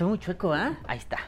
Estoy 0.00 0.08
muy 0.08 0.18
chueco, 0.18 0.56
¿eh? 0.56 0.78
Ahí 0.86 0.96
está. 0.96 1.18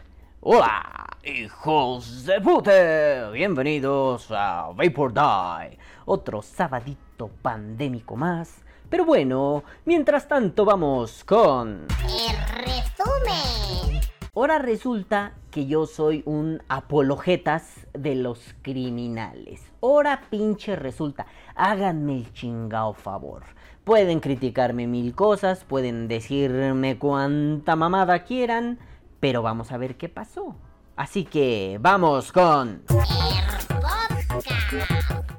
Hola, 0.40 1.18
hijos 1.24 2.24
de 2.24 2.40
puta. 2.40 3.28
Bienvenidos 3.28 4.30
a 4.30 4.70
Vapor 4.74 5.12
Die. 5.12 5.78
Otro 6.06 6.40
sabadito 6.40 7.28
pandémico 7.42 8.16
más. 8.16 8.64
Pero 8.88 9.04
bueno, 9.04 9.62
mientras 9.84 10.26
tanto 10.26 10.64
vamos 10.64 11.22
con... 11.22 11.86
El 12.00 12.64
resumen. 12.64 14.00
Ahora 14.34 14.58
resulta 14.58 15.34
que 15.50 15.66
yo 15.66 15.84
soy 15.84 16.22
un 16.24 16.62
apologetas 16.70 17.86
de 17.92 18.14
los 18.14 18.54
criminales. 18.62 19.60
Ahora 19.82 20.22
pinche 20.30 20.76
resulta. 20.76 21.26
Háganme 21.54 22.16
el 22.16 22.32
chingao 22.32 22.94
favor. 22.94 23.42
Pueden 23.84 24.20
criticarme 24.20 24.86
mil 24.86 25.12
cosas, 25.12 25.64
pueden 25.64 26.06
decirme 26.06 27.00
cuanta 27.00 27.74
mamada 27.74 28.22
quieran, 28.22 28.78
pero 29.18 29.42
vamos 29.42 29.72
a 29.72 29.76
ver 29.76 29.96
qué 29.96 30.08
pasó. 30.08 30.54
Así 30.94 31.24
que 31.24 31.78
vamos 31.80 32.30
con... 32.30 32.84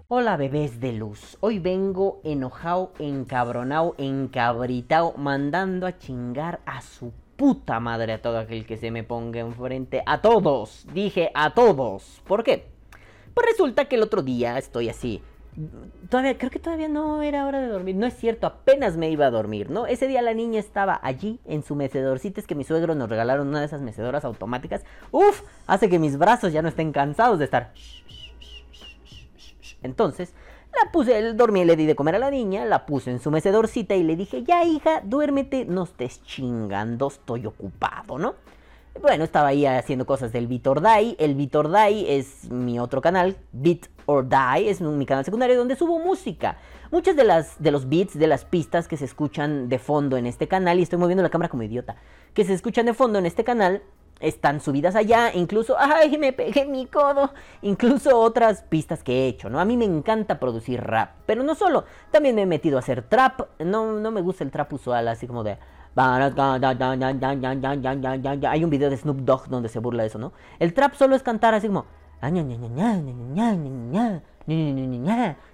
Hola 0.10 0.36
bebés 0.36 0.82
de 0.82 0.92
luz, 0.92 1.38
hoy 1.40 1.60
vengo 1.60 2.20
enojado, 2.26 2.92
encabronado, 3.00 3.96
encabritado, 3.98 5.14
mandando 5.16 5.88
a 5.88 5.98
chingar 5.98 6.60
a 6.66 6.82
su 6.82 7.14
puta 7.38 7.80
madre 7.80 8.12
a 8.12 8.22
todo 8.22 8.40
aquel 8.40 8.66
que 8.66 8.76
se 8.76 8.92
me 8.92 9.06
ponga 9.06 9.40
enfrente. 9.40 10.04
A 10.06 10.22
todos, 10.22 10.86
dije 10.94 11.32
a 11.34 11.54
todos. 11.54 12.22
¿Por 12.28 12.44
qué? 12.44 12.68
Pues 13.34 13.48
resulta 13.48 13.86
que 13.86 13.96
el 13.96 14.04
otro 14.04 14.22
día 14.22 14.58
estoy 14.58 14.90
así. 14.90 15.24
Todavía, 16.10 16.38
creo 16.38 16.50
que 16.50 16.60
todavía 16.60 16.88
no 16.88 17.22
era 17.22 17.46
hora 17.46 17.60
de 17.60 17.68
dormir. 17.68 17.96
No 17.96 18.06
es 18.06 18.16
cierto, 18.16 18.48
apenas 18.48 18.98
me 18.98 19.10
iba 19.10 19.26
a 19.26 19.32
dormir, 19.32 19.70
¿no? 19.70 19.86
Ese 19.86 20.08
día 20.08 20.22
la 20.22 20.34
niña 20.34 20.60
estaba 20.60 21.00
allí 21.04 21.40
en 21.46 21.64
su 21.64 21.76
mecedorcita. 21.76 22.40
Es 22.40 22.48
que 22.48 22.56
mi 22.56 22.64
suegro 22.64 22.96
nos 22.96 23.10
regalaron 23.10 23.48
una 23.48 23.60
de 23.60 23.66
esas 23.66 23.82
mecedoras 23.82 24.26
automáticas. 24.26 24.84
Uf, 25.12 25.42
hace 25.68 25.90
que 25.90 26.00
mis 26.00 26.18
brazos 26.18 26.54
ya 26.54 26.62
no 26.62 26.70
estén 26.70 26.92
cansados 26.92 27.40
de 27.40 27.46
estar. 27.46 27.72
Entonces, 29.84 30.34
la 30.74 30.92
puse, 30.92 31.18
el 31.18 31.38
dormí 31.38 31.66
le 31.66 31.76
di 31.76 31.86
de 31.86 31.96
comer 31.96 32.16
a 32.16 32.20
la 32.20 32.32
niña, 32.32 32.66
la 32.66 32.86
puse 32.86 33.12
en 33.12 33.20
su 33.20 33.30
mecedorcita 33.30 33.96
y 33.96 34.04
le 34.04 34.16
dije, 34.16 34.44
ya 34.44 34.64
hija, 34.64 35.02
duérmete, 35.04 35.66
no 35.66 35.84
estés 35.84 36.24
chingando, 36.24 37.08
estoy 37.08 37.46
ocupado, 37.46 38.18
¿no? 38.18 38.36
Bueno, 39.02 39.24
estaba 39.24 39.50
ahí 39.50 39.66
haciendo 39.66 40.06
cosas 40.06 40.32
del 40.32 40.48
Beat 40.48 40.68
or 40.68 40.82
Die. 40.82 41.16
El 41.18 41.36
Beat 41.36 41.56
or 41.56 41.72
Die 41.72 42.18
es 42.18 42.50
mi 42.52 42.80
otro 42.80 43.02
canal, 43.02 43.36
Beat 43.52 43.88
or 44.06 44.28
Die, 44.30 44.70
es 44.70 44.82
mi 44.82 45.06
canal 45.06 45.26
secundario 45.26 45.58
donde 45.58 45.76
subo 45.76 46.00
música. 46.00 46.58
Muchas 46.92 47.16
de 47.16 47.24
las 47.24 47.62
de 47.62 47.72
los 47.72 47.90
beats, 47.90 48.18
de 48.18 48.28
las 48.28 48.46
pistas 48.46 48.88
que 48.88 48.98
se 48.98 49.06
escuchan 49.06 49.68
de 49.68 49.80
fondo 49.80 50.16
en 50.16 50.28
este 50.28 50.48
canal, 50.48 50.80
y 50.80 50.84
estoy 50.84 51.00
moviendo 51.00 51.24
la 51.24 51.32
cámara 51.32 51.50
como 51.50 51.64
idiota, 51.64 51.96
que 52.36 52.46
se 52.46 52.54
escuchan 52.54 52.86
de 52.86 52.94
fondo 52.94 53.18
en 53.18 53.26
este 53.26 53.44
canal, 53.44 53.82
están 54.20 54.62
subidas 54.62 54.96
allá, 54.96 55.34
incluso, 55.34 55.76
ay, 55.78 56.18
me 56.20 56.32
pegué 56.32 56.66
mi 56.66 56.86
codo, 56.86 57.34
incluso 57.64 58.20
otras 58.20 58.62
pistas 58.62 59.04
que 59.04 59.26
he 59.26 59.28
hecho, 59.28 59.50
¿no? 59.50 59.60
A 59.60 59.66
mí 59.66 59.76
me 59.76 59.86
encanta 59.86 60.40
producir 60.40 60.82
rap, 60.82 61.16
pero 61.26 61.42
no 61.42 61.56
solo, 61.56 61.86
también 62.12 62.36
me 62.36 62.44
he 62.44 62.46
metido 62.46 62.78
a 62.78 62.82
hacer 62.82 63.02
trap, 63.02 63.42
no, 63.60 64.00
no 64.00 64.12
me 64.12 64.22
gusta 64.22 64.44
el 64.44 64.52
trap 64.52 64.72
usual, 64.72 65.08
así 65.08 65.26
como 65.26 65.44
de... 65.44 65.58
Hay 68.50 68.64
un 68.64 68.70
video 68.70 68.90
de 68.90 68.98
Snoop 68.98 69.20
Dogg 69.20 69.48
donde 69.48 69.70
se 69.70 69.80
burla 69.80 70.04
de 70.04 70.08
eso, 70.08 70.20
¿no? 70.20 70.34
El 70.60 70.74
trap 70.74 70.96
solo 70.96 71.16
es 71.16 71.24
cantar 71.24 71.54
así 71.54 71.68
como... 71.68 71.86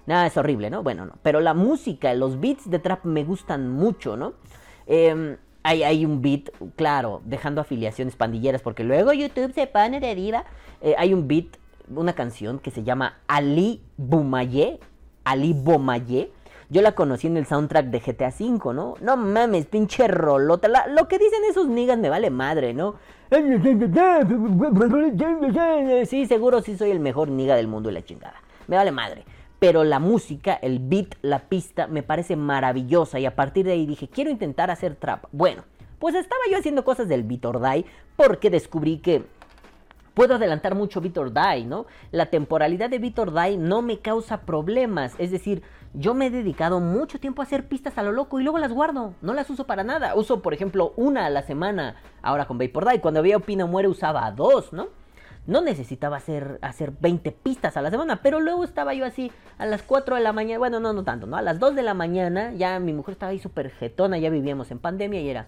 Nada, 0.06 0.26
es 0.26 0.36
horrible, 0.36 0.70
¿no? 0.70 0.82
Bueno, 0.82 1.06
no. 1.06 1.14
Pero 1.22 1.40
la 1.40 1.54
música, 1.54 2.14
los 2.14 2.40
beats 2.40 2.70
de 2.70 2.78
trap 2.78 3.04
me 3.04 3.24
gustan 3.24 3.70
mucho, 3.70 4.16
¿no? 4.16 4.34
Eh, 4.86 5.36
hay, 5.62 6.04
un 6.04 6.22
beat, 6.22 6.50
claro, 6.76 7.20
dejando 7.24 7.60
afiliaciones 7.60 8.16
pandilleras, 8.16 8.62
porque 8.62 8.84
luego 8.84 9.12
YouTube 9.12 9.52
se 9.52 9.66
pone 9.66 10.00
de 10.00 10.14
diva. 10.14 10.44
Eh, 10.80 10.94
hay 10.96 11.12
un 11.12 11.28
beat, 11.28 11.58
una 11.94 12.14
canción 12.14 12.58
que 12.58 12.70
se 12.70 12.82
llama 12.82 13.18
Ali 13.26 13.82
Bumaye, 13.96 14.80
Ali 15.24 15.52
Bomaye. 15.52 16.32
Yo 16.72 16.82
la 16.82 16.92
conocí 16.92 17.26
en 17.26 17.36
el 17.36 17.46
soundtrack 17.46 17.86
de 17.86 17.98
GTA 17.98 18.28
V, 18.28 18.72
¿no? 18.72 18.94
No 19.00 19.16
mames, 19.16 19.66
pinche 19.66 20.06
rolota. 20.06 20.68
Lo 20.86 21.08
que 21.08 21.18
dicen 21.18 21.40
esos 21.50 21.66
niggas 21.66 21.98
me 21.98 22.08
vale 22.08 22.30
madre, 22.30 22.72
¿no? 22.72 22.94
Sí, 26.06 26.26
seguro 26.26 26.62
sí 26.62 26.76
soy 26.76 26.92
el 26.92 27.00
mejor 27.00 27.28
niga 27.28 27.56
del 27.56 27.66
mundo 27.66 27.90
y 27.90 27.94
la 27.94 28.04
chingada. 28.04 28.36
Me 28.68 28.76
vale 28.76 28.92
madre. 28.92 29.24
Pero 29.58 29.82
la 29.82 29.98
música, 29.98 30.54
el 30.62 30.78
beat, 30.78 31.16
la 31.22 31.40
pista 31.40 31.88
me 31.88 32.04
parece 32.04 32.36
maravillosa 32.36 33.18
y 33.18 33.26
a 33.26 33.34
partir 33.34 33.66
de 33.66 33.72
ahí 33.72 33.84
dije, 33.84 34.06
quiero 34.08 34.30
intentar 34.30 34.70
hacer 34.70 34.94
trap. 34.94 35.24
Bueno, 35.32 35.64
pues 35.98 36.14
estaba 36.14 36.42
yo 36.48 36.56
haciendo 36.56 36.84
cosas 36.84 37.08
del 37.08 37.24
beat 37.24 37.44
or 37.46 37.60
die 37.60 37.84
porque 38.14 38.48
descubrí 38.48 38.98
que 38.98 39.24
puedo 40.14 40.34
adelantar 40.34 40.74
mucho 40.74 41.00
Beat 41.00 41.16
or 41.18 41.32
Die, 41.32 41.64
¿no? 41.64 41.86
La 42.10 42.26
temporalidad 42.26 42.90
de 42.90 42.98
Beat 42.98 43.18
or 43.18 43.32
Die 43.32 43.56
no 43.56 43.80
me 43.82 44.00
causa 44.00 44.42
problemas, 44.42 45.14
es 45.18 45.30
decir, 45.30 45.62
yo 45.92 46.14
me 46.14 46.26
he 46.26 46.30
dedicado 46.30 46.80
mucho 46.80 47.18
tiempo 47.18 47.42
a 47.42 47.44
hacer 47.44 47.66
pistas 47.66 47.98
a 47.98 48.02
lo 48.02 48.12
loco 48.12 48.38
y 48.38 48.44
luego 48.44 48.58
las 48.58 48.72
guardo, 48.72 49.14
no 49.22 49.34
las 49.34 49.50
uso 49.50 49.66
para 49.66 49.82
nada. 49.82 50.14
Uso, 50.14 50.40
por 50.40 50.54
ejemplo, 50.54 50.92
una 50.96 51.26
a 51.26 51.30
la 51.30 51.42
semana 51.42 51.96
ahora 52.22 52.46
con 52.46 52.58
Vapor. 52.58 53.00
Cuando 53.00 53.20
había 53.20 53.36
Opina 53.36 53.66
Muere 53.66 53.88
usaba 53.88 54.30
dos, 54.30 54.72
¿no? 54.72 54.88
No 55.46 55.62
necesitaba 55.62 56.18
hacer, 56.18 56.58
hacer 56.62 56.92
20 57.00 57.32
pistas 57.32 57.76
a 57.76 57.82
la 57.82 57.90
semana, 57.90 58.20
pero 58.22 58.40
luego 58.40 58.62
estaba 58.62 58.94
yo 58.94 59.04
así 59.04 59.32
a 59.58 59.66
las 59.66 59.82
4 59.82 60.16
de 60.16 60.20
la 60.20 60.32
mañana, 60.32 60.58
bueno, 60.58 60.78
no, 60.80 60.92
no 60.92 61.02
tanto, 61.02 61.26
¿no? 61.26 61.36
A 61.36 61.42
las 61.42 61.58
2 61.58 61.74
de 61.74 61.82
la 61.82 61.94
mañana 61.94 62.52
ya 62.52 62.78
mi 62.78 62.92
mujer 62.92 63.12
estaba 63.12 63.32
ahí 63.32 63.38
súper 63.38 63.70
jetona, 63.70 64.18
ya 64.18 64.30
vivíamos 64.30 64.70
en 64.70 64.78
pandemia 64.78 65.20
y 65.20 65.28
era, 65.28 65.46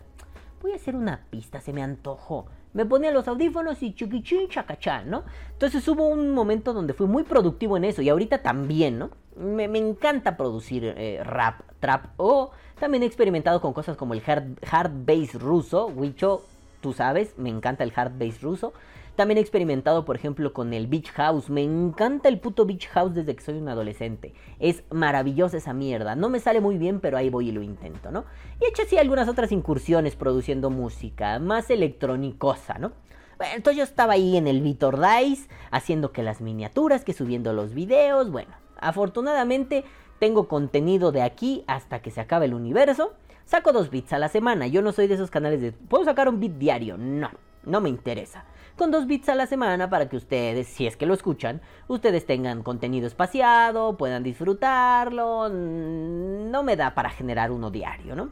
voy 0.60 0.72
a 0.72 0.76
hacer 0.76 0.96
una 0.96 1.20
pista, 1.30 1.60
se 1.60 1.72
me 1.72 1.82
antojó. 1.82 2.46
Me 2.72 2.86
ponía 2.86 3.10
los 3.10 3.28
audífonos 3.28 3.82
y 3.82 3.94
chuquichín 3.94 4.48
chacachán, 4.48 5.10
¿no? 5.10 5.24
Entonces 5.52 5.86
hubo 5.88 6.06
un 6.08 6.30
momento 6.30 6.72
donde 6.72 6.94
fui 6.94 7.06
muy 7.06 7.22
productivo 7.22 7.76
en 7.76 7.84
eso 7.84 8.02
y 8.02 8.08
ahorita 8.08 8.38
también, 8.42 8.98
¿no? 8.98 9.10
Me, 9.36 9.68
me 9.68 9.78
encanta 9.78 10.36
producir 10.36 10.84
eh, 10.84 11.22
rap, 11.24 11.60
trap 11.80 12.06
o 12.16 12.50
también 12.78 13.02
he 13.02 13.06
experimentado 13.06 13.60
con 13.60 13.72
cosas 13.72 13.96
como 13.96 14.14
el 14.14 14.22
hard, 14.26 14.58
hard 14.68 14.90
bass 15.06 15.34
ruso, 15.34 15.86
Wicho, 15.86 16.42
tú 16.80 16.92
sabes, 16.92 17.38
me 17.38 17.48
encanta 17.48 17.84
el 17.84 17.92
hard 17.94 18.18
bass 18.18 18.42
ruso. 18.42 18.72
También 19.16 19.36
he 19.36 19.42
experimentado, 19.42 20.06
por 20.06 20.16
ejemplo, 20.16 20.54
con 20.54 20.72
el 20.72 20.86
Beach 20.86 21.10
House. 21.12 21.50
Me 21.50 21.62
encanta 21.62 22.30
el 22.30 22.40
puto 22.40 22.64
Beach 22.64 22.88
House 22.88 23.14
desde 23.14 23.36
que 23.36 23.42
soy 23.42 23.58
un 23.58 23.68
adolescente. 23.68 24.32
Es 24.58 24.84
maravillosa 24.90 25.58
esa 25.58 25.74
mierda. 25.74 26.16
No 26.16 26.30
me 26.30 26.40
sale 26.40 26.60
muy 26.60 26.78
bien, 26.78 26.98
pero 27.00 27.18
ahí 27.18 27.28
voy 27.28 27.50
y 27.50 27.52
lo 27.52 27.62
intento, 27.62 28.10
¿no? 28.10 28.24
Y 28.58 28.64
he 28.64 28.68
hecho 28.68 28.82
así 28.82 28.96
algunas 28.96 29.28
otras 29.28 29.52
incursiones 29.52 30.16
produciendo 30.16 30.70
música, 30.70 31.38
más 31.38 31.68
electrónicosa, 31.68 32.78
¿no? 32.78 32.92
Bueno, 33.36 33.54
entonces 33.56 33.78
yo 33.78 33.84
estaba 33.84 34.14
ahí 34.14 34.36
en 34.36 34.46
el 34.46 34.62
Vitor 34.62 34.98
Dice, 34.98 35.48
haciendo 35.70 36.12
que 36.12 36.22
las 36.22 36.40
miniaturas, 36.40 37.04
que 37.04 37.12
subiendo 37.12 37.52
los 37.52 37.74
videos. 37.74 38.30
Bueno, 38.30 38.52
afortunadamente 38.78 39.84
tengo 40.20 40.48
contenido 40.48 41.12
de 41.12 41.20
aquí 41.20 41.64
hasta 41.66 42.00
que 42.00 42.10
se 42.10 42.22
acabe 42.22 42.46
el 42.46 42.54
universo. 42.54 43.12
Saco 43.44 43.72
dos 43.72 43.90
bits 43.90 44.14
a 44.14 44.18
la 44.18 44.28
semana. 44.28 44.68
Yo 44.68 44.80
no 44.80 44.92
soy 44.92 45.06
de 45.06 45.14
esos 45.14 45.30
canales 45.30 45.60
de... 45.60 45.72
¿Puedo 45.72 46.04
sacar 46.04 46.30
un 46.30 46.40
bit 46.40 46.54
diario? 46.54 46.96
No, 46.96 47.30
no 47.64 47.80
me 47.82 47.90
interesa 47.90 48.46
con 48.82 48.90
dos 48.90 49.06
bits 49.06 49.28
a 49.28 49.36
la 49.36 49.46
semana 49.46 49.88
para 49.88 50.08
que 50.08 50.16
ustedes, 50.16 50.66
si 50.66 50.88
es 50.88 50.96
que 50.96 51.06
lo 51.06 51.14
escuchan, 51.14 51.60
ustedes 51.86 52.26
tengan 52.26 52.64
contenido 52.64 53.06
espaciado, 53.06 53.96
puedan 53.96 54.24
disfrutarlo. 54.24 55.48
No 55.48 56.64
me 56.64 56.74
da 56.74 56.92
para 56.92 57.08
generar 57.08 57.52
uno 57.52 57.70
diario, 57.70 58.16
¿no? 58.16 58.30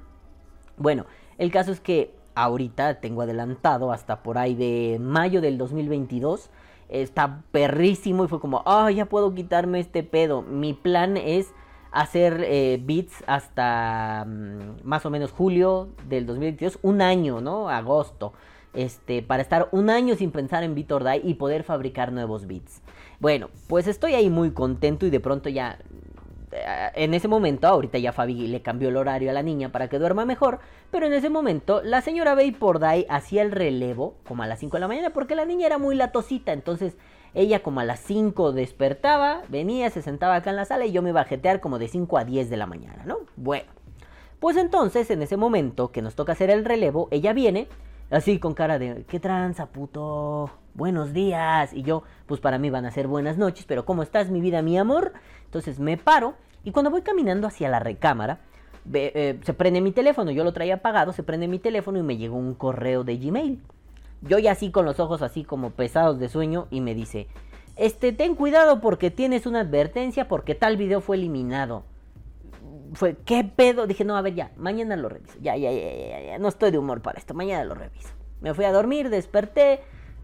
Bueno, 0.76 1.06
el 1.38 1.52
caso 1.52 1.70
es 1.70 1.78
que 1.78 2.16
ahorita 2.34 2.94
tengo 2.94 3.22
adelantado 3.22 3.92
hasta 3.92 4.24
por 4.24 4.38
ahí 4.38 4.56
de 4.56 4.98
mayo 5.00 5.40
del 5.40 5.56
2022. 5.56 6.50
Está 6.88 7.42
perrísimo 7.52 8.24
y 8.24 8.26
fue 8.26 8.40
como, 8.40 8.64
ah, 8.66 8.90
ya 8.90 9.06
puedo 9.06 9.32
quitarme 9.36 9.78
este 9.78 10.02
pedo. 10.02 10.42
Mi 10.42 10.74
plan 10.74 11.16
es 11.16 11.54
hacer 11.92 12.42
eh, 12.44 12.80
beats 12.82 13.22
hasta 13.28 14.24
um, 14.26 14.78
más 14.82 15.06
o 15.06 15.10
menos 15.10 15.30
julio 15.30 15.90
del 16.08 16.26
2022, 16.26 16.80
un 16.82 17.02
año, 17.02 17.40
¿no? 17.40 17.68
Agosto 17.68 18.32
este, 18.74 19.22
para 19.22 19.42
estar 19.42 19.68
un 19.72 19.90
año 19.90 20.14
sin 20.16 20.30
pensar 20.30 20.62
en 20.62 20.74
Beat 20.74 20.92
or 20.92 21.04
Die 21.04 21.22
y 21.24 21.34
poder 21.34 21.64
fabricar 21.64 22.12
nuevos 22.12 22.46
beats. 22.46 22.82
Bueno, 23.18 23.50
pues 23.68 23.86
estoy 23.86 24.14
ahí 24.14 24.30
muy 24.30 24.52
contento 24.52 25.06
y 25.06 25.10
de 25.10 25.20
pronto 25.20 25.48
ya 25.48 25.78
eh, 26.52 26.90
en 26.94 27.14
ese 27.14 27.28
momento, 27.28 27.66
ahorita 27.66 27.98
ya 27.98 28.12
Fabi 28.12 28.48
le 28.48 28.62
cambió 28.62 28.88
el 28.88 28.96
horario 28.96 29.30
a 29.30 29.32
la 29.32 29.42
niña 29.42 29.70
para 29.70 29.88
que 29.88 29.98
duerma 29.98 30.24
mejor, 30.24 30.60
pero 30.90 31.06
en 31.06 31.12
ese 31.12 31.30
momento 31.30 31.82
la 31.82 32.00
señora 32.00 32.34
Die 32.34 33.06
hacía 33.08 33.42
el 33.42 33.52
relevo 33.52 34.14
como 34.26 34.42
a 34.42 34.46
las 34.46 34.58
5 34.58 34.76
de 34.76 34.80
la 34.80 34.88
mañana 34.88 35.10
porque 35.10 35.34
la 35.34 35.44
niña 35.44 35.66
era 35.66 35.78
muy 35.78 35.94
latosita, 35.94 36.52
entonces 36.52 36.96
ella 37.34 37.62
como 37.62 37.80
a 37.80 37.84
las 37.84 38.00
5 38.00 38.52
despertaba, 38.52 39.42
venía, 39.48 39.90
se 39.90 40.02
sentaba 40.02 40.36
acá 40.36 40.50
en 40.50 40.56
la 40.56 40.64
sala 40.64 40.86
y 40.86 40.92
yo 40.92 41.02
me 41.02 41.10
iba 41.10 41.20
a 41.20 41.24
jetear 41.24 41.60
como 41.60 41.78
de 41.78 41.88
5 41.88 42.18
a 42.18 42.24
10 42.24 42.50
de 42.50 42.56
la 42.56 42.66
mañana, 42.66 43.04
¿no? 43.06 43.18
Bueno, 43.36 43.70
pues 44.40 44.56
entonces 44.56 45.10
en 45.10 45.22
ese 45.22 45.36
momento 45.36 45.92
que 45.92 46.02
nos 46.02 46.16
toca 46.16 46.32
hacer 46.32 46.50
el 46.50 46.64
relevo, 46.64 47.08
ella 47.12 47.32
viene, 47.32 47.68
Así 48.10 48.40
con 48.40 48.54
cara 48.54 48.80
de, 48.80 49.04
¿qué 49.08 49.20
tranza, 49.20 49.66
puto? 49.66 50.50
Buenos 50.74 51.12
días. 51.12 51.72
Y 51.72 51.82
yo, 51.82 52.02
pues 52.26 52.40
para 52.40 52.58
mí 52.58 52.68
van 52.68 52.84
a 52.84 52.90
ser 52.90 53.06
buenas 53.06 53.38
noches, 53.38 53.64
pero 53.68 53.84
¿cómo 53.84 54.02
estás, 54.02 54.30
mi 54.30 54.40
vida, 54.40 54.62
mi 54.62 54.76
amor? 54.76 55.12
Entonces 55.44 55.78
me 55.78 55.96
paro 55.96 56.34
y 56.64 56.72
cuando 56.72 56.90
voy 56.90 57.02
caminando 57.02 57.46
hacia 57.46 57.68
la 57.68 57.78
recámara, 57.78 58.40
eh, 58.92 59.38
se 59.44 59.54
prende 59.54 59.80
mi 59.80 59.92
teléfono, 59.92 60.32
yo 60.32 60.42
lo 60.42 60.52
traía 60.52 60.74
apagado, 60.74 61.12
se 61.12 61.22
prende 61.22 61.46
mi 61.46 61.60
teléfono 61.60 62.00
y 62.00 62.02
me 62.02 62.16
llegó 62.16 62.36
un 62.36 62.54
correo 62.54 63.04
de 63.04 63.16
Gmail. 63.16 63.62
Yo 64.22 64.40
ya 64.40 64.52
así 64.52 64.72
con 64.72 64.84
los 64.84 64.98
ojos 64.98 65.22
así 65.22 65.44
como 65.44 65.70
pesados 65.70 66.18
de 66.18 66.28
sueño 66.28 66.66
y 66.70 66.80
me 66.80 66.96
dice, 66.96 67.28
este, 67.76 68.12
ten 68.12 68.34
cuidado 68.34 68.80
porque 68.80 69.12
tienes 69.12 69.46
una 69.46 69.60
advertencia 69.60 70.26
porque 70.26 70.56
tal 70.56 70.76
video 70.76 71.00
fue 71.00 71.16
eliminado. 71.16 71.84
Fue, 72.92 73.16
¿qué 73.24 73.44
pedo? 73.44 73.86
Dije, 73.86 74.04
no, 74.04 74.16
a 74.16 74.22
ver, 74.22 74.34
ya, 74.34 74.50
mañana 74.56 74.96
lo 74.96 75.08
reviso. 75.08 75.38
Ya, 75.40 75.56
ya, 75.56 75.70
ya, 75.70 75.80
ya, 75.80 76.20
ya, 76.22 76.38
no 76.38 76.48
estoy 76.48 76.70
de 76.70 76.78
humor 76.78 77.02
para 77.02 77.18
esto, 77.18 77.34
mañana 77.34 77.64
lo 77.64 77.74
reviso. 77.74 78.10
Me 78.40 78.54
fui 78.54 78.64
a 78.64 78.72
dormir, 78.72 79.10
desperté, 79.10 79.80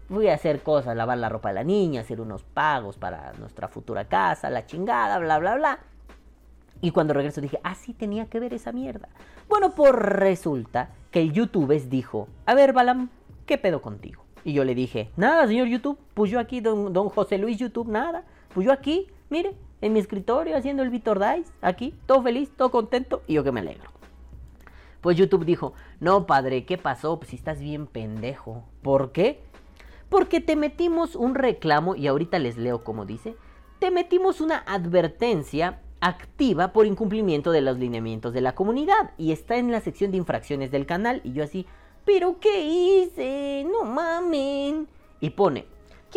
fui 0.09 0.27
a 0.27 0.33
hacer 0.33 0.61
cosas, 0.63 0.95
lavar 0.95 1.17
la 1.17 1.29
ropa 1.29 1.49
de 1.49 1.55
la 1.55 1.63
niña, 1.63 2.01
hacer 2.01 2.19
unos 2.19 2.43
pagos 2.43 2.97
para 2.97 3.33
nuestra 3.33 3.67
futura 3.67 4.05
casa, 4.05 4.49
la 4.49 4.65
chingada, 4.65 5.17
bla, 5.19 5.39
bla, 5.39 5.55
bla. 5.55 5.79
Y 6.81 6.91
cuando 6.91 7.13
regreso 7.13 7.41
dije, 7.41 7.59
ah, 7.63 7.75
sí 7.75 7.93
tenía 7.93 8.25
que 8.25 8.39
ver 8.39 8.53
esa 8.53 8.71
mierda. 8.71 9.09
Bueno, 9.47 9.71
pues 9.71 9.93
resulta 9.93 10.89
que 11.11 11.21
el 11.21 11.33
YouTube 11.33 11.73
dijo, 11.89 12.27
a 12.45 12.53
ver, 12.53 12.73
Balam, 12.73 13.09
¿qué 13.45 13.57
pedo 13.57 13.81
contigo? 13.81 14.23
Y 14.43 14.53
yo 14.53 14.63
le 14.63 14.75
dije, 14.75 15.09
nada, 15.17 15.47
señor 15.47 15.67
YouTube, 15.67 15.97
pues 16.13 16.31
yo 16.31 16.39
aquí, 16.39 16.61
don, 16.61 16.93
don 16.93 17.09
José 17.09 17.37
Luis 17.37 17.57
YouTube, 17.57 17.87
nada. 17.89 18.23
Pues 18.53 18.65
yo 18.65 18.71
aquí, 18.71 19.07
mire, 19.29 19.55
en 19.81 19.93
mi 19.93 19.99
escritorio 19.99 20.57
haciendo 20.57 20.83
el 20.83 20.89
Vitor 20.89 21.19
Dice, 21.19 21.51
aquí, 21.61 21.93
todo 22.05 22.23
feliz, 22.23 22.51
todo 22.55 22.71
contento, 22.71 23.21
y 23.27 23.33
yo 23.33 23.43
que 23.43 23.51
me 23.51 23.59
alegro. 23.59 23.91
Pues 25.01 25.17
YouTube 25.17 25.45
dijo, 25.45 25.73
no 25.99 26.25
padre, 26.25 26.65
¿qué 26.65 26.77
pasó? 26.77 27.17
Pues 27.17 27.29
si 27.29 27.35
estás 27.35 27.59
bien 27.59 27.87
pendejo. 27.87 28.63
¿Por 28.81 29.11
qué? 29.11 29.41
Porque 30.09 30.41
te 30.41 30.55
metimos 30.55 31.15
un 31.15 31.35
reclamo, 31.35 31.95
y 31.95 32.07
ahorita 32.07 32.39
les 32.39 32.57
leo 32.57 32.83
como 32.83 33.05
dice, 33.05 33.35
te 33.79 33.91
metimos 33.91 34.41
una 34.41 34.57
advertencia 34.57 35.81
activa 35.99 36.73
por 36.73 36.85
incumplimiento 36.85 37.51
de 37.51 37.61
los 37.61 37.77
lineamientos 37.77 38.33
de 38.33 38.41
la 38.41 38.55
comunidad 38.55 39.11
y 39.17 39.31
está 39.31 39.57
en 39.57 39.71
la 39.71 39.81
sección 39.81 40.11
de 40.11 40.17
infracciones 40.17 40.71
del 40.71 40.85
canal 40.85 41.21
y 41.23 41.33
yo 41.33 41.43
así, 41.43 41.65
pero 42.05 42.39
¿qué 42.39 42.61
hice? 42.63 43.65
No 43.69 43.83
mamen. 43.83 44.87
Y 45.19 45.31
pone, 45.31 45.65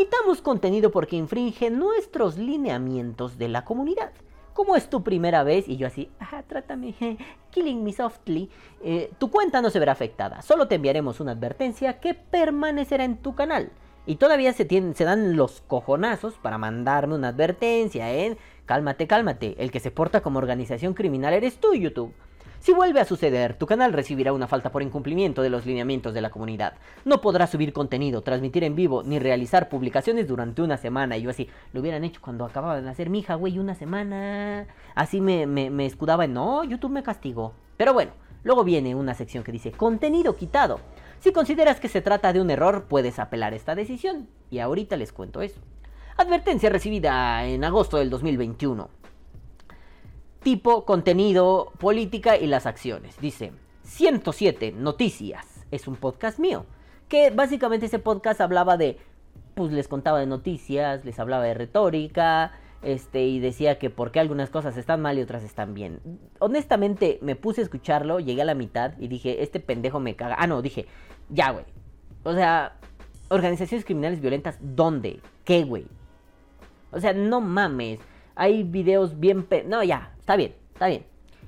quitamos 0.00 0.40
contenido 0.40 0.90
porque 0.90 1.16
infringe 1.16 1.68
nuestros 1.68 2.38
lineamientos 2.38 3.36
de 3.36 3.48
la 3.48 3.66
comunidad. 3.66 4.12
Como 4.54 4.74
es 4.74 4.88
tu 4.88 5.04
primera 5.04 5.42
vez 5.42 5.68
y 5.68 5.76
yo 5.76 5.86
así, 5.86 6.10
ah, 6.20 6.42
trátame, 6.48 6.94
killing 7.50 7.84
me 7.84 7.92
softly, 7.92 8.48
eh, 8.82 9.12
tu 9.18 9.30
cuenta 9.30 9.60
no 9.60 9.68
se 9.68 9.78
verá 9.78 9.92
afectada, 9.92 10.40
solo 10.40 10.68
te 10.68 10.76
enviaremos 10.76 11.20
una 11.20 11.32
advertencia 11.32 12.00
que 12.00 12.14
permanecerá 12.14 13.04
en 13.04 13.18
tu 13.18 13.34
canal. 13.34 13.72
Y 14.06 14.16
todavía 14.16 14.54
se, 14.54 14.66
se 14.66 15.04
dan 15.04 15.36
los 15.36 15.60
cojonazos 15.60 16.38
para 16.38 16.56
mandarme 16.56 17.16
una 17.16 17.28
advertencia, 17.28 18.10
¿eh? 18.10 18.38
Cálmate, 18.64 19.06
cálmate. 19.06 19.54
El 19.58 19.70
que 19.70 19.80
se 19.80 19.90
porta 19.90 20.22
como 20.22 20.38
organización 20.38 20.94
criminal 20.94 21.34
eres 21.34 21.58
tú, 21.58 21.74
YouTube. 21.74 22.14
Si 22.60 22.74
vuelve 22.74 23.00
a 23.00 23.06
suceder, 23.06 23.54
tu 23.54 23.64
canal 23.64 23.94
recibirá 23.94 24.34
una 24.34 24.46
falta 24.46 24.70
por 24.70 24.82
incumplimiento 24.82 25.40
de 25.40 25.48
los 25.48 25.64
lineamientos 25.64 26.12
de 26.12 26.20
la 26.20 26.28
comunidad. 26.28 26.74
No 27.06 27.22
podrás 27.22 27.48
subir 27.48 27.72
contenido, 27.72 28.20
transmitir 28.20 28.64
en 28.64 28.76
vivo, 28.76 29.02
ni 29.02 29.18
realizar 29.18 29.70
publicaciones 29.70 30.28
durante 30.28 30.60
una 30.60 30.76
semana. 30.76 31.16
Y 31.16 31.22
yo 31.22 31.30
así, 31.30 31.48
lo 31.72 31.80
hubieran 31.80 32.04
hecho 32.04 32.20
cuando 32.20 32.44
acababa 32.44 32.76
de 32.76 32.82
nacer 32.82 33.08
mi 33.08 33.20
hija, 33.20 33.36
güey, 33.36 33.58
una 33.58 33.74
semana. 33.74 34.66
Así 34.94 35.22
me, 35.22 35.46
me, 35.46 35.70
me 35.70 35.86
escudaba 35.86 36.26
en, 36.26 36.34
no, 36.34 36.62
YouTube 36.62 36.92
me 36.92 37.02
castigó. 37.02 37.54
Pero 37.78 37.94
bueno, 37.94 38.12
luego 38.44 38.62
viene 38.62 38.94
una 38.94 39.14
sección 39.14 39.42
que 39.42 39.52
dice, 39.52 39.72
contenido 39.72 40.36
quitado. 40.36 40.80
Si 41.20 41.32
consideras 41.32 41.80
que 41.80 41.88
se 41.88 42.02
trata 42.02 42.34
de 42.34 42.42
un 42.42 42.50
error, 42.50 42.84
puedes 42.90 43.18
apelar 43.18 43.54
esta 43.54 43.74
decisión. 43.74 44.28
Y 44.50 44.58
ahorita 44.58 44.98
les 44.98 45.14
cuento 45.14 45.40
eso. 45.40 45.62
Advertencia 46.18 46.68
recibida 46.68 47.42
en 47.46 47.64
agosto 47.64 47.96
del 47.96 48.10
2021. 48.10 48.99
Tipo, 50.42 50.86
contenido, 50.86 51.72
política 51.78 52.36
y 52.38 52.46
las 52.46 52.64
acciones. 52.64 53.18
Dice, 53.20 53.52
107 53.82 54.72
Noticias. 54.72 55.66
Es 55.70 55.86
un 55.86 55.96
podcast 55.96 56.38
mío. 56.38 56.64
Que 57.08 57.30
básicamente 57.30 57.86
ese 57.86 57.98
podcast 57.98 58.40
hablaba 58.40 58.78
de, 58.78 58.98
pues 59.54 59.70
les 59.72 59.86
contaba 59.86 60.18
de 60.18 60.26
noticias, 60.26 61.04
les 61.04 61.18
hablaba 61.18 61.44
de 61.44 61.54
retórica, 61.54 62.52
este, 62.82 63.26
y 63.26 63.40
decía 63.40 63.78
que 63.78 63.90
por 63.90 64.10
qué 64.12 64.20
algunas 64.20 64.48
cosas 64.48 64.78
están 64.78 65.02
mal 65.02 65.18
y 65.18 65.22
otras 65.22 65.44
están 65.44 65.74
bien. 65.74 66.00
Honestamente, 66.38 67.18
me 67.20 67.36
puse 67.36 67.60
a 67.60 67.64
escucharlo, 67.64 68.20
llegué 68.20 68.40
a 68.40 68.46
la 68.46 68.54
mitad 68.54 68.92
y 68.98 69.08
dije, 69.08 69.42
este 69.42 69.60
pendejo 69.60 70.00
me 70.00 70.16
caga. 70.16 70.36
Ah, 70.38 70.46
no, 70.46 70.62
dije, 70.62 70.86
ya, 71.28 71.50
güey. 71.50 71.66
O 72.22 72.32
sea, 72.32 72.76
organizaciones 73.28 73.84
criminales 73.84 74.20
violentas, 74.20 74.56
¿dónde? 74.60 75.20
¿Qué, 75.44 75.64
güey? 75.64 75.86
O 76.92 77.00
sea, 77.00 77.12
no 77.12 77.42
mames. 77.42 78.00
Hay 78.34 78.62
videos 78.62 79.20
bien... 79.20 79.44
Pe 79.44 79.64
no, 79.64 79.82
ya, 79.82 80.14
está 80.30 80.36
bien, 80.36 80.54
está 80.72 80.86
bien. 80.86 81.04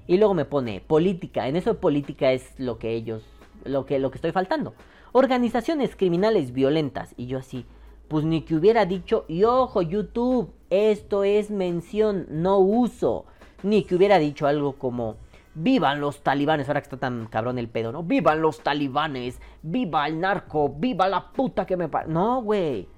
Y 0.09 0.17
luego 0.17 0.35
me 0.35 0.45
pone 0.45 0.81
política. 0.81 1.47
En 1.47 1.55
eso 1.55 1.75
de 1.75 1.79
política 1.79 2.33
es 2.33 2.59
lo 2.59 2.81
que 2.81 2.91
ellos... 2.95 3.23
Lo 3.65 3.87
que, 3.87 4.01
lo 4.01 4.11
que 4.11 4.17
estoy 4.17 4.33
faltando. 4.33 4.75
Organizaciones 5.13 5.95
criminales 5.95 6.53
violentas. 6.53 7.15
Y 7.17 7.27
yo 7.27 7.39
así... 7.39 7.65
Pues 8.09 8.25
ni 8.25 8.43
que 8.43 8.57
hubiera 8.57 8.85
dicho... 8.85 9.25
Y 9.29 9.45
ojo, 9.45 9.83
YouTube. 9.83 10.53
Esto 10.71 11.23
es 11.23 11.53
mención, 11.53 12.27
no 12.29 12.59
uso. 12.59 13.25
Ni 13.63 13.85
que 13.85 13.95
hubiera 13.95 14.19
dicho 14.19 14.49
algo 14.49 14.73
como... 14.73 15.15
Vivan 15.55 16.01
los 16.01 16.23
talibanes, 16.23 16.67
ahora 16.67 16.81
que 16.81 16.87
está 16.87 16.97
tan 16.97 17.27
cabrón 17.27 17.59
el 17.59 17.69
pedo, 17.69 17.93
¿no? 17.93 18.03
Vivan 18.03 18.43
los 18.43 18.63
talibanes, 18.63 19.39
viva 19.63 20.09
el 20.09 20.19
narco, 20.19 20.71
viva 20.71 21.09
la 21.09 21.31
puta 21.31 21.67
que 21.67 21.77
me... 21.77 21.89
pa-". 21.89 22.07
No, 22.07 22.43
güey. 22.43 22.89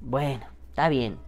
Bueno, 0.00 0.46
está 0.70 0.88
bien. 0.88 1.18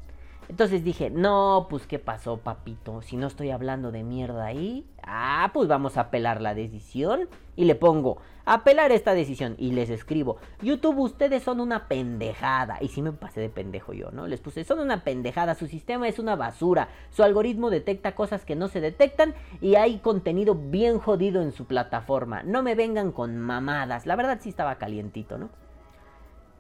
Entonces 0.49 0.85
dije, 0.85 1.11
no, 1.11 1.67
pues 1.69 1.87
qué 1.87 1.99
pasó, 1.99 2.39
papito. 2.39 3.03
Si 3.03 3.17
no 3.17 3.27
estoy 3.27 3.51
hablando 3.51 3.91
de 3.91 4.05
mierda 4.05 4.47
ahí, 4.47 4.87
ah, 5.03 5.51
pues 5.53 5.69
vamos 5.69 5.97
a 5.97 6.03
apelar 6.03 6.41
la 6.41 6.55
decisión. 6.55 7.29
Y 7.57 7.65
le 7.65 7.75
pongo, 7.75 8.19
apelar 8.45 8.93
esta 8.93 9.13
decisión. 9.15 9.57
Y 9.59 9.73
les 9.73 9.91
escribo, 9.91 10.37
YouTube, 10.63 10.99
ustedes 10.99 11.43
son 11.43 11.61
una 11.61 11.89
pendejada. 11.89 12.79
Y 12.81 12.89
sí 12.89 13.03
me 13.03 13.13
pasé 13.13 13.41
de 13.41 13.49
pendejo 13.49 13.93
yo, 13.93 14.13
¿no? 14.13 14.27
Les 14.29 14.41
puse, 14.41 14.63
son 14.63 14.79
una 14.79 15.03
pendejada, 15.03 15.57
su 15.57 15.67
sistema 15.67 16.07
es 16.07 16.19
una 16.19 16.37
basura. 16.37 16.89
Su 17.11 17.25
algoritmo 17.25 17.71
detecta 17.71 18.15
cosas 18.15 18.45
que 18.45 18.55
no 18.55 18.69
se 18.69 18.81
detectan. 18.81 19.35
Y 19.61 19.75
hay 19.75 19.99
contenido 19.99 20.55
bien 20.55 20.99
jodido 20.99 21.43
en 21.43 21.53
su 21.53 21.65
plataforma. 21.65 22.45
No 22.45 22.63
me 22.63 22.77
vengan 22.77 23.11
con 23.11 23.37
mamadas. 23.37 24.07
La 24.07 24.15
verdad 24.15 24.39
sí 24.41 24.51
estaba 24.51 24.77
calientito, 24.77 25.39
¿no? 25.39 25.51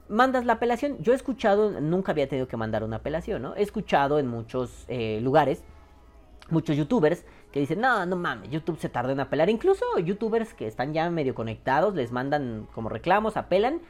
Mandas 0.08 0.44
la 0.44 0.54
apelación. 0.54 0.98
Yo 1.00 1.12
he 1.12 1.16
escuchado, 1.16 1.80
nunca 1.80 2.12
había 2.12 2.28
tenido 2.28 2.48
que 2.48 2.56
mandar 2.56 2.84
una 2.84 2.96
apelación, 2.96 3.42
¿no? 3.42 3.54
He 3.56 3.62
escuchado 3.62 4.18
en 4.18 4.26
muchos 4.26 4.84
eh, 4.88 5.20
lugares, 5.22 5.62
muchos 6.50 6.76
youtubers 6.76 7.24
que 7.52 7.60
dicen, 7.60 7.80
no, 7.80 8.04
no 8.06 8.16
mames, 8.16 8.50
YouTube 8.50 8.78
se 8.78 8.88
tarda 8.88 9.12
en 9.12 9.20
apelar. 9.20 9.48
Incluso 9.48 9.84
youtubers 9.98 10.54
que 10.54 10.66
están 10.66 10.92
ya 10.92 11.08
medio 11.10 11.34
conectados, 11.34 11.94
les 11.94 12.12
mandan 12.12 12.68
como 12.74 12.88
reclamos, 12.88 13.36
apelan 13.36 13.80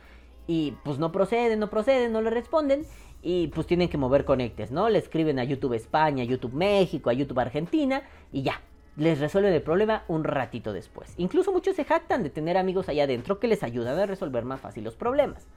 y 0.47 0.75
pues 0.85 0.99
no 0.99 1.13
proceden, 1.13 1.59
no 1.59 1.69
proceden, 1.69 2.13
no 2.13 2.23
le 2.23 2.31
responden. 2.31 2.85
Y 3.23 3.49
pues 3.49 3.67
tienen 3.67 3.89
que 3.89 3.99
mover 3.99 4.25
conectes, 4.25 4.71
¿no? 4.71 4.89
Le 4.89 4.99
escriben 4.99 5.39
a 5.41 5.45
YouTube 5.45 5.73
España, 5.73 6.23
a 6.23 6.27
YouTube 6.27 6.53
México, 6.53 7.11
a 7.11 7.13
YouTube 7.13 7.41
Argentina 7.41 8.03
y 8.31 8.43
ya. 8.43 8.61
Les 8.97 9.19
resuelven 9.19 9.53
el 9.53 9.63
problema 9.63 10.05
un 10.07 10.23
ratito 10.23 10.73
después. 10.73 11.13
Incluso 11.17 11.53
muchos 11.53 11.75
se 11.77 11.85
jactan 11.85 12.23
de 12.23 12.31
tener 12.31 12.57
amigos 12.57 12.89
allá 12.89 13.05
adentro 13.05 13.41
que 13.41 13.49
les 13.49 13.63
ayudan 13.63 13.99
a 13.99 14.07
resolver 14.07 14.45
más 14.45 14.61
fácil 14.61 14.85
los 14.85 14.95
problemas. 14.95 15.49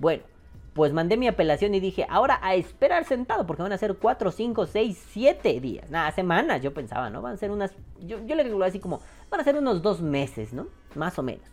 Bueno, 0.00 0.22
pues 0.72 0.94
mandé 0.94 1.18
mi 1.18 1.28
apelación 1.28 1.74
y 1.74 1.80
dije, 1.80 2.06
ahora 2.08 2.38
a 2.42 2.54
esperar 2.54 3.04
sentado, 3.04 3.46
porque 3.46 3.62
van 3.62 3.72
a 3.72 3.78
ser 3.78 3.96
4, 3.96 4.30
5, 4.30 4.66
6, 4.66 5.06
7 5.10 5.60
días. 5.60 5.90
Nada, 5.90 6.10
semanas, 6.10 6.62
yo 6.62 6.72
pensaba, 6.72 7.10
¿no? 7.10 7.20
Van 7.20 7.34
a 7.34 7.36
ser 7.36 7.50
unas. 7.50 7.72
Yo, 8.00 8.24
yo 8.24 8.34
le 8.34 8.44
calculo 8.44 8.64
así 8.64 8.80
como. 8.80 9.00
Van 9.30 9.40
a 9.40 9.44
ser 9.44 9.56
unos 9.56 9.82
dos 9.82 10.00
meses, 10.00 10.54
¿no? 10.54 10.68
Más 10.94 11.18
o 11.18 11.22
menos. 11.22 11.44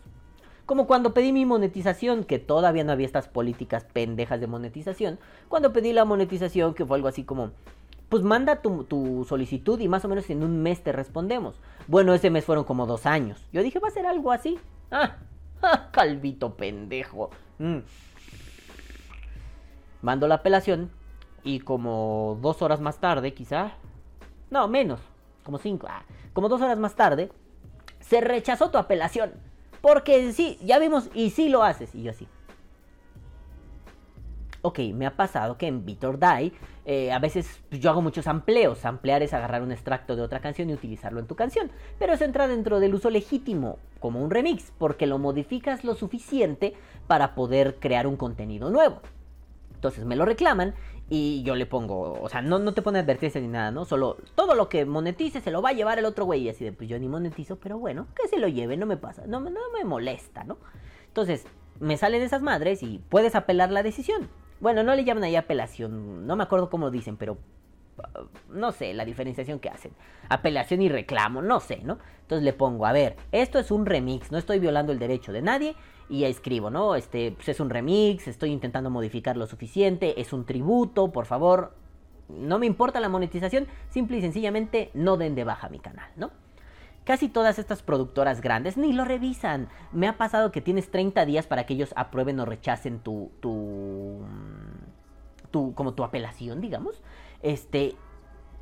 Como 0.64 0.86
cuando 0.86 1.12
pedí 1.12 1.32
mi 1.32 1.44
monetización, 1.44 2.24
que 2.24 2.38
todavía 2.38 2.84
no 2.84 2.92
había 2.92 3.06
estas 3.06 3.28
políticas 3.28 3.84
pendejas 3.84 4.40
de 4.40 4.46
monetización. 4.46 5.18
Cuando 5.48 5.74
pedí 5.74 5.92
la 5.92 6.06
monetización, 6.06 6.72
que 6.72 6.86
fue 6.86 6.96
algo 6.96 7.08
así 7.08 7.24
como. 7.24 7.50
Pues 8.08 8.22
manda 8.22 8.62
tu, 8.62 8.84
tu 8.84 9.26
solicitud 9.28 9.78
y 9.80 9.88
más 9.88 10.06
o 10.06 10.08
menos 10.08 10.30
en 10.30 10.42
un 10.42 10.62
mes 10.62 10.82
te 10.82 10.92
respondemos. 10.92 11.56
Bueno, 11.86 12.14
ese 12.14 12.30
mes 12.30 12.46
fueron 12.46 12.64
como 12.64 12.86
dos 12.86 13.04
años. 13.04 13.44
Yo 13.52 13.62
dije, 13.62 13.78
va 13.78 13.88
a 13.88 13.90
ser 13.90 14.06
algo 14.06 14.32
así. 14.32 14.58
Ah, 14.90 15.16
ah 15.62 15.90
calvito 15.92 16.54
pendejo. 16.54 17.28
Mm. 17.58 17.80
Mando 20.02 20.28
la 20.28 20.36
apelación 20.36 20.90
y 21.42 21.60
como 21.60 22.38
dos 22.40 22.62
horas 22.62 22.80
más 22.80 22.98
tarde, 22.98 23.34
quizá, 23.34 23.72
no, 24.50 24.68
menos, 24.68 25.00
como 25.44 25.58
cinco, 25.58 25.86
ah, 25.90 26.02
como 26.32 26.48
dos 26.48 26.60
horas 26.60 26.78
más 26.78 26.94
tarde, 26.94 27.30
se 28.00 28.20
rechazó 28.20 28.70
tu 28.70 28.78
apelación. 28.78 29.32
Porque 29.80 30.32
sí, 30.32 30.58
ya 30.62 30.78
vimos 30.78 31.08
y 31.14 31.30
sí 31.30 31.48
lo 31.48 31.62
haces. 31.62 31.94
Y 31.94 32.02
yo 32.02 32.10
así. 32.10 32.26
Ok, 34.62 34.80
me 34.92 35.06
ha 35.06 35.16
pasado 35.16 35.56
que 35.56 35.68
en 35.68 35.84
Vitor 35.84 36.18
Die 36.18 36.52
eh, 36.84 37.12
a 37.12 37.18
veces 37.20 37.60
pues, 37.68 37.80
yo 37.80 37.90
hago 37.90 38.02
muchos 38.02 38.26
amplios. 38.26 38.84
Ampliar 38.84 39.22
es 39.22 39.32
agarrar 39.32 39.62
un 39.62 39.70
extracto 39.70 40.16
de 40.16 40.22
otra 40.22 40.40
canción 40.40 40.68
y 40.68 40.74
utilizarlo 40.74 41.20
en 41.20 41.26
tu 41.26 41.36
canción. 41.36 41.70
Pero 41.98 42.12
eso 42.12 42.24
entra 42.24 42.48
dentro 42.48 42.80
del 42.80 42.94
uso 42.94 43.08
legítimo, 43.08 43.78
como 44.00 44.20
un 44.20 44.30
remix, 44.30 44.72
porque 44.76 45.06
lo 45.06 45.18
modificas 45.18 45.84
lo 45.84 45.94
suficiente 45.94 46.74
para 47.06 47.34
poder 47.34 47.76
crear 47.78 48.06
un 48.06 48.16
contenido 48.16 48.70
nuevo. 48.70 49.00
Entonces 49.78 50.04
me 50.04 50.16
lo 50.16 50.24
reclaman 50.24 50.74
Y 51.08 51.42
yo 51.44 51.54
le 51.54 51.64
pongo, 51.64 52.20
o 52.20 52.28
sea, 52.28 52.42
no, 52.42 52.58
no 52.58 52.74
te 52.74 52.82
pone 52.82 52.98
advertencia 52.98 53.40
ni 53.40 53.46
nada, 53.46 53.70
¿no? 53.70 53.84
Solo 53.84 54.16
todo 54.34 54.54
lo 54.56 54.68
que 54.68 54.84
monetice 54.84 55.40
se 55.40 55.52
lo 55.52 55.62
va 55.62 55.70
a 55.70 55.72
llevar 55.72 55.98
el 55.98 56.04
otro 56.04 56.24
güey. 56.24 56.42
Y 56.42 56.48
así 56.48 56.64
de, 56.64 56.72
pues 56.72 56.88
yo 56.88 56.98
ni 56.98 57.08
monetizo, 57.08 57.56
pero 57.56 57.78
bueno, 57.78 58.08
que 58.14 58.28
se 58.28 58.38
lo 58.38 58.48
lleve, 58.48 58.76
no 58.76 58.86
me 58.86 58.96
pasa, 58.96 59.22
no, 59.26 59.40
no 59.40 59.60
me 59.72 59.84
molesta, 59.84 60.44
¿no? 60.44 60.58
Entonces, 61.06 61.46
me 61.80 61.96
salen 61.96 62.22
esas 62.22 62.42
madres 62.42 62.82
y 62.82 62.98
puedes 63.08 63.36
apelar 63.36 63.70
la 63.70 63.82
decisión. 63.82 64.28
Bueno, 64.60 64.82
no 64.82 64.94
le 64.96 65.04
llaman 65.04 65.24
ahí 65.24 65.36
apelación, 65.36 66.26
no 66.26 66.34
me 66.34 66.42
acuerdo 66.42 66.68
cómo 66.68 66.86
lo 66.86 66.90
dicen, 66.90 67.16
pero 67.16 67.38
uh, 67.98 68.52
no 68.52 68.72
sé 68.72 68.92
la 68.92 69.04
diferenciación 69.04 69.60
que 69.60 69.70
hacen. 69.70 69.92
Apelación 70.28 70.82
y 70.82 70.88
reclamo, 70.88 71.40
no 71.40 71.60
sé, 71.60 71.80
¿no? 71.84 71.98
Entonces 72.22 72.44
le 72.44 72.52
pongo, 72.52 72.84
a 72.84 72.92
ver, 72.92 73.16
esto 73.32 73.58
es 73.58 73.70
un 73.70 73.86
remix, 73.86 74.32
no 74.32 74.38
estoy 74.38 74.58
violando 74.58 74.92
el 74.92 74.98
derecho 74.98 75.32
de 75.32 75.40
nadie. 75.40 75.76
Y 76.08 76.20
ya 76.20 76.28
escribo, 76.28 76.70
¿no? 76.70 76.94
Este, 76.94 77.32
pues 77.32 77.48
es 77.48 77.60
un 77.60 77.70
remix, 77.70 78.28
estoy 78.28 78.50
intentando 78.50 78.90
modificar 78.90 79.36
lo 79.36 79.46
suficiente, 79.46 80.20
es 80.20 80.32
un 80.32 80.46
tributo, 80.46 81.12
por 81.12 81.26
favor. 81.26 81.74
No 82.28 82.58
me 82.58 82.66
importa 82.66 83.00
la 83.00 83.08
monetización, 83.08 83.66
simple 83.90 84.18
y 84.18 84.20
sencillamente 84.20 84.90
no 84.94 85.16
den 85.16 85.34
de 85.34 85.44
baja 85.44 85.68
mi 85.68 85.78
canal, 85.78 86.10
¿no? 86.16 86.30
Casi 87.04 87.28
todas 87.28 87.58
estas 87.58 87.82
productoras 87.82 88.42
grandes 88.42 88.76
ni 88.76 88.92
lo 88.92 89.04
revisan. 89.04 89.68
Me 89.92 90.08
ha 90.08 90.18
pasado 90.18 90.52
que 90.52 90.60
tienes 90.60 90.90
30 90.90 91.24
días 91.24 91.46
para 91.46 91.64
que 91.64 91.72
ellos 91.72 91.94
aprueben 91.96 92.38
o 92.40 92.44
rechacen 92.44 92.98
tu, 92.98 93.30
tu, 93.40 94.18
tu 95.50 95.72
como 95.74 95.94
tu 95.94 96.04
apelación, 96.04 96.60
digamos. 96.60 97.02
Este, 97.42 97.96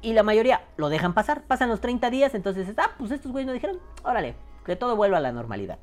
y 0.00 0.12
la 0.12 0.22
mayoría 0.22 0.62
lo 0.76 0.88
dejan 0.88 1.14
pasar, 1.14 1.42
pasan 1.42 1.68
los 1.68 1.80
30 1.80 2.10
días, 2.10 2.34
entonces, 2.36 2.72
ah, 2.76 2.92
pues 2.98 3.10
estos 3.10 3.32
güeyes 3.32 3.48
no 3.48 3.52
dijeron, 3.52 3.80
órale, 4.04 4.36
que 4.64 4.76
todo 4.76 4.94
vuelva 4.94 5.18
a 5.18 5.20
la 5.20 5.32
normalidad. 5.32 5.78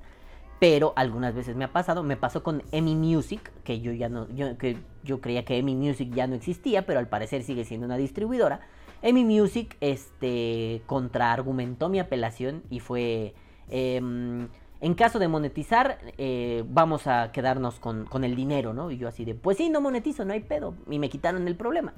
Pero 0.63 0.93
algunas 0.96 1.36
veces 1.36 1.58
me 1.58 1.65
ha 1.65 1.74
pasado, 1.74 2.03
me 2.03 2.15
pasó 2.15 2.41
con 2.41 2.63
Emi 2.72 2.96
Music, 2.96 3.51
que 3.65 3.82
yo 3.82 3.91
ya 3.91 4.08
no, 4.08 4.29
yo, 4.29 4.58
que 4.58 4.77
yo 5.03 5.20
creía 5.20 5.43
que 5.43 5.58
Emi 5.58 5.75
Music 5.75 6.10
ya 6.13 6.25
no 6.25 6.36
existía, 6.36 6.86
pero 6.86 7.00
al 7.00 7.10
parecer 7.10 7.43
sigue 7.43 7.65
siendo 7.65 7.86
una 7.86 7.98
distribuidora. 7.98 8.62
Emi 9.01 9.25
Music, 9.25 9.75
este, 9.82 10.82
contraargumentó 10.86 11.89
mi 11.89 12.00
apelación 12.00 12.63
y 12.70 12.79
fue, 12.79 13.34
em, 13.70 14.48
en 14.79 14.93
caso 14.93 15.20
de 15.20 15.27
monetizar, 15.27 15.98
eh, 16.17 16.63
vamos 16.65 17.08
a 17.08 17.34
quedarnos 17.34 17.82
con, 17.82 18.05
con 18.05 18.24
el 18.24 18.34
dinero, 18.34 18.74
¿no? 18.74 18.89
Y 18.89 18.98
yo 18.98 19.10
así 19.10 19.25
de, 19.25 19.36
pues 19.36 19.58
sí, 19.58 19.70
no 19.70 19.82
monetizo, 19.82 20.24
no 20.24 20.32
hay 20.32 20.39
pedo. 20.39 20.75
Y 20.89 20.98
me 20.98 21.10
quitaron 21.10 21.46
el 21.50 21.58
problema. 21.58 21.93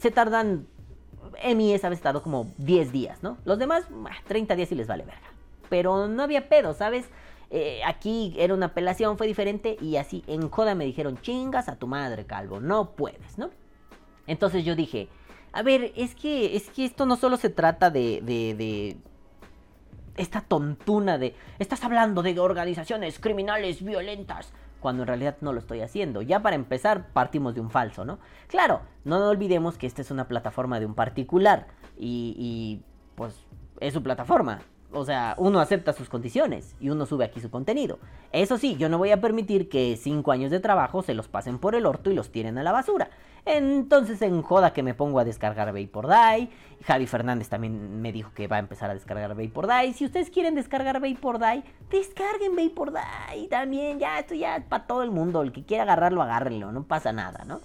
Se 0.00 0.10
tardan, 0.10 0.66
Emi 1.42 1.74
esa 1.74 1.90
vez 1.90 2.00
tardó 2.00 2.22
como 2.22 2.54
10 2.56 2.90
días, 2.90 3.22
¿no? 3.22 3.36
Los 3.44 3.58
demás, 3.58 3.84
bah, 3.90 4.16
30 4.26 4.56
días 4.56 4.72
y 4.72 4.76
les 4.76 4.86
vale 4.86 5.04
verga. 5.04 5.28
Pero 5.68 6.08
no 6.08 6.22
había 6.22 6.48
pedo, 6.48 6.72
¿sabes? 6.72 7.10
Eh, 7.50 7.80
aquí 7.86 8.34
era 8.38 8.52
una 8.52 8.66
apelación, 8.66 9.16
fue 9.16 9.26
diferente 9.26 9.76
y 9.80 9.96
así 9.96 10.22
en 10.26 10.50
joda 10.50 10.74
me 10.74 10.84
dijeron, 10.84 11.18
chingas 11.22 11.68
a 11.68 11.76
tu 11.76 11.86
madre, 11.86 12.26
calvo, 12.26 12.60
no 12.60 12.90
puedes, 12.90 13.38
¿no? 13.38 13.50
Entonces 14.26 14.64
yo 14.64 14.76
dije, 14.76 15.08
a 15.52 15.62
ver, 15.62 15.92
es 15.96 16.14
que, 16.14 16.56
es 16.56 16.68
que 16.68 16.84
esto 16.84 17.06
no 17.06 17.16
solo 17.16 17.38
se 17.38 17.48
trata 17.48 17.90
de, 17.90 18.20
de, 18.22 18.54
de 18.54 18.96
esta 20.18 20.42
tontuna 20.42 21.16
de, 21.16 21.34
estás 21.58 21.82
hablando 21.84 22.22
de 22.22 22.38
organizaciones 22.38 23.18
criminales 23.18 23.82
violentas, 23.82 24.52
cuando 24.80 25.02
en 25.02 25.08
realidad 25.08 25.36
no 25.40 25.52
lo 25.52 25.58
estoy 25.58 25.80
haciendo. 25.80 26.22
Ya 26.22 26.40
para 26.40 26.54
empezar, 26.54 27.08
partimos 27.12 27.54
de 27.54 27.60
un 27.60 27.70
falso, 27.70 28.04
¿no? 28.04 28.18
Claro, 28.46 28.82
no 29.04 29.26
olvidemos 29.28 29.78
que 29.78 29.86
esta 29.86 30.02
es 30.02 30.10
una 30.10 30.28
plataforma 30.28 30.78
de 30.80 30.86
un 30.86 30.94
particular 30.94 31.68
y, 31.96 32.34
y 32.36 32.82
pues 33.14 33.34
es 33.80 33.94
su 33.94 34.02
plataforma. 34.02 34.60
O 34.90 35.04
sea, 35.04 35.34
uno 35.36 35.60
acepta 35.60 35.92
sus 35.92 36.08
condiciones 36.08 36.74
y 36.80 36.88
uno 36.88 37.04
sube 37.04 37.26
aquí 37.26 37.40
su 37.40 37.50
contenido. 37.50 37.98
Eso 38.32 38.56
sí, 38.56 38.76
yo 38.76 38.88
no 38.88 38.96
voy 38.96 39.10
a 39.10 39.20
permitir 39.20 39.68
que 39.68 39.98
cinco 40.00 40.32
años 40.32 40.50
de 40.50 40.60
trabajo 40.60 41.02
se 41.02 41.12
los 41.12 41.28
pasen 41.28 41.58
por 41.58 41.74
el 41.74 41.84
orto 41.84 42.10
y 42.10 42.14
los 42.14 42.30
tiren 42.30 42.56
a 42.56 42.62
la 42.62 42.72
basura. 42.72 43.10
Entonces 43.44 44.22
en 44.22 44.40
joda 44.42 44.72
que 44.72 44.82
me 44.82 44.94
pongo 44.94 45.18
a 45.18 45.24
descargar 45.24 45.72
Vaporday. 45.74 46.48
Javi 46.86 47.06
Fernández 47.06 47.48
también 47.48 48.00
me 48.00 48.12
dijo 48.12 48.30
que 48.34 48.46
va 48.46 48.56
a 48.56 48.60
empezar 48.60 48.90
a 48.90 48.94
descargar 48.94 49.34
Vaporday. 49.34 49.92
Si 49.92 50.06
ustedes 50.06 50.30
quieren 50.30 50.54
descargar 50.54 51.00
Vaporday, 51.00 51.62
descarguen 51.90 52.56
Vaporday 52.56 53.46
también. 53.48 53.98
Ya, 53.98 54.18
esto 54.18 54.34
ya 54.34 54.56
es 54.56 54.64
para 54.64 54.86
todo 54.86 55.02
el 55.02 55.10
mundo. 55.10 55.42
El 55.42 55.52
que 55.52 55.64
quiera 55.64 55.82
agarrarlo, 55.82 56.22
agárrenlo. 56.22 56.72
No 56.72 56.84
pasa 56.84 57.12
nada, 57.12 57.44
¿no? 57.44 57.60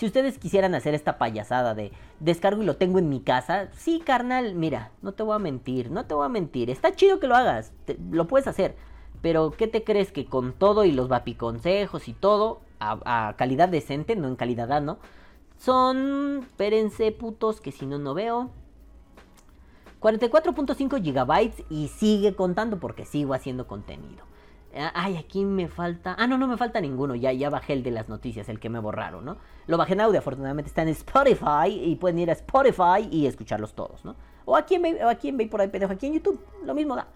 Si 0.00 0.06
ustedes 0.06 0.38
quisieran 0.38 0.74
hacer 0.74 0.94
esta 0.94 1.18
payasada 1.18 1.74
de 1.74 1.92
descargo 2.20 2.62
y 2.62 2.64
lo 2.64 2.78
tengo 2.78 2.98
en 2.98 3.10
mi 3.10 3.20
casa, 3.20 3.68
sí, 3.74 4.00
carnal, 4.02 4.54
mira, 4.54 4.92
no 5.02 5.12
te 5.12 5.22
voy 5.22 5.36
a 5.36 5.38
mentir, 5.38 5.90
no 5.90 6.06
te 6.06 6.14
voy 6.14 6.24
a 6.24 6.30
mentir. 6.30 6.70
Está 6.70 6.94
chido 6.94 7.20
que 7.20 7.26
lo 7.26 7.36
hagas, 7.36 7.74
lo 8.10 8.26
puedes 8.26 8.46
hacer. 8.46 8.76
Pero, 9.20 9.50
¿qué 9.50 9.66
te 9.66 9.84
crees 9.84 10.10
que 10.10 10.24
con 10.24 10.54
todo 10.54 10.86
y 10.86 10.92
los 10.92 11.08
vapiconsejos 11.08 12.08
y 12.08 12.14
todo, 12.14 12.62
a, 12.78 13.34
calidad 13.36 13.68
decente, 13.68 14.16
no 14.16 14.28
en 14.28 14.36
calidad 14.36 14.72
A, 14.72 14.80
¿no? 14.80 14.96
Son, 15.58 16.44
espérense, 16.44 17.12
putos, 17.12 17.60
que 17.60 17.70
si 17.70 17.84
no, 17.84 17.98
no 17.98 18.14
veo. 18.14 18.48
44.5 20.00 21.02
gigabytes 21.02 21.62
y 21.68 21.88
sigue 21.88 22.34
contando 22.34 22.80
porque 22.80 23.04
sigo 23.04 23.34
haciendo 23.34 23.66
contenido. 23.66 24.29
Ah, 24.76 24.92
Ay, 24.94 25.16
aquí 25.16 25.44
me 25.44 25.68
falta. 25.68 26.14
Ah, 26.18 26.26
no, 26.26 26.38
no 26.38 26.46
me 26.46 26.56
falta 26.56 26.80
ninguno. 26.80 27.14
Ya, 27.14 27.32
ya 27.32 27.50
bajé 27.50 27.72
el 27.72 27.82
de 27.82 27.90
las 27.90 28.08
noticias, 28.08 28.48
el 28.48 28.60
que 28.60 28.68
me 28.68 28.78
borraron, 28.78 29.24
¿no? 29.24 29.36
Lo 29.66 29.76
bajé 29.76 29.94
en 29.94 30.02
audio, 30.02 30.18
afortunadamente 30.18 30.68
está 30.68 30.82
en 30.82 30.88
Spotify 30.88 31.68
y 31.68 31.96
pueden 31.96 32.18
ir 32.18 32.30
a 32.30 32.34
Spotify 32.34 33.08
y 33.10 33.26
escucharlos 33.26 33.74
todos, 33.74 34.04
¿no? 34.04 34.14
O 34.44 34.56
aquí 34.56 34.76
en, 34.76 35.02
o 35.04 35.08
aquí 35.08 35.28
en 35.28 35.48
por 35.48 35.60
ahí, 35.60 35.68
pendejo, 35.68 35.92
aquí 35.92 36.06
en 36.06 36.14
YouTube, 36.14 36.40
lo 36.64 36.74
mismo 36.74 36.96
da. 36.96 37.08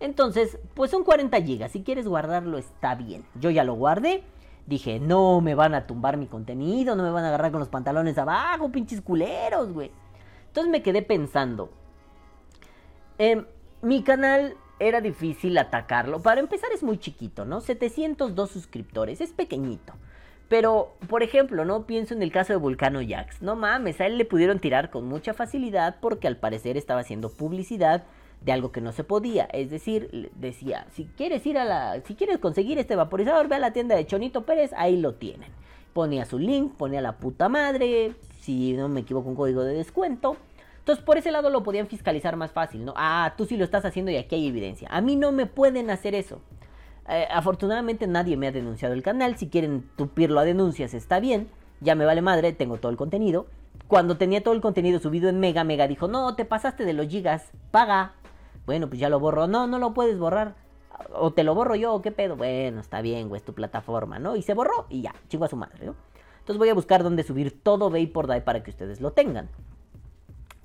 Entonces, 0.00 0.58
pues 0.74 0.90
son 0.90 1.02
40 1.02 1.40
gigas. 1.42 1.72
Si 1.72 1.82
quieres 1.82 2.06
guardarlo, 2.06 2.58
está 2.58 2.94
bien. 2.94 3.24
Yo 3.34 3.50
ya 3.50 3.64
lo 3.64 3.74
guardé. 3.74 4.22
Dije, 4.66 5.00
no 5.00 5.40
me 5.40 5.54
van 5.54 5.74
a 5.74 5.86
tumbar 5.86 6.18
mi 6.18 6.26
contenido, 6.26 6.94
no 6.94 7.02
me 7.02 7.10
van 7.10 7.24
a 7.24 7.28
agarrar 7.28 7.50
con 7.50 7.60
los 7.60 7.70
pantalones 7.70 8.18
abajo, 8.18 8.70
pinches 8.70 9.00
culeros, 9.00 9.72
güey. 9.72 9.90
Entonces 10.48 10.70
me 10.70 10.82
quedé 10.82 11.02
pensando, 11.02 11.70
Em, 13.18 13.44
mi 13.82 14.02
canal 14.02 14.54
era 14.80 15.00
difícil 15.00 15.56
atacarlo. 15.58 16.22
Para 16.22 16.40
empezar 16.40 16.70
es 16.72 16.82
muy 16.82 16.98
chiquito, 16.98 17.44
¿no? 17.44 17.60
702 17.60 18.50
suscriptores, 18.50 19.20
es 19.20 19.32
pequeñito. 19.32 19.94
Pero, 20.48 20.94
por 21.08 21.22
ejemplo, 21.22 21.64
¿no? 21.64 21.86
Pienso 21.86 22.14
en 22.14 22.22
el 22.22 22.32
caso 22.32 22.52
de 22.54 22.58
Vulcano 22.58 23.00
Jax. 23.06 23.42
No 23.42 23.54
mames, 23.54 24.00
a 24.00 24.06
él 24.06 24.16
le 24.16 24.24
pudieron 24.24 24.60
tirar 24.60 24.90
con 24.90 25.06
mucha 25.06 25.34
facilidad 25.34 25.96
porque 26.00 26.26
al 26.26 26.38
parecer 26.38 26.76
estaba 26.76 27.00
haciendo 27.00 27.30
publicidad 27.30 28.04
de 28.40 28.52
algo 28.52 28.72
que 28.72 28.80
no 28.80 28.92
se 28.92 29.04
podía. 29.04 29.44
Es 29.44 29.70
decir, 29.70 30.30
decía, 30.36 30.86
si 30.92 31.04
quieres 31.04 31.44
ir 31.44 31.58
a 31.58 31.64
la... 31.64 32.00
Si 32.06 32.14
quieres 32.14 32.38
conseguir 32.38 32.78
este 32.78 32.96
vaporizador, 32.96 33.48
ve 33.48 33.56
a 33.56 33.58
la 33.58 33.72
tienda 33.72 33.94
de 33.94 34.06
Chonito 34.06 34.46
Pérez, 34.46 34.72
ahí 34.76 34.96
lo 34.96 35.14
tienen. 35.14 35.50
Ponía 35.92 36.24
su 36.24 36.38
link, 36.38 36.76
ponía 36.76 37.02
la 37.02 37.18
puta 37.18 37.48
madre, 37.48 38.14
si 38.40 38.72
no 38.72 38.88
me 38.88 39.00
equivoco, 39.00 39.28
un 39.28 39.36
código 39.36 39.62
de 39.64 39.74
descuento. 39.74 40.36
Entonces, 40.88 41.04
por 41.04 41.18
ese 41.18 41.30
lado 41.30 41.50
lo 41.50 41.62
podían 41.62 41.86
fiscalizar 41.86 42.36
más 42.36 42.50
fácil, 42.50 42.82
¿no? 42.82 42.94
Ah, 42.96 43.34
tú 43.36 43.44
sí 43.44 43.58
lo 43.58 43.64
estás 43.64 43.84
haciendo 43.84 44.10
y 44.10 44.16
aquí 44.16 44.36
hay 44.36 44.46
evidencia. 44.46 44.88
A 44.90 45.02
mí 45.02 45.16
no 45.16 45.32
me 45.32 45.44
pueden 45.44 45.90
hacer 45.90 46.14
eso. 46.14 46.40
Eh, 47.10 47.28
afortunadamente 47.30 48.06
nadie 48.06 48.38
me 48.38 48.46
ha 48.46 48.52
denunciado 48.52 48.94
el 48.94 49.02
canal. 49.02 49.36
Si 49.36 49.50
quieren 49.50 49.86
tupirlo 49.96 50.40
a 50.40 50.46
denuncias, 50.46 50.94
está 50.94 51.20
bien. 51.20 51.50
Ya 51.82 51.94
me 51.94 52.06
vale 52.06 52.22
madre, 52.22 52.54
tengo 52.54 52.78
todo 52.78 52.90
el 52.90 52.96
contenido. 52.96 53.48
Cuando 53.86 54.16
tenía 54.16 54.42
todo 54.42 54.54
el 54.54 54.62
contenido 54.62 54.98
subido 54.98 55.28
en 55.28 55.40
Mega, 55.40 55.62
Mega 55.62 55.86
dijo, 55.88 56.08
no, 56.08 56.34
te 56.36 56.46
pasaste 56.46 56.86
de 56.86 56.94
los 56.94 57.06
gigas, 57.06 57.52
paga. 57.70 58.14
Bueno, 58.64 58.88
pues 58.88 58.98
ya 58.98 59.10
lo 59.10 59.20
borro. 59.20 59.46
No, 59.46 59.66
no 59.66 59.78
lo 59.78 59.92
puedes 59.92 60.18
borrar. 60.18 60.54
O 61.12 61.34
te 61.34 61.44
lo 61.44 61.54
borro 61.54 61.74
yo, 61.74 61.92
o 61.92 62.00
qué 62.00 62.12
pedo. 62.12 62.34
Bueno, 62.34 62.80
está 62.80 63.02
bien, 63.02 63.28
güey, 63.28 63.40
es 63.40 63.44
tu 63.44 63.52
plataforma, 63.52 64.18
¿no? 64.18 64.36
Y 64.36 64.42
se 64.42 64.54
borró 64.54 64.86
y 64.88 65.02
ya, 65.02 65.14
chingo 65.28 65.44
a 65.44 65.48
su 65.48 65.56
madre, 65.56 65.84
¿no? 65.84 65.96
Entonces 66.38 66.56
voy 66.56 66.70
a 66.70 66.74
buscar 66.74 67.02
dónde 67.02 67.24
subir 67.24 67.62
todo 67.62 67.90
Vapor 67.90 68.42
para 68.42 68.62
que 68.62 68.70
ustedes 68.70 69.02
lo 69.02 69.10
tengan. 69.10 69.50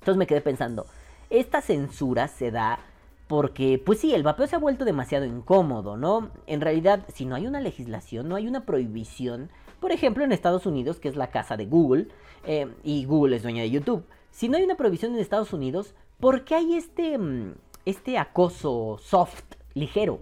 Entonces 0.04 0.18
me 0.18 0.26
quedé 0.26 0.42
pensando, 0.42 0.84
esta 1.30 1.62
censura 1.62 2.28
se 2.28 2.50
da 2.50 2.78
porque, 3.26 3.82
pues 3.82 4.00
sí, 4.00 4.12
el 4.12 4.22
vapeo 4.22 4.46
se 4.46 4.54
ha 4.54 4.58
vuelto 4.58 4.84
demasiado 4.84 5.24
incómodo, 5.24 5.96
¿no? 5.96 6.28
En 6.46 6.60
realidad, 6.60 7.06
si 7.08 7.24
no 7.24 7.34
hay 7.34 7.46
una 7.46 7.62
legislación, 7.62 8.28
no 8.28 8.36
hay 8.36 8.46
una 8.46 8.66
prohibición, 8.66 9.48
por 9.80 9.92
ejemplo, 9.92 10.22
en 10.22 10.32
Estados 10.32 10.66
Unidos, 10.66 11.00
que 11.00 11.08
es 11.08 11.16
la 11.16 11.28
casa 11.28 11.56
de 11.56 11.64
Google, 11.64 12.08
eh, 12.44 12.70
y 12.82 13.06
Google 13.06 13.36
es 13.36 13.42
dueña 13.42 13.62
de 13.62 13.70
YouTube, 13.70 14.04
si 14.30 14.50
no 14.50 14.58
hay 14.58 14.64
una 14.64 14.76
prohibición 14.76 15.14
en 15.14 15.20
Estados 15.20 15.54
Unidos, 15.54 15.94
¿por 16.20 16.44
qué 16.44 16.56
hay 16.56 16.74
este, 16.74 17.16
mm, 17.16 17.54
este 17.86 18.18
acoso 18.18 18.98
soft, 19.00 19.54
ligero? 19.72 20.20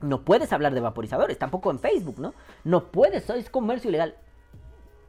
No 0.00 0.24
puedes 0.24 0.52
hablar 0.52 0.74
de 0.74 0.80
vaporizadores, 0.80 1.38
tampoco 1.38 1.70
en 1.70 1.78
Facebook, 1.78 2.18
¿no? 2.18 2.34
No 2.64 2.90
puedes, 2.90 3.30
es 3.30 3.50
comercio 3.50 3.88
ilegal. 3.88 4.16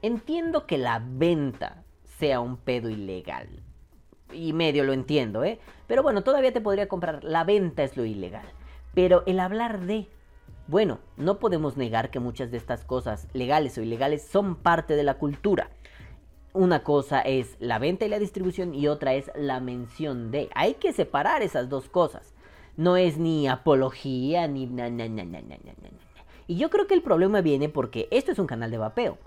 Entiendo 0.03 0.67
que 0.67 0.77
la 0.77 1.03
venta 1.03 1.83
sea 2.19 2.41
un 2.41 2.57
pedo 2.57 2.91
ilegal. 2.91 3.63
Y 4.31 4.53
medio 4.53 4.83
lo 4.83 4.93
entiendo, 4.93 5.43
¿eh? 5.43 5.59
Pero 5.87 6.03
bueno, 6.03 6.23
todavía 6.23 6.51
te 6.51 6.61
podría 6.61 6.87
comprar. 6.87 7.23
La 7.23 7.43
venta 7.43 7.83
es 7.83 7.95
lo 7.97 8.05
ilegal. 8.05 8.45
Pero 8.93 9.23
el 9.25 9.39
hablar 9.39 9.81
de... 9.81 10.07
Bueno, 10.67 10.99
no 11.15 11.39
podemos 11.39 11.77
negar 11.77 12.09
que 12.09 12.19
muchas 12.19 12.51
de 12.51 12.57
estas 12.57 12.83
cosas, 12.83 13.27
legales 13.33 13.77
o 13.77 13.81
ilegales, 13.81 14.23
son 14.23 14.55
parte 14.55 14.95
de 14.95 15.03
la 15.03 15.13
cultura. 15.13 15.69
Una 16.51 16.83
cosa 16.83 17.21
es 17.21 17.55
la 17.59 17.79
venta 17.79 18.05
y 18.05 18.09
la 18.09 18.19
distribución 18.19 18.75
y 18.75 18.87
otra 18.87 19.13
es 19.13 19.31
la 19.35 19.59
mención 19.59 20.31
de. 20.31 20.49
Hay 20.55 20.73
que 20.73 20.91
separar 20.91 21.41
esas 21.41 21.69
dos 21.69 21.87
cosas. 21.87 22.33
No 22.75 22.97
es 22.97 23.17
ni 23.17 23.47
apología 23.47 24.47
ni... 24.47 24.65
na, 24.65 24.89
na, 24.89 25.07
na. 25.07 25.23
Y 26.47 26.55
yo 26.57 26.69
creo 26.69 26.87
que 26.87 26.93
el 26.93 27.01
problema 27.01 27.41
viene 27.41 27.69
porque 27.69 28.07
esto 28.11 28.31
es 28.31 28.39
un 28.39 28.47
canal 28.47 28.71
de 28.71 28.77
vapeo. 28.77 29.17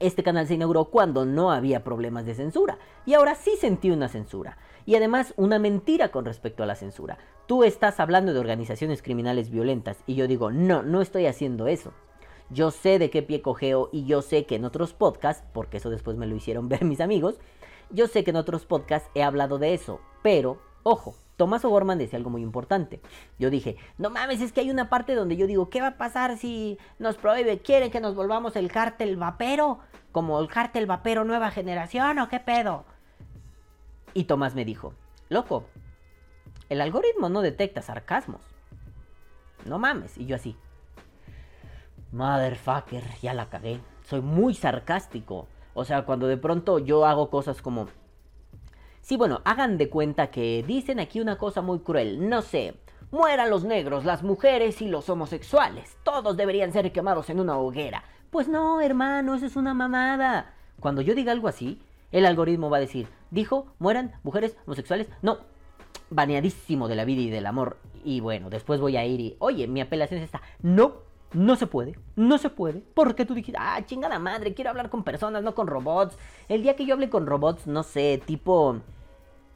Este 0.00 0.22
canal 0.22 0.46
se 0.46 0.54
inauguró 0.54 0.86
cuando 0.86 1.26
no 1.26 1.52
había 1.52 1.84
problemas 1.84 2.24
de 2.24 2.34
censura. 2.34 2.78
Y 3.04 3.12
ahora 3.12 3.34
sí 3.34 3.52
sentí 3.60 3.90
una 3.90 4.08
censura. 4.08 4.56
Y 4.86 4.94
además 4.94 5.34
una 5.36 5.58
mentira 5.58 6.10
con 6.10 6.24
respecto 6.24 6.62
a 6.62 6.66
la 6.66 6.74
censura. 6.74 7.18
Tú 7.46 7.64
estás 7.64 8.00
hablando 8.00 8.32
de 8.32 8.40
organizaciones 8.40 9.02
criminales 9.02 9.50
violentas 9.50 9.98
y 10.06 10.14
yo 10.14 10.26
digo, 10.26 10.50
no, 10.50 10.82
no 10.82 11.02
estoy 11.02 11.26
haciendo 11.26 11.66
eso. 11.66 11.92
Yo 12.48 12.70
sé 12.70 12.98
de 12.98 13.10
qué 13.10 13.22
pie 13.22 13.42
cogeo 13.42 13.90
y 13.92 14.06
yo 14.06 14.22
sé 14.22 14.46
que 14.46 14.56
en 14.56 14.64
otros 14.64 14.94
podcasts, 14.94 15.44
porque 15.52 15.76
eso 15.76 15.90
después 15.90 16.16
me 16.16 16.26
lo 16.26 16.34
hicieron 16.34 16.68
ver 16.70 16.84
mis 16.84 17.00
amigos, 17.00 17.38
yo 17.90 18.06
sé 18.06 18.24
que 18.24 18.30
en 18.30 18.36
otros 18.36 18.64
podcasts 18.64 19.10
he 19.14 19.22
hablado 19.22 19.58
de 19.58 19.74
eso, 19.74 20.00
pero, 20.22 20.58
ojo, 20.82 21.14
Tomás 21.40 21.64
O'Gorman 21.64 21.96
decía 21.96 22.18
algo 22.18 22.28
muy 22.28 22.42
importante. 22.42 23.00
Yo 23.38 23.48
dije, 23.48 23.78
no 23.96 24.10
mames, 24.10 24.42
es 24.42 24.52
que 24.52 24.60
hay 24.60 24.70
una 24.70 24.90
parte 24.90 25.14
donde 25.14 25.38
yo 25.38 25.46
digo, 25.46 25.70
¿qué 25.70 25.80
va 25.80 25.86
a 25.86 25.96
pasar 25.96 26.36
si 26.36 26.76
nos 26.98 27.16
prohíbe? 27.16 27.60
¿Quieren 27.60 27.90
que 27.90 27.98
nos 27.98 28.14
volvamos 28.14 28.56
el 28.56 28.70
cártel 28.70 29.16
vapero? 29.16 29.78
Como 30.12 30.38
el 30.38 30.48
cártel 30.48 30.84
vapero 30.84 31.24
nueva 31.24 31.50
generación 31.50 32.18
o 32.18 32.28
qué 32.28 32.40
pedo? 32.40 32.84
Y 34.12 34.24
Tomás 34.24 34.54
me 34.54 34.66
dijo, 34.66 34.92
loco, 35.30 35.64
el 36.68 36.82
algoritmo 36.82 37.30
no 37.30 37.40
detecta 37.40 37.80
sarcasmos. 37.80 38.42
No 39.64 39.78
mames. 39.78 40.18
Y 40.18 40.26
yo 40.26 40.36
así, 40.36 40.58
motherfucker, 42.12 43.02
ya 43.22 43.32
la 43.32 43.48
cagué. 43.48 43.80
Soy 44.02 44.20
muy 44.20 44.52
sarcástico. 44.52 45.48
O 45.72 45.86
sea, 45.86 46.04
cuando 46.04 46.26
de 46.26 46.36
pronto 46.36 46.78
yo 46.80 47.06
hago 47.06 47.30
cosas 47.30 47.62
como... 47.62 47.88
Sí, 49.10 49.16
bueno, 49.16 49.40
hagan 49.44 49.76
de 49.76 49.90
cuenta 49.90 50.30
que 50.30 50.62
dicen 50.64 51.00
aquí 51.00 51.20
una 51.20 51.36
cosa 51.36 51.62
muy 51.62 51.80
cruel. 51.80 52.28
No 52.28 52.42
sé, 52.42 52.76
mueran 53.10 53.50
los 53.50 53.64
negros, 53.64 54.04
las 54.04 54.22
mujeres 54.22 54.80
y 54.82 54.86
los 54.86 55.08
homosexuales. 55.08 55.96
Todos 56.04 56.36
deberían 56.36 56.72
ser 56.72 56.92
quemados 56.92 57.28
en 57.28 57.40
una 57.40 57.58
hoguera. 57.58 58.04
Pues 58.30 58.46
no, 58.46 58.80
hermano, 58.80 59.34
eso 59.34 59.46
es 59.46 59.56
una 59.56 59.74
mamada. 59.74 60.54
Cuando 60.78 61.02
yo 61.02 61.16
diga 61.16 61.32
algo 61.32 61.48
así, 61.48 61.82
el 62.12 62.24
algoritmo 62.24 62.70
va 62.70 62.76
a 62.76 62.80
decir, 62.82 63.08
dijo, 63.32 63.66
mueran 63.80 64.12
mujeres 64.22 64.56
homosexuales. 64.64 65.08
No, 65.22 65.38
baneadísimo 66.10 66.86
de 66.86 66.94
la 66.94 67.04
vida 67.04 67.22
y 67.22 67.30
del 67.30 67.46
amor. 67.46 67.78
Y 68.04 68.20
bueno, 68.20 68.48
después 68.48 68.78
voy 68.78 68.96
a 68.96 69.04
ir 69.04 69.18
y, 69.18 69.36
oye, 69.40 69.66
mi 69.66 69.80
apelación 69.80 70.20
es 70.20 70.26
esta. 70.26 70.40
No, 70.62 70.98
no 71.32 71.56
se 71.56 71.66
puede, 71.66 71.98
no 72.14 72.38
se 72.38 72.48
puede. 72.48 72.84
Porque 72.94 73.26
tú 73.26 73.34
dijiste, 73.34 73.58
ah, 73.60 73.84
chingada 73.84 74.20
madre, 74.20 74.54
quiero 74.54 74.70
hablar 74.70 74.88
con 74.88 75.02
personas, 75.02 75.42
no 75.42 75.56
con 75.56 75.66
robots. 75.66 76.16
El 76.48 76.62
día 76.62 76.76
que 76.76 76.86
yo 76.86 76.94
hable 76.94 77.10
con 77.10 77.26
robots, 77.26 77.66
no 77.66 77.82
sé, 77.82 78.22
tipo... 78.24 78.80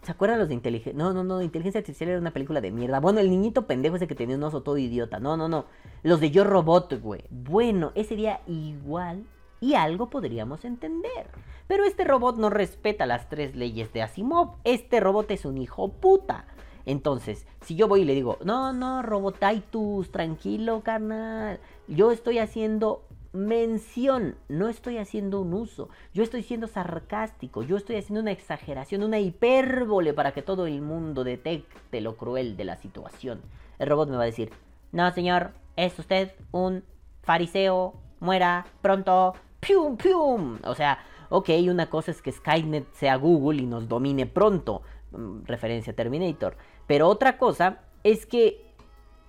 ¿Se 0.05 0.13
acuerdan 0.13 0.39
los 0.39 0.49
de 0.49 0.55
inteligencia? 0.55 0.93
No, 0.97 1.13
no, 1.15 1.25
no, 1.25 1.41
inteligencia 1.41 1.79
artificial 1.79 2.11
era 2.11 2.19
una 2.19 2.33
película 2.33 2.61
de 2.61 2.71
mierda. 2.71 3.01
Bueno, 3.01 3.21
el 3.21 3.31
niñito 3.31 3.67
pendejo 3.67 3.97
ese 3.97 4.07
que 4.07 4.15
tenía 4.15 4.37
un 4.37 4.43
oso 4.43 4.63
todo 4.63 4.77
idiota. 4.77 5.19
No, 5.19 5.37
no, 5.37 5.49
no. 5.49 5.65
Los 6.03 6.21
de 6.21 6.31
Yo 6.31 6.45
Robot, 6.45 7.01
güey. 7.01 7.25
Bueno, 7.31 7.93
ese 7.95 8.15
día 8.15 8.41
igual 8.47 9.25
y 9.61 9.75
algo 9.75 10.11
podríamos 10.11 10.67
entender. 10.67 11.31
Pero 11.67 11.85
este 11.85 12.05
robot 12.05 12.37
no 12.37 12.51
respeta 12.51 13.07
las 13.07 13.31
tres 13.31 13.57
leyes 13.57 13.93
de 13.95 14.03
Asimov. 14.03 14.57
Este 14.65 15.01
robot 15.01 15.31
es 15.31 15.47
un 15.47 15.57
hijo 15.57 15.89
puta. 15.89 16.47
Entonces, 16.85 17.47
si 17.63 17.75
yo 17.75 17.89
voy 17.89 18.03
y 18.03 18.05
le 18.05 18.15
digo, 18.15 18.37
no, 18.45 18.75
no, 18.75 19.01
Robotaitus, 19.01 20.11
tranquilo, 20.11 20.83
carnal. 20.83 21.61
Yo 21.89 22.11
estoy 22.11 22.39
haciendo 22.39 23.05
mención, 23.35 24.37
no 24.49 24.69
estoy 24.69 24.97
haciendo 24.99 25.41
un 25.41 25.53
uso. 25.53 25.91
Yo 26.15 26.23
estoy 26.23 26.43
siendo 26.43 26.69
sarcástico, 26.69 27.63
yo 27.63 27.77
estoy 27.77 27.97
haciendo 27.97 28.21
una 28.21 28.31
exageración, 28.31 29.03
una 29.03 29.19
hipérbole 29.19 30.15
para 30.15 30.33
que 30.33 30.41
todo 30.41 30.67
el 30.67 30.81
mundo 30.81 31.25
detecte 31.25 32.01
lo 32.01 32.17
cruel 32.17 32.57
de 32.57 32.65
la 32.65 32.77
situación. 32.77 33.43
El 33.79 33.89
robot 33.89 34.09
me 34.09 34.17
va 34.17 34.23
a 34.23 34.27
decir, 34.27 34.53
no, 34.93 35.11
señor, 35.13 35.51
es 35.77 35.99
usted 35.99 36.33
un 36.53 36.85
fariseo, 37.23 37.95
muera 38.21 38.67
pronto, 38.81 39.35
pium, 39.59 39.97
pium. 39.97 40.61
O 40.63 40.77
sea, 40.77 41.01
ok, 41.29 41.51
una 41.69 41.91
cosa 41.91 42.13
es 42.13 42.23
que 42.23 42.31
Skynet 42.31 42.87
sea 42.93 43.17
Google 43.17 43.63
y 43.63 43.67
nos 43.67 43.89
domine 43.89 44.27
pronto, 44.27 44.83
mm, 45.11 45.45
referencia 45.45 45.93
a 45.93 45.97
Terminator. 45.97 46.57
Pero 46.87 47.09
otra 47.09 47.37
cosa 47.37 47.81
es 48.05 48.27
que 48.27 48.64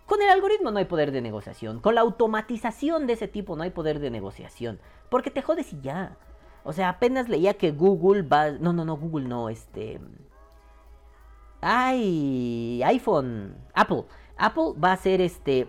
con 0.06 0.22
el 0.22 0.30
algoritmo 0.30 0.72
no 0.72 0.80
hay 0.80 0.86
poder 0.86 1.12
de 1.12 1.22
negociación. 1.22 1.80
Con 1.80 1.96
la 1.96 2.02
automatización 2.02 3.08
de 3.08 3.13
ese 3.13 3.28
tipo 3.28 3.56
no 3.56 3.63
hay 3.63 3.72
poder 3.72 4.00
de 4.00 4.12
negociación. 4.12 4.80
Porque 5.10 5.32
te 5.32 5.41
jodes 5.41 5.74
y 5.74 5.82
ya. 5.82 6.18
O 6.63 6.74
sea, 6.74 6.89
apenas 6.89 7.30
leía 7.30 7.56
que 7.56 7.72
Google 7.72 8.22
va... 8.24 8.52
No, 8.52 8.74
no, 8.74 8.86
no, 8.86 8.98
Google 8.98 9.28
no, 9.28 9.50
este... 9.50 10.00
Ay, 11.62 12.82
iPhone, 12.84 13.56
Apple. 13.74 14.06
Apple 14.38 14.74
va 14.82 14.91
a 14.91 14.98
ser 14.98 15.22
este 15.22 15.68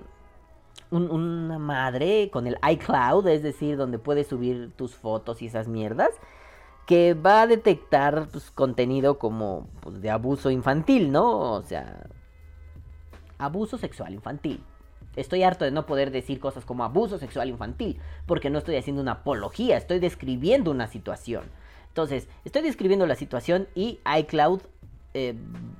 una 0.90 1.58
madre 1.58 2.30
con 2.30 2.46
el 2.46 2.58
iCloud, 2.70 3.26
es 3.28 3.42
decir, 3.42 3.76
donde 3.76 3.98
puedes 3.98 4.28
subir 4.28 4.72
tus 4.76 4.94
fotos 4.94 5.42
y 5.42 5.46
esas 5.46 5.68
mierdas, 5.68 6.10
que 6.86 7.14
va 7.14 7.42
a 7.42 7.46
detectar 7.46 8.28
pues, 8.30 8.50
contenido 8.50 9.18
como 9.18 9.68
pues, 9.80 10.00
de 10.00 10.10
abuso 10.10 10.50
infantil, 10.50 11.10
¿no? 11.10 11.52
O 11.52 11.62
sea, 11.62 12.08
abuso 13.38 13.78
sexual 13.78 14.14
infantil. 14.14 14.62
Estoy 15.16 15.42
harto 15.42 15.64
de 15.64 15.70
no 15.70 15.86
poder 15.86 16.10
decir 16.10 16.40
cosas 16.40 16.64
como 16.64 16.84
abuso 16.84 17.18
sexual 17.18 17.48
infantil, 17.48 17.98
porque 18.26 18.50
no 18.50 18.58
estoy 18.58 18.76
haciendo 18.76 19.02
una 19.02 19.12
apología, 19.12 19.76
estoy 19.76 19.98
describiendo 19.98 20.70
una 20.70 20.88
situación. 20.88 21.44
Entonces, 21.88 22.28
estoy 22.44 22.62
describiendo 22.62 23.06
la 23.06 23.14
situación 23.14 23.68
y 23.74 24.00
iCloud 24.18 24.60
eh, 25.14 25.34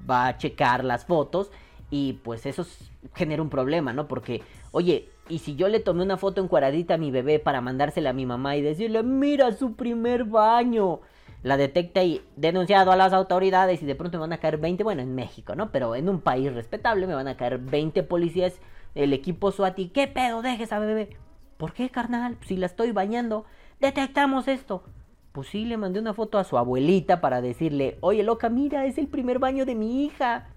va 0.08 0.28
a 0.28 0.38
checar 0.38 0.82
las 0.82 1.04
fotos 1.04 1.50
y 1.90 2.14
pues 2.24 2.46
eso 2.46 2.66
genera 3.14 3.42
un 3.42 3.50
problema, 3.50 3.92
¿no? 3.92 4.08
Porque, 4.08 4.42
oye, 4.72 5.10
y 5.28 5.40
si 5.40 5.56
yo 5.56 5.68
le 5.68 5.80
tomé 5.80 6.02
una 6.02 6.16
foto 6.16 6.42
encuadradita 6.42 6.94
a 6.94 6.98
mi 6.98 7.10
bebé 7.10 7.38
para 7.38 7.60
mandársela 7.60 8.10
a 8.10 8.14
mi 8.14 8.24
mamá 8.24 8.56
y 8.56 8.62
decirle, 8.62 9.02
mira 9.02 9.52
su 9.52 9.74
primer 9.74 10.24
baño, 10.24 11.00
la 11.46 11.56
detecta 11.56 12.02
y 12.02 12.22
denunciado 12.34 12.90
a 12.90 12.96
las 12.96 13.12
autoridades 13.12 13.80
y 13.80 13.86
de 13.86 13.94
pronto 13.94 14.18
me 14.18 14.22
van 14.22 14.32
a 14.32 14.38
caer 14.38 14.58
20, 14.58 14.82
bueno, 14.82 15.02
en 15.02 15.14
México, 15.14 15.54
¿no? 15.54 15.70
Pero 15.70 15.94
en 15.94 16.08
un 16.08 16.20
país 16.20 16.52
respetable 16.52 17.06
me 17.06 17.14
van 17.14 17.28
a 17.28 17.36
caer 17.36 17.58
20 17.58 18.02
policías, 18.02 18.54
el 18.96 19.12
equipo 19.12 19.52
SWAT 19.52 19.78
¿qué 19.94 20.08
pedo? 20.08 20.42
Dejes 20.42 20.72
a 20.72 20.80
bebé. 20.80 21.16
¿Por 21.56 21.72
qué, 21.72 21.88
carnal? 21.88 22.36
Si 22.44 22.56
la 22.56 22.66
estoy 22.66 22.90
bañando, 22.90 23.44
detectamos 23.78 24.48
esto. 24.48 24.82
Pues 25.30 25.46
sí, 25.46 25.64
le 25.64 25.76
mandé 25.76 26.00
una 26.00 26.14
foto 26.14 26.38
a 26.38 26.42
su 26.42 26.58
abuelita 26.58 27.20
para 27.20 27.40
decirle, 27.40 27.96
oye, 28.00 28.24
loca, 28.24 28.48
mira, 28.48 28.84
es 28.84 28.98
el 28.98 29.06
primer 29.06 29.38
baño 29.38 29.64
de 29.64 29.76
mi 29.76 30.04
hija. 30.04 30.48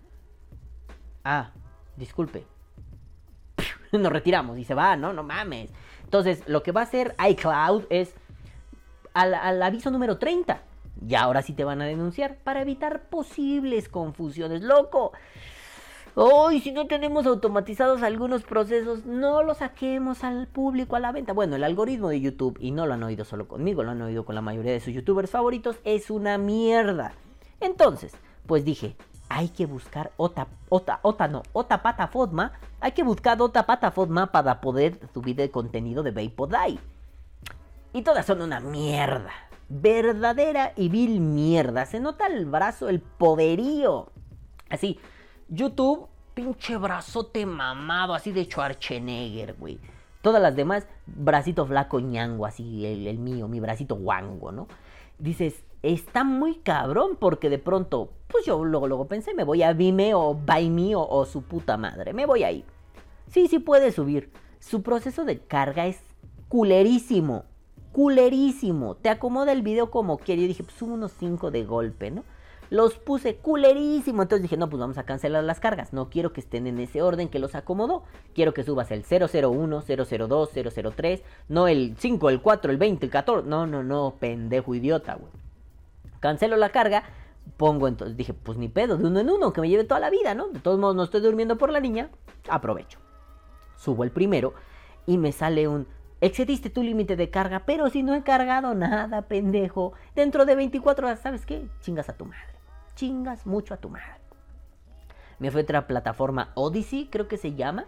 Ah, 1.23 1.51
disculpe. 1.97 2.47
Nos 3.91 4.11
retiramos 4.11 4.57
y 4.57 4.63
se 4.63 4.73
va, 4.73 4.95
¿no? 4.95 5.13
No 5.13 5.21
mames. 5.21 5.71
Entonces, 6.03 6.41
lo 6.47 6.63
que 6.63 6.71
va 6.71 6.81
a 6.81 6.85
hacer 6.85 7.15
iCloud 7.29 7.83
es 7.91 8.15
al, 9.13 9.35
al 9.35 9.61
aviso 9.61 9.91
número 9.91 10.17
30. 10.17 10.63
Y 11.07 11.15
ahora 11.15 11.41
sí 11.41 11.53
te 11.53 11.63
van 11.63 11.81
a 11.81 11.85
denunciar 11.85 12.37
para 12.43 12.61
evitar 12.61 13.09
posibles 13.09 13.89
confusiones. 13.89 14.61
Loco. 14.61 15.13
Hoy, 16.15 16.59
si 16.59 16.71
no 16.71 16.87
tenemos 16.87 17.25
automatizados 17.25 18.01
algunos 18.01 18.43
procesos, 18.43 19.05
no 19.05 19.43
los 19.43 19.59
saquemos 19.59 20.23
al 20.23 20.47
público 20.47 20.95
a 20.95 20.99
la 20.99 21.11
venta. 21.11 21.33
Bueno, 21.33 21.55
el 21.55 21.63
algoritmo 21.63 22.09
de 22.09 22.19
YouTube, 22.19 22.57
y 22.59 22.71
no 22.71 22.85
lo 22.87 22.95
han 22.95 23.03
oído 23.03 23.23
solo 23.23 23.47
conmigo, 23.47 23.83
lo 23.83 23.91
han 23.91 24.01
oído 24.01 24.25
con 24.25 24.35
la 24.35 24.41
mayoría 24.41 24.73
de 24.73 24.79
sus 24.79 24.93
youtubers 24.93 25.29
favoritos, 25.29 25.77
es 25.85 26.09
una 26.09 26.37
mierda. 26.37 27.13
Entonces, 27.61 28.13
pues 28.47 28.65
dije, 28.65 28.95
hay 29.29 29.49
que 29.49 29.67
buscar 29.67 30.11
otra, 30.17 30.47
otra, 30.67 30.99
otra 31.03 31.27
no, 31.27 31.43
otra 31.53 31.81
plataforma. 31.81 32.53
Hay 32.81 32.91
que 32.93 33.03
buscar 33.03 33.41
otra 33.41 33.65
plataforma 33.65 34.31
para 34.31 34.59
poder 34.59 34.99
subir 35.13 35.39
el 35.39 35.51
contenido 35.51 36.03
de 36.03 36.11
Vapodai. 36.11 36.79
Y 37.93 38.01
todas 38.01 38.25
son 38.25 38.41
una 38.41 38.59
mierda. 38.59 39.31
Verdadera 39.69 40.73
y 40.75 40.89
vil 40.89 41.19
mierda. 41.19 41.85
Se 41.85 41.99
nota 41.99 42.27
el 42.27 42.45
brazo, 42.45 42.89
el 42.89 42.99
poderío. 42.99 44.11
Así, 44.69 44.99
YouTube, 45.47 46.07
pinche 46.33 46.77
brazote 46.77 47.45
mamado, 47.45 48.13
así 48.13 48.31
de 48.31 48.45
Schwarzenegger, 48.45 49.55
güey. 49.55 49.79
Todas 50.21 50.41
las 50.41 50.55
demás, 50.55 50.87
bracito 51.05 51.65
flaco 51.65 51.99
ñango, 51.99 52.45
así, 52.45 52.85
el, 52.85 53.17
mío, 53.19 53.47
mi 53.47 53.59
bracito 53.59 53.95
guango, 53.95 54.51
¿no? 54.51 54.67
Dices, 55.17 55.63
está 55.81 56.23
muy 56.23 56.55
cabrón 56.55 57.17
porque 57.19 57.49
de 57.49 57.59
pronto, 57.59 58.11
pues 58.27 58.45
yo 58.45 58.63
luego, 58.65 58.87
luego 58.87 59.07
pensé, 59.07 59.33
me 59.33 59.43
voy 59.43 59.63
a 59.63 59.73
Vimeo 59.73 60.19
o 60.19 60.33
Buy 60.33 60.93
o, 60.93 61.07
o 61.07 61.25
su 61.25 61.43
puta 61.43 61.77
madre, 61.77 62.13
me 62.13 62.25
voy 62.25 62.43
ahí. 62.43 62.65
Sí, 63.27 63.47
sí 63.47 63.59
puede 63.59 63.91
subir. 63.91 64.31
Su 64.59 64.81
proceso 64.81 65.23
de 65.23 65.39
carga 65.39 65.85
es 65.85 66.01
culerísimo, 66.49 67.45
culerísimo. 67.99 68.95
Te 68.95 69.09
acomoda 69.09 69.51
el 69.51 69.61
video 69.61 69.91
como 69.91 70.19
quiere. 70.19 70.43
Yo 70.43 70.47
dije, 70.47 70.63
pues 70.63 70.81
unos 70.81 71.11
5 71.19 71.51
de 71.51 71.65
golpe, 71.65 72.11
¿no? 72.11 72.23
Los 72.69 72.95
puse 72.95 73.35
culerísimo. 73.35 74.21
Entonces 74.21 74.41
dije, 74.41 74.55
no, 74.55 74.69
pues 74.69 74.79
vamos 74.79 74.97
a 74.97 75.03
cancelar 75.03 75.43
las 75.43 75.59
cargas. 75.59 75.91
No 75.91 76.09
quiero 76.09 76.31
que 76.31 76.39
estén 76.39 76.65
en 76.65 76.79
ese 76.79 77.01
orden 77.01 77.27
que 77.27 77.39
los 77.39 77.55
acomodó. 77.55 78.03
Quiero 78.33 78.53
que 78.53 78.63
subas 78.63 78.89
el 78.91 79.03
001, 79.03 79.81
002, 79.81 80.49
003. 80.95 81.23
No 81.49 81.67
el 81.67 81.97
5, 81.99 82.29
el 82.29 82.41
4, 82.41 82.71
el 82.71 82.77
20, 82.77 83.05
el 83.05 83.11
14. 83.11 83.45
No, 83.45 83.67
no, 83.67 83.83
no, 83.83 84.15
pendejo 84.17 84.73
idiota, 84.75 85.15
güey. 85.15 85.33
Cancelo 86.21 86.55
la 86.55 86.69
carga. 86.69 87.03
Pongo 87.57 87.89
entonces, 87.89 88.15
dije, 88.15 88.33
pues 88.33 88.57
ni 88.57 88.69
pedo, 88.69 88.95
de 88.95 89.07
uno 89.07 89.19
en 89.19 89.29
uno, 89.29 89.51
que 89.51 89.59
me 89.59 89.67
lleve 89.67 89.83
toda 89.83 89.99
la 89.99 90.09
vida, 90.09 90.35
¿no? 90.35 90.47
De 90.47 90.61
todos 90.61 90.79
modos, 90.79 90.95
no 90.95 91.03
estoy 91.03 91.19
durmiendo 91.19 91.57
por 91.57 91.69
la 91.69 91.81
niña. 91.81 92.11
Aprovecho. 92.47 92.97
Subo 93.75 94.05
el 94.05 94.11
primero 94.11 94.53
y 95.05 95.17
me 95.17 95.33
sale 95.33 95.67
un 95.67 95.85
Excediste 96.21 96.69
tu 96.69 96.83
límite 96.83 97.15
de 97.15 97.29
carga, 97.29 97.63
pero 97.65 97.89
si 97.89 98.03
no 98.03 98.13
he 98.13 98.23
cargado 98.23 98.75
nada, 98.75 99.23
pendejo. 99.23 99.93
Dentro 100.15 100.45
de 100.45 100.55
24 100.55 101.07
horas, 101.07 101.19
¿sabes 101.19 101.45
qué? 101.45 101.67
Chingas 101.79 102.09
a 102.09 102.17
tu 102.17 102.25
madre. 102.25 102.55
Chingas 102.95 103.45
mucho 103.45 103.73
a 103.73 103.77
tu 103.77 103.89
madre. 103.89 104.19
Me 105.39 105.51
fue 105.51 105.61
otra 105.61 105.87
plataforma 105.87 106.51
Odyssey, 106.55 107.07
creo 107.09 107.29
que 107.29 107.37
se 107.37 107.53
llama. 107.53 107.85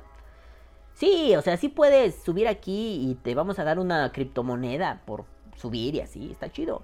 Sí, 0.94 1.36
o 1.36 1.42
sea, 1.42 1.58
sí 1.58 1.68
puedes 1.68 2.24
subir 2.24 2.48
aquí 2.48 3.10
y 3.10 3.16
te 3.16 3.36
vamos 3.36 3.60
a 3.60 3.64
dar 3.64 3.80
una 3.80 4.12
criptomoneda 4.12 5.02
por 5.06 5.26
subir 5.56 5.96
y 5.96 6.02
así, 6.02 6.32
está 6.32 6.52
chido. 6.52 6.84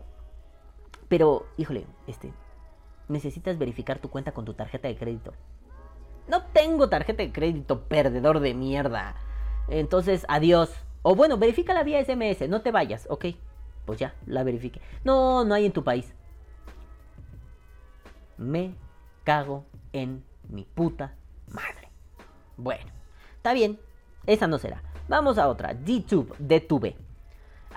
Pero, 1.08 1.46
híjole, 1.56 1.88
este, 2.08 2.34
necesitas 3.08 3.58
verificar 3.58 4.00
tu 4.00 4.10
cuenta 4.10 4.34
con 4.34 4.44
tu 4.44 4.54
tarjeta 4.54 4.90
de 4.90 4.98
crédito. 4.98 5.34
No 6.28 6.44
tengo 6.44 6.90
tarjeta 6.90 7.24
de 7.24 7.32
crédito, 7.32 7.84
perdedor 7.84 8.42
de 8.42 8.54
mierda. 8.54 9.16
Entonces, 9.70 10.26
adiós. 10.28 10.74
O 11.10 11.16
bueno, 11.16 11.38
verifica 11.38 11.74
la 11.74 11.84
vía 11.84 12.04
SMS, 12.04 12.50
no 12.50 12.62
te 12.62 12.70
vayas, 12.70 13.08
ok. 13.10 13.28
Pues 13.86 13.98
ya, 13.98 14.14
la 14.26 14.44
verifique. 14.44 14.82
No, 15.06 15.46
no 15.46 15.54
hay 15.54 15.66
en 15.66 15.72
tu 15.72 15.82
país. 15.82 16.14
Me 18.38 18.76
cago 19.24 19.64
en 19.94 20.26
mi 20.50 20.66
puta 20.66 21.16
madre. 21.48 21.88
Bueno, 22.58 22.92
está 23.38 23.54
bien, 23.54 23.80
esa 24.26 24.48
no 24.48 24.58
será. 24.58 24.84
Vamos 25.08 25.38
a 25.38 25.48
otra, 25.48 25.74
DTube, 25.74 26.36
DTube. 26.40 26.98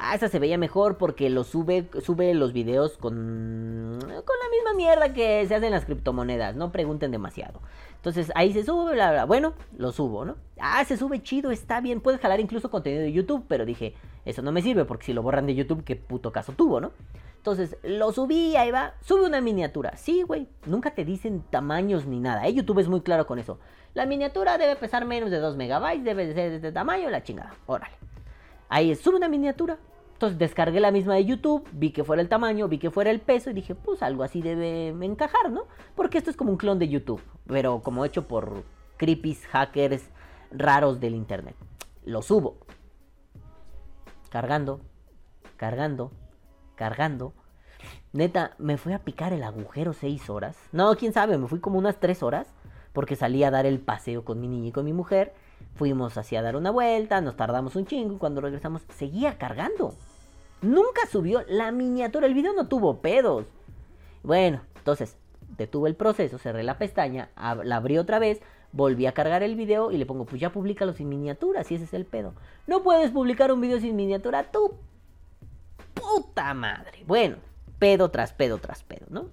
Ah, 0.02 0.14
esa 0.14 0.28
se 0.28 0.38
veía 0.38 0.56
mejor 0.56 0.96
porque 0.96 1.28
lo 1.28 1.44
sube, 1.44 1.86
sube 2.02 2.32
los 2.32 2.54
videos 2.54 2.96
con, 2.96 3.98
con 4.00 4.08
la 4.10 4.48
misma 4.50 4.72
mierda 4.74 5.12
que 5.12 5.46
se 5.46 5.54
hacen 5.54 5.72
las 5.72 5.84
criptomonedas. 5.84 6.56
No 6.56 6.72
pregunten 6.72 7.10
demasiado. 7.10 7.60
Entonces 7.96 8.32
ahí 8.34 8.54
se 8.54 8.64
sube, 8.64 8.94
bla, 8.94 9.12
bla. 9.12 9.24
Bueno, 9.26 9.52
lo 9.76 9.92
subo, 9.92 10.24
¿no? 10.24 10.36
Ah, 10.58 10.82
se 10.86 10.96
sube 10.96 11.22
chido, 11.22 11.50
está 11.50 11.82
bien. 11.82 12.00
Puedes 12.00 12.18
jalar 12.18 12.40
incluso 12.40 12.70
contenido 12.70 13.02
de 13.02 13.12
YouTube. 13.12 13.44
Pero 13.46 13.66
dije, 13.66 13.94
eso 14.24 14.40
no 14.40 14.52
me 14.52 14.62
sirve 14.62 14.86
porque 14.86 15.04
si 15.04 15.12
lo 15.12 15.22
borran 15.22 15.44
de 15.44 15.54
YouTube, 15.54 15.84
qué 15.84 15.96
puto 15.96 16.32
caso 16.32 16.54
tuvo, 16.54 16.80
¿no? 16.80 16.92
Entonces 17.36 17.76
lo 17.82 18.10
subí, 18.12 18.56
ahí 18.56 18.70
va. 18.70 18.94
Sube 19.02 19.26
una 19.26 19.42
miniatura. 19.42 19.98
Sí, 19.98 20.22
güey. 20.22 20.48
Nunca 20.64 20.94
te 20.94 21.04
dicen 21.04 21.44
tamaños 21.50 22.06
ni 22.06 22.20
nada. 22.20 22.46
¿eh? 22.46 22.54
YouTube 22.54 22.78
es 22.78 22.88
muy 22.88 23.02
claro 23.02 23.26
con 23.26 23.38
eso. 23.38 23.58
La 23.92 24.06
miniatura 24.06 24.56
debe 24.56 24.76
pesar 24.76 25.04
menos 25.04 25.30
de 25.30 25.40
2 25.40 25.58
megabytes. 25.58 26.04
Debe 26.04 26.26
de 26.26 26.32
ser 26.32 26.48
de 26.48 26.56
este 26.56 26.72
tamaño, 26.72 27.10
la 27.10 27.22
chingada. 27.22 27.52
Órale. 27.66 27.96
Ahí 28.70 28.94
sube 28.94 29.16
una 29.16 29.28
miniatura. 29.28 29.76
Entonces 30.20 30.38
descargué 30.38 30.80
la 30.80 30.90
misma 30.90 31.14
de 31.14 31.24
YouTube, 31.24 31.66
vi 31.72 31.92
que 31.92 32.04
fuera 32.04 32.20
el 32.20 32.28
tamaño, 32.28 32.68
vi 32.68 32.76
que 32.76 32.90
fuera 32.90 33.10
el 33.10 33.20
peso 33.20 33.48
y 33.48 33.54
dije, 33.54 33.74
pues 33.74 34.02
algo 34.02 34.22
así 34.22 34.42
debe 34.42 34.88
encajar, 34.88 35.50
¿no? 35.50 35.62
Porque 35.94 36.18
esto 36.18 36.28
es 36.28 36.36
como 36.36 36.50
un 36.50 36.58
clon 36.58 36.78
de 36.78 36.90
YouTube, 36.90 37.22
pero 37.46 37.80
como 37.80 38.04
hecho 38.04 38.28
por 38.28 38.64
creepies, 38.98 39.46
hackers 39.46 40.10
raros 40.50 41.00
del 41.00 41.14
internet. 41.14 41.56
Lo 42.04 42.20
subo. 42.20 42.58
Cargando, 44.28 44.82
cargando, 45.56 46.12
cargando. 46.74 47.32
Neta, 48.12 48.56
me 48.58 48.76
fui 48.76 48.92
a 48.92 48.98
picar 48.98 49.32
el 49.32 49.42
agujero 49.42 49.94
seis 49.94 50.28
horas. 50.28 50.58
No, 50.70 50.94
quién 50.96 51.14
sabe, 51.14 51.38
me 51.38 51.48
fui 51.48 51.60
como 51.60 51.78
unas 51.78 51.98
tres 51.98 52.22
horas. 52.22 52.46
Porque 52.92 53.16
salí 53.16 53.42
a 53.42 53.50
dar 53.50 53.64
el 53.64 53.78
paseo 53.78 54.22
con 54.22 54.38
mi 54.38 54.48
niña 54.48 54.68
y 54.68 54.72
con 54.72 54.84
mi 54.84 54.92
mujer. 54.92 55.32
Fuimos 55.76 56.18
así 56.18 56.36
a 56.36 56.42
dar 56.42 56.56
una 56.56 56.70
vuelta, 56.70 57.22
nos 57.22 57.36
tardamos 57.36 57.74
un 57.74 57.86
chingo 57.86 58.16
y 58.16 58.18
cuando 58.18 58.42
regresamos 58.42 58.82
seguía 58.90 59.38
cargando. 59.38 59.94
Nunca 60.62 61.06
subió 61.10 61.42
la 61.48 61.72
miniatura, 61.72 62.26
el 62.26 62.34
video 62.34 62.52
no 62.52 62.68
tuvo 62.68 63.00
pedos. 63.00 63.46
Bueno, 64.22 64.60
entonces 64.76 65.16
detuve 65.56 65.88
el 65.88 65.96
proceso, 65.96 66.38
cerré 66.38 66.62
la 66.62 66.78
pestaña, 66.78 67.30
la 67.64 67.76
abrí 67.76 67.98
otra 67.98 68.18
vez, 68.18 68.40
volví 68.72 69.06
a 69.06 69.12
cargar 69.12 69.42
el 69.42 69.56
video 69.56 69.90
y 69.90 69.96
le 69.96 70.06
pongo, 70.06 70.26
pues 70.26 70.40
ya 70.40 70.52
públicalo 70.52 70.92
sin 70.92 71.08
miniatura, 71.08 71.64
si 71.64 71.74
ese 71.74 71.84
es 71.84 71.94
el 71.94 72.04
pedo. 72.04 72.34
No 72.66 72.82
puedes 72.82 73.10
publicar 73.10 73.52
un 73.52 73.60
video 73.60 73.80
sin 73.80 73.96
miniatura, 73.96 74.50
tú 74.50 74.74
puta 75.94 76.54
madre. 76.54 77.04
Bueno, 77.06 77.36
pedo 77.78 78.10
tras 78.10 78.32
pedo 78.32 78.58
tras 78.58 78.82
pedo, 78.82 79.06
¿no? 79.08 79.28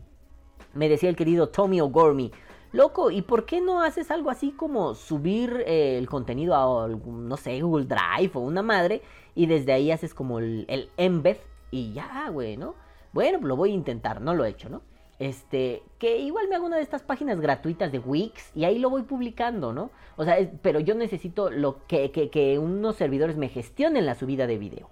Me 0.73 0.89
decía 0.89 1.09
el 1.09 1.15
querido 1.15 1.49
Tommy 1.49 1.81
O'Gormy, 1.81 2.31
loco, 2.71 3.11
¿y 3.11 3.21
por 3.21 3.45
qué 3.45 3.61
no 3.61 3.81
haces 3.81 4.11
algo 4.11 4.29
así 4.29 4.51
como 4.51 4.95
subir 4.95 5.63
eh, 5.65 5.97
el 5.97 6.07
contenido 6.07 6.55
a, 6.55 6.87
no 6.87 7.37
sé, 7.37 7.61
Google 7.61 7.85
Drive 7.85 8.31
o 8.33 8.39
una 8.39 8.61
madre 8.61 9.01
y 9.35 9.45
desde 9.45 9.73
ahí 9.73 9.91
haces 9.91 10.13
como 10.13 10.39
el, 10.39 10.65
el 10.67 10.89
embed 10.97 11.37
y 11.71 11.93
ya, 11.93 12.29
güey, 12.29 12.57
¿no? 12.57 12.75
Bueno, 13.13 13.39
lo 13.45 13.55
voy 13.55 13.71
a 13.71 13.75
intentar, 13.75 14.21
no 14.21 14.33
lo 14.33 14.45
he 14.45 14.49
hecho, 14.49 14.69
¿no? 14.69 14.81
Este, 15.19 15.81
que 15.97 16.19
igual 16.19 16.47
me 16.47 16.55
hago 16.55 16.67
una 16.67 16.75
de 16.77 16.83
estas 16.83 17.01
páginas 17.01 17.41
gratuitas 17.41 17.91
de 17.91 17.97
Wix 17.97 18.51
y 18.55 18.65
ahí 18.65 18.77
lo 18.77 18.91
voy 18.91 19.01
publicando, 19.01 19.73
¿no? 19.73 19.89
O 20.15 20.23
sea, 20.23 20.37
pero 20.61 20.79
yo 20.79 20.93
necesito 20.93 21.49
lo 21.49 21.85
que, 21.87 22.11
que, 22.11 22.29
que 22.29 22.59
unos 22.59 22.97
servidores 22.97 23.35
me 23.35 23.49
gestionen 23.49 24.05
la 24.05 24.13
subida 24.13 24.45
de 24.45 24.57
video. 24.59 24.89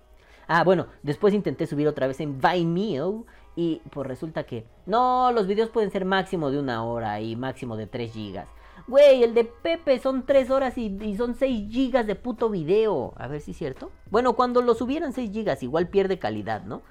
Ah, 0.47 0.63
bueno, 0.63 0.88
después 1.03 1.33
intenté 1.33 1.67
subir 1.67 1.88
otra 1.88 2.07
vez 2.07 2.19
en 2.19 2.39
Vimeo 2.39 3.25
y 3.55 3.81
pues 3.89 4.07
resulta 4.07 4.43
que 4.43 4.65
no, 4.85 5.31
los 5.31 5.47
videos 5.47 5.69
pueden 5.69 5.91
ser 5.91 6.05
máximo 6.05 6.51
de 6.51 6.59
una 6.59 6.83
hora 6.83 7.21
y 7.21 7.35
máximo 7.35 7.77
de 7.77 7.87
3 7.87 8.11
gigas. 8.11 8.47
Güey, 8.87 9.23
el 9.23 9.33
de 9.33 9.45
Pepe 9.45 9.99
son 9.99 10.25
3 10.25 10.51
horas 10.51 10.77
y, 10.77 11.15
son 11.17 11.35
6 11.35 11.71
gigas 11.71 12.05
de 12.05 12.15
puto 12.15 12.49
video. 12.49 13.13
A 13.15 13.27
ver 13.27 13.41
si 13.41 13.51
es 13.51 13.57
cierto. 13.57 13.91
Bueno, 14.11 14.33
cuando 14.33 14.61
lo 14.61 14.75
subieran 14.75 15.13
6 15.13 15.31
gigas, 15.31 15.63
igual 15.63 15.87
pierde 15.87 16.19
calidad, 16.19 16.63
¿no? 16.65 16.81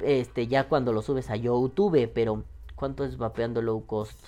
Este, 0.00 0.48
ya 0.48 0.68
cuando 0.68 0.92
lo 0.92 1.02
subes 1.02 1.30
a 1.30 1.36
YouTube, 1.36 2.10
pero 2.12 2.42
¿cuánto 2.74 3.04
es 3.04 3.18
vapeando 3.18 3.62
low 3.62 3.86
cost? 3.86 4.18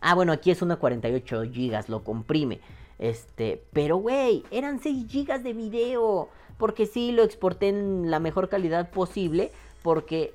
Ah, 0.00 0.14
bueno, 0.14 0.32
aquí 0.32 0.50
es 0.50 0.62
una 0.62 0.76
48 0.76 1.44
gigas, 1.50 1.88
lo 1.88 2.04
comprime. 2.04 2.60
Este, 2.98 3.64
pero 3.72 3.96
güey, 3.96 4.44
eran 4.50 4.78
6 4.78 5.06
gigas 5.08 5.42
de 5.42 5.54
video. 5.54 6.28
Porque 6.58 6.86
sí, 6.86 7.10
lo 7.10 7.24
exporté 7.24 7.68
en 7.68 8.10
la 8.10 8.20
mejor 8.20 8.48
calidad 8.48 8.90
posible. 8.90 9.50
Porque, 9.84 10.32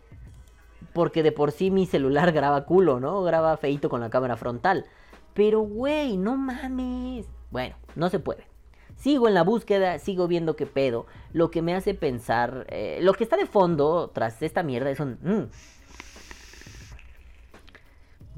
porque 0.93 1.23
de 1.23 1.31
por 1.31 1.51
sí 1.51 1.71
mi 1.71 1.87
celular 1.87 2.31
graba 2.39 2.65
culo, 2.65 2.99
¿no? 2.99 3.23
Graba 3.23 3.57
feito 3.57 3.89
con 3.89 3.99
la 3.99 4.11
cámara 4.11 4.37
frontal. 4.37 4.85
Pero, 5.33 5.61
güey, 5.61 6.17
no 6.17 6.37
mames. 6.37 7.25
Bueno, 7.49 7.75
no 7.95 8.09
se 8.09 8.19
puede. 8.19 8.45
Sigo 8.95 9.27
en 9.27 9.33
la 9.33 9.43
búsqueda, 9.43 9.97
sigo 9.97 10.27
viendo 10.27 10.55
qué 10.55 10.67
pedo. 10.67 11.07
Lo 11.33 11.49
que 11.49 11.63
me 11.63 11.73
hace 11.73 11.95
pensar, 11.95 12.67
eh, 12.69 12.99
lo 13.01 13.13
que 13.13 13.23
está 13.23 13.37
de 13.37 13.47
fondo 13.47 14.11
tras 14.13 14.39
esta 14.43 14.61
mierda 14.61 14.91
es 14.91 14.99
un... 14.99 15.17
Mm, 15.21 15.49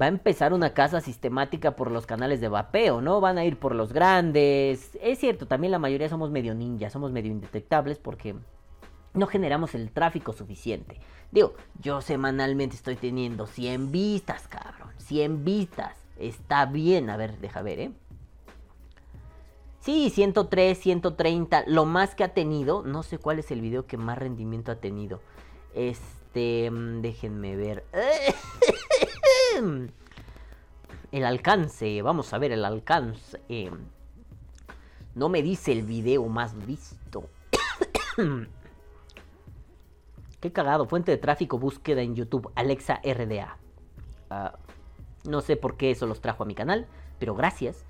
va 0.00 0.06
a 0.06 0.08
empezar 0.08 0.54
una 0.54 0.72
casa 0.72 1.02
sistemática 1.02 1.76
por 1.76 1.90
los 1.90 2.06
canales 2.06 2.40
de 2.40 2.48
vapeo, 2.48 3.02
¿no? 3.02 3.20
Van 3.20 3.36
a 3.36 3.44
ir 3.44 3.58
por 3.58 3.74
los 3.74 3.92
grandes. 3.92 4.96
Es 5.02 5.18
cierto, 5.18 5.46
también 5.46 5.72
la 5.72 5.78
mayoría 5.78 6.08
somos 6.08 6.30
medio 6.30 6.54
ninjas, 6.54 6.94
somos 6.94 7.12
medio 7.12 7.30
indetectables 7.30 7.98
porque 7.98 8.34
no 9.14 9.26
generamos 9.26 9.74
el 9.74 9.90
tráfico 9.90 10.32
suficiente. 10.32 10.98
Digo, 11.30 11.54
yo 11.80 12.00
semanalmente 12.00 12.76
estoy 12.76 12.96
teniendo 12.96 13.46
100 13.46 13.92
vistas, 13.92 14.48
cabrón. 14.48 14.90
100 14.98 15.44
vistas. 15.44 15.96
Está 16.18 16.66
bien, 16.66 17.10
a 17.10 17.16
ver, 17.16 17.38
deja 17.38 17.62
ver, 17.62 17.80
¿eh? 17.80 17.92
Sí, 19.80 20.10
103, 20.10 20.78
130, 20.78 21.64
lo 21.66 21.84
más 21.84 22.14
que 22.14 22.24
ha 22.24 22.34
tenido. 22.34 22.82
No 22.82 23.02
sé 23.02 23.18
cuál 23.18 23.40
es 23.40 23.50
el 23.50 23.60
video 23.60 23.86
que 23.86 23.96
más 23.96 24.16
rendimiento 24.16 24.70
ha 24.70 24.76
tenido. 24.76 25.20
Este, 25.74 26.70
mm, 26.70 27.00
déjenme 27.00 27.56
ver. 27.56 27.84
El 31.12 31.26
alcance, 31.26 32.00
vamos 32.00 32.32
a 32.32 32.38
ver 32.38 32.52
el 32.52 32.64
alcance. 32.64 33.38
No 35.14 35.28
me 35.28 35.42
dice 35.42 35.72
el 35.72 35.82
video 35.82 36.26
más 36.28 36.54
visto. 36.66 37.28
Qué 40.42 40.50
cagado, 40.50 40.86
fuente 40.86 41.12
de 41.12 41.18
tráfico, 41.18 41.56
búsqueda 41.56 42.02
en 42.02 42.16
YouTube, 42.16 42.50
Alexa 42.56 43.00
RDA. 43.04 43.58
Ah, 44.28 44.58
no 45.24 45.40
sé 45.40 45.56
por 45.56 45.76
qué 45.76 45.92
eso 45.92 46.08
los 46.08 46.20
trajo 46.20 46.42
a 46.42 46.46
mi 46.46 46.56
canal, 46.56 46.88
pero 47.20 47.36
gracias. 47.36 47.84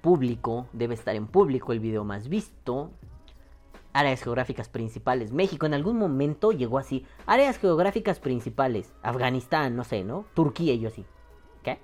Público, 0.00 0.66
debe 0.72 0.94
estar 0.94 1.14
en 1.14 1.26
público 1.26 1.74
el 1.74 1.80
video 1.80 2.04
más 2.04 2.30
visto. 2.30 2.90
Áreas 3.92 4.22
geográficas 4.22 4.70
principales. 4.70 5.30
México 5.30 5.66
en 5.66 5.74
algún 5.74 5.98
momento 5.98 6.52
llegó 6.52 6.78
así. 6.78 7.04
Áreas 7.26 7.58
geográficas 7.58 8.18
principales. 8.18 8.90
Afganistán, 9.02 9.76
no 9.76 9.84
sé, 9.84 10.04
¿no? 10.04 10.24
Turquía 10.32 10.72
y 10.72 10.80
yo 10.80 10.88
así. 10.88 11.04
¿Qué? 11.62 11.80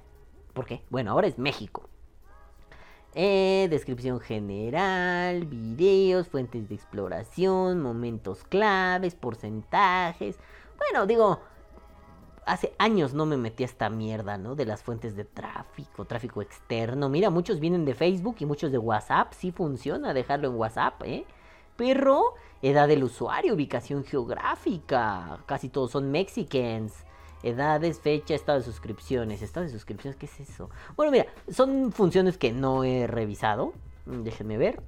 ¿Por 0.55 0.65
qué? 0.65 0.83
Bueno, 0.89 1.11
ahora 1.11 1.27
es 1.27 1.39
México. 1.39 1.91
Eh, 3.19 3.69
descripción 3.71 4.21
general, 4.21 5.47
videos, 5.47 6.29
fuentes 6.29 6.69
de 6.69 6.75
exploración, 6.75 7.81
momentos 7.81 8.45
claves, 8.45 9.15
porcentajes. 9.15 10.37
Bueno, 10.77 11.07
digo, 11.07 11.41
hace 12.45 12.75
años 12.77 13.15
no 13.15 13.25
me 13.25 13.39
metí 13.39 13.63
a 13.63 13.67
esta 13.67 13.89
mierda, 13.89 14.37
¿no? 14.37 14.55
De 14.55 14.67
las 14.67 14.83
fuentes 14.83 15.17
de 15.17 15.25
tráfico, 15.25 16.05
tráfico 16.05 16.43
externo. 16.43 17.09
Mira, 17.09 17.31
muchos 17.31 17.59
vienen 17.59 17.87
de 17.87 17.95
Facebook 17.95 18.37
y 18.41 18.45
muchos 18.45 18.71
de 18.71 18.77
WhatsApp. 18.77 19.33
Sí 19.33 19.51
funciona 19.51 20.13
dejarlo 20.13 20.49
en 20.49 20.57
WhatsApp, 20.57 21.03
¿eh? 21.05 21.25
Pero, 21.77 22.35
edad 22.61 22.87
del 22.87 23.03
usuario, 23.03 23.55
ubicación 23.55 24.05
geográfica. 24.05 25.39
Casi 25.47 25.71
todos 25.71 25.93
son 25.93 26.11
mexicans. 26.11 27.06
Edades, 27.43 28.01
fecha, 28.01 28.35
estado 28.35 28.59
de 28.59 28.65
suscripciones. 28.65 29.43
Estado 29.43 29.67
de 29.67 29.73
suscripciones, 29.73 30.17
¿qué 30.17 30.27
es 30.27 30.41
eso? 30.41 30.71
Bueno, 30.97 31.13
mira, 31.13 31.27
son 31.49 31.93
funciones 31.93 32.39
que 32.39 32.53
no 32.53 32.85
he 32.85 33.07
revisado. 33.07 33.73
Déjenme 34.07 34.57
ver. 34.57 34.83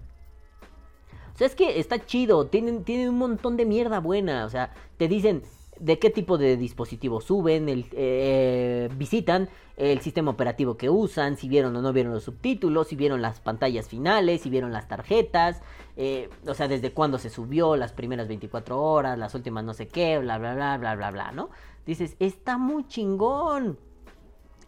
O 1.35 1.39
sea, 1.39 1.47
es 1.47 1.55
que 1.55 1.79
está 1.79 2.05
chido, 2.05 2.47
tienen, 2.47 2.85
tienen 2.85 3.11
un 3.11 3.19
montón 3.19 3.57
de 3.57 3.65
mierda 3.65 4.01
buena. 4.01 4.45
O 4.45 4.51
sea, 4.51 4.75
te 4.97 5.07
dicen 5.09 5.43
de 5.81 5.99
qué 5.99 6.11
tipo 6.11 6.39
de 6.39 6.57
dispositivo 6.57 7.21
suben, 7.21 7.69
el, 7.69 7.87
eh, 7.93 8.89
visitan 8.97 9.49
el 9.77 10.01
sistema 10.01 10.33
operativo 10.33 10.77
que 10.77 10.91
usan, 10.91 11.37
si 11.37 11.49
vieron 11.49 11.75
o 11.77 11.83
no 11.83 11.93
vieron 11.93 12.13
los 12.13 12.25
subtítulos, 12.25 12.89
si 12.89 12.97
vieron 12.97 13.23
las 13.23 13.41
pantallas 13.41 13.89
finales, 13.89 14.43
si 14.43 14.51
vieron 14.51 14.73
las 14.73 14.89
tarjetas, 14.89 15.63
eh, 15.97 16.29
o 16.47 16.55
sea, 16.55 16.67
desde 16.67 16.93
cuándo 16.93 17.19
se 17.19 17.31
subió, 17.31 17.77
las 17.77 17.93
primeras 17.93 18.27
24 18.27 18.81
horas, 18.81 19.19
las 19.19 19.35
últimas 19.35 19.65
no 19.65 19.75
sé 19.75 19.87
qué, 19.87 20.19
bla, 20.19 20.39
bla, 20.39 20.55
bla, 20.55 20.79
bla, 20.79 20.97
bla, 20.97 21.11
bla, 21.11 21.33
¿no? 21.33 21.51
Dices, 21.87 22.17
está 22.19 22.59
muy 22.59 22.87
chingón. 22.89 23.79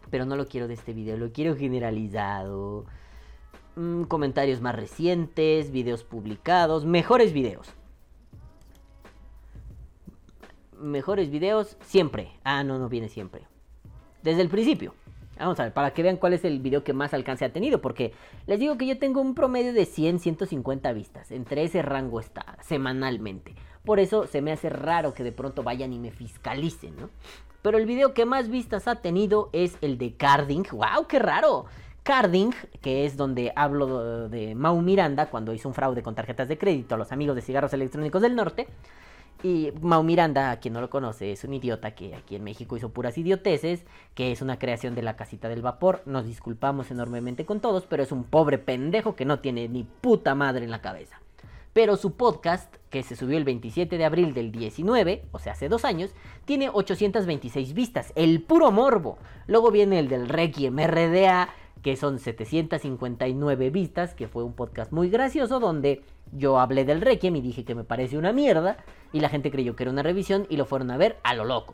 Pero 0.09 0.25
no 0.25 0.35
lo 0.35 0.47
quiero 0.47 0.67
de 0.67 0.73
este 0.75 0.93
video, 0.93 1.17
lo 1.17 1.31
quiero 1.31 1.55
generalizado. 1.55 2.85
Mm, 3.75 4.03
comentarios 4.03 4.61
más 4.61 4.75
recientes, 4.75 5.71
videos 5.71 6.03
publicados, 6.03 6.85
mejores 6.85 7.33
videos. 7.33 7.73
Mejores 10.81 11.29
videos 11.29 11.77
siempre. 11.81 12.31
Ah, 12.43 12.63
no, 12.63 12.79
no 12.79 12.89
viene 12.89 13.09
siempre. 13.09 13.47
Desde 14.23 14.41
el 14.41 14.49
principio. 14.49 14.93
Vamos 15.37 15.59
a 15.59 15.63
ver, 15.63 15.73
para 15.73 15.91
que 15.91 16.03
vean 16.03 16.17
cuál 16.17 16.33
es 16.33 16.45
el 16.45 16.59
video 16.59 16.83
que 16.83 16.93
más 16.93 17.13
alcance 17.13 17.45
ha 17.45 17.53
tenido. 17.53 17.81
Porque 17.81 18.13
les 18.47 18.59
digo 18.59 18.77
que 18.77 18.85
yo 18.85 18.99
tengo 18.99 19.21
un 19.21 19.33
promedio 19.33 19.73
de 19.73 19.85
100, 19.85 20.19
150 20.19 20.93
vistas. 20.93 21.31
Entre 21.31 21.63
ese 21.63 21.81
rango 21.81 22.19
está, 22.19 22.57
semanalmente. 22.61 23.55
Por 23.85 23.99
eso 23.99 24.27
se 24.27 24.41
me 24.41 24.51
hace 24.51 24.69
raro 24.69 25.13
que 25.13 25.23
de 25.23 25.31
pronto 25.31 25.63
vayan 25.63 25.93
y 25.93 25.99
me 25.99 26.11
fiscalicen, 26.11 26.95
¿no? 26.95 27.09
Pero 27.61 27.77
el 27.77 27.85
video 27.85 28.13
que 28.13 28.25
más 28.25 28.49
vistas 28.49 28.87
ha 28.87 28.95
tenido 29.01 29.49
es 29.53 29.77
el 29.81 29.97
de 29.97 30.15
Carding. 30.15 30.63
¡Wow! 30.71 31.07
¡Qué 31.07 31.19
raro! 31.19 31.65
Carding, 32.03 32.51
que 32.81 33.05
es 33.05 33.15
donde 33.15 33.53
hablo 33.55 34.27
de 34.27 34.55
Mau 34.55 34.81
Miranda 34.81 35.27
cuando 35.27 35.53
hizo 35.53 35.67
un 35.67 35.75
fraude 35.75 36.01
con 36.01 36.15
tarjetas 36.15 36.47
de 36.47 36.57
crédito 36.57 36.95
a 36.95 36.97
los 36.97 37.11
amigos 37.11 37.35
de 37.35 37.43
cigarros 37.43 37.73
electrónicos 37.73 38.23
del 38.23 38.35
norte. 38.35 38.67
Y 39.43 39.71
Mau 39.81 40.03
Miranda, 40.03 40.51
a 40.51 40.59
quien 40.59 40.75
no 40.75 40.81
lo 40.81 40.91
conoce, 40.91 41.31
es 41.31 41.43
un 41.43 41.53
idiota 41.53 41.95
que 41.95 42.13
aquí 42.13 42.35
en 42.35 42.43
México 42.43 42.77
hizo 42.77 42.89
puras 42.89 43.17
idioteces, 43.17 43.85
que 44.13 44.31
es 44.31 44.43
una 44.43 44.59
creación 44.59 44.93
de 44.93 45.01
la 45.01 45.15
casita 45.15 45.49
del 45.49 45.63
vapor. 45.63 46.03
Nos 46.05 46.25
disculpamos 46.25 46.91
enormemente 46.91 47.43
con 47.43 47.59
todos, 47.59 47.87
pero 47.87 48.03
es 48.03 48.11
un 48.11 48.23
pobre 48.23 48.59
pendejo 48.59 49.15
que 49.15 49.25
no 49.25 49.39
tiene 49.39 49.67
ni 49.67 49.83
puta 49.83 50.35
madre 50.35 50.63
en 50.63 50.69
la 50.69 50.81
cabeza. 50.81 51.19
Pero 51.73 51.95
su 51.95 52.17
podcast, 52.17 52.75
que 52.89 53.01
se 53.01 53.15
subió 53.15 53.37
el 53.37 53.45
27 53.45 53.97
de 53.97 54.05
abril 54.05 54.33
del 54.33 54.51
19, 54.51 55.23
o 55.31 55.39
sea, 55.39 55.53
hace 55.53 55.69
dos 55.69 55.85
años, 55.85 56.11
tiene 56.45 56.69
826 56.69 57.73
vistas, 57.73 58.11
el 58.15 58.43
puro 58.43 58.71
morbo. 58.71 59.17
Luego 59.47 59.71
viene 59.71 59.97
el 59.97 60.09
del 60.09 60.29
Requiem 60.29 60.77
RDA, 60.77 61.49
que 61.81 61.95
son 61.95 62.19
759 62.19 63.69
vistas, 63.69 64.13
que 64.13 64.27
fue 64.27 64.43
un 64.43 64.53
podcast 64.53 64.91
muy 64.91 65.09
gracioso 65.09 65.59
donde 65.59 66.03
yo 66.31 66.59
hablé 66.59 66.85
del 66.85 67.01
Requiem 67.01 67.35
y 67.35 67.41
dije 67.41 67.65
que 67.65 67.75
me 67.75 67.83
parece 67.83 68.17
una 68.17 68.33
mierda, 68.33 68.77
y 69.11 69.19
la 69.19 69.29
gente 69.29 69.51
creyó 69.51 69.75
que 69.75 69.83
era 69.83 69.91
una 69.91 70.03
revisión 70.03 70.45
y 70.49 70.57
lo 70.57 70.65
fueron 70.65 70.91
a 70.91 70.97
ver 70.97 71.17
a 71.23 71.33
lo 71.33 71.45
loco. 71.45 71.73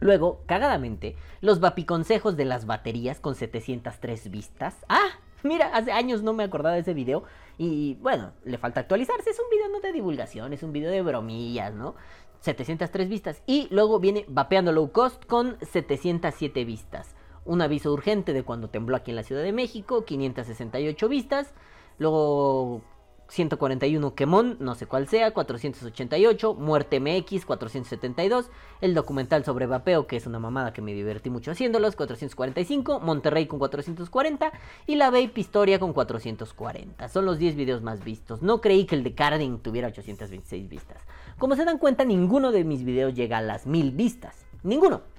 Luego, 0.00 0.42
cagadamente, 0.46 1.16
los 1.40 1.60
vapiconsejos 1.60 2.36
de 2.36 2.44
las 2.44 2.66
baterías 2.66 3.20
con 3.20 3.34
703 3.34 4.30
vistas. 4.30 4.76
¡Ah! 4.88 5.08
Mira, 5.42 5.70
hace 5.74 5.92
años 5.92 6.22
no 6.22 6.32
me 6.32 6.44
acordaba 6.44 6.74
de 6.74 6.80
ese 6.80 6.94
video. 6.94 7.24
Y 7.58 7.94
bueno, 7.96 8.32
le 8.44 8.58
falta 8.58 8.80
actualizarse. 8.80 9.30
Es 9.30 9.38
un 9.38 9.48
video 9.50 9.68
no 9.68 9.80
de 9.80 9.92
divulgación, 9.92 10.52
es 10.52 10.62
un 10.62 10.72
video 10.72 10.90
de 10.90 11.02
bromillas, 11.02 11.72
¿no? 11.74 11.94
703 12.40 13.08
vistas. 13.08 13.42
Y 13.46 13.68
luego 13.70 13.98
viene 14.00 14.24
Vapeando 14.28 14.72
Low 14.72 14.90
Cost 14.90 15.24
con 15.26 15.56
707 15.60 16.64
vistas. 16.64 17.14
Un 17.44 17.62
aviso 17.62 17.92
urgente 17.92 18.32
de 18.32 18.42
cuando 18.42 18.68
tembló 18.68 18.96
aquí 18.96 19.10
en 19.10 19.16
la 19.16 19.22
Ciudad 19.22 19.42
de 19.42 19.52
México, 19.52 20.04
568 20.04 21.08
vistas. 21.08 21.52
Luego 21.98 22.82
141 23.28 24.14
Quemón, 24.14 24.56
no 24.60 24.74
sé 24.74 24.86
cuál 24.86 25.08
sea, 25.08 25.32
488, 25.32 26.54
Muerte 26.54 27.00
MX, 27.00 27.44
472, 27.46 28.50
el 28.80 28.94
documental 28.94 29.44
sobre 29.44 29.66
vapeo, 29.66 30.06
que 30.06 30.16
es 30.16 30.26
una 30.26 30.38
mamada 30.38 30.72
que 30.72 30.82
me 30.82 30.92
divertí 30.92 31.30
mucho 31.30 31.50
haciéndolos, 31.50 31.96
445, 31.96 33.00
Monterrey 33.00 33.46
con 33.46 33.58
440 33.58 34.52
y 34.86 34.96
la 34.96 35.10
Vape 35.10 35.40
Historia 35.40 35.78
con 35.78 35.92
440. 35.92 37.08
Son 37.08 37.24
los 37.24 37.38
10 37.38 37.56
videos 37.56 37.82
más 37.82 38.04
vistos. 38.04 38.42
No 38.42 38.60
creí 38.60 38.84
que 38.84 38.94
el 38.94 39.04
de 39.04 39.14
Carding 39.14 39.58
tuviera 39.58 39.88
826 39.88 40.68
vistas. 40.68 41.02
Como 41.38 41.56
se 41.56 41.64
dan 41.64 41.78
cuenta, 41.78 42.04
ninguno 42.04 42.52
de 42.52 42.64
mis 42.64 42.84
videos 42.84 43.14
llega 43.14 43.38
a 43.38 43.42
las 43.42 43.66
1000 43.66 43.92
vistas. 43.92 44.46
Ninguno. 44.62 45.13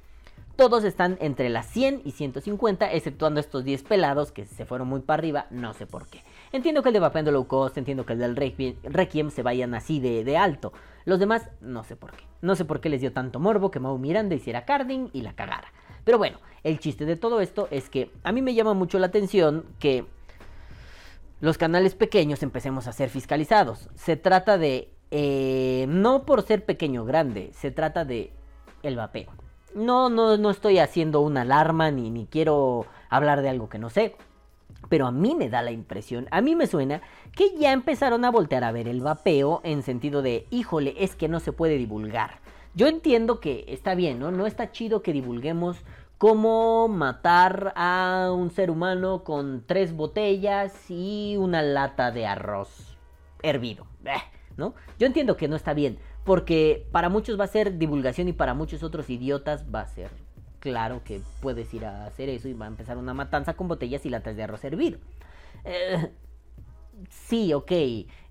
Todos 0.56 0.86
están 0.86 1.18
entre 1.20 1.50
las 1.50 1.68
100 1.68 2.04
y 2.06 2.12
150, 2.12 2.94
exceptuando 2.94 3.42
estos 3.42 3.66
10 3.66 3.84
pelados 3.84 4.32
que 4.32 4.46
se 4.46 4.66
fueron 4.66 4.88
muy 4.88 5.02
para 5.02 5.20
arriba, 5.20 5.48
no 5.50 5.74
sé 5.74 5.86
por 5.86 6.08
qué. 6.08 6.24
Entiendo 6.54 6.82
que 6.82 6.90
el 6.90 6.94
de 6.94 7.02
Vapeando 7.02 7.32
Low 7.32 7.46
Cost, 7.46 7.78
entiendo 7.78 8.06
que 8.06 8.14
el 8.14 8.20
del 8.20 8.38
Requiem, 8.38 9.32
se 9.32 9.44
vayan 9.44 9.74
así 9.74 10.00
de, 10.00 10.24
de, 10.24 10.38
alto. 10.38 10.72
Los 11.04 11.20
demás, 11.20 11.50
no 11.60 11.84
sé 11.84 11.98
por 11.98 12.14
qué. 12.14 12.24
No 12.42 12.56
sé 12.56 12.64
por 12.64 12.80
qué 12.80 12.88
les 12.88 13.02
dio 13.02 13.12
tanto 13.12 13.38
morbo 13.38 13.70
que 13.70 13.82
Mau 13.82 13.98
Miranda 13.98 14.34
hiciera 14.34 14.64
carding 14.64 15.10
y 15.12 15.24
la 15.24 15.34
cagara. 15.34 15.68
Pero 16.06 16.18
bueno, 16.18 16.40
el 16.64 16.80
chiste 16.80 17.06
de 17.06 17.18
todo 17.18 17.42
esto 17.42 17.68
es 17.70 17.90
que 17.90 18.12
a 18.24 18.32
mí 18.32 18.42
me 18.42 18.54
llama 18.54 18.74
mucho 18.74 18.98
la 18.98 19.08
atención 19.08 19.66
que 19.78 20.06
los 21.42 21.58
canales 21.58 21.96
pequeños 21.96 22.44
empecemos 22.44 22.88
a 22.88 22.94
ser 22.94 23.10
fiscalizados. 23.10 23.90
Se 23.96 24.16
trata 24.16 24.58
de, 24.58 24.90
eh, 25.12 25.86
no 25.90 26.24
por 26.24 26.44
ser 26.44 26.64
pequeño 26.64 27.02
o 27.02 27.06
grande, 27.06 27.52
se 27.54 27.72
trata 27.72 28.06
de 28.06 28.32
el 28.84 28.96
vapeo. 28.96 29.45
No, 29.76 30.10
no, 30.10 30.38
no 30.38 30.50
estoy 30.50 30.80
haciendo 30.80 31.20
una 31.22 31.42
alarma 31.42 31.92
ni, 31.92 32.10
ni 32.10 32.26
quiero 32.26 32.86
hablar 33.10 33.42
de 33.42 33.50
algo 33.50 33.70
que 33.70 33.78
no 33.78 33.90
sé. 33.90 34.16
Pero 34.90 35.06
a 35.06 35.12
mí 35.12 35.36
me 35.36 35.50
da 35.50 35.62
la 35.62 35.72
impresión, 35.72 36.28
a 36.32 36.42
mí 36.42 36.56
me 36.56 36.68
suena 36.68 37.02
que 37.36 37.56
ya 37.58 37.74
empezaron 37.74 38.24
a 38.24 38.32
voltear 38.32 38.64
a 38.64 38.72
ver 38.72 38.88
el 38.88 39.02
vapeo 39.02 39.62
en 39.64 39.84
sentido 39.84 40.22
de, 40.22 40.48
híjole, 40.50 40.96
es 40.98 41.16
que 41.16 41.28
no 41.28 41.40
se 41.40 41.52
puede 41.52 41.78
divulgar. 41.78 42.40
Yo 42.76 42.88
entiendo 42.88 43.40
que 43.40 43.66
está 43.68 43.96
bien, 43.96 44.20
¿no? 44.20 44.32
No 44.32 44.46
está 44.46 44.72
chido 44.72 45.02
que 45.02 45.14
divulguemos 45.14 45.78
cómo 46.18 46.88
matar 46.88 47.74
a 47.76 48.32
un 48.34 48.52
ser 48.52 48.72
humano 48.72 49.24
con 49.24 49.64
tres 49.66 49.96
botellas 49.96 50.90
y 50.90 51.36
una 51.38 51.62
lata 51.62 52.12
de 52.12 52.26
arroz 52.26 52.98
hervido, 53.44 53.86
¿no? 54.58 54.74
Yo 55.00 55.08
entiendo 55.08 55.36
que 55.36 55.48
no 55.48 55.56
está 55.56 55.74
bien, 55.74 56.00
porque 56.26 56.86
para 56.92 57.08
muchos 57.08 57.40
va 57.40 57.46
a 57.46 57.48
ser 57.48 57.78
divulgación 57.78 58.28
y 58.28 58.34
para 58.34 58.54
muchos 58.54 58.84
otros 58.84 59.10
idiotas 59.10 59.64
va 59.74 59.82
a 59.82 59.88
ser 59.88 60.10
claro 60.60 61.02
que 61.04 61.22
puedes 61.42 61.72
ir 61.76 61.86
a 61.86 62.08
hacer 62.08 62.28
eso 62.28 62.48
y 62.48 62.54
va 62.54 62.66
a 62.66 62.70
empezar 62.70 62.98
una 62.98 63.14
matanza 63.14 63.54
con 63.54 63.68
botellas 63.68 64.04
y 64.06 64.10
latas 64.10 64.36
de 64.36 64.44
arroz 64.44 64.64
hervido. 64.64 64.98
Eh, 65.64 66.12
sí, 67.10 67.54
ok, 67.54 67.72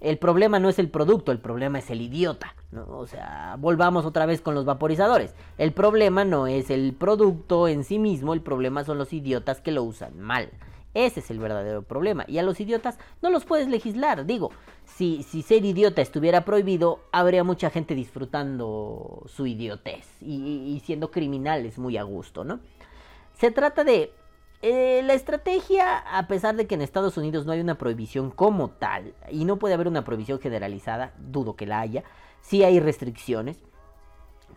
el 0.01 0.19
problema 0.19 0.59
no 0.59 0.69
es 0.69 0.81
el 0.81 0.91
producto, 0.91 1.31
el 1.31 1.39
problema 1.39 1.79
es 1.79 1.89
el 1.91 2.01
idiota. 2.01 2.57
¿no? 2.73 2.85
O 2.89 3.07
sea, 3.07 3.57
volvamos 3.61 4.05
otra 4.05 4.27
vez 4.27 4.41
con 4.41 4.57
los 4.57 4.65
vaporizadores. 4.65 5.33
El 5.59 5.73
problema 5.73 6.25
no 6.25 6.49
es 6.49 6.71
el 6.71 6.95
producto 6.95 7.69
en 7.69 7.85
sí 7.85 8.01
mismo, 8.01 8.35
el 8.35 8.41
problema 8.41 8.83
son 8.83 8.99
los 8.99 9.13
idiotas 9.13 9.61
que 9.61 9.71
lo 9.71 9.85
usan 9.85 10.19
mal. 10.19 10.51
Ese 10.95 11.21
es 11.21 11.31
el 11.31 11.41
verdadero 11.41 11.83
problema. 11.83 12.25
Y 12.29 12.39
a 12.39 12.43
los 12.43 12.61
idiotas 12.61 12.99
no 13.21 13.31
los 13.31 13.45
puedes 13.45 13.69
legislar. 13.69 14.25
Digo, 14.25 14.51
si, 14.85 15.23
ser 15.23 15.65
idiota 15.65 16.01
estuviera 16.01 16.45
prohibido, 16.45 17.01
habría 17.11 17.43
mucha 17.43 17.69
gente 17.69 17.95
disfrutando 17.97 19.25
su 19.27 19.47
idiotez 19.47 20.07
y, 20.23 20.81
siendo 20.85 21.11
criminales 21.11 21.79
muy 21.79 21.97
a 21.97 22.05
gusto, 22.05 22.45
¿no? 22.45 22.61
Se 23.35 23.51
trata 23.51 23.85
de... 23.85 24.13
Eh, 24.67 25.03
la 25.05 25.13
estrategia, 25.13 25.99
a 25.99 26.27
pesar 26.27 26.57
de 26.57 26.67
que 26.67 26.75
en 26.75 26.81
Estados 26.81 27.19
Unidos 27.19 27.45
no 27.45 27.53
hay 27.53 27.61
una 27.61 27.77
prohibición 27.77 28.31
como 28.31 28.71
tal, 28.71 29.13
y 29.31 29.45
no 29.45 29.59
puede 29.59 29.75
haber 29.75 29.89
una 29.89 30.05
prohibición 30.05 30.41
generalizada, 30.41 31.13
dudo 31.19 31.55
que 31.55 31.67
la 31.67 31.81
haya, 31.81 32.03
si 32.41 32.65
hay 32.65 32.81
restricciones, 32.81 33.59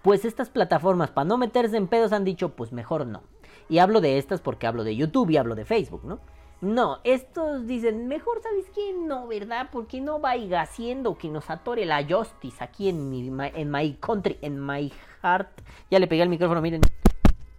pues 0.03 0.23
estas 0.23 0.49
plataformas, 0.49 1.11
para 1.11 1.27
no 1.27 1.37
meterse 1.37 1.75
en 1.75 1.87
pedos, 1.87 2.13
han 2.13 2.23
dicho, 2.23 2.55
pues 2.55 2.71
mejor 2.71 3.05
no. 3.05 3.21
Y 3.69 3.79
hablo 3.79 4.01
de 4.01 4.17
estas 4.17 4.41
porque 4.41 4.67
hablo 4.67 4.83
de 4.83 4.95
YouTube 4.95 5.29
y 5.29 5.37
hablo 5.37 5.55
de 5.55 5.65
Facebook, 5.65 6.03
¿no? 6.05 6.19
No, 6.59 6.99
estos 7.03 7.67
dicen, 7.67 8.07
mejor 8.07 8.41
sabes 8.41 8.65
quién 8.73 9.07
no, 9.07 9.27
¿verdad? 9.27 9.69
Porque 9.71 10.01
no 10.01 10.19
vaya 10.19 10.61
haciendo 10.61 11.15
que 11.15 11.29
nos 11.29 11.51
atore 11.51 11.85
la 11.85 12.03
justice 12.03 12.63
aquí 12.63 12.89
en 12.89 13.11
mi, 13.11 13.31
en 13.53 13.69
my 13.69 13.93
country, 13.99 14.39
en 14.41 14.65
my 14.65 14.91
heart. 15.21 15.61
Ya 15.91 15.99
le 15.99 16.07
pegué 16.07 16.23
al 16.23 16.29
micrófono, 16.29 16.61
miren, 16.61 16.81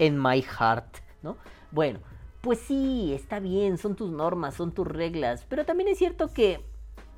en 0.00 0.20
my 0.20 0.42
heart, 0.42 0.96
¿no? 1.22 1.36
Bueno, 1.70 2.00
pues 2.40 2.58
sí, 2.58 3.12
está 3.14 3.38
bien, 3.38 3.78
son 3.78 3.94
tus 3.94 4.10
normas, 4.10 4.54
son 4.54 4.72
tus 4.72 4.86
reglas, 4.86 5.46
pero 5.48 5.64
también 5.64 5.88
es 5.88 5.98
cierto 5.98 6.32
que 6.32 6.64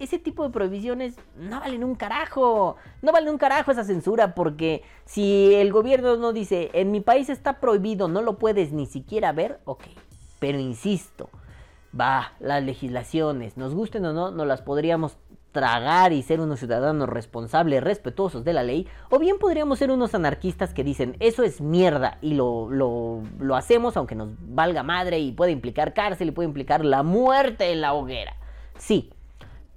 ese 0.01 0.19
tipo 0.19 0.43
de 0.43 0.51
prohibiciones 0.51 1.17
no 1.37 1.61
valen 1.61 1.85
un 1.85 1.95
carajo. 1.95 2.77
No 3.03 3.13
valen 3.13 3.31
un 3.31 3.39
carajo 3.39 3.71
esa 3.71 3.85
censura 3.85 4.35
porque 4.35 4.83
si 5.05 5.55
el 5.55 5.71
gobierno 5.73 6.17
no 6.17 6.33
dice, 6.33 6.71
en 6.73 6.91
mi 6.91 7.01
país 7.01 7.29
está 7.29 7.61
prohibido, 7.61 8.09
no 8.09 8.23
lo 8.23 8.39
puedes 8.39 8.73
ni 8.73 8.87
siquiera 8.87 9.33
ver, 9.33 9.61
ok. 9.67 9.85
Pero 10.39 10.59
insisto, 10.59 11.29
va, 11.99 12.33
las 12.41 12.65
legislaciones, 12.65 13.57
nos 13.57 13.75
gusten 13.75 14.05
o 14.07 14.13
no, 14.13 14.31
no 14.31 14.45
las 14.47 14.63
podríamos 14.63 15.19
tragar 15.53 16.13
y 16.13 16.23
ser 16.23 16.41
unos 16.41 16.61
ciudadanos 16.61 17.09
responsables, 17.09 17.83
respetuosos 17.83 18.45
de 18.45 18.53
la 18.53 18.63
ley, 18.63 18.87
o 19.11 19.19
bien 19.19 19.39
podríamos 19.39 19.81
ser 19.81 19.91
unos 19.91 20.15
anarquistas 20.15 20.73
que 20.73 20.85
dicen, 20.85 21.17
eso 21.19 21.43
es 21.43 21.61
mierda 21.61 22.19
y 22.23 22.35
lo, 22.35 22.71
lo, 22.71 23.23
lo 23.39 23.57
hacemos 23.57 23.97
aunque 23.97 24.15
nos 24.15 24.29
valga 24.39 24.83
madre 24.83 25.19
y 25.19 25.33
puede 25.33 25.51
implicar 25.51 25.93
cárcel 25.93 26.29
y 26.29 26.33
puede 26.33 26.49
implicar 26.49 26.85
la 26.85 27.03
muerte 27.03 27.73
en 27.73 27.81
la 27.81 27.95
hoguera. 27.95 28.37
Sí, 28.79 29.11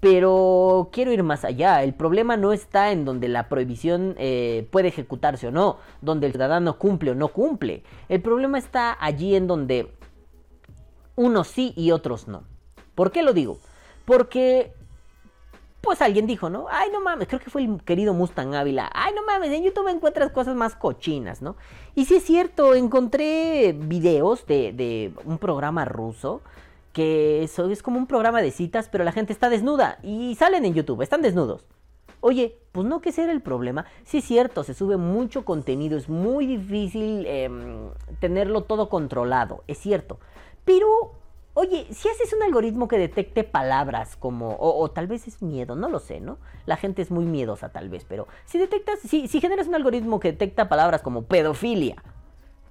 Pero 0.03 0.89
quiero 0.91 1.13
ir 1.13 1.23
más 1.23 1.45
allá. 1.45 1.81
El 1.81 1.93
problema 1.93 2.35
no 2.35 2.51
está 2.51 2.91
en 2.91 3.05
donde 3.05 3.29
la 3.29 3.47
prohibición 3.47 4.15
eh, 4.17 4.67
puede 4.69 4.89
ejecutarse 4.89 5.47
o 5.47 5.51
no, 5.51 5.77
donde 6.01 6.27
el 6.27 6.33
ciudadano 6.33 6.77
cumple 6.77 7.11
o 7.11 7.15
no 7.15 7.29
cumple. 7.29 7.83
El 8.09 8.21
problema 8.21 8.57
está 8.57 8.97
allí 8.99 9.33
en 9.33 9.47
donde 9.47 9.93
unos 11.15 11.47
sí 11.47 11.71
y 11.77 11.91
otros 11.91 12.27
no. 12.27 12.43
¿Por 12.95 13.13
qué 13.13 13.23
lo 13.23 13.31
digo? 13.31 13.59
Porque 14.03 14.73
pues 15.79 16.01
alguien 16.01 16.27
dijo, 16.27 16.49
¿no? 16.49 16.65
Ay, 16.69 16.89
no 16.91 16.99
mames, 16.99 17.29
creo 17.29 17.39
que 17.39 17.49
fue 17.49 17.63
el 17.63 17.81
querido 17.83 18.13
Mustang 18.13 18.55
Ávila. 18.55 18.91
Ay, 18.93 19.13
no 19.15 19.25
mames, 19.25 19.51
en 19.51 19.63
YouTube 19.63 19.87
encuentras 19.87 20.31
cosas 20.31 20.53
más 20.53 20.75
cochinas, 20.75 21.41
¿no? 21.41 21.55
Y 21.95 22.03
sí 22.05 22.15
es 22.15 22.23
cierto, 22.23 22.75
encontré 22.75 23.71
videos 23.71 24.45
de, 24.47 24.73
de 24.73 25.13
un 25.23 25.37
programa 25.37 25.85
ruso 25.85 26.41
que 26.93 27.43
eso 27.43 27.69
es 27.69 27.83
como 27.83 27.97
un 27.97 28.07
programa 28.07 28.41
de 28.41 28.51
citas, 28.51 28.87
pero 28.89 29.03
la 29.03 29.11
gente 29.11 29.33
está 29.33 29.49
desnuda 29.49 29.97
y 30.03 30.35
salen 30.35 30.63
en 30.63 30.73
YouTube, 30.73 31.01
están 31.01 31.21
desnudos. 31.21 31.65
Oye, 32.21 32.57
pues 32.71 32.87
no 32.87 33.01
que 33.01 33.09
ese 33.09 33.23
era 33.23 33.33
el 33.33 33.41
problema. 33.41 33.85
Sí 34.05 34.19
es 34.19 34.23
cierto, 34.23 34.63
se 34.63 34.73
sube 34.73 34.95
mucho 34.95 35.43
contenido, 35.43 35.97
es 35.97 36.07
muy 36.07 36.45
difícil 36.45 37.25
em, 37.27 37.89
tenerlo 38.19 38.61
todo 38.63 38.87
controlado, 38.87 39.63
es 39.67 39.77
cierto. 39.77 40.19
Pero 40.63 40.87
Oye, 41.55 41.85
si 41.93 42.09
haces 42.09 42.33
un 42.33 42.41
algoritmo 42.41 42.87
que 42.87 42.97
detecte 42.97 43.43
palabras 43.43 44.15
como, 44.15 44.57
o, 44.59 44.89
tal 44.89 45.05
vez 45.05 45.27
es 45.27 45.43
miedo, 45.43 45.75
no 45.75 45.87
lo 45.87 45.99
sé, 45.99 46.19
¿no? 46.19 46.39
La 46.65 46.77
gente 46.77 47.03
es 47.03 47.11
muy 47.11 47.25
miedosa 47.25 47.69
tal 47.69 47.89
vez, 47.89 48.05
pero 48.09 48.27
si 48.45 48.57
detectas, 48.57 48.99
si, 49.01 49.27
si 49.27 49.39
generas 49.39 49.67
un 49.67 49.75
algoritmo 49.75 50.19
que 50.19 50.31
detecta 50.31 50.67
palabras 50.67 51.03
como 51.03 51.25
pedofilia, 51.25 52.01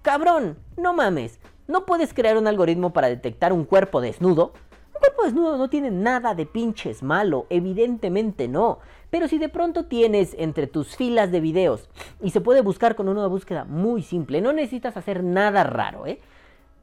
cabrón, 0.03 0.59
no 0.77 0.95
mames, 0.95 1.39
no 1.73 1.87
puedes 1.87 2.15
crear 2.15 2.37
un 2.37 2.47
algoritmo 2.47 2.93
para 2.93 3.09
detectar 3.09 3.53
un 3.53 3.65
cuerpo 3.65 4.01
desnudo. 4.01 4.53
Un 4.95 5.01
cuerpo 5.01 5.25
desnudo 5.25 5.57
no 5.57 5.69
tiene 5.69 5.91
nada 5.91 6.35
de 6.35 6.47
pinches 6.47 7.03
malo, 7.03 7.47
evidentemente 7.51 8.47
no. 8.47 8.79
Pero 9.11 9.27
si 9.27 9.39
de 9.39 9.49
pronto 9.49 9.87
tienes 9.87 10.37
entre 10.39 10.67
tus 10.69 10.95
filas 10.95 11.33
de 11.33 11.41
videos 11.41 11.89
y 12.21 12.31
se 12.31 12.41
puede 12.41 12.61
buscar 12.61 12.95
con 12.95 13.09
una 13.09 13.27
búsqueda 13.27 13.65
muy 13.65 14.03
simple, 14.03 14.41
no 14.41 14.53
necesitas 14.53 14.97
hacer 14.97 15.25
nada 15.25 15.65
raro, 15.65 16.07
¿eh? 16.07 16.21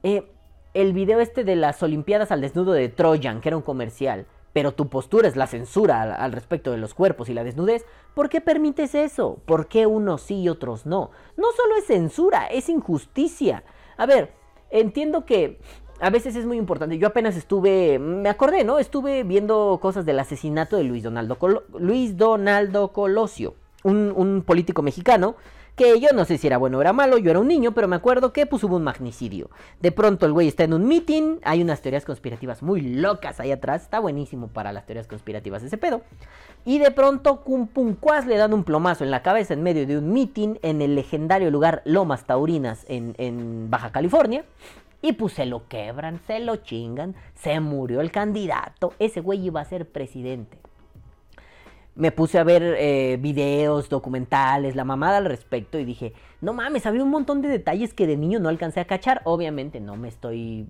eh 0.03 0.29
el 0.75 0.93
video 0.93 1.19
este 1.19 1.43
de 1.43 1.55
las 1.55 1.81
Olimpiadas 1.81 2.31
al 2.31 2.41
desnudo 2.41 2.73
de 2.73 2.89
Trojan, 2.89 3.41
que 3.41 3.49
era 3.49 3.57
un 3.57 3.63
comercial, 3.63 4.27
pero 4.53 4.71
tu 4.71 4.87
postura 4.87 5.27
es 5.27 5.35
la 5.35 5.47
censura 5.47 6.15
al, 6.15 6.31
respecto 6.31 6.71
de 6.71 6.77
los 6.77 6.93
cuerpos 6.93 7.27
y 7.29 7.33
la 7.33 7.43
desnudez, 7.43 7.85
¿por 8.13 8.29
qué 8.29 8.39
permites 8.39 8.93
eso? 8.93 9.39
¿Por 9.45 9.67
qué 9.67 9.87
unos 9.87 10.21
sí 10.21 10.41
y 10.41 10.49
otros 10.49 10.85
no? 10.85 11.09
No 11.37 11.51
solo 11.53 11.75
es 11.77 11.85
censura, 11.85 12.45
es 12.47 12.69
injusticia. 12.69 13.63
A 13.97 14.05
ver, 14.05 14.31
entiendo 14.69 15.25
que 15.25 15.59
a 15.99 16.09
veces 16.09 16.35
es 16.35 16.45
muy 16.45 16.57
importante. 16.57 16.97
Yo 16.97 17.07
apenas 17.07 17.35
estuve, 17.35 17.99
me 17.99 18.29
acordé, 18.29 18.63
¿no? 18.63 18.79
Estuve 18.79 19.23
viendo 19.23 19.79
cosas 19.81 20.05
del 20.05 20.19
asesinato 20.19 20.77
de 20.77 20.83
Luis 20.83 21.03
Donaldo, 21.03 21.37
Luis 21.77 22.17
Donaldo 22.17 22.93
Colosio, 22.93 23.55
un 23.83 24.43
político 24.45 24.81
mexicano 24.81 25.35
que 25.79 25.97
yo 25.97 26.09
no 26.13 26.25
sé 26.25 26.37
si 26.37 26.45
era 26.45 26.57
bueno 26.57 26.77
o 26.77 26.81
era 26.81 26.91
malo, 26.91 27.17
yo 27.17 27.31
era 27.31 27.39
un 27.39 27.47
niño, 27.47 27.71
pero 27.73 27.87
me 27.87 27.95
acuerdo 27.95 28.33
que 28.33 28.45
pues 28.45 28.65
hubo 28.65 28.75
un 28.75 28.83
magnicidio. 28.83 29.49
De 29.79 29.93
pronto 29.93 30.25
el 30.25 30.33
güey 30.33 30.49
está 30.49 30.65
en 30.65 30.73
un 30.73 30.85
meeting, 30.85 31.37
hay 31.41 31.61
unas 31.61 31.81
teorías 31.81 32.03
conspirativas 32.03 32.61
muy 32.61 32.81
locas 32.81 33.39
ahí 33.39 33.53
atrás, 33.53 33.83
está 33.83 33.99
buenísimo 33.99 34.49
para 34.49 34.73
las 34.73 34.85
teorías 34.85 35.07
conspirativas 35.07 35.63
ese 35.63 35.77
pedo. 35.77 36.01
Y 36.65 36.79
de 36.79 36.91
pronto 36.91 37.45
Cumpuncuas 37.45 38.27
le 38.27 38.35
dan 38.35 38.53
un 38.53 38.65
plomazo 38.65 39.05
en 39.05 39.11
la 39.11 39.23
cabeza 39.23 39.53
en 39.53 39.63
medio 39.63 39.87
de 39.87 39.97
un 39.97 40.11
meeting 40.11 40.55
en 40.63 40.81
el 40.81 40.95
legendario 40.95 41.49
lugar 41.49 41.81
Lomas 41.85 42.25
Taurinas 42.25 42.85
en, 42.89 43.15
en 43.17 43.69
Baja 43.69 43.93
California. 43.93 44.43
Y 45.01 45.13
pues 45.13 45.31
se 45.31 45.45
lo 45.45 45.65
quebran, 45.69 46.19
se 46.27 46.41
lo 46.41 46.57
chingan, 46.57 47.15
se 47.35 47.57
murió 47.61 48.01
el 48.01 48.11
candidato, 48.11 48.95
ese 48.99 49.21
güey 49.21 49.45
iba 49.45 49.61
a 49.61 49.65
ser 49.65 49.87
presidente 49.87 50.57
me 51.99 52.13
puse 52.13 52.39
a 52.39 52.45
ver 52.45 52.63
eh, 52.79 53.17
videos, 53.19 53.89
documentales, 53.89 54.77
la 54.77 54.85
mamada 54.85 55.17
al 55.17 55.25
respecto 55.25 55.77
y 55.77 55.83
dije, 55.83 56.13
no 56.39 56.53
mames, 56.53 56.85
había 56.85 57.03
un 57.03 57.09
montón 57.09 57.41
de 57.41 57.49
detalles 57.49 57.93
que 57.93 58.07
de 58.07 58.15
niño 58.15 58.39
no 58.39 58.47
alcancé 58.47 58.79
a 58.79 58.85
cachar. 58.85 59.21
Obviamente 59.25 59.81
no 59.81 59.97
me 59.97 60.07
estoy 60.07 60.65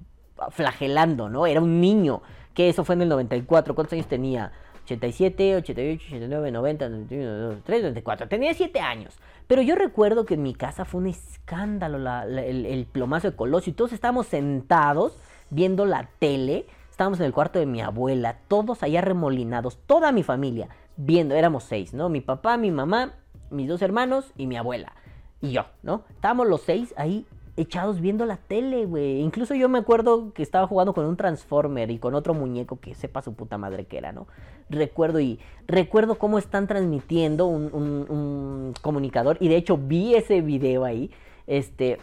flagelando, 0.50 1.30
¿no? 1.30 1.46
Era 1.46 1.62
un 1.62 1.80
niño, 1.80 2.24
que 2.56 2.68
eso 2.68 2.84
fue 2.84 2.96
en 2.96 3.04
el 3.04 3.10
94, 3.10 3.76
¿cuántos 3.76 3.94
años 3.94 4.08
tenía? 4.08 4.52
87, 4.86 5.58
88, 5.58 6.04
89, 6.08 6.52
90, 6.52 6.90
91, 6.90 7.62
3, 7.64 7.82
94. 7.84 8.28
Tenía 8.28 8.56
7 8.56 8.80
años. 8.80 9.20
Pero 9.46 9.62
yo 9.62 9.76
recuerdo 9.76 10.26
que 10.26 10.34
en 10.34 10.42
mi 10.42 10.56
casa 10.56 10.84
fue 10.84 11.02
un 11.02 11.08
escándalo 11.08 12.00
el, 12.24 12.66
el, 12.66 12.86
plomazo 12.88 13.30
de 13.30 13.36
Colosio. 13.36 13.70
Y 13.70 13.76
todos 13.76 13.94
estábamos 13.94 14.26
sentados 14.26 15.16
viendo 15.52 15.86
la 15.86 16.10
tele. 16.18 16.66
Estábamos 16.90 17.20
en 17.20 17.28
el 17.28 17.34
cuarto 17.34 17.60
de 17.60 17.68
mi 17.68 17.82
abuela, 17.82 18.40
todos 18.48 18.82
allá 18.82 19.02
remolinados, 19.02 19.78
toda 19.86 20.12
mi 20.12 20.24
familia 20.24 20.70
viendo, 21.00 21.34
éramos 21.34 21.64
seis, 21.64 21.94
¿no? 21.94 22.10
Mi 22.10 22.22
papá, 22.22 22.58
mi 22.58 22.72
mamá, 22.72 23.14
mis 23.50 23.68
dos 23.68 23.82
hermanos 23.82 24.34
y 24.38 24.48
mi 24.48 24.58
abuela. 24.58 24.94
Y 25.42 25.52
yo, 25.52 25.66
¿no? 25.82 26.04
Estábamos 26.10 26.48
los 26.48 26.62
seis 26.62 26.94
ahí 26.98 27.26
echados 27.56 28.02
viendo 28.02 28.26
la 28.26 28.38
tele, 28.38 28.86
güey. 28.86 29.22
Incluso 29.22 29.56
yo 29.56 29.70
me 29.70 29.80
acuerdo 29.80 30.34
que 30.34 30.44
estaba 30.44 30.68
jugando 30.68 30.94
con 30.94 31.06
un 31.06 31.16
Transformer 31.16 31.90
y 31.90 32.00
con 32.00 32.16
otro 32.16 32.34
muñeco 32.34 32.80
que 32.80 32.94
sepa 32.96 33.22
su 33.22 33.34
puta 33.34 33.58
madre 33.58 33.86
que 33.86 33.98
era, 33.98 34.12
¿no? 34.12 34.28
Recuerdo 34.70 35.20
y 35.20 35.40
recuerdo 35.68 36.20
cómo 36.20 36.38
están 36.38 36.68
transmitiendo 36.68 37.48
un, 37.48 37.74
un 37.74 38.74
comunicador 38.82 39.38
y 39.40 39.48
de 39.48 39.56
hecho 39.56 39.78
vi 39.78 40.16
ese 40.16 40.42
video 40.42 40.84
ahí. 40.84 41.12
Este, 41.48 41.98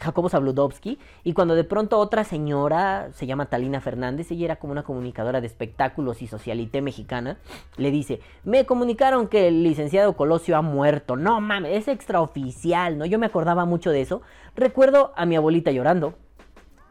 Jacobo 0.00 0.28
Zabludovsky, 0.28 0.98
y 1.24 1.32
cuando 1.32 1.54
de 1.54 1.64
pronto 1.64 1.98
otra 1.98 2.24
señora, 2.24 3.10
se 3.12 3.26
llama 3.26 3.46
Talina 3.46 3.80
Fernández, 3.80 4.30
ella 4.30 4.46
era 4.46 4.56
como 4.56 4.72
una 4.72 4.82
comunicadora 4.82 5.40
de 5.40 5.46
espectáculos 5.46 6.22
y 6.22 6.26
socialité 6.26 6.82
mexicana, 6.82 7.38
le 7.76 7.90
dice, 7.90 8.20
me 8.44 8.66
comunicaron 8.66 9.28
que 9.28 9.48
el 9.48 9.62
licenciado 9.62 10.16
Colosio 10.16 10.56
ha 10.56 10.62
muerto, 10.62 11.16
no 11.16 11.40
mames, 11.40 11.76
es 11.76 11.88
extraoficial, 11.88 12.98
¿no? 12.98 13.04
Yo 13.06 13.18
me 13.18 13.26
acordaba 13.26 13.64
mucho 13.64 13.90
de 13.90 14.00
eso, 14.00 14.22
recuerdo 14.56 15.12
a 15.16 15.26
mi 15.26 15.36
abuelita 15.36 15.70
llorando, 15.70 16.14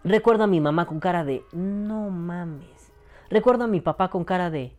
recuerdo 0.04 0.44
a 0.44 0.48
mi 0.48 0.62
mamá 0.62 0.86
con 0.86 1.00
cara 1.00 1.26
de, 1.26 1.44
no 1.52 2.10
mames, 2.10 2.92
recuerdo 3.30 3.66
a 3.66 3.68
mi 3.68 3.82
papá 3.82 4.10
con 4.10 4.24
cara 4.24 4.50
de, 4.50 4.74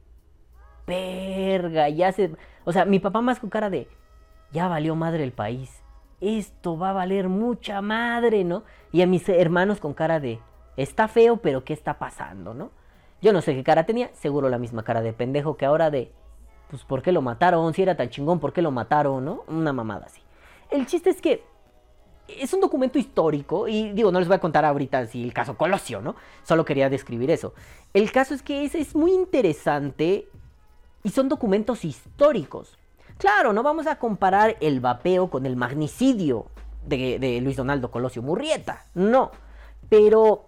verga, 0.87 1.89
ya 1.89 2.13
se, 2.13 2.31
o 2.65 2.73
sea, 2.73 2.85
mi 2.85 2.99
papá 2.99 3.21
más 3.21 3.41
con 3.41 3.51
cara 3.51 3.71
de, 3.71 3.89
ya 4.53 4.69
valió 4.69 4.95
madre 4.95 5.25
el 5.25 5.33
país 5.33 5.80
esto 6.21 6.79
va 6.79 6.91
a 6.91 6.95
valer 6.95 7.29
mucha 7.29 7.81
madre, 7.81 8.45
¿no? 8.45 8.65
Y 8.93 9.03
a 9.03 9.07
mis 9.07 9.29
hermanos 9.29 9.81
con 9.81 9.95
cara 9.95 10.21
de, 10.21 10.41
está 10.77 11.09
feo, 11.09 11.39
pero 11.39 11.65
¿qué 11.65 11.73
está 11.73 11.99
pasando, 11.99 12.55
no? 12.55 12.71
Yo 13.23 13.33
no 13.33 13.43
sé 13.43 13.55
qué 13.55 13.63
cara 13.63 13.85
tenía, 13.85 14.11
seguro 14.15 14.49
la 14.49 14.59
misma 14.59 14.83
cara 14.83 15.03
de 15.03 15.13
pendejo 15.13 15.57
que 15.57 15.67
ahora 15.67 15.91
de, 15.91 16.13
pues, 16.71 16.85
¿por 16.85 17.03
qué 17.03 17.13
lo 17.13 17.23
mataron? 17.23 17.75
Si 17.75 17.83
era 17.83 17.97
tan 17.97 18.09
chingón, 18.09 18.41
¿por 18.41 18.53
qué 18.53 18.63
lo 18.63 18.71
mataron, 18.71 19.25
no? 19.25 19.45
Una 19.49 19.73
mamada 19.73 20.07
así. 20.07 20.23
El 20.71 20.87
chiste 20.87 21.11
es 21.11 21.21
que 21.21 21.45
es 22.29 22.53
un 22.55 22.61
documento 22.61 22.99
histórico 22.99 23.69
y 23.69 23.93
digo, 23.93 24.13
no 24.13 24.21
les 24.21 24.29
voy 24.29 24.37
a 24.37 24.41
contar 24.41 24.65
ahorita 24.65 25.07
si 25.07 25.23
el 25.23 25.33
caso 25.33 25.57
Colosio, 25.57 26.01
¿no? 26.01 26.17
Solo 26.45 26.65
quería 26.65 26.89
describir 26.89 27.31
eso. 27.31 27.55
El 27.93 28.13
caso 28.13 28.35
es 28.35 28.43
que 28.43 28.65
es, 28.65 28.75
es 28.75 28.95
muy 28.95 29.13
interesante 29.13 30.29
y 31.03 31.11
son 31.11 31.29
documentos 31.29 31.85
históricos. 31.85 32.79
Claro, 33.21 33.53
no 33.53 33.63
vamos 33.63 33.87
a 33.87 33.97
comparar 33.97 34.57
el 34.61 34.81
vapeo 34.81 35.29
con 35.29 35.45
el 35.45 35.55
magnicidio 35.55 36.47
de, 36.87 37.39
Luis 37.43 37.55
Donaldo 37.55 37.91
Colosio 37.91 38.23
Murrieta, 38.23 38.87
no. 38.95 39.31
Pero 39.91 40.47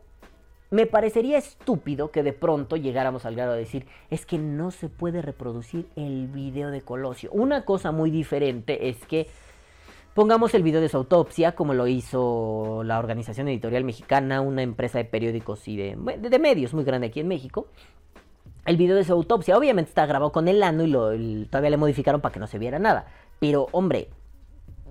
me 0.70 0.86
parecería 0.86 1.36
estúpido 1.36 2.10
que 2.10 2.22
de 2.22 2.32
pronto 2.32 2.76
llegáramos 2.76 3.26
al 3.26 3.34
grado 3.34 3.52
de 3.52 3.58
decir, 3.58 3.86
es 4.08 4.24
que 4.24 4.38
no 4.38 4.70
se 4.70 4.88
puede 4.88 5.20
reproducir 5.20 5.86
el 5.96 6.28
video 6.28 6.70
de 6.70 6.80
Colosio. 6.80 7.30
Una 7.32 7.66
cosa 7.66 7.92
muy 7.92 8.10
diferente 8.10 8.88
es 8.88 8.96
que 9.04 9.28
pongamos 10.14 10.54
el 10.54 10.62
video 10.62 10.80
de 10.80 10.88
su 10.88 10.96
autopsia, 10.96 11.54
como 11.54 11.74
lo 11.74 11.86
hizo 11.86 12.80
la 12.86 12.98
Organización 12.98 13.48
Editorial 13.48 13.84
Mexicana, 13.84 14.40
una 14.40 14.62
empresa 14.62 14.96
de 14.96 15.04
periódicos 15.04 15.68
y 15.68 15.76
de, 15.76 15.94
de 16.18 16.38
medios 16.38 16.72
muy 16.72 16.84
grande 16.84 17.08
aquí 17.08 17.20
en 17.20 17.28
México, 17.28 17.66
el 18.64 18.76
video 18.76 18.96
de 18.96 19.04
su 19.04 19.12
autopsia. 19.12 19.56
Obviamente 19.56 19.88
está 19.88 20.06
grabado 20.06 20.32
con 20.32 20.48
el 20.48 20.62
ano 20.62 20.84
y, 20.84 20.86
lo, 20.88 21.10
todavía 21.48 21.70
le 21.70 21.76
modificaron 21.76 22.20
para 22.20 22.32
que 22.32 22.40
no 22.40 22.46
se 22.46 22.58
viera 22.58 22.78
nada. 22.78 23.06
Pero, 23.38 23.68
hombre, 23.72 24.08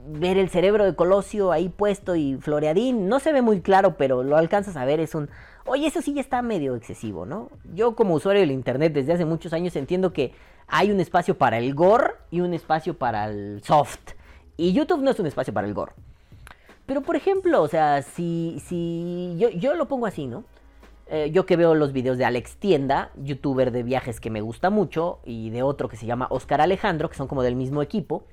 ver 0.08 0.38
el 0.38 0.50
cerebro 0.50 0.86
de 0.86 0.96
Colosio 0.96 1.52
ahí 1.52 1.70
puesto 1.70 2.16
y 2.16 2.36
floreadín, 2.38 3.08
no 3.08 3.20
se 3.20 3.32
ve 3.34 3.42
muy 3.42 3.62
claro, 3.62 3.96
pero 3.98 4.24
lo 4.24 4.38
alcanzas 4.38 4.76
a 4.76 4.86
ver, 4.86 5.00
es 5.00 5.16
un... 5.16 5.30
Oye, 5.66 5.88
eso 5.88 6.02
sí 6.02 6.14
ya 6.14 6.22
está 6.22 6.42
medio 6.42 6.76
excesivo, 6.76 7.26
¿no? 7.26 7.50
Yo 7.74 7.96
como 7.96 8.16
usuario 8.16 8.42
del 8.42 8.52
Internet 8.52 8.94
desde 8.94 9.14
hace 9.14 9.26
muchos 9.26 9.54
años 9.54 9.76
entiendo 9.76 10.12
que 10.12 10.34
hay 10.68 10.92
un 10.92 11.00
espacio 11.00 11.38
para 11.38 11.58
el 11.60 11.76
gore 11.76 12.14
y 12.32 12.42
un 12.42 12.54
espacio 12.54 12.98
para 12.98 13.30
el 13.30 13.62
soft. 13.64 14.14
Y 14.58 14.74
YouTube 14.74 15.02
no 15.02 15.12
es 15.12 15.20
un 15.20 15.28
espacio 15.28 15.54
para 15.54 15.68
el 15.68 15.74
gore. 15.74 15.94
Pero 16.86 17.02
por 17.02 17.16
ejemplo, 17.16 17.62
o 17.62 17.68
sea, 17.68 18.02
si, 18.02 18.62
si 18.66 19.36
yo, 19.38 19.50
yo 19.50 19.76
lo 19.76 19.88
pongo 19.88 20.08
así, 20.08 20.28
¿no? 20.28 20.44
Eh, 21.14 21.30
yo 21.32 21.46
que 21.46 21.58
veo 21.58 21.76
los 21.76 21.92
videos 21.92 22.18
de 22.18 22.24
Alex 22.24 22.56
Tienda, 22.56 23.12
youtuber 23.22 23.72
de 23.72 23.84
viajes 23.84 24.22
que 24.22 24.30
me 24.30 24.40
gusta 24.40 24.70
mucho, 24.70 25.20
y 25.26 25.50
de 25.50 25.62
otro 25.62 25.90
que 25.90 25.98
se 25.98 26.06
llama 26.06 26.28
Oscar 26.30 26.62
Alejandro, 26.62 27.10
que 27.10 27.18
son 27.18 27.28
como 27.28 27.44
del 27.44 27.58
mismo 27.58 27.82
equipo. 27.82 28.24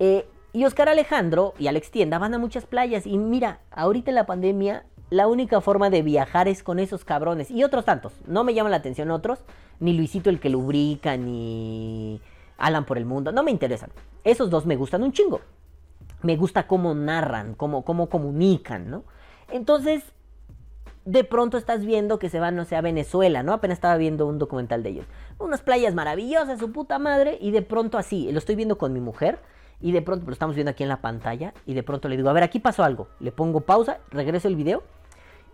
Eh, 0.00 0.26
y 0.52 0.64
Oscar 0.64 0.88
Alejandro 0.88 1.54
y 1.60 1.68
Alex 1.68 1.92
Tienda 1.92 2.18
van 2.18 2.34
a 2.34 2.38
muchas 2.38 2.66
playas. 2.66 3.06
Y 3.06 3.18
mira, 3.18 3.60
ahorita 3.70 4.10
en 4.10 4.16
la 4.16 4.26
pandemia 4.26 4.84
la 5.10 5.28
única 5.28 5.60
forma 5.60 5.90
de 5.90 6.02
viajar 6.02 6.48
es 6.48 6.64
con 6.64 6.80
esos 6.80 7.04
cabrones. 7.04 7.52
Y 7.52 7.62
otros 7.62 7.84
tantos. 7.84 8.14
No 8.26 8.42
me 8.42 8.52
llaman 8.52 8.72
la 8.72 8.78
atención 8.78 9.12
otros. 9.12 9.38
Ni 9.78 9.92
Luisito 9.92 10.28
el 10.28 10.40
que 10.40 10.50
lubrica, 10.50 11.16
ni 11.16 12.20
Alan 12.56 12.84
por 12.84 12.98
el 12.98 13.06
mundo. 13.06 13.30
No 13.30 13.44
me 13.44 13.52
interesan. 13.52 13.90
Esos 14.24 14.50
dos 14.50 14.66
me 14.66 14.74
gustan 14.74 15.04
un 15.04 15.12
chingo. 15.12 15.40
Me 16.22 16.36
gusta 16.36 16.66
cómo 16.66 16.96
narran, 16.96 17.54
cómo, 17.54 17.84
cómo 17.84 18.08
comunican, 18.08 18.90
¿no? 18.90 19.04
Entonces, 19.50 20.02
de 21.08 21.24
pronto 21.24 21.56
estás 21.56 21.86
viendo 21.86 22.18
que 22.18 22.28
se 22.28 22.38
van, 22.38 22.54
no 22.54 22.66
sé, 22.66 22.76
a 22.76 22.82
Venezuela, 22.82 23.42
¿no? 23.42 23.54
Apenas 23.54 23.78
estaba 23.78 23.96
viendo 23.96 24.26
un 24.26 24.38
documental 24.38 24.82
de 24.82 24.90
ellos. 24.90 25.06
Unas 25.38 25.62
playas 25.62 25.94
maravillosas, 25.94 26.58
su 26.58 26.70
puta 26.70 26.98
madre. 26.98 27.38
Y 27.40 27.50
de 27.50 27.62
pronto 27.62 27.96
así, 27.96 28.30
lo 28.30 28.38
estoy 28.38 28.56
viendo 28.56 28.76
con 28.76 28.92
mi 28.92 29.00
mujer. 29.00 29.38
Y 29.80 29.92
de 29.92 30.02
pronto, 30.02 30.26
lo 30.26 30.32
estamos 30.32 30.54
viendo 30.54 30.70
aquí 30.70 30.82
en 30.82 30.90
la 30.90 31.00
pantalla. 31.00 31.54
Y 31.64 31.72
de 31.72 31.82
pronto 31.82 32.10
le 32.10 32.16
digo, 32.18 32.28
a 32.28 32.34
ver, 32.34 32.42
aquí 32.42 32.60
pasó 32.60 32.84
algo. 32.84 33.08
Le 33.20 33.32
pongo 33.32 33.60
pausa, 33.60 34.00
regreso 34.10 34.48
el 34.48 34.56
video 34.56 34.82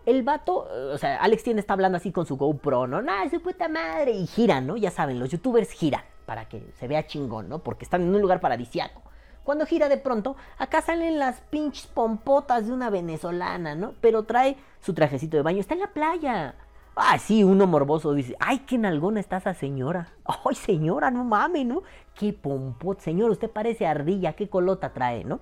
el 0.06 0.22
vato, 0.22 0.68
o 0.92 0.98
sea, 0.98 1.16
Alex 1.16 1.44
Tienda 1.44 1.60
está 1.60 1.72
hablando 1.72 1.96
así 1.96 2.12
con 2.12 2.26
su 2.26 2.36
GoPro, 2.36 2.86
¿no? 2.86 3.00
¡Nah, 3.00 3.26
su 3.30 3.40
puta 3.40 3.68
madre! 3.68 4.12
Y 4.12 4.26
giran, 4.26 4.66
¿no? 4.66 4.76
Ya 4.76 4.90
saben, 4.90 5.18
los 5.18 5.30
youtubers 5.30 5.70
giran 5.70 6.02
para 6.26 6.46
que 6.46 6.62
se 6.78 6.88
vea 6.88 7.06
chingón, 7.06 7.48
¿no? 7.48 7.60
Porque 7.60 7.86
están 7.86 8.02
en 8.02 8.14
un 8.14 8.20
lugar 8.20 8.40
paradisiaco. 8.40 9.00
Cuando 9.44 9.66
gira 9.66 9.88
de 9.88 9.98
pronto, 9.98 10.36
acá 10.58 10.80
salen 10.80 11.18
las 11.18 11.40
pinches 11.42 11.86
pompotas 11.86 12.66
de 12.66 12.72
una 12.72 12.90
venezolana, 12.90 13.74
¿no? 13.74 13.92
Pero 14.00 14.24
trae 14.24 14.56
su 14.80 14.94
trajecito 14.94 15.36
de 15.36 15.42
baño, 15.42 15.60
está 15.60 15.74
en 15.74 15.80
la 15.80 15.92
playa. 15.92 16.54
Ah, 16.96 17.18
sí, 17.18 17.44
uno 17.44 17.66
morboso 17.66 18.14
dice, 18.14 18.36
ay, 18.40 18.60
qué 18.60 18.78
nalgona 18.78 19.20
está 19.20 19.38
esa 19.38 19.52
señora. 19.52 20.12
Ay, 20.24 20.54
señora, 20.54 21.10
no 21.10 21.24
mames, 21.24 21.66
¿no? 21.66 21.82
Qué 22.14 22.32
pompot, 22.32 23.00
señor, 23.00 23.30
usted 23.30 23.50
parece 23.50 23.86
ardilla, 23.86 24.34
qué 24.34 24.48
colota 24.48 24.92
trae, 24.92 25.24
¿no? 25.24 25.40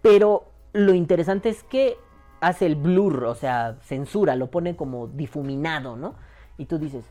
Pero 0.00 0.44
lo 0.72 0.94
interesante 0.94 1.48
es 1.48 1.64
que 1.64 1.98
hace 2.40 2.66
el 2.66 2.76
blur, 2.76 3.24
o 3.24 3.34
sea, 3.34 3.78
censura, 3.82 4.36
lo 4.36 4.50
pone 4.50 4.76
como 4.76 5.08
difuminado, 5.08 5.96
¿no? 5.96 6.14
Y 6.56 6.66
tú 6.66 6.78
dices, 6.78 7.04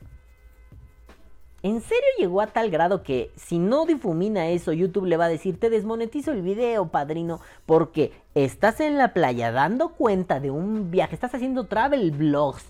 ¿en 1.63 1.81
serio 1.81 2.07
llegó 2.17 2.41
a 2.41 2.47
tal 2.47 2.69
grado 2.69 3.03
que 3.03 3.31
si 3.35 3.59
no 3.59 3.85
difumina 3.85 4.47
eso, 4.49 4.73
YouTube 4.73 5.05
le 5.05 5.17
va 5.17 5.25
a 5.25 5.29
decir, 5.29 5.59
te 5.59 5.69
desmonetizo 5.69 6.31
el 6.31 6.41
video, 6.41 6.87
padrino, 6.87 7.39
porque 7.65 8.11
estás 8.35 8.79
en 8.79 8.97
la 8.97 9.13
playa 9.13 9.51
dando 9.51 9.89
cuenta 9.89 10.39
de 10.39 10.51
un 10.51 10.91
viaje, 10.91 11.15
estás 11.15 11.35
haciendo 11.35 11.65
travel 11.65 12.11
vlogs, 12.11 12.65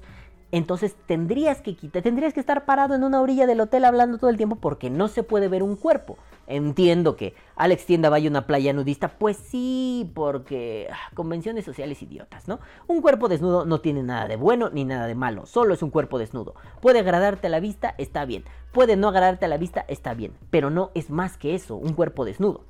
entonces 0.51 0.95
tendrías 1.05 1.61
que 1.61 1.75
quitar, 1.75 2.01
tendrías 2.01 2.33
que 2.33 2.39
estar 2.39 2.65
parado 2.65 2.95
en 2.95 3.03
una 3.03 3.21
orilla 3.21 3.45
del 3.45 3.61
hotel 3.61 3.85
hablando 3.85 4.17
todo 4.17 4.29
el 4.29 4.37
tiempo 4.37 4.55
porque 4.55 4.89
no 4.89 5.07
se 5.07 5.23
puede 5.23 5.47
ver 5.47 5.61
un 5.63 5.75
cuerpo. 5.75 6.17
Entiendo 6.51 7.15
que 7.15 7.35
Alex 7.55 7.85
Tienda 7.85 8.09
vaya 8.09 8.27
a 8.27 8.31
una 8.31 8.47
playa 8.47 8.73
nudista, 8.73 9.19
pues 9.19 9.37
sí, 9.37 10.11
porque 10.15 10.87
ah, 10.91 11.11
convenciones 11.13 11.63
sociales 11.63 12.01
idiotas, 12.01 12.47
¿no? 12.47 12.59
Un 12.87 13.03
cuerpo 13.03 13.27
desnudo 13.27 13.65
no 13.65 13.81
tiene 13.81 14.01
nada 14.01 14.27
de 14.27 14.35
bueno 14.35 14.71
ni 14.71 14.83
nada 14.83 15.05
de 15.05 15.13
malo, 15.13 15.45
solo 15.45 15.75
es 15.75 15.83
un 15.83 15.91
cuerpo 15.91 16.17
desnudo. 16.17 16.55
Puede 16.81 17.01
agradarte 17.01 17.45
a 17.45 17.49
la 17.51 17.59
vista, 17.59 17.93
está 17.99 18.25
bien. 18.25 18.45
Puede 18.71 18.95
no 18.95 19.09
agradarte 19.09 19.45
a 19.45 19.47
la 19.47 19.57
vista, 19.57 19.85
está 19.87 20.15
bien. 20.15 20.33
Pero 20.49 20.71
no 20.71 20.89
es 20.95 21.11
más 21.11 21.37
que 21.37 21.53
eso, 21.53 21.75
un 21.75 21.93
cuerpo 21.93 22.25
desnudo. 22.25 22.63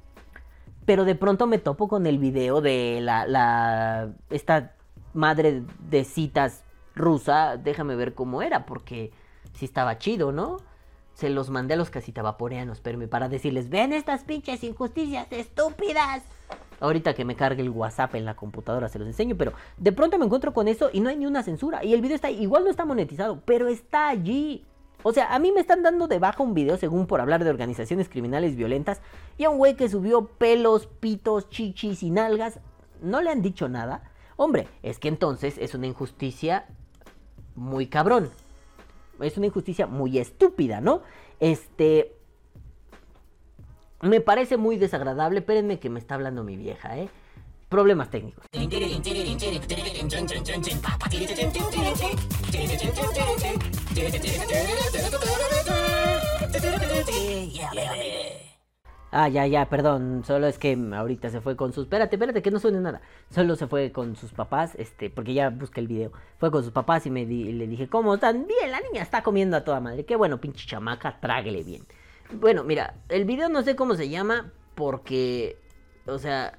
Pero 0.86 1.05
de 1.05 1.15
pronto 1.15 1.47
me 1.47 1.57
topo 1.57 1.88
con 1.88 2.05
el 2.05 2.17
video 2.17 2.59
de 2.59 2.99
la, 3.01 3.25
la 3.25 4.11
esta 4.30 4.75
madre 5.13 5.63
de 5.89 6.03
citas 6.03 6.65
rusa, 6.95 7.55
déjame 7.55 7.95
ver 7.95 8.13
cómo 8.13 8.41
era, 8.41 8.65
porque 8.65 9.13
sí 9.53 9.63
estaba 9.63 9.99
chido, 9.99 10.34
¿no? 10.34 10.57
Se 11.20 11.30
los 11.30 11.49
mandé 11.49 11.74
a 11.74 11.78
los 11.78 11.89
casitavaporeanos, 11.89 12.80
pero 12.80 13.09
para 13.09 13.28
decirles, 13.28 13.70
ven 13.70 13.91
estas 13.91 14.24
pinches 14.24 14.63
injusticias 14.63 15.28
estúpidas. 15.32 16.24
Ahorita 16.80 17.13
que 17.13 17.26
me 17.26 17.36
cargue 17.36 17.61
el 17.61 17.72
WhatsApp 17.72 18.15
en 18.15 18.24
la 18.24 18.38
computadora 18.38 18.88
se 18.88 18.99
los 18.99 19.07
enseño, 19.09 19.36
pero 19.36 19.51
de 19.76 19.91
pronto 19.91 20.17
me 20.17 20.24
encuentro 20.24 20.53
con 20.53 20.70
eso 20.70 20.89
y 20.93 21.01
no 21.01 21.09
hay 21.09 21.17
ni 21.17 21.26
una 21.26 21.43
censura. 21.43 21.84
Y 21.84 21.93
el 21.93 21.99
video 21.99 22.15
está, 22.15 22.32
igual 22.32 22.63
no 22.63 22.70
está 22.70 22.86
monetizado, 22.86 23.41
pero 23.43 23.67
está 23.67 24.07
allí. 24.07 24.63
O 25.03 25.11
sea, 25.11 25.36
a 25.36 25.39
mí 25.39 25.51
me 25.51 25.59
están 25.59 25.84
dando 25.84 26.07
de 26.07 26.20
baja 26.20 26.41
un 26.41 26.53
video 26.53 26.78
según 26.78 27.05
por 27.05 27.20
hablar 27.20 27.43
de 27.43 27.49
organizaciones 27.49 28.07
criminales 28.07 28.55
violentas 28.55 29.01
y 29.38 29.43
a 29.43 29.49
un 29.49 29.57
güey 29.57 29.76
que 29.76 29.89
subió 29.89 30.26
pelos, 30.26 30.88
pitos, 30.88 31.49
chichis 31.49 32.01
y 32.01 32.11
nalgas, 32.11 32.61
no 33.01 33.22
le 33.22 33.30
han 33.30 33.41
dicho 33.41 33.67
nada. 33.67 34.09
Hombre, 34.38 34.70
es 34.84 34.99
que 34.99 35.09
entonces 35.09 35.57
es 35.57 35.76
una 35.76 35.88
injusticia 35.88 36.65
muy 37.55 37.88
cabrón. 37.88 38.30
Es 39.22 39.38
una 39.38 39.47
injusticia 39.47 39.88
muy 39.88 40.17
estúpida, 40.17 40.82
¿no? 40.82 41.01
Este... 41.39 42.15
Me 44.01 44.22
parece 44.22 44.57
muy 44.57 44.78
desagradable. 44.78 45.39
Espérenme 45.39 45.80
que 45.80 45.89
me 45.89 45.99
está 45.99 46.15
hablando 46.15 46.43
mi 46.43 46.55
vieja, 46.55 46.97
¿eh? 46.97 47.09
Problemas 47.67 48.09
técnicos. 48.09 48.45
Ah, 59.12 59.28
ya, 59.28 59.47
ya, 59.47 59.68
perdón. 59.70 60.24
Solo 60.24 60.47
es 60.47 60.60
que 60.60 60.78
ahorita 60.93 61.30
se 61.30 61.41
fue 61.41 61.55
con 61.55 61.74
sus. 61.74 61.86
Espérate, 61.86 62.16
espérate, 62.16 62.41
que 62.41 62.51
no 62.51 62.60
suene 62.60 62.80
nada. 62.80 63.01
Solo 63.32 63.55
se 63.55 63.68
fue 63.68 63.91
con 63.91 64.16
sus 64.16 64.32
papás, 64.34 64.76
este, 64.76 65.10
porque 65.10 65.34
ya 65.34 65.49
busqué 65.49 65.80
el 65.80 65.88
video. 65.88 66.12
Fue 66.38 66.51
con 66.51 66.64
sus 66.64 66.72
papás 66.72 67.05
y 67.07 67.10
me 67.10 67.26
le 67.26 67.68
dije, 67.68 67.88
¿cómo 67.88 68.14
están? 68.14 68.45
Bien, 68.45 68.72
la 68.72 68.82
niña 68.82 69.01
está 69.01 69.24
comiendo 69.24 69.57
a 69.57 69.64
toda 69.64 69.80
madre. 69.80 70.05
Qué 70.05 70.16
bueno, 70.16 70.39
pinche 70.39 70.68
chamaca, 70.68 71.20
tráguele 71.20 71.64
bien. 71.64 71.84
Bueno, 72.34 72.64
mira, 72.64 72.95
el 73.10 73.26
video 73.26 73.49
no 73.49 73.64
sé 73.64 73.76
cómo 73.76 73.95
se 73.95 74.10
llama, 74.10 74.51
porque. 74.76 75.57
O 76.05 76.18
sea. 76.18 76.57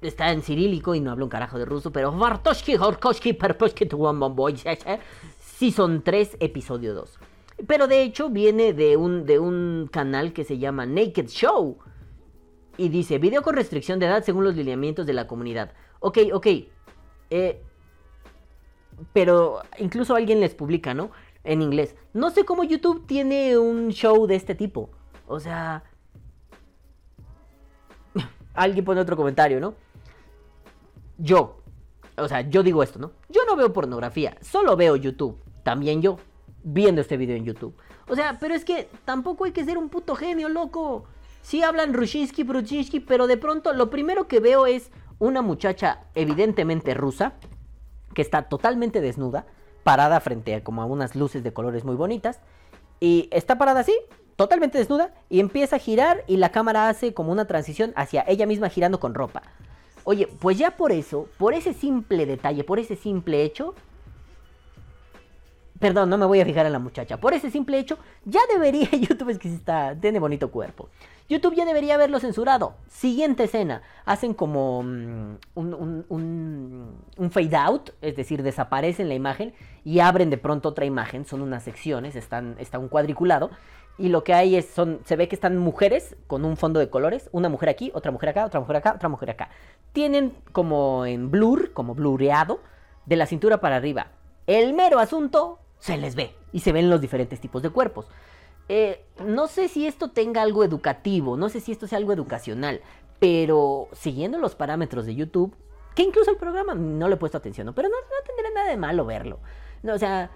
Está 0.00 0.32
en 0.32 0.40
cirílico 0.40 0.94
y 0.94 1.00
no 1.00 1.10
hablo 1.10 1.26
un 1.26 1.30
carajo 1.30 1.58
de 1.58 1.66
ruso, 1.66 1.92
pero. 1.92 2.10
Vartoshki, 2.10 2.76
Horkoshki, 2.76 3.34
Perposhki, 3.34 3.86
son 5.72 6.02
3, 6.02 6.36
episodio 6.40 6.94
2. 6.94 7.18
Pero 7.66 7.86
de 7.86 8.02
hecho 8.02 8.30
viene 8.30 8.72
de 8.72 8.96
un, 8.96 9.26
de 9.26 9.38
un 9.38 9.88
canal 9.90 10.32
que 10.32 10.44
se 10.44 10.58
llama 10.58 10.86
Naked 10.86 11.28
Show. 11.28 11.78
Y 12.76 12.88
dice, 12.88 13.18
video 13.18 13.42
con 13.42 13.54
restricción 13.54 13.98
de 13.98 14.06
edad 14.06 14.24
según 14.24 14.44
los 14.44 14.56
lineamientos 14.56 15.06
de 15.06 15.12
la 15.12 15.26
comunidad. 15.26 15.72
Ok, 16.00 16.18
ok. 16.32 16.46
Eh, 17.30 17.62
pero 19.12 19.60
incluso 19.78 20.14
alguien 20.14 20.40
les 20.40 20.54
publica, 20.54 20.94
¿no? 20.94 21.10
En 21.44 21.62
inglés. 21.62 21.96
No 22.12 22.30
sé 22.30 22.44
cómo 22.44 22.64
YouTube 22.64 23.06
tiene 23.06 23.58
un 23.58 23.90
show 23.90 24.26
de 24.26 24.36
este 24.36 24.54
tipo. 24.54 24.90
O 25.26 25.40
sea... 25.40 25.84
alguien 28.54 28.84
pone 28.84 29.00
otro 29.00 29.16
comentario, 29.16 29.60
¿no? 29.60 29.74
Yo. 31.18 31.58
O 32.16 32.28
sea, 32.28 32.42
yo 32.42 32.62
digo 32.62 32.82
esto, 32.82 32.98
¿no? 32.98 33.12
Yo 33.28 33.42
no 33.46 33.56
veo 33.56 33.72
pornografía, 33.72 34.36
solo 34.40 34.76
veo 34.76 34.96
YouTube. 34.96 35.38
También 35.62 36.02
yo 36.02 36.18
viendo 36.62 37.00
este 37.00 37.16
video 37.16 37.36
en 37.36 37.44
YouTube. 37.44 37.74
O 38.08 38.14
sea, 38.14 38.38
pero 38.40 38.54
es 38.54 38.64
que 38.64 38.88
tampoco 39.04 39.44
hay 39.44 39.52
que 39.52 39.64
ser 39.64 39.78
un 39.78 39.88
puto 39.88 40.14
genio, 40.16 40.48
loco. 40.48 41.04
Sí 41.42 41.62
hablan 41.62 41.94
Rushinsky, 41.94 42.42
Bruchinsky, 42.42 43.00
pero 43.00 43.26
de 43.26 43.36
pronto 43.36 43.72
lo 43.72 43.90
primero 43.90 44.28
que 44.28 44.40
veo 44.40 44.66
es 44.66 44.90
una 45.18 45.42
muchacha 45.42 46.00
evidentemente 46.14 46.94
rusa, 46.94 47.34
que 48.14 48.22
está 48.22 48.42
totalmente 48.42 49.00
desnuda, 49.00 49.46
parada 49.84 50.20
frente 50.20 50.54
a 50.54 50.64
como 50.64 50.82
a 50.82 50.86
unas 50.86 51.14
luces 51.14 51.42
de 51.42 51.52
colores 51.52 51.84
muy 51.84 51.96
bonitas, 51.96 52.40
y 53.00 53.28
está 53.32 53.56
parada 53.56 53.80
así, 53.80 53.96
totalmente 54.36 54.78
desnuda, 54.78 55.14
y 55.28 55.40
empieza 55.40 55.76
a 55.76 55.78
girar 55.78 56.24
y 56.26 56.36
la 56.36 56.50
cámara 56.50 56.88
hace 56.88 57.14
como 57.14 57.32
una 57.32 57.46
transición 57.46 57.92
hacia 57.96 58.24
ella 58.26 58.46
misma 58.46 58.68
girando 58.68 59.00
con 59.00 59.14
ropa. 59.14 59.42
Oye, 60.04 60.26
pues 60.26 60.58
ya 60.58 60.76
por 60.76 60.92
eso, 60.92 61.28
por 61.38 61.54
ese 61.54 61.74
simple 61.74 62.26
detalle, 62.26 62.64
por 62.64 62.78
ese 62.78 62.96
simple 62.96 63.42
hecho, 63.42 63.74
Perdón, 65.80 66.10
no 66.10 66.18
me 66.18 66.26
voy 66.26 66.40
a 66.40 66.44
fijar 66.44 66.66
en 66.66 66.72
la 66.72 66.78
muchacha. 66.78 67.16
Por 67.16 67.32
ese 67.32 67.50
simple 67.50 67.78
hecho, 67.78 67.98
ya 68.26 68.40
debería. 68.52 68.88
YouTube 68.92 69.30
es 69.30 69.38
que 69.38 69.48
está. 69.48 69.96
Tiene 69.98 70.18
bonito 70.18 70.50
cuerpo. 70.50 70.90
YouTube 71.26 71.54
ya 71.54 71.64
debería 71.64 71.94
haberlo 71.94 72.20
censurado. 72.20 72.74
Siguiente 72.86 73.44
escena. 73.44 73.80
Hacen 74.04 74.34
como 74.34 74.82
mm, 74.82 75.38
un, 75.54 76.04
un, 77.16 77.30
fade 77.30 77.56
out. 77.56 77.90
Es 78.02 78.14
decir, 78.14 78.42
desaparecen 78.42 79.08
la 79.08 79.14
imagen. 79.14 79.54
Y 79.82 80.00
abren 80.00 80.28
de 80.28 80.36
pronto 80.36 80.68
otra 80.68 80.84
imagen. 80.84 81.24
Son 81.24 81.40
unas 81.40 81.62
secciones. 81.62 82.14
Están, 82.14 82.56
está 82.58 82.78
un 82.78 82.88
cuadriculado. 82.88 83.50
Y 83.96 84.10
lo 84.10 84.22
que 84.22 84.34
hay 84.34 84.56
es. 84.56 84.66
Son, 84.66 85.00
se 85.06 85.16
ve 85.16 85.28
que 85.28 85.34
están 85.34 85.56
mujeres 85.56 86.14
con 86.26 86.44
un 86.44 86.58
fondo 86.58 86.78
de 86.78 86.90
colores. 86.90 87.30
Una 87.32 87.48
mujer 87.48 87.70
aquí, 87.70 87.90
otra 87.94 88.12
mujer 88.12 88.28
acá, 88.28 88.44
otra 88.44 88.60
mujer 88.60 88.76
acá, 88.76 88.92
otra 88.96 89.08
mujer 89.08 89.30
acá. 89.30 89.48
Tienen 89.94 90.34
como 90.52 91.06
en 91.06 91.30
blur, 91.30 91.72
como 91.72 91.94
blureado. 91.94 92.60
De 93.06 93.16
la 93.16 93.24
cintura 93.24 93.62
para 93.62 93.76
arriba. 93.76 94.08
El 94.46 94.74
mero 94.74 94.98
asunto 94.98 95.58
se 95.80 95.96
les 95.96 96.14
ve 96.14 96.34
y 96.52 96.60
se 96.60 96.72
ven 96.72 96.88
los 96.88 97.00
diferentes 97.00 97.40
tipos 97.40 97.62
de 97.62 97.70
cuerpos. 97.70 98.06
Eh, 98.68 99.04
no 99.24 99.48
sé 99.48 99.66
si 99.66 99.86
esto 99.86 100.10
tenga 100.10 100.42
algo 100.42 100.62
educativo, 100.62 101.36
no 101.36 101.48
sé 101.48 101.60
si 101.60 101.72
esto 101.72 101.88
sea 101.88 101.98
algo 101.98 102.12
educacional, 102.12 102.80
pero 103.18 103.88
siguiendo 103.92 104.38
los 104.38 104.54
parámetros 104.54 105.06
de 105.06 105.16
YouTube, 105.16 105.56
que 105.96 106.02
incluso 106.02 106.30
el 106.30 106.36
programa 106.36 106.74
no 106.74 107.08
le 107.08 107.14
he 107.14 107.18
puesto 107.18 107.36
atención, 107.36 107.72
pero 107.74 107.88
no, 107.88 107.96
tendría 108.24 108.54
nada 108.54 108.70
de 108.70 108.76
malo 108.76 109.04
verlo. 109.04 109.40
o 109.82 109.98
sea, 109.98 110.30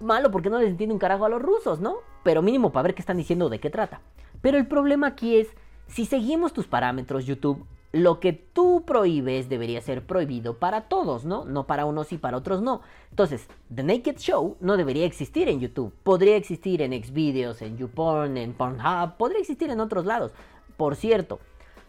malo 0.00 0.30
porque 0.30 0.50
no 0.50 0.58
les 0.58 0.70
entiende 0.70 0.94
un 0.94 0.98
carajo 0.98 1.26
a 1.26 1.28
los 1.28 1.40
rusos, 1.40 1.80
¿no? 1.80 1.98
Pero 2.24 2.42
mínimo 2.42 2.72
para 2.72 2.84
ver 2.84 2.94
qué 2.94 3.02
están 3.02 3.18
diciendo, 3.18 3.48
de 3.48 3.60
qué 3.60 3.70
trata. 3.70 4.00
Pero 4.40 4.58
el 4.58 4.66
problema 4.66 5.06
aquí 5.06 5.36
es, 5.38 5.48
si 5.86 6.06
seguimos 6.06 6.52
tus 6.52 6.66
parámetros 6.66 7.26
YouTube, 7.26 7.66
lo 7.92 8.20
que 8.20 8.32
tú 8.32 8.84
prohíbes 8.86 9.48
debería 9.48 9.80
ser 9.80 10.06
prohibido 10.06 10.58
para 10.58 10.82
todos, 10.82 11.24
¿no? 11.24 11.44
No 11.44 11.66
para 11.66 11.86
unos 11.86 12.12
y 12.12 12.18
para 12.18 12.36
otros 12.36 12.62
no. 12.62 12.82
Entonces, 13.10 13.48
The 13.74 13.82
Naked 13.82 14.16
Show 14.18 14.56
no 14.60 14.76
debería 14.76 15.06
existir 15.06 15.48
en 15.48 15.60
YouTube. 15.60 15.92
Podría 16.04 16.36
existir 16.36 16.82
en 16.82 16.92
Xvideos, 16.92 17.62
en 17.62 17.76
YouPorn, 17.76 18.36
en 18.36 18.52
Pornhub, 18.52 19.16
podría 19.16 19.40
existir 19.40 19.70
en 19.70 19.80
otros 19.80 20.06
lados. 20.06 20.32
Por 20.76 20.94
cierto, 20.94 21.40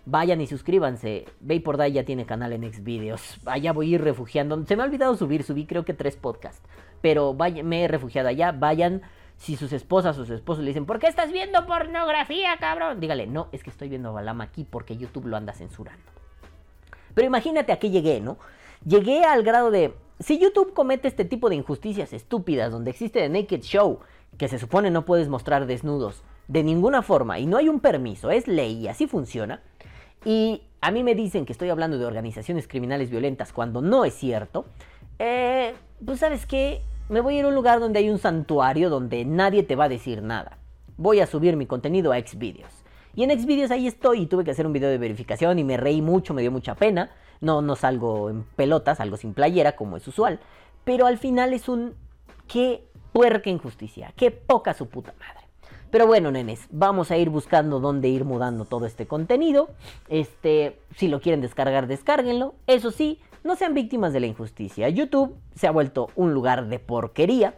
vayan 0.05 0.41
y 0.41 0.47
suscríbanse. 0.47 1.25
por 1.63 1.77
Day 1.77 1.91
ya 1.91 2.03
tiene 2.03 2.25
canal 2.25 2.51
en 2.53 2.73
Xvideos. 2.73 3.39
Allá 3.45 3.71
voy 3.71 3.91
a 3.91 3.95
ir 3.95 4.01
refugiando. 4.01 4.65
Se 4.65 4.75
me 4.75 4.81
ha 4.81 4.85
olvidado 4.85 5.15
subir, 5.15 5.43
subí 5.43 5.65
creo 5.65 5.85
que 5.85 5.93
tres 5.93 6.15
podcasts. 6.15 6.63
Pero 7.01 7.33
me 7.33 7.83
he 7.83 7.87
refugiado 7.87 8.29
allá. 8.29 8.51
Vayan. 8.51 9.01
Si 9.41 9.57
sus 9.57 9.73
esposas 9.73 10.15
o 10.19 10.21
sus 10.21 10.35
esposos 10.35 10.63
le 10.63 10.69
dicen, 10.69 10.85
¿por 10.85 10.99
qué 10.99 11.07
estás 11.07 11.31
viendo 11.31 11.65
pornografía, 11.65 12.55
cabrón? 12.59 12.99
Dígale, 12.99 13.25
no, 13.25 13.47
es 13.51 13.63
que 13.63 13.71
estoy 13.71 13.89
viendo 13.89 14.13
Balama 14.13 14.43
aquí 14.43 14.67
porque 14.69 14.97
YouTube 14.97 15.25
lo 15.25 15.35
anda 15.35 15.51
censurando. 15.51 16.03
Pero 17.15 17.25
imagínate 17.25 17.71
a 17.71 17.79
qué 17.79 17.89
llegué, 17.89 18.21
¿no? 18.21 18.37
Llegué 18.85 19.23
al 19.23 19.41
grado 19.41 19.71
de, 19.71 19.95
si 20.19 20.37
YouTube 20.37 20.75
comete 20.75 21.07
este 21.07 21.25
tipo 21.25 21.49
de 21.49 21.55
injusticias 21.55 22.13
estúpidas 22.13 22.71
donde 22.71 22.91
existe 22.91 23.19
The 23.19 23.29
Naked 23.29 23.61
Show, 23.61 24.01
que 24.37 24.47
se 24.47 24.59
supone 24.59 24.91
no 24.91 25.05
puedes 25.05 25.27
mostrar 25.27 25.65
desnudos 25.65 26.21
de 26.47 26.63
ninguna 26.63 27.01
forma 27.01 27.39
y 27.39 27.47
no 27.47 27.57
hay 27.57 27.67
un 27.67 27.79
permiso, 27.79 28.29
es 28.29 28.47
ley 28.47 28.81
y 28.81 28.89
así 28.89 29.07
funciona, 29.07 29.63
y 30.23 30.61
a 30.81 30.91
mí 30.91 31.01
me 31.03 31.15
dicen 31.15 31.47
que 31.47 31.51
estoy 31.51 31.71
hablando 31.71 31.97
de 31.97 32.05
organizaciones 32.05 32.67
criminales 32.67 33.09
violentas 33.09 33.53
cuando 33.53 33.81
no 33.81 34.05
es 34.05 34.13
cierto, 34.13 34.65
eh, 35.17 35.73
pues 36.05 36.19
sabes 36.19 36.45
qué, 36.45 36.83
me 37.11 37.19
voy 37.19 37.35
a 37.35 37.39
ir 37.39 37.45
a 37.45 37.49
un 37.49 37.55
lugar 37.55 37.81
donde 37.81 37.99
hay 37.99 38.09
un 38.09 38.19
santuario 38.19 38.89
donde 38.89 39.25
nadie 39.25 39.63
te 39.63 39.75
va 39.75 39.83
a 39.83 39.89
decir 39.89 40.23
nada. 40.23 40.57
Voy 40.95 41.19
a 41.19 41.27
subir 41.27 41.57
mi 41.57 41.65
contenido 41.65 42.13
a 42.13 42.19
Xvideos. 42.19 42.71
Y 43.13 43.23
en 43.23 43.37
Xvideos 43.37 43.69
ahí 43.69 43.85
estoy 43.85 44.21
y 44.21 44.25
tuve 44.27 44.45
que 44.45 44.51
hacer 44.51 44.65
un 44.65 44.71
video 44.71 44.89
de 44.89 44.97
verificación 44.97 45.59
y 45.59 45.65
me 45.65 45.75
reí 45.75 46.01
mucho, 46.01 46.33
me 46.33 46.41
dio 46.41 46.51
mucha 46.51 46.75
pena. 46.75 47.11
No, 47.41 47.61
no 47.61 47.75
salgo 47.75 48.29
en 48.29 48.43
pelotas, 48.55 48.99
salgo 48.99 49.17
sin 49.17 49.33
playera 49.33 49.75
como 49.75 49.97
es 49.97 50.07
usual. 50.07 50.39
Pero 50.85 51.05
al 51.05 51.17
final 51.17 51.51
es 51.51 51.67
un... 51.67 51.95
¡Qué 52.47 52.87
puerca 53.11 53.49
injusticia! 53.49 54.13
¡Qué 54.15 54.31
poca 54.31 54.73
su 54.73 54.87
puta 54.87 55.13
madre! 55.19 55.41
Pero 55.89 56.07
bueno, 56.07 56.31
nenes, 56.31 56.65
vamos 56.71 57.11
a 57.11 57.17
ir 57.17 57.29
buscando 57.29 57.81
dónde 57.81 58.07
ir 58.07 58.23
mudando 58.23 58.63
todo 58.63 58.85
este 58.85 59.05
contenido. 59.05 59.67
Este, 60.07 60.79
si 60.95 61.09
lo 61.09 61.19
quieren 61.19 61.41
descargar, 61.41 61.87
descárguenlo. 61.87 62.55
Eso 62.67 62.91
sí, 62.91 63.19
no 63.43 63.55
sean 63.55 63.73
víctimas 63.73 64.13
de 64.13 64.19
la 64.19 64.27
injusticia. 64.27 64.89
YouTube 64.89 65.35
se 65.55 65.67
ha 65.67 65.71
vuelto 65.71 66.09
un 66.15 66.33
lugar 66.33 66.67
de 66.67 66.79
porquería, 66.79 67.55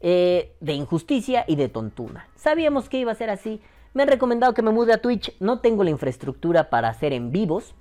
eh, 0.00 0.54
de 0.60 0.72
injusticia 0.74 1.44
y 1.46 1.56
de 1.56 1.68
tontuna. 1.68 2.28
Sabíamos 2.36 2.88
que 2.88 2.98
iba 2.98 3.12
a 3.12 3.16
ser 3.16 3.30
así. 3.30 3.60
Me 3.94 4.02
han 4.02 4.08
recomendado 4.08 4.54
que 4.54 4.62
me 4.62 4.70
mude 4.70 4.92
a 4.92 5.00
Twitch. 5.00 5.34
No 5.40 5.60
tengo 5.60 5.84
la 5.84 5.90
infraestructura 5.90 6.70
para 6.70 6.88
hacer 6.88 7.12
en 7.12 7.32
vivos. 7.32 7.74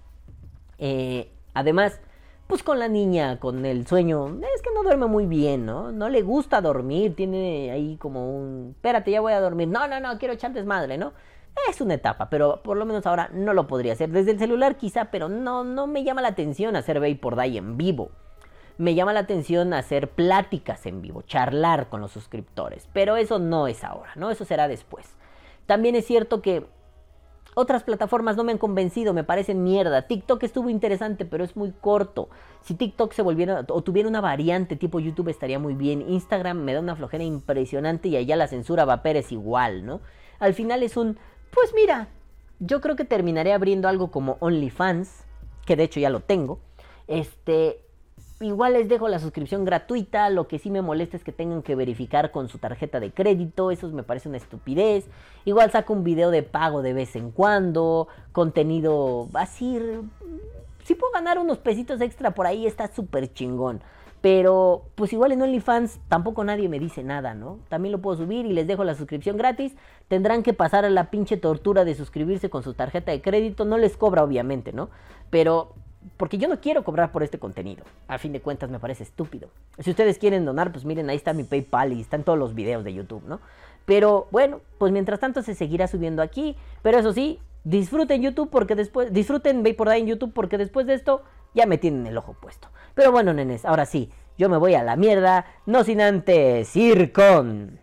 Eh, 0.78 1.32
además, 1.54 2.00
pues 2.48 2.64
con 2.64 2.80
la 2.80 2.88
niña, 2.88 3.39
con 3.39 3.66
el 3.66 3.88
sueño, 3.88 4.28
es 4.56 4.62
que 4.62 4.70
no 4.74 4.84
duerme 4.84 5.08
muy 5.08 5.26
bien, 5.26 5.66
¿no? 5.66 5.91
No 5.91 6.10
le 6.10 6.22
gusta 6.22 6.62
dormir, 6.62 7.16
tiene 7.16 7.72
ahí 7.72 7.98
como 7.98 8.38
un, 8.38 8.74
espérate, 8.76 9.12
ya 9.12 9.22
voy 9.22 9.34
a 9.34 9.39
dormir, 9.39 9.68
no, 9.68 9.88
no, 9.88 10.00
no, 10.00 10.20
quiero 10.20 10.36
echar 10.36 10.54
desmadre, 10.54 10.98
¿no? 10.98 11.14
Es 11.70 11.82
una 11.82 11.95
etapa, 11.95 12.30
pero 12.30 12.62
por 12.64 12.78
lo 12.78 12.86
menos 12.86 13.06
ahora 13.06 13.30
no 13.34 13.53
lo 13.53 13.68
podría 13.68 13.93
hacer. 13.93 14.10
Desde 14.10 14.32
el 14.32 14.39
celular 14.39 14.78
quizá, 14.78 15.06
pero 15.06 15.30
no, 15.30 15.64
no 15.64 15.88
me 15.88 16.03
llama 16.03 16.22
la 16.22 16.30
atención 16.30 16.76
hacer 16.76 17.20
por 17.20 17.36
Day 17.36 17.58
en 17.58 17.78
vivo. 17.78 18.12
Me 18.78 18.93
llama 18.93 19.14
la 19.14 19.22
atención 19.22 19.74
hacer 19.74 20.10
pláticas 20.10 20.86
en 20.86 21.01
vivo, 21.01 21.22
charlar 21.22 21.88
con 21.89 22.01
los 22.01 22.12
suscriptores. 22.12 22.89
Pero 22.93 23.16
eso 23.16 23.39
no 23.39 23.68
es 23.68 23.84
ahora, 23.84 24.12
¿no? 24.16 24.32
Eso 24.32 24.43
será 24.45 24.68
después. 24.68 25.16
También 25.66 25.95
es 25.95 26.06
cierto 26.06 26.41
que 26.41 26.66
otras 27.58 27.84
plataformas 27.84 28.36
no 28.36 28.43
me 28.43 28.51
han 28.51 28.58
convencido, 28.58 29.14
me 29.14 29.24
parecen 29.24 29.64
mierda. 29.64 30.01
TikTok 30.08 30.43
estuvo 30.43 30.70
interesante, 30.70 31.26
pero 31.26 31.45
es 31.45 31.56
muy 31.56 31.72
corto. 31.72 32.30
Si 32.62 32.76
TikTok 32.76 33.14
se 33.14 33.22
volviera 33.22 33.66
o 33.70 33.82
tuviera 33.82 34.10
una 34.10 34.20
variante 34.20 34.76
tipo 34.76 34.99
YouTube 34.99 35.30
estaría 35.30 35.58
muy 35.58 35.74
bien. 35.74 36.01
Instagram 36.01 36.58
me 36.58 36.74
da 36.74 36.82
una 36.82 36.97
flojera 36.97 37.24
impresionante 37.24 38.10
y 38.10 38.18
allá 38.18 38.36
la 38.36 38.49
censura 38.49 38.84
va 38.84 38.93
a 38.93 39.03
Pérez 39.03 39.32
igual, 39.32 39.86
¿no? 39.86 40.01
Al 40.39 40.53
final 40.53 40.84
es 40.84 40.97
un, 40.97 41.18
pues 41.56 41.74
mira, 41.74 42.10
yo 42.60 42.82
creo 42.82 42.95
que 42.95 43.06
terminaré 43.06 43.53
abriendo 43.53 43.88
algo 43.88 44.12
como 44.12 44.38
OnlyFans, 44.41 45.24
que 45.66 45.76
de 45.76 45.86
hecho 45.86 45.99
ya 45.99 46.12
lo 46.12 46.20
tengo. 46.20 46.60
Este, 47.08 47.86
Igual 48.41 48.74
les 48.74 48.89
dejo 48.89 49.08
la 49.08 49.20
suscripción 49.20 49.64
gratuita, 49.64 50.30
lo 50.30 50.49
que 50.49 50.60
sí 50.60 50.70
me 50.70 50.82
molesta 50.82 51.16
es 51.16 51.24
que 51.24 51.32
tengan 51.32 51.62
que 51.62 51.74
verificar 51.74 52.32
con 52.32 52.49
su 52.49 52.58
tarjeta 52.58 52.99
de 52.99 53.12
crédito, 53.12 53.72
eso 53.72 53.88
me 53.89 54.03
parece 54.03 54.28
una 54.28 54.38
estupidez. 54.38 55.06
Igual 55.45 55.72
saco 55.72 55.93
un 55.93 56.03
video 56.03 56.32
de 56.32 56.43
pago 56.43 56.82
de 56.82 56.91
vez 56.91 57.16
en 57.16 57.32
cuando, 57.32 58.10
contenido 58.34 59.30
así... 59.34 59.80
Si 60.84 60.95
puedo 60.95 61.14
ganar 61.14 61.39
unos 61.39 61.60
pesitos 61.60 62.01
extra 62.01 62.32
por 62.32 62.45
ahí, 62.45 62.68
está 62.68 62.93
súper 62.93 63.34
chingón. 63.34 63.82
Pero 64.26 64.88
pues 64.96 65.14
igual 65.14 65.34
en 65.34 65.44
OnlyFans 65.44 66.00
tampoco 66.08 66.44
nadie 66.44 66.68
me 66.68 66.80
dice 66.80 67.04
nada, 67.04 67.36
¿no? 67.36 67.60
También 67.70 67.92
lo 67.92 68.02
puedo 68.02 68.18
subir 68.18 68.48
y 68.48 68.54
les 68.54 68.66
dejo 68.66 68.84
la 68.84 68.96
suscripción 68.96 69.38
gratis. 69.38 69.76
Tendrán 70.08 70.42
que 70.42 70.52
pasar 70.52 70.84
a 70.84 70.90
la 70.90 71.12
pinche 71.12 71.38
tortura 71.38 71.86
de 71.86 71.94
suscribirse 71.94 72.50
con 72.50 72.64
su 72.64 72.74
tarjeta 72.74 73.12
de 73.12 73.22
crédito. 73.22 73.66
No 73.66 73.78
les 73.78 73.98
cobra 73.98 74.24
obviamente, 74.24 74.74
¿no? 74.74 74.90
Pero 75.30 75.74
porque 76.18 76.40
yo 76.40 76.48
no 76.48 76.60
quiero 76.60 76.84
cobrar 76.84 77.12
por 77.12 77.22
este 77.22 77.38
contenido. 77.38 77.84
A 78.08 78.18
fin 78.18 78.34
de 78.34 78.42
cuentas 78.42 78.72
me 78.72 78.80
parece 78.80 79.04
estúpido. 79.04 79.50
Si 79.78 79.92
ustedes 79.92 80.18
quieren 80.18 80.44
donar, 80.44 80.72
pues 80.72 80.86
miren, 80.86 81.08
ahí 81.12 81.18
está 81.18 81.34
mi 81.34 81.44
PayPal 81.44 81.94
y 81.94 82.02
están 82.02 82.24
todos 82.24 82.40
los 82.40 82.56
videos 82.56 82.84
de 82.84 82.96
YouTube, 82.96 83.22
¿no? 83.28 83.42
Pero 83.86 84.28
bueno, 84.32 84.62
pues 84.80 84.92
mientras 84.92 85.20
tanto 85.20 85.44
se 85.44 85.54
seguirá 85.54 85.88
subiendo 85.88 86.24
aquí. 86.24 86.56
Pero 86.82 86.98
eso 86.98 87.14
sí, 87.14 87.40
disfruten 87.64 88.24
YouTube 88.24 88.50
porque 88.50 88.74
después, 88.74 89.14
disfruten 89.14 89.64
por 89.78 89.88
ahí 89.88 90.02
en 90.02 90.08
YouTube 90.08 90.34
porque 90.34 90.58
después 90.58 90.88
de 90.88 90.96
esto 90.96 91.22
ya 91.56 91.66
me 91.66 91.80
tienen 91.80 92.06
el 92.06 92.18
ojo 92.18 92.34
puesto. 92.34 92.68
Pero 92.93 93.12
bueno, 93.12 93.34
nenes, 93.34 93.66
ahora 93.66 93.86
sí, 93.86 94.12
yo 94.38 94.49
me 94.49 94.58
voy 94.58 94.76
a 94.76 94.84
la 94.84 94.95
mierda, 94.95 95.45
no 95.66 95.84
sin 95.84 96.01
antes 96.01 96.76
ir 96.76 97.12
con... 97.12 97.80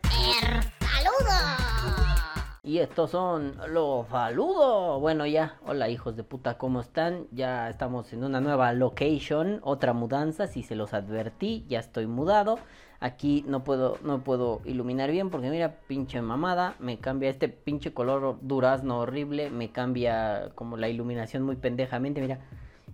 Y 2.64 2.78
estos 2.78 3.10
son 3.10 3.56
los 3.68 4.06
saludos. 4.06 5.00
Bueno, 5.00 5.26
ya, 5.26 5.58
hola 5.66 5.88
hijos 5.88 6.16
de 6.16 6.22
puta, 6.22 6.58
¿cómo 6.58 6.80
están? 6.80 7.26
Ya 7.32 7.68
estamos 7.68 8.12
en 8.12 8.22
una 8.22 8.40
nueva 8.40 8.72
location, 8.72 9.58
otra 9.64 9.92
mudanza, 9.92 10.46
si 10.46 10.62
se 10.62 10.76
los 10.76 10.94
advertí, 10.94 11.66
ya 11.68 11.80
estoy 11.80 12.06
mudado. 12.06 12.60
Aquí 13.00 13.44
no 13.48 13.64
puedo, 13.64 13.98
no 14.04 14.22
puedo 14.22 14.60
iluminar 14.64 15.10
bien 15.10 15.28
porque 15.28 15.50
mira, 15.50 15.80
pinche 15.88 16.22
mamada, 16.22 16.76
me 16.78 16.98
cambia 16.98 17.30
este 17.30 17.48
pinche 17.48 17.92
color 17.92 18.38
durazno 18.42 19.00
horrible, 19.00 19.50
me 19.50 19.72
cambia 19.72 20.52
como 20.54 20.76
la 20.76 20.88
iluminación 20.88 21.42
muy 21.42 21.56
pendejamente, 21.56 22.20
mira. 22.20 22.38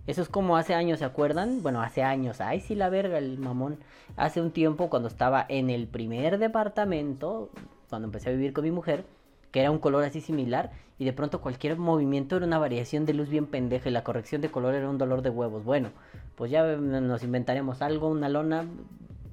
Eso 0.09 0.23
es 0.23 0.27
como 0.27 0.57
hace 0.57 0.73
años, 0.73 0.97
¿se 0.97 1.05
acuerdan? 1.05 1.61
Bueno, 1.61 1.83
hace 1.83 2.01
años, 2.01 2.41
ay 2.41 2.61
sí 2.61 2.73
la 2.73 2.89
verga 2.89 3.19
el 3.19 3.37
mamón. 3.37 3.77
Hace 4.17 4.41
un 4.41 4.49
tiempo 4.49 4.89
cuando 4.89 5.07
estaba 5.07 5.45
en 5.47 5.69
el 5.69 5.85
primer 5.85 6.39
departamento, 6.39 7.51
cuando 7.89 8.07
empecé 8.07 8.29
a 8.29 8.31
vivir 8.31 8.51
con 8.51 8.63
mi 8.63 8.71
mujer, 8.71 9.05
que 9.51 9.59
era 9.59 9.69
un 9.69 9.77
color 9.77 10.03
así 10.03 10.19
similar 10.19 10.71
y 10.97 11.05
de 11.05 11.13
pronto 11.13 11.41
cualquier 11.41 11.77
movimiento 11.77 12.37
era 12.37 12.47
una 12.47 12.57
variación 12.57 13.05
de 13.05 13.13
luz 13.13 13.29
bien 13.29 13.45
pendeja 13.45 13.87
y 13.87 13.91
la 13.91 14.03
corrección 14.03 14.41
de 14.41 14.49
color 14.49 14.73
era 14.73 14.89
un 14.89 14.97
dolor 14.97 15.21
de 15.21 15.29
huevos. 15.29 15.63
Bueno, 15.63 15.89
pues 16.35 16.49
ya 16.49 16.63
nos 16.65 17.21
inventaremos 17.21 17.83
algo, 17.83 18.07
una 18.07 18.29
lona, 18.29 18.65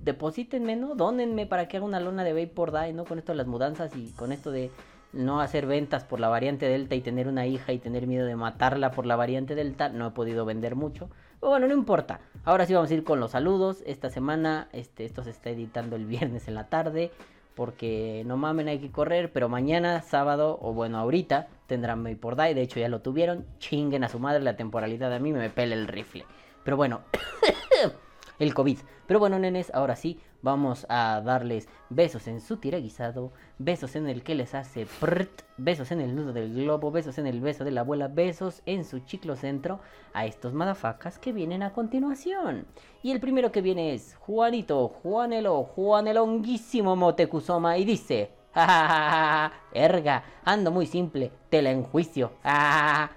deposítenme, 0.04 0.76
¿no? 0.76 0.94
Dónenme 0.94 1.46
para 1.46 1.68
que 1.68 1.78
haga 1.78 1.86
una 1.86 2.00
lona 2.00 2.22
de 2.22 2.34
Vapor 2.34 2.72
Dye, 2.72 2.92
¿no? 2.92 3.06
Con 3.06 3.18
esto 3.18 3.32
de 3.32 3.36
las 3.36 3.46
mudanzas 3.46 3.96
y 3.96 4.10
con 4.10 4.30
esto 4.30 4.50
de 4.50 4.70
no 5.16 5.40
hacer 5.40 5.66
ventas 5.66 6.04
por 6.04 6.20
la 6.20 6.28
variante 6.28 6.68
Delta 6.68 6.94
y 6.94 7.00
tener 7.00 7.28
una 7.28 7.46
hija 7.46 7.72
y 7.72 7.78
tener 7.78 8.06
miedo 8.06 8.26
de 8.26 8.36
matarla 8.36 8.90
por 8.90 9.06
la 9.06 9.16
variante 9.16 9.54
Delta, 9.54 9.88
no 9.88 10.08
he 10.08 10.10
podido 10.10 10.44
vender 10.44 10.76
mucho. 10.76 11.10
Pero 11.40 11.50
bueno, 11.50 11.66
no 11.66 11.74
importa. 11.74 12.20
Ahora 12.44 12.66
sí 12.66 12.74
vamos 12.74 12.90
a 12.90 12.94
ir 12.94 13.04
con 13.04 13.20
los 13.20 13.32
saludos. 13.32 13.82
Esta 13.86 14.10
semana, 14.10 14.68
este, 14.72 15.04
esto 15.04 15.24
se 15.24 15.30
está 15.30 15.50
editando 15.50 15.96
el 15.96 16.06
viernes 16.06 16.48
en 16.48 16.54
la 16.54 16.68
tarde 16.68 17.10
porque 17.56 18.22
no 18.26 18.36
mamen, 18.36 18.68
hay 18.68 18.78
que 18.78 18.92
correr, 18.92 19.32
pero 19.32 19.48
mañana, 19.48 20.02
sábado, 20.02 20.58
o 20.60 20.74
bueno, 20.74 20.98
ahorita, 20.98 21.48
tendrán 21.66 22.02
May 22.02 22.14
por 22.14 22.36
Day, 22.36 22.52
de 22.52 22.60
hecho 22.60 22.78
ya 22.78 22.90
lo 22.90 23.00
tuvieron, 23.00 23.46
chinguen 23.58 24.04
a 24.04 24.10
su 24.10 24.18
madre 24.18 24.42
la 24.42 24.56
temporalidad 24.56 25.10
a 25.12 25.18
mí, 25.18 25.32
me 25.32 25.48
pele 25.48 25.74
el 25.74 25.88
rifle. 25.88 26.26
Pero 26.62 26.76
bueno, 26.76 27.00
el 28.38 28.54
COVID. 28.54 28.78
Pero 29.06 29.20
bueno, 29.20 29.38
nenes, 29.38 29.70
ahora 29.74 29.96
sí, 29.96 30.20
vamos 30.42 30.86
a 30.88 31.20
darles 31.24 31.68
besos 31.90 32.26
en 32.28 32.40
su 32.40 32.56
tira 32.56 32.78
guisado, 32.78 33.32
besos 33.58 33.96
en 33.96 34.08
el 34.08 34.22
que 34.22 34.34
les 34.34 34.54
hace 34.54 34.86
prrt, 35.00 35.42
besos 35.56 35.90
en 35.90 36.00
el 36.00 36.14
nudo 36.14 36.32
del 36.32 36.54
globo, 36.54 36.90
besos 36.90 37.18
en 37.18 37.26
el 37.26 37.40
beso 37.40 37.64
de 37.64 37.70
la 37.70 37.80
abuela, 37.82 38.08
besos 38.08 38.62
en 38.66 38.84
su 38.84 39.00
chiclo 39.00 39.36
centro 39.36 39.80
a 40.12 40.26
estos 40.26 40.52
madafacas 40.52 41.18
que 41.18 41.32
vienen 41.32 41.62
a 41.62 41.72
continuación. 41.72 42.66
Y 43.02 43.12
el 43.12 43.20
primero 43.20 43.52
que 43.52 43.62
viene 43.62 43.94
es 43.94 44.14
Juanito, 44.16 44.88
Juanelo, 44.88 45.64
Juanelonguísimo 45.64 46.96
Motecuzoma 46.96 47.78
y 47.78 47.84
dice... 47.84 48.30
¡Ja, 48.56 49.52
Erga, 49.74 50.24
ando 50.42 50.70
muy 50.70 50.86
simple, 50.86 51.30
te 51.50 51.60
la 51.60 51.70
enjuicio. 51.72 52.32
¡Ja, 52.42 53.10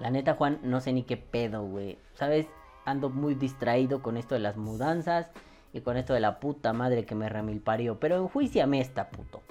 La 0.00 0.10
neta, 0.10 0.34
Juan, 0.34 0.58
no 0.64 0.80
sé 0.80 0.92
ni 0.92 1.04
qué 1.04 1.16
pedo, 1.16 1.62
güey. 1.62 1.98
¿Sabes? 2.14 2.48
Ando 2.84 3.10
muy 3.10 3.34
distraído 3.34 4.02
con 4.02 4.16
esto 4.16 4.34
de 4.34 4.40
las 4.40 4.56
mudanzas 4.56 5.30
y 5.72 5.80
con 5.80 5.96
esto 5.96 6.14
de 6.14 6.20
la 6.20 6.40
puta 6.40 6.72
madre 6.72 7.04
que 7.04 7.14
me 7.14 7.28
remilparió. 7.28 7.98
Pero 8.00 8.16
enjuiciame 8.16 8.80
esta 8.80 9.10
puto. 9.10 9.42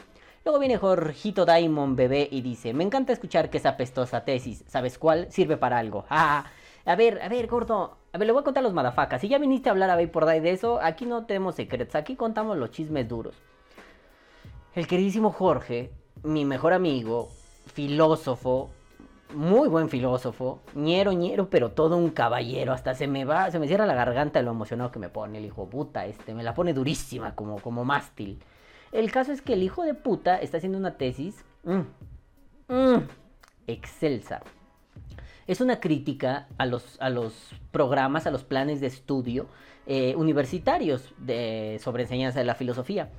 Luego 0.46 0.60
viene 0.60 0.78
Jorgito 0.78 1.46
Diamond 1.46 1.98
Bebé 1.98 2.28
y 2.32 2.42
dice, 2.42 2.74
me 2.74 2.84
encanta 2.84 3.14
escuchar 3.14 3.50
que 3.50 3.58
esa 3.58 3.70
apestosa 3.70 4.24
tesis, 4.24 4.64
¿sabes 4.68 4.98
cuál? 4.98 5.32
Sirve 5.32 5.58
para 5.58 5.78
algo. 5.78 6.06
Ah, 6.10 6.46
a 6.86 6.96
ver, 6.96 7.22
a 7.22 7.30
ver, 7.30 7.48
gordo, 7.48 7.98
a 8.14 8.18
ver, 8.18 8.26
le 8.26 8.32
voy 8.32 8.42
a 8.42 8.44
contar 8.44 8.62
a 8.62 8.64
los 8.64 8.74
madafacas. 8.74 9.22
Si 9.22 9.28
ya 9.28 9.38
viniste 9.38 9.70
a 9.70 9.74
hablar 9.74 9.90
a 9.90 9.96
Bay 9.96 10.08
por 10.08 10.26
Day 10.26 10.40
de 10.40 10.52
eso, 10.52 10.80
aquí 10.82 11.06
no 11.06 11.26
tenemos 11.26 11.56
secretos, 11.56 11.96
aquí 11.96 12.16
contamos 12.16 12.58
los 12.58 12.72
chismes 12.72 13.08
duros. 13.08 13.36
El 14.74 14.88
queridísimo 14.88 15.32
Jorge, 15.32 15.92
mi 16.24 16.46
mejor 16.46 16.74
amigo, 16.74 17.30
filósofo, 17.74 18.72
muy 19.34 19.68
buen 19.68 19.90
filósofo, 19.90 20.62
ñero, 20.76 21.12
ñero, 21.14 21.50
pero 21.50 21.72
todo 21.72 21.98
un 21.98 22.10
caballero. 22.10 22.74
Hasta 22.74 22.96
se 22.96 23.08
me 23.08 23.26
va, 23.26 23.52
se 23.52 23.60
me 23.60 23.68
cierra 23.68 23.86
la 23.86 23.94
garganta 23.94 24.42
lo 24.42 24.52
emocionado 24.52 24.92
que 24.92 25.00
me 25.00 25.10
pone 25.10 25.38
el 25.38 25.46
hijo 25.46 25.70
puta, 25.70 26.06
este, 26.06 26.34
me 26.34 26.44
la 26.44 26.54
pone 26.54 26.74
durísima 26.74 27.36
como, 27.36 27.60
como 27.60 27.86
mástil. 27.86 28.40
El 28.92 29.12
caso 29.12 29.32
es 29.32 29.42
que 29.42 29.54
el 29.54 29.64
hijo 29.64 29.84
de 29.84 29.94
puta 29.94 30.38
está 30.38 30.58
haciendo 30.58 30.78
una 30.78 30.98
tesis 30.98 31.46
mm, 31.64 32.74
mm, 32.74 33.08
excelsa. 33.68 34.42
Es 35.46 35.62
una 35.62 35.80
crítica 35.80 36.48
a 36.58 36.66
los, 36.66 37.00
a 37.00 37.10
los 37.10 37.52
programas, 37.72 38.28
a 38.28 38.32
los 38.32 38.44
planes 38.44 38.82
de 38.82 38.88
estudio 38.88 39.48
eh, 39.88 40.16
universitarios 40.16 41.14
de, 41.18 41.80
sobre 41.82 42.04
enseñanza 42.04 42.40
de 42.40 42.46
la 42.46 42.56
filosofía. 42.56 43.10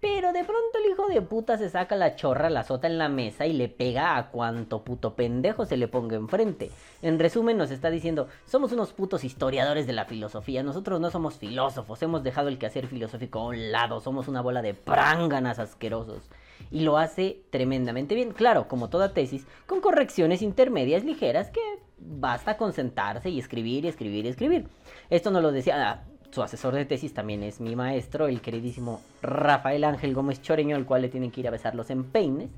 Pero 0.00 0.32
de 0.32 0.44
pronto 0.44 0.78
el 0.78 0.90
hijo 0.90 1.08
de 1.08 1.20
puta 1.20 1.58
se 1.58 1.68
saca 1.68 1.94
la 1.94 2.16
chorra, 2.16 2.48
la 2.48 2.64
sota 2.64 2.86
en 2.86 2.96
la 2.96 3.10
mesa 3.10 3.46
y 3.46 3.52
le 3.52 3.68
pega 3.68 4.16
a 4.16 4.30
cuanto 4.30 4.82
puto 4.82 5.14
pendejo 5.14 5.66
se 5.66 5.76
le 5.76 5.88
ponga 5.88 6.16
enfrente. 6.16 6.70
En 7.02 7.18
resumen 7.18 7.58
nos 7.58 7.70
está 7.70 7.90
diciendo, 7.90 8.26
somos 8.46 8.72
unos 8.72 8.94
putos 8.94 9.24
historiadores 9.24 9.86
de 9.86 9.92
la 9.92 10.06
filosofía, 10.06 10.62
nosotros 10.62 11.00
no 11.00 11.10
somos 11.10 11.34
filósofos, 11.34 12.02
hemos 12.02 12.22
dejado 12.22 12.48
el 12.48 12.56
quehacer 12.56 12.86
filosófico 12.86 13.40
a 13.40 13.46
un 13.48 13.72
lado, 13.72 14.00
somos 14.00 14.26
una 14.26 14.40
bola 14.40 14.62
de 14.62 14.72
pránganas 14.72 15.58
asquerosos. 15.58 16.22
Y 16.70 16.80
lo 16.80 16.96
hace 16.96 17.42
tremendamente 17.50 18.14
bien, 18.14 18.32
claro, 18.32 18.68
como 18.68 18.88
toda 18.88 19.12
tesis, 19.12 19.46
con 19.66 19.82
correcciones 19.82 20.40
intermedias 20.40 21.04
ligeras 21.04 21.50
que 21.50 21.60
basta 21.98 22.56
con 22.56 22.72
sentarse 22.72 23.28
y 23.28 23.38
escribir 23.38 23.84
y 23.84 23.88
escribir 23.88 24.24
y 24.24 24.28
escribir. 24.28 24.68
Esto 25.10 25.30
no 25.30 25.42
lo 25.42 25.52
decía, 25.52 25.90
ah, 25.90 26.09
su 26.30 26.42
asesor 26.42 26.74
de 26.74 26.84
tesis 26.84 27.12
también 27.12 27.42
es 27.42 27.60
mi 27.60 27.74
maestro, 27.74 28.28
el 28.28 28.40
queridísimo 28.40 29.00
Rafael 29.22 29.84
Ángel 29.84 30.14
Gómez 30.14 30.40
Choreño, 30.42 30.76
al 30.76 30.86
cual 30.86 31.02
le 31.02 31.08
tienen 31.08 31.30
que 31.30 31.40
ir 31.40 31.48
a 31.48 31.50
besar 31.50 31.74
los 31.74 31.90
empeines. 31.90 32.50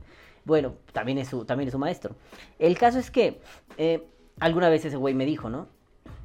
Bueno, 0.45 0.75
también 0.93 1.19
es 1.19 1.29
su, 1.29 1.45
también 1.45 1.69
es 1.69 1.73
su 1.73 1.79
maestro. 1.79 2.15
El 2.59 2.77
caso 2.77 2.99
es 2.99 3.11
que 3.11 3.41
eh, 3.79 4.07
alguna 4.41 4.69
vez 4.69 4.85
ese 4.85 4.97
güey 4.97 5.15
me 5.15 5.25
dijo, 5.25 5.49
¿no? 5.49 5.69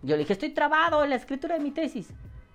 Yo 0.03 0.15
le 0.15 0.19
dije, 0.19 0.33
estoy 0.33 0.49
trabado 0.49 1.03
en 1.03 1.09
la 1.09 1.15
escritura 1.15 1.57
de 1.57 1.63
mi 1.63 1.71
tesis. 1.71 2.09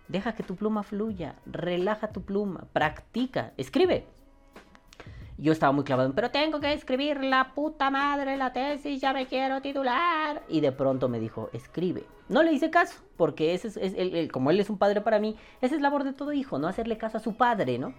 Deja 0.08 0.34
que 0.34 0.42
tu 0.42 0.56
pluma 0.56 0.82
fluya, 0.82 1.36
relaja 1.46 2.08
tu 2.08 2.22
pluma, 2.22 2.66
practica, 2.72 3.52
escribe. 3.56 4.04
Yo 5.42 5.50
estaba 5.50 5.72
muy 5.72 5.82
clavado, 5.82 6.12
pero 6.14 6.30
tengo 6.30 6.60
que 6.60 6.72
escribir 6.72 7.24
la 7.24 7.52
puta 7.52 7.90
madre 7.90 8.36
la 8.36 8.52
tesis, 8.52 9.00
ya 9.00 9.12
me 9.12 9.26
quiero 9.26 9.60
titular. 9.60 10.40
Y 10.48 10.60
de 10.60 10.70
pronto 10.70 11.08
me 11.08 11.18
dijo, 11.18 11.50
escribe. 11.52 12.04
No 12.28 12.44
le 12.44 12.52
hice 12.52 12.70
caso, 12.70 13.02
porque 13.16 13.52
ese 13.52 13.72
es, 13.80 14.30
como 14.30 14.52
él 14.52 14.60
es 14.60 14.70
un 14.70 14.78
padre 14.78 15.00
para 15.00 15.18
mí, 15.18 15.34
esa 15.60 15.74
es 15.74 15.80
labor 15.80 16.04
de 16.04 16.12
todo 16.12 16.32
hijo, 16.32 16.60
no 16.60 16.68
hacerle 16.68 16.96
caso 16.96 17.16
a 17.16 17.20
su 17.20 17.34
padre, 17.34 17.80
¿no? 17.80 17.92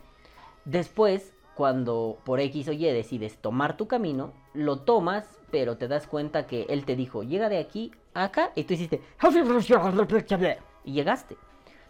Después, 0.63 1.33
cuando 1.53 2.17
por 2.23 2.39
X 2.39 2.69
o 2.69 2.71
Y 2.71 2.85
decides 2.85 3.35
tomar 3.35 3.75
tu 3.75 3.89
camino, 3.89 4.31
lo 4.53 4.79
tomas, 4.79 5.37
pero 5.51 5.75
te 5.75 5.89
das 5.89 6.07
cuenta 6.07 6.47
que 6.47 6.65
él 6.69 6.85
te 6.85 6.95
dijo, 6.95 7.23
llega 7.23 7.49
de 7.49 7.59
aquí 7.59 7.91
a 8.13 8.23
acá, 8.23 8.51
y 8.55 8.63
tú 8.63 8.73
hiciste, 8.73 9.01
y 10.85 10.93
llegaste. 10.93 11.35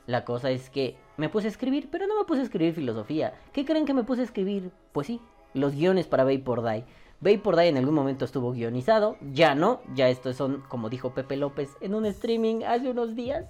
La 0.07 0.25
cosa 0.25 0.49
es 0.49 0.71
que 0.71 0.97
me 1.15 1.29
puse 1.29 1.45
a 1.45 1.51
escribir, 1.51 1.89
pero 1.91 2.07
no 2.07 2.17
me 2.17 2.25
puse 2.25 2.41
a 2.41 2.43
escribir 2.43 2.73
filosofía. 2.73 3.35
¿Qué 3.53 3.65
creen 3.65 3.85
que 3.85 3.93
me 3.93 4.03
puse 4.03 4.21
a 4.21 4.25
escribir? 4.25 4.71
Pues 4.91 5.07
sí, 5.07 5.21
los 5.53 5.73
guiones 5.75 6.07
para 6.07 6.23
Bay 6.23 6.37
por 6.37 6.61
Day. 6.61 6.85
Bay 7.19 7.37
por 7.37 7.55
Day 7.55 7.69
en 7.69 7.77
algún 7.77 7.95
momento 7.95 8.25
estuvo 8.25 8.51
guionizado, 8.51 9.15
ya 9.31 9.55
no, 9.55 9.81
ya 9.95 10.09
estos 10.09 10.35
son, 10.35 10.61
como 10.67 10.89
dijo 10.89 11.13
Pepe 11.13 11.37
López 11.37 11.69
en 11.79 11.95
un 11.95 12.05
streaming 12.05 12.63
hace 12.63 12.89
unos 12.89 13.15
días. 13.15 13.45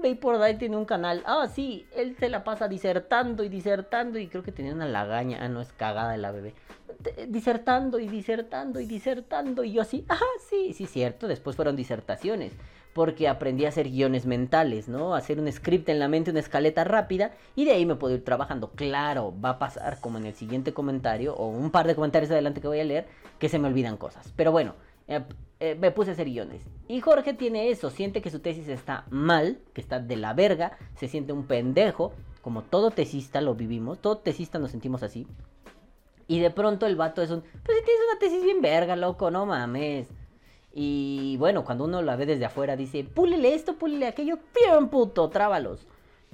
Bay 0.00 0.14
por 0.14 0.38
Day 0.38 0.56
tiene 0.56 0.76
un 0.76 0.84
canal, 0.84 1.22
ah 1.26 1.48
sí, 1.52 1.86
él 1.94 2.16
se 2.18 2.28
la 2.28 2.44
pasa 2.44 2.68
disertando 2.68 3.44
y 3.44 3.48
disertando 3.48 4.18
y 4.18 4.28
creo 4.28 4.42
que 4.42 4.52
tenía 4.52 4.74
una 4.74 4.86
lagaña, 4.86 5.38
ah 5.42 5.48
no 5.48 5.60
es 5.60 5.72
cagada 5.72 6.16
la 6.16 6.32
bebé. 6.32 6.54
Disertando 7.28 7.98
y 7.98 8.08
disertando 8.08 8.80
y 8.80 8.86
disertando 8.86 9.64
y 9.64 9.72
yo 9.72 9.82
así, 9.82 10.04
ah 10.08 10.18
sí, 10.48 10.72
sí 10.72 10.86
cierto, 10.86 11.28
después 11.28 11.56
fueron 11.56 11.76
disertaciones 11.76 12.52
porque 12.92 13.28
aprendí 13.28 13.64
a 13.64 13.68
hacer 13.68 13.88
guiones 13.88 14.26
mentales, 14.26 14.88
¿no? 14.88 15.14
Hacer 15.14 15.38
un 15.38 15.50
script 15.50 15.88
en 15.88 15.98
la 15.98 16.08
mente, 16.08 16.30
una 16.30 16.40
escaleta 16.40 16.84
rápida 16.84 17.32
y 17.54 17.64
de 17.64 17.72
ahí 17.72 17.86
me 17.86 17.94
puedo 17.94 18.14
ir 18.14 18.24
trabajando. 18.24 18.70
Claro, 18.70 19.34
va 19.42 19.50
a 19.50 19.58
pasar 19.58 20.00
como 20.00 20.18
en 20.18 20.26
el 20.26 20.34
siguiente 20.34 20.72
comentario 20.72 21.34
o 21.34 21.46
un 21.46 21.70
par 21.70 21.86
de 21.86 21.94
comentarios 21.94 22.30
adelante 22.30 22.60
que 22.60 22.68
voy 22.68 22.80
a 22.80 22.84
leer 22.84 23.06
que 23.38 23.48
se 23.48 23.58
me 23.58 23.68
olvidan 23.68 23.96
cosas. 23.96 24.32
Pero 24.36 24.50
bueno, 24.52 24.74
eh, 25.10 25.24
eh, 25.58 25.74
me 25.74 25.90
puse 25.90 26.10
a 26.10 26.12
hacer 26.14 26.28
guiones. 26.30 26.62
Y 26.86 27.00
Jorge 27.00 27.34
tiene 27.34 27.70
eso, 27.70 27.90
siente 27.90 28.22
que 28.22 28.30
su 28.30 28.38
tesis 28.38 28.68
está 28.68 29.04
mal, 29.10 29.58
que 29.74 29.80
está 29.80 29.98
de 29.98 30.16
la 30.16 30.32
verga, 30.34 30.78
se 30.96 31.08
siente 31.08 31.32
un 31.32 31.46
pendejo, 31.46 32.12
como 32.40 32.62
todo 32.62 32.92
tesista 32.92 33.40
lo 33.40 33.56
vivimos, 33.56 33.98
todo 33.98 34.18
tesista 34.18 34.60
nos 34.60 34.70
sentimos 34.70 35.02
así. 35.02 35.26
Y 36.28 36.38
de 36.38 36.50
pronto 36.50 36.86
el 36.86 36.94
vato 36.94 37.22
es 37.22 37.30
un, 37.30 37.40
pues 37.40 37.78
si 37.78 37.84
tienes 37.84 38.02
una 38.08 38.18
tesis 38.20 38.44
bien 38.44 38.62
verga, 38.62 38.94
loco, 38.94 39.32
no 39.32 39.46
mames. 39.46 40.06
Y 40.72 41.36
bueno, 41.38 41.64
cuando 41.64 41.84
uno 41.84 42.02
la 42.02 42.14
ve 42.14 42.26
desde 42.26 42.44
afuera 42.44 42.76
dice, 42.76 43.02
púlele 43.02 43.54
esto, 43.54 43.74
púlele 43.74 44.06
aquello, 44.06 44.38
bien 44.54 44.88
puto, 44.88 45.28
trábalos. 45.28 45.88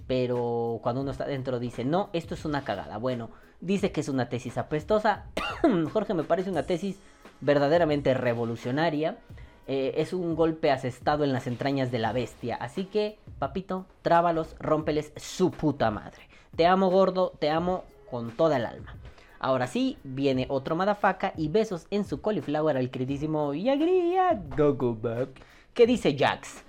Pero 0.06 0.80
cuando 0.82 1.00
uno 1.00 1.12
está 1.12 1.24
dentro 1.24 1.58
dice, 1.58 1.86
no, 1.86 2.10
esto 2.12 2.34
es 2.34 2.44
una 2.44 2.62
cagada. 2.62 2.98
Bueno, 2.98 3.30
dice 3.60 3.90
que 3.90 4.02
es 4.02 4.10
una 4.10 4.28
tesis 4.28 4.58
apestosa. 4.58 5.24
Jorge 5.92 6.12
me 6.12 6.24
parece 6.24 6.50
una 6.50 6.64
tesis 6.64 7.00
verdaderamente 7.40 8.14
revolucionaria. 8.14 9.18
Eh, 9.66 9.94
es 9.96 10.12
un 10.12 10.36
golpe 10.36 10.70
asestado 10.70 11.24
en 11.24 11.32
las 11.32 11.46
entrañas 11.46 11.90
de 11.90 11.98
la 11.98 12.12
bestia. 12.12 12.56
Así 12.56 12.84
que, 12.84 13.18
papito, 13.38 13.86
trábalos, 14.02 14.54
rómpeles 14.60 15.12
su 15.16 15.50
puta 15.50 15.90
madre. 15.90 16.22
Te 16.54 16.66
amo 16.66 16.88
gordo, 16.88 17.32
te 17.38 17.50
amo 17.50 17.84
con 18.10 18.30
toda 18.30 18.56
el 18.56 18.66
alma. 18.66 18.96
Ahora 19.38 19.66
sí, 19.66 19.98
viene 20.02 20.46
otro 20.48 20.76
madafaca 20.76 21.32
y 21.36 21.48
besos 21.48 21.86
en 21.90 22.04
su 22.04 22.20
cauliflower 22.20 22.76
al 22.76 22.90
queridísimo 22.90 23.52
Yagria 23.54 24.40
Back. 24.56 25.40
que 25.74 25.86
dice 25.86 26.16
Jax. 26.18 26.64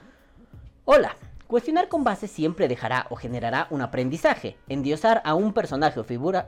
Hola, 0.84 1.16
cuestionar 1.48 1.88
con 1.88 2.04
base 2.04 2.28
siempre 2.28 2.68
dejará 2.68 3.08
o 3.10 3.16
generará 3.16 3.68
un 3.70 3.82
aprendizaje. 3.82 4.58
Endiosar 4.68 5.22
a 5.24 5.34
un 5.34 5.54
personaje 5.54 6.00
o 6.00 6.04
figura, 6.04 6.48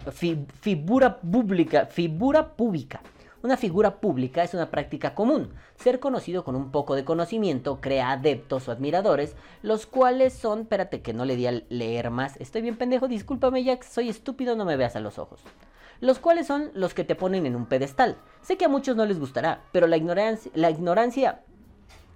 figura 0.62 1.20
pública, 1.20 1.86
figura 1.86 2.50
pública. 2.50 3.02
Una 3.42 3.56
figura 3.56 4.02
pública 4.02 4.44
es 4.44 4.54
una 4.54 4.70
práctica 4.70 5.16
común. 5.16 5.54
Ser 5.78 6.02
conocido 6.02 6.44
con 6.44 6.58
un 6.58 6.72
poco 6.72 6.96
de 6.96 7.06
conocimiento 7.06 7.80
crea 7.80 8.12
adeptos 8.12 8.68
o 8.68 8.72
admiradores, 8.72 9.36
los 9.62 9.86
cuales 9.86 10.34
son... 10.34 10.62
Espérate 10.62 11.02
que 11.02 11.14
no 11.14 11.24
le 11.24 11.38
di 11.38 11.48
a 11.48 11.64
leer 11.70 12.10
más. 12.10 12.36
Estoy 12.38 12.62
bien 12.62 12.78
pendejo, 12.78 13.08
discúlpame 13.08 13.64
Jax, 13.64 13.88
soy 13.88 14.10
estúpido, 14.10 14.58
no 14.58 14.66
me 14.66 14.76
veas 14.76 14.96
a 14.96 15.00
los 15.00 15.18
ojos 15.18 15.42
los 16.02 16.20
cuales 16.20 16.48
son 16.48 16.72
los 16.74 16.94
que 16.94 17.04
te 17.04 17.16
ponen 17.16 17.46
en 17.46 17.58
un 17.58 17.66
pedestal. 17.66 18.16
Sé 18.42 18.58
que 18.58 18.66
a 18.66 18.70
muchos 18.70 18.96
no 18.96 19.06
les 19.06 19.20
gustará, 19.20 19.64
pero 19.72 19.86
la 19.86 19.98
ignorancia, 19.98 20.50
la 20.56 20.70
ignorancia 20.70 21.42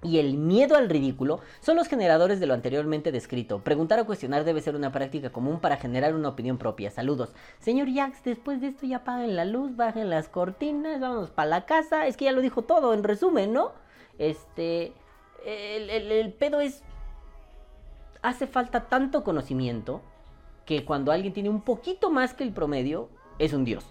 y 0.03 0.19
el 0.19 0.37
miedo 0.37 0.75
al 0.75 0.89
ridículo 0.89 1.39
son 1.61 1.75
los 1.75 1.87
generadores 1.87 2.39
de 2.39 2.47
lo 2.47 2.53
anteriormente 2.53 3.11
descrito. 3.11 3.59
Preguntar 3.59 3.99
o 3.99 4.05
cuestionar 4.05 4.43
debe 4.43 4.61
ser 4.61 4.75
una 4.75 4.91
práctica 4.91 5.31
común 5.31 5.59
para 5.59 5.77
generar 5.77 6.13
una 6.15 6.29
opinión 6.29 6.57
propia. 6.57 6.91
Saludos. 6.91 7.33
Señor 7.59 7.87
Jax, 7.93 8.23
después 8.23 8.61
de 8.61 8.67
esto 8.67 8.85
ya 8.85 8.97
apaguen 8.97 9.35
la 9.35 9.45
luz, 9.45 9.75
bajen 9.75 10.09
las 10.09 10.27
cortinas, 10.27 10.99
vámonos 10.99 11.31
para 11.31 11.49
la 11.49 11.65
casa. 11.65 12.07
Es 12.07 12.17
que 12.17 12.25
ya 12.25 12.31
lo 12.31 12.41
dijo 12.41 12.63
todo, 12.63 12.93
en 12.93 13.03
resumen, 13.03 13.53
¿no? 13.53 13.71
Este... 14.17 14.93
El, 15.45 15.89
el 15.89 16.33
pedo 16.33 16.61
es... 16.61 16.83
Hace 18.21 18.47
falta 18.47 18.87
tanto 18.87 19.23
conocimiento 19.23 20.01
que 20.65 20.85
cuando 20.85 21.11
alguien 21.11 21.33
tiene 21.33 21.49
un 21.49 21.61
poquito 21.61 22.09
más 22.09 22.33
que 22.33 22.43
el 22.43 22.53
promedio, 22.53 23.09
es 23.39 23.53
un 23.53 23.65
dios. 23.65 23.85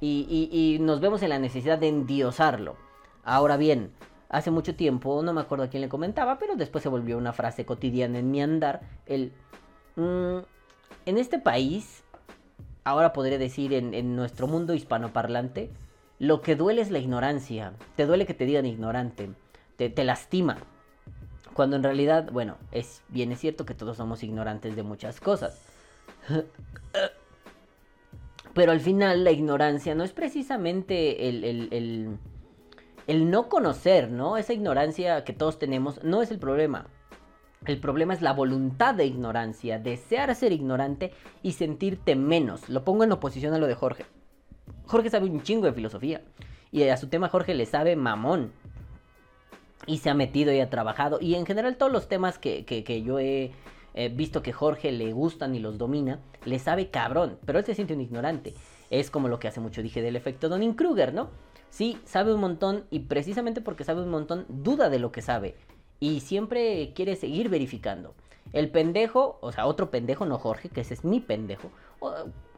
Y, 0.00 0.78
nos 0.80 1.00
vemos 1.00 1.22
en 1.22 1.28
la 1.28 1.38
necesidad 1.38 1.78
de 1.78 1.88
endiosarlo. 1.88 2.76
Ahora 3.22 3.56
bien, 3.56 3.92
hace 4.32 4.50
mucho 4.50 4.74
tiempo, 4.74 5.22
no 5.22 5.32
me 5.32 5.42
acuerdo 5.42 5.64
a 5.64 5.68
quién 5.68 5.82
le 5.82 5.88
comentaba, 5.88 6.38
pero 6.38 6.56
después 6.56 6.82
se 6.82 6.88
volvió 6.88 7.16
una 7.18 7.32
frase 7.32 7.64
cotidiana 7.64 8.18
en 8.18 8.30
mi 8.30 8.42
andar. 8.42 8.80
El, 9.06 9.32
mm, 9.96 10.38
en 11.04 11.18
este 11.18 11.38
país, 11.38 12.02
ahora 12.82 13.12
podría 13.12 13.38
decir 13.38 13.74
en, 13.74 14.16
nuestro 14.16 14.46
mundo 14.46 14.74
hispanoparlante, 14.74 15.70
lo 16.18 16.40
que 16.40 16.56
duele 16.56 16.80
es 16.80 16.90
la 16.90 16.98
ignorancia. 16.98 17.74
Te 17.94 18.06
duele 18.06 18.26
que 18.26 18.34
te 18.34 18.46
digan 18.46 18.64
ignorante. 18.64 19.30
Te, 19.76 20.04
lastima. 20.04 20.56
Cuando 21.52 21.76
en 21.76 21.82
realidad, 21.82 22.30
bueno, 22.32 22.56
es 22.70 23.02
bien 23.08 23.32
es 23.32 23.40
cierto 23.40 23.66
que 23.66 23.74
todos 23.74 23.98
somos 23.98 24.22
ignorantes 24.22 24.74
de 24.76 24.82
muchas 24.82 25.20
cosas. 25.20 25.60
Pero 28.54 28.72
al 28.72 28.80
final 28.80 29.24
la 29.24 29.30
ignorancia 29.30 29.94
no 29.94 30.04
es 30.04 30.12
precisamente 30.12 31.28
el, 31.28 32.18
no 33.08 33.48
conocer, 33.48 34.10
¿no? 34.10 34.36
Esa 34.36 34.52
ignorancia 34.52 35.24
que 35.24 35.32
todos 35.32 35.58
tenemos 35.58 36.02
no 36.04 36.22
es 36.22 36.30
el 36.30 36.38
problema. 36.38 36.86
El 37.66 37.78
problema 37.78 38.12
es 38.12 38.22
la 38.22 38.32
voluntad 38.32 38.94
de 38.94 39.06
ignorancia, 39.06 39.78
desear 39.78 40.34
ser 40.34 40.50
ignorante 40.50 41.12
y 41.42 41.52
sentirte 41.52 42.16
menos. 42.16 42.68
Lo 42.68 42.84
pongo 42.84 43.04
en 43.04 43.12
oposición 43.12 43.54
a 43.54 43.58
lo 43.58 43.68
de 43.68 43.76
Jorge. 43.76 44.04
Jorge 44.86 45.10
sabe 45.10 45.30
un 45.30 45.42
chingo 45.42 45.66
de 45.66 45.72
filosofía. 45.72 46.22
Y 46.72 46.82
a 46.88 46.96
su 46.96 47.08
tema 47.08 47.28
Jorge 47.28 47.54
le 47.54 47.66
sabe 47.66 47.94
mamón. 47.94 48.52
Y 49.86 49.98
se 49.98 50.10
ha 50.10 50.14
metido 50.14 50.52
y 50.52 50.60
ha 50.60 50.70
trabajado. 50.70 51.18
Y 51.20 51.34
en 51.34 51.46
general 51.46 51.76
todos 51.76 51.92
los 51.92 52.08
temas 52.08 52.38
que, 52.38 53.02
yo 53.04 53.20
he 53.20 53.52
visto 54.10 54.42
que 54.42 54.52
Jorge 54.52 54.90
le 54.90 55.12
gustan 55.12 55.54
y 55.54 55.60
los 55.60 55.78
domina, 55.78 56.18
le 56.44 56.58
sabe 56.58 56.90
cabrón. 56.90 57.38
Pero 57.44 57.60
él 57.60 57.64
se 57.64 57.74
siente 57.74 57.94
un 57.94 58.00
ignorante. 58.00 58.54
Es 58.90 59.10
como 59.10 59.28
lo 59.28 59.38
que 59.38 59.48
hace 59.48 59.60
mucho 59.60 59.82
dije 59.82 60.02
del 60.02 60.16
efecto 60.16 60.48
Donning 60.48 60.74
Kruger, 60.74 61.14
¿no? 61.14 61.30
Sí, 61.72 61.98
sabe 62.04 62.34
un 62.34 62.40
montón 62.42 62.84
y 62.90 62.98
precisamente 63.00 63.62
porque 63.62 63.82
sabe 63.82 64.02
un 64.02 64.10
montón, 64.10 64.44
duda 64.50 64.90
de 64.90 64.98
lo 64.98 65.10
que 65.10 65.22
sabe. 65.22 65.56
Y 66.00 66.20
siempre 66.20 66.92
quiere 66.94 67.16
seguir 67.16 67.48
verificando. 67.48 68.12
El 68.52 68.68
pendejo, 68.68 69.38
o 69.40 69.52
sea, 69.52 69.64
otro 69.64 69.90
pendejo, 69.90 70.26
no 70.26 70.36
Jorge, 70.36 70.68
que 70.68 70.82
ese 70.82 70.92
es 70.92 71.02
mi 71.02 71.20
pendejo, 71.20 71.70
o 71.98 72.12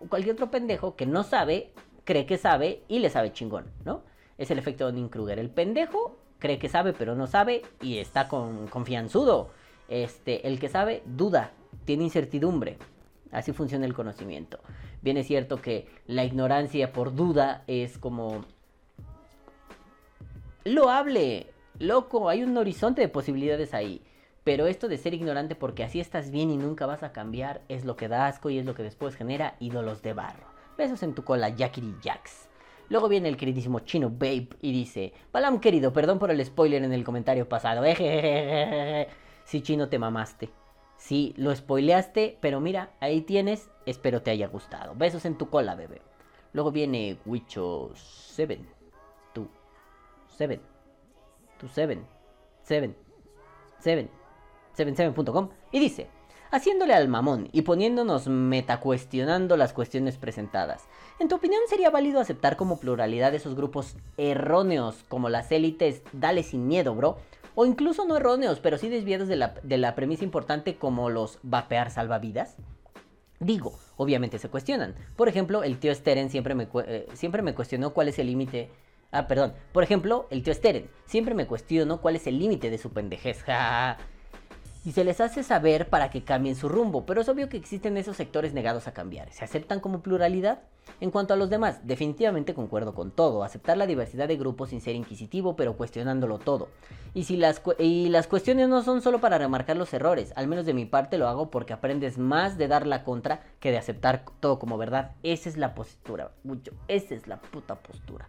cualquier 0.08 0.34
otro 0.34 0.50
pendejo 0.50 0.96
que 0.96 1.06
no 1.06 1.22
sabe, 1.22 1.70
cree 2.02 2.26
que 2.26 2.38
sabe 2.38 2.82
y 2.88 2.98
le 2.98 3.08
sabe 3.08 3.32
chingón, 3.32 3.66
¿no? 3.84 4.02
Es 4.36 4.50
el 4.50 4.58
efecto 4.58 4.86
Donning 4.86 5.08
Kruger. 5.08 5.38
El 5.38 5.50
pendejo 5.50 6.16
cree 6.40 6.58
que 6.58 6.68
sabe 6.68 6.92
pero 6.92 7.14
no 7.14 7.28
sabe 7.28 7.62
y 7.80 7.98
está 7.98 8.26
con 8.26 8.66
confianzudo. 8.66 9.50
Este, 9.88 10.48
el 10.48 10.58
que 10.58 10.68
sabe 10.68 11.04
duda, 11.06 11.52
tiene 11.84 12.02
incertidumbre. 12.02 12.78
Así 13.30 13.52
funciona 13.52 13.86
el 13.86 13.94
conocimiento. 13.94 14.58
Bien 15.02 15.18
es 15.18 15.28
cierto 15.28 15.62
que 15.62 15.86
la 16.08 16.24
ignorancia 16.24 16.92
por 16.92 17.14
duda 17.14 17.62
es 17.68 17.96
como 17.96 18.44
loable, 20.64 21.46
loco, 21.78 22.28
hay 22.28 22.42
un 22.42 22.56
horizonte 22.56 23.02
de 23.02 23.08
posibilidades 23.08 23.74
ahí. 23.74 24.02
Pero 24.42 24.66
esto 24.66 24.88
de 24.88 24.98
ser 24.98 25.14
ignorante 25.14 25.54
porque 25.54 25.84
así 25.84 26.00
estás 26.00 26.30
bien 26.30 26.50
y 26.50 26.56
nunca 26.56 26.84
vas 26.84 27.02
a 27.02 27.12
cambiar 27.12 27.62
es 27.68 27.84
lo 27.84 27.96
que 27.96 28.08
da 28.08 28.26
asco 28.26 28.50
y 28.50 28.58
es 28.58 28.66
lo 28.66 28.74
que 28.74 28.82
después 28.82 29.16
genera 29.16 29.56
ídolos 29.58 30.02
de 30.02 30.12
barro. 30.12 30.46
Besos 30.76 31.02
en 31.02 31.14
tu 31.14 31.24
cola, 31.24 31.48
Jackie 31.48 31.94
Jax. 32.02 32.48
Luego 32.90 33.08
viene 33.08 33.30
el 33.30 33.38
queridísimo 33.38 33.80
Chino 33.80 34.10
Babe 34.10 34.48
y 34.60 34.72
dice: 34.72 35.14
Palam 35.32 35.60
querido, 35.60 35.92
perdón 35.94 36.18
por 36.18 36.30
el 36.30 36.44
spoiler 36.44 36.82
en 36.84 36.92
el 36.92 37.04
comentario 37.04 37.48
pasado. 37.48 37.84
Si 39.44 39.60
Chino 39.60 39.90
te 39.90 39.98
mamaste. 39.98 40.48
Sí, 40.96 41.34
lo 41.36 41.54
spoileaste, 41.54 42.38
pero 42.40 42.60
mira, 42.60 42.92
ahí 43.00 43.20
tienes. 43.20 43.68
Espero 43.84 44.22
te 44.22 44.30
haya 44.30 44.48
gustado. 44.48 44.94
Besos 44.94 45.26
en 45.26 45.36
tu 45.36 45.50
cola, 45.50 45.74
bebé. 45.74 46.00
Luego 46.54 46.72
viene 46.72 47.18
Wicho 47.26 47.90
7. 47.94 48.58
Tú. 50.34 50.38
7. 50.38 50.60
Tú 51.58 51.68
7. 51.68 52.00
7. 52.64 52.94
7. 53.78 54.08
77.com 54.76 55.50
y 55.70 55.78
dice, 55.78 56.08
haciéndole 56.50 56.94
al 56.94 57.08
mamón 57.08 57.48
y 57.52 57.62
poniéndonos 57.62 58.26
metacuestionando 58.26 59.56
las 59.56 59.72
cuestiones 59.72 60.18
presentadas. 60.18 60.82
¿En 61.20 61.28
tu 61.28 61.36
opinión 61.36 61.60
sería 61.68 61.90
válido 61.90 62.20
aceptar 62.20 62.56
como 62.56 62.80
pluralidad 62.80 63.34
esos 63.34 63.54
grupos 63.54 63.96
erróneos 64.16 65.04
como 65.08 65.28
las 65.28 65.52
élites 65.52 66.02
Dale 66.12 66.42
sin 66.42 66.66
miedo, 66.66 66.94
bro? 66.94 67.18
O 67.54 67.66
incluso 67.66 68.04
no 68.04 68.16
erróneos, 68.16 68.58
pero 68.58 68.78
sí 68.78 68.88
desviados 68.88 69.28
de 69.28 69.36
la, 69.36 69.54
de 69.62 69.78
la 69.78 69.94
premisa 69.94 70.24
importante 70.24 70.76
como 70.76 71.08
los 71.08 71.38
vapear 71.44 71.92
salvavidas? 71.92 72.56
Digo, 73.38 73.78
obviamente 73.96 74.40
se 74.40 74.48
cuestionan. 74.48 74.96
Por 75.14 75.28
ejemplo, 75.28 75.62
el 75.62 75.78
tío 75.78 75.94
Steren 75.94 76.30
siempre 76.30 76.56
me, 76.56 76.66
eh, 76.86 77.06
siempre 77.12 77.42
me 77.42 77.54
cuestionó 77.54 77.90
cuál 77.90 78.08
es 78.08 78.18
el 78.18 78.26
límite 78.26 78.70
Ah, 79.14 79.28
perdón. 79.28 79.52
Por 79.72 79.84
ejemplo, 79.84 80.26
el 80.30 80.42
tío 80.42 80.52
Steren. 80.52 80.90
Siempre 81.06 81.34
me 81.34 81.46
cuestionó 81.46 82.00
cuál 82.00 82.16
es 82.16 82.26
el 82.26 82.36
límite 82.36 82.68
de 82.68 82.78
su 82.78 82.90
pendejez. 82.90 83.44
y 84.84 84.90
se 84.90 85.04
les 85.04 85.20
hace 85.20 85.44
saber 85.44 85.88
para 85.88 86.10
que 86.10 86.24
cambien 86.24 86.56
su 86.56 86.68
rumbo, 86.68 87.06
pero 87.06 87.20
es 87.20 87.28
obvio 87.28 87.48
que 87.48 87.56
existen 87.56 87.96
esos 87.96 88.16
sectores 88.16 88.54
negados 88.54 88.88
a 88.88 88.92
cambiar. 88.92 89.32
¿Se 89.32 89.44
aceptan 89.44 89.78
como 89.78 90.02
pluralidad? 90.02 90.62
En 91.00 91.12
cuanto 91.12 91.32
a 91.32 91.36
los 91.36 91.48
demás, 91.48 91.86
definitivamente 91.86 92.54
concuerdo 92.54 92.92
con 92.92 93.12
todo, 93.12 93.44
aceptar 93.44 93.76
la 93.76 93.86
diversidad 93.86 94.26
de 94.26 94.36
grupos 94.36 94.70
sin 94.70 94.80
ser 94.80 94.96
inquisitivo, 94.96 95.54
pero 95.54 95.76
cuestionándolo 95.76 96.38
todo. 96.38 96.68
Y 97.14 97.22
si 97.22 97.36
las, 97.36 97.62
y 97.78 98.08
las 98.08 98.26
cuestiones 98.26 98.68
no 98.68 98.82
son 98.82 99.00
solo 99.00 99.20
para 99.20 99.38
remarcar 99.38 99.76
los 99.76 99.94
errores, 99.94 100.32
al 100.34 100.48
menos 100.48 100.66
de 100.66 100.74
mi 100.74 100.86
parte 100.86 101.18
lo 101.18 101.28
hago 101.28 101.52
porque 101.52 101.72
aprendes 101.72 102.18
más 102.18 102.58
de 102.58 102.66
dar 102.66 102.84
la 102.84 103.04
contra 103.04 103.44
que 103.60 103.70
de 103.70 103.78
aceptar 103.78 104.24
todo 104.40 104.58
como 104.58 104.76
verdad. 104.76 105.12
Esa 105.22 105.48
es 105.48 105.56
la 105.56 105.76
postura, 105.76 106.32
mucho, 106.42 106.72
esa 106.88 107.14
es 107.14 107.28
la 107.28 107.40
puta 107.40 107.76
postura. 107.76 108.28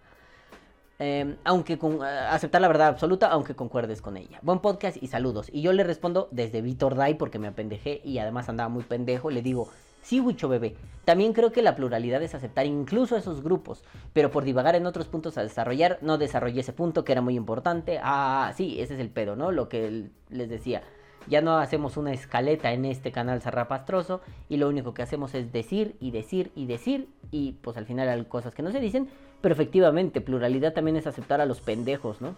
Eh, 1.00 1.36
aunque 1.44 1.78
con, 1.78 1.96
uh, 1.96 2.04
aceptar 2.04 2.62
la 2.62 2.70
verdad 2.70 2.88
absoluta, 2.88 3.28
aunque 3.28 3.56
concuerdes 3.56 4.02
con 4.02 4.16
ella. 4.16 4.40
Buen 4.42 4.60
podcast 4.60 5.02
y 5.02 5.08
saludos. 5.08 5.50
Y 5.52 5.62
yo 5.62 5.74
le 5.74 5.84
respondo 5.84 6.30
desde 6.32 6.62
Vitor 6.62 6.96
Dai 6.96 7.16
porque 7.16 7.40
me 7.40 7.48
apendejé 7.48 8.02
y 8.04 8.18
además 8.20 8.48
andaba 8.48 8.70
muy 8.70 8.84
pendejo. 8.84 9.30
Le 9.30 9.42
digo, 9.42 9.70
sí, 10.02 10.22
Wicho 10.22 10.48
bebé. 10.48 10.76
También 11.04 11.34
creo 11.34 11.52
que 11.52 11.62
la 11.62 11.76
pluralidad 11.76 12.24
es 12.24 12.34
aceptar 12.34 12.66
incluso 12.66 13.18
esos 13.18 13.44
grupos, 13.44 13.84
pero 14.14 14.32
por 14.32 14.44
divagar 14.44 14.76
en 14.76 14.86
otros 14.86 15.08
puntos 15.08 15.38
a 15.38 15.44
desarrollar, 15.44 16.00
no 16.02 16.18
desarrollé 16.18 16.62
ese 16.62 16.74
punto 16.74 17.04
que 17.04 17.12
era 17.12 17.22
muy 17.22 17.36
importante. 17.36 18.00
Ah, 18.02 18.54
sí, 18.56 18.80
ese 18.80 18.94
es 18.94 19.00
el 19.00 19.10
pedo, 19.10 19.36
¿no? 19.36 19.52
Lo 19.52 19.68
que 19.68 20.10
les 20.30 20.50
decía. 20.50 20.82
Ya 21.28 21.42
no 21.42 21.58
hacemos 21.58 21.98
una 21.98 22.14
escaleta 22.14 22.72
en 22.72 22.86
este 22.86 23.12
canal 23.12 23.42
zarrapastroso 23.42 24.22
y 24.48 24.58
lo 24.58 24.70
único 24.70 24.94
que 24.94 25.02
hacemos 25.02 25.34
es 25.34 25.52
decir 25.52 25.96
y 26.00 26.12
decir 26.12 26.52
y 26.56 26.68
decir 26.68 27.10
y 27.32 27.54
pues 27.64 27.78
al 27.78 27.88
final 27.88 28.08
hay 28.08 28.24
cosas 28.26 28.54
que 28.54 28.62
no 28.62 28.72
se 28.72 28.80
dicen, 28.80 29.10
pero 29.46 29.54
efectivamente 29.54 30.22
pluralidad 30.22 30.74
también 30.74 30.98
es 30.98 31.06
aceptar 31.06 31.40
a 31.40 31.46
los 31.46 31.62
pendejos, 31.62 32.20
¿no? 32.20 32.36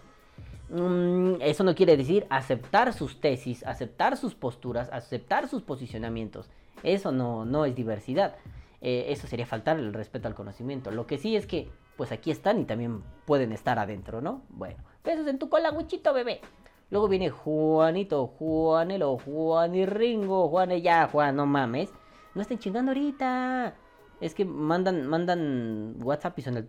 Mm, 0.68 1.40
eso 1.40 1.64
no 1.64 1.74
quiere 1.74 1.96
decir 1.96 2.26
aceptar 2.28 2.92
sus 2.92 3.18
tesis, 3.18 3.64
aceptar 3.64 4.18
sus 4.18 4.34
posturas, 4.34 4.90
aceptar 4.92 5.48
sus 5.48 5.62
posicionamientos. 5.62 6.50
Eso 6.82 7.10
no, 7.10 7.46
no 7.46 7.64
es 7.64 7.74
diversidad. 7.74 8.36
Eh, 8.82 9.06
eso 9.08 9.26
sería 9.26 9.46
faltar 9.46 9.78
el 9.78 9.94
respeto 9.94 10.28
al 10.28 10.34
conocimiento. 10.34 10.90
Lo 10.90 11.06
que 11.06 11.16
sí 11.16 11.34
es 11.34 11.46
que, 11.46 11.70
pues 11.96 12.12
aquí 12.12 12.30
están 12.30 12.60
y 12.60 12.66
también 12.66 13.02
pueden 13.24 13.52
estar 13.52 13.78
adentro, 13.78 14.20
¿no? 14.20 14.42
Bueno, 14.50 14.76
besos 15.02 15.26
en 15.28 15.38
tu 15.38 15.48
cola, 15.48 15.70
guchito 15.70 16.12
bebé. 16.12 16.42
Luego 16.90 17.08
viene 17.08 17.30
Juanito, 17.30 18.26
Juanelo, 18.38 19.16
Juan 19.16 19.74
y 19.74 19.86
Ringo, 19.86 20.50
Juan 20.50 20.72
ya, 20.82 21.08
Juan, 21.10 21.36
no 21.36 21.46
mames. 21.46 21.88
No 22.34 22.42
estén 22.42 22.58
chingando 22.58 22.90
ahorita. 22.90 23.87
Es 24.20 24.34
que 24.34 24.44
mandan, 24.44 25.06
mandan 25.06 25.96
WhatsApp 26.02 26.38
y 26.38 26.42
son 26.42 26.56
el... 26.56 26.68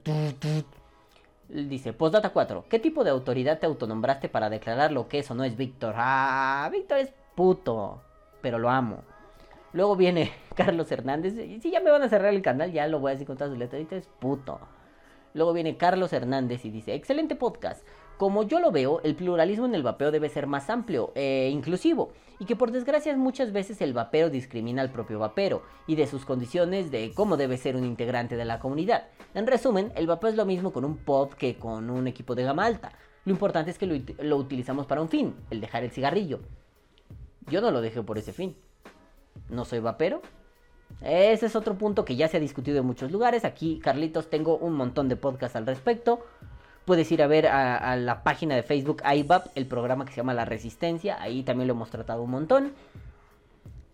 Dice, 1.49 1.93
postdata 1.93 2.29
4. 2.29 2.65
¿Qué 2.69 2.77
tipo 2.77 3.03
de 3.03 3.09
autoridad 3.09 3.57
te 3.57 3.65
autonombraste 3.65 4.29
para 4.29 4.51
declarar 4.51 4.91
lo 4.91 5.07
que 5.07 5.19
eso 5.19 5.33
no 5.33 5.43
es 5.43 5.57
Víctor? 5.57 5.95
Ah, 5.97 6.69
Víctor 6.71 6.99
es 6.99 7.11
puto. 7.35 8.01
Pero 8.41 8.59
lo 8.59 8.69
amo. 8.69 9.03
Luego 9.73 9.95
viene 9.95 10.31
Carlos 10.55 10.91
Hernández. 10.91 11.33
Y 11.37 11.59
si 11.59 11.71
ya 11.71 11.79
me 11.79 11.89
van 11.89 12.03
a 12.03 12.09
cerrar 12.09 12.33
el 12.33 12.43
canal, 12.43 12.71
ya 12.71 12.87
lo 12.87 12.99
voy 12.99 13.09
a 13.09 13.13
decir 13.13 13.25
con 13.25 13.35
todas 13.35 13.49
sus 13.49 13.59
letras. 13.59 13.81
Es 13.91 14.07
puto. 14.19 14.59
Luego 15.33 15.53
viene 15.53 15.77
Carlos 15.77 16.13
Hernández 16.13 16.65
y 16.65 16.69
dice, 16.69 16.93
excelente 16.93 17.35
podcast. 17.35 17.85
Como 18.19 18.43
yo 18.43 18.59
lo 18.59 18.73
veo, 18.73 18.99
el 19.05 19.15
pluralismo 19.15 19.65
en 19.65 19.75
el 19.75 19.81
vapeo 19.81 20.11
debe 20.11 20.27
ser 20.27 20.45
más 20.45 20.69
amplio 20.69 21.13
e 21.15 21.49
inclusivo, 21.53 22.11
y 22.37 22.43
que 22.43 22.57
por 22.57 22.69
desgracia 22.69 23.15
muchas 23.15 23.53
veces 23.53 23.79
el 23.79 23.93
vapeo 23.93 24.29
discrimina 24.29 24.81
al 24.81 24.91
propio 24.91 25.19
vapero 25.19 25.63
y 25.87 25.95
de 25.95 26.05
sus 26.05 26.25
condiciones 26.25 26.91
de 26.91 27.13
cómo 27.15 27.37
debe 27.37 27.55
ser 27.55 27.77
un 27.77 27.85
integrante 27.85 28.35
de 28.35 28.43
la 28.43 28.59
comunidad. 28.59 29.05
En 29.33 29.47
resumen, 29.47 29.93
el 29.95 30.05
vapeo 30.05 30.31
es 30.31 30.35
lo 30.35 30.45
mismo 30.45 30.73
con 30.73 30.83
un 30.83 30.97
pod 30.97 31.29
que 31.29 31.55
con 31.55 31.89
un 31.89 32.07
equipo 32.09 32.35
de 32.35 32.43
gama 32.43 32.65
alta. 32.65 32.91
Lo 33.23 33.31
importante 33.31 33.71
es 33.71 33.77
que 33.77 33.85
lo, 33.85 33.95
lo 34.21 34.35
utilizamos 34.35 34.85
para 34.85 35.01
un 35.01 35.07
fin, 35.07 35.33
el 35.49 35.61
dejar 35.61 35.85
el 35.85 35.91
cigarrillo. 35.91 36.41
Yo 37.47 37.61
no 37.61 37.71
lo 37.71 37.79
dejé 37.79 38.03
por 38.03 38.17
ese 38.17 38.33
fin. 38.33 38.57
No 39.49 39.63
soy 39.63 39.79
vapero, 39.79 40.21
ese 41.01 41.45
es 41.45 41.55
otro 41.55 41.77
punto 41.77 42.03
que 42.03 42.17
ya 42.17 42.27
se 42.27 42.37
ha 42.37 42.41
discutido 42.41 42.79
en 42.79 42.85
muchos 42.85 43.11
lugares. 43.11 43.45
Aquí, 43.45 43.79
Carlitos, 43.79 44.29
tengo 44.29 44.57
un 44.57 44.73
montón 44.73 45.07
de 45.07 45.15
podcasts 45.15 45.55
al 45.55 45.65
respecto. 45.65 46.25
Puedes 46.89 47.11
ir 47.11 47.21
a 47.21 47.27
ver 47.27 47.45
a, 47.45 47.95
la 47.97 48.23
página 48.23 48.55
de 48.55 48.63
Facebook 48.63 49.03
IBAP, 49.05 49.49
el 49.53 49.67
programa 49.67 50.05
que 50.05 50.11
se 50.11 50.17
llama 50.17 50.33
La 50.33 50.45
Resistencia. 50.45 51.21
Ahí 51.21 51.43
también 51.43 51.67
lo 51.67 51.75
hemos 51.75 51.91
tratado 51.91 52.23
un 52.23 52.31
montón. 52.31 52.73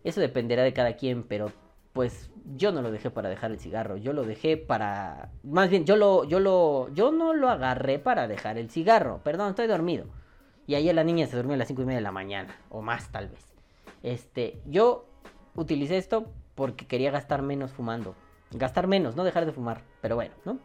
Eso 0.05 0.21
dependerá 0.21 0.63
de 0.63 0.71
cada 0.71 0.93
quien, 0.95 1.23
pero 1.23 1.51
pues 1.91 2.29
yo 2.55 2.71
no 2.71 2.81
lo 2.81 2.93
dejé 2.93 3.09
para 3.09 3.27
dejar 3.27 3.51
el 3.51 3.59
cigarro. 3.59 3.97
Yo 3.97 4.13
lo 4.13 4.23
dejé 4.23 4.55
para. 4.55 5.29
Más 5.43 5.69
bien, 5.69 5.83
yo 5.83 5.97
lo. 5.97 6.23
Yo 6.23 6.39
lo. 6.39 6.87
Yo 6.93 7.11
no 7.11 7.33
lo 7.33 7.49
agarré 7.49 7.99
para 7.99 8.29
dejar 8.29 8.57
el 8.57 8.69
cigarro. 8.69 9.19
Perdón, 9.25 9.49
estoy 9.49 9.67
dormido. 9.67 10.05
Y 10.65 10.75
ayer 10.75 10.95
la 10.95 11.03
niña 11.03 11.27
se 11.27 11.35
durmió 11.35 11.55
a 11.55 11.57
las 11.57 11.67
5 11.67 11.81
y 11.81 11.85
media 11.85 11.97
de 11.97 12.03
la 12.03 12.13
mañana. 12.13 12.55
O 12.69 12.81
más 12.81 13.11
tal 13.11 13.27
vez. 13.27 13.43
Este. 14.03 14.61
Yo 14.67 15.05
utilicé 15.53 15.97
esto 15.97 16.27
porque 16.55 16.87
quería 16.87 17.11
gastar 17.11 17.41
menos 17.41 17.73
fumando. 17.73 18.15
Gastar 18.51 18.87
menos, 18.87 19.17
no 19.17 19.25
dejar 19.25 19.45
de 19.45 19.51
fumar. 19.51 19.81
Pero 19.99 20.15
bueno, 20.15 20.33
¿no? 20.45 20.59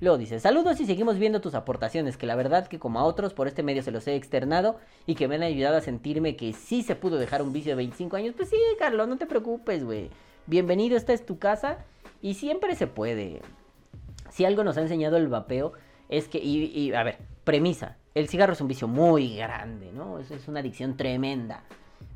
Luego 0.00 0.18
dice, 0.18 0.40
saludos 0.40 0.80
y 0.80 0.86
seguimos 0.86 1.18
viendo 1.18 1.40
tus 1.40 1.54
aportaciones, 1.54 2.16
que 2.16 2.26
la 2.26 2.34
verdad 2.34 2.66
que 2.66 2.78
como 2.78 2.98
a 2.98 3.04
otros 3.04 3.34
por 3.34 3.46
este 3.46 3.62
medio 3.62 3.82
se 3.82 3.92
los 3.92 4.06
he 4.08 4.16
externado 4.16 4.76
y 5.06 5.14
que 5.14 5.28
me 5.28 5.36
han 5.36 5.42
ayudado 5.42 5.76
a 5.76 5.80
sentirme 5.80 6.34
que 6.36 6.52
sí 6.52 6.82
se 6.82 6.96
pudo 6.96 7.18
dejar 7.18 7.42
un 7.42 7.52
vicio 7.52 7.72
de 7.72 7.76
25 7.76 8.16
años. 8.16 8.34
Pues 8.36 8.48
sí, 8.48 8.56
Carlos, 8.78 9.06
no 9.06 9.16
te 9.16 9.26
preocupes, 9.26 9.84
güey. 9.84 10.10
Bienvenido, 10.46 10.96
esta 10.96 11.12
es 11.12 11.24
tu 11.24 11.38
casa 11.38 11.78
y 12.20 12.34
siempre 12.34 12.74
se 12.74 12.88
puede. 12.88 13.42
Si 14.30 14.44
algo 14.44 14.64
nos 14.64 14.76
ha 14.76 14.82
enseñado 14.82 15.16
el 15.18 15.28
vapeo 15.28 15.72
es 16.08 16.26
que, 16.26 16.38
y, 16.38 16.92
a 16.92 17.02
ver, 17.04 17.18
premisa, 17.44 17.96
el 18.14 18.28
cigarro 18.28 18.54
es 18.54 18.60
un 18.60 18.68
vicio 18.68 18.88
muy 18.88 19.36
grande, 19.36 19.92
¿no? 19.92 20.18
Es, 20.18 20.30
es 20.30 20.48
una 20.48 20.60
adicción 20.60 20.96
tremenda. 20.96 21.62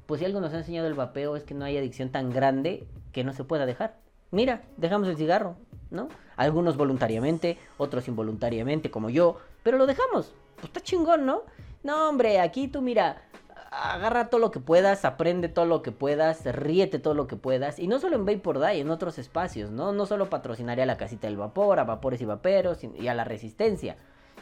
Pues 0.06 0.20
si 0.20 0.24
algo 0.24 0.40
nos 0.40 0.52
ha 0.54 0.58
enseñado 0.58 0.88
el 0.88 0.94
vapeo 0.94 1.36
es 1.36 1.44
que 1.44 1.54
no 1.54 1.64
hay 1.64 1.76
adicción 1.76 2.10
tan 2.10 2.30
grande 2.30 2.86
que 3.12 3.22
no 3.22 3.32
se 3.32 3.44
pueda 3.44 3.64
dejar. 3.64 3.96
Mira, 4.32 4.62
dejamos 4.76 5.08
el 5.08 5.16
cigarro, 5.16 5.56
¿no? 5.90 6.08
Algunos 6.36 6.76
voluntariamente, 6.76 7.58
otros 7.78 8.08
involuntariamente, 8.08 8.90
como 8.90 9.10
yo, 9.10 9.38
pero 9.62 9.78
lo 9.78 9.86
dejamos. 9.86 10.34
Pues 10.56 10.66
está 10.66 10.80
chingón, 10.80 11.26
¿no? 11.26 11.42
No, 11.82 12.08
hombre, 12.08 12.40
aquí 12.40 12.68
tú 12.68 12.82
mira, 12.82 13.22
agarra 13.70 14.28
todo 14.28 14.40
lo 14.40 14.50
que 14.50 14.60
puedas, 14.60 15.04
aprende 15.04 15.48
todo 15.48 15.66
lo 15.66 15.82
que 15.82 15.92
puedas, 15.92 16.44
ríete 16.44 16.98
todo 16.98 17.14
lo 17.14 17.26
que 17.26 17.36
puedas. 17.36 17.78
Y 17.78 17.88
no 17.88 17.98
solo 17.98 18.16
en 18.16 18.24
Vapor 18.24 18.60
Die, 18.60 18.80
en 18.80 18.90
otros 18.90 19.18
espacios, 19.18 19.70
¿no? 19.70 19.92
No 19.92 20.06
solo 20.06 20.30
patrocinaría 20.30 20.84
a 20.84 20.86
la 20.86 20.96
casita 20.96 21.26
del 21.26 21.36
vapor, 21.36 21.78
a 21.78 21.84
vapores 21.84 22.20
y 22.20 22.24
vaperos 22.24 22.80
y 22.82 23.08
a 23.08 23.14
la 23.14 23.24
resistencia, 23.24 23.96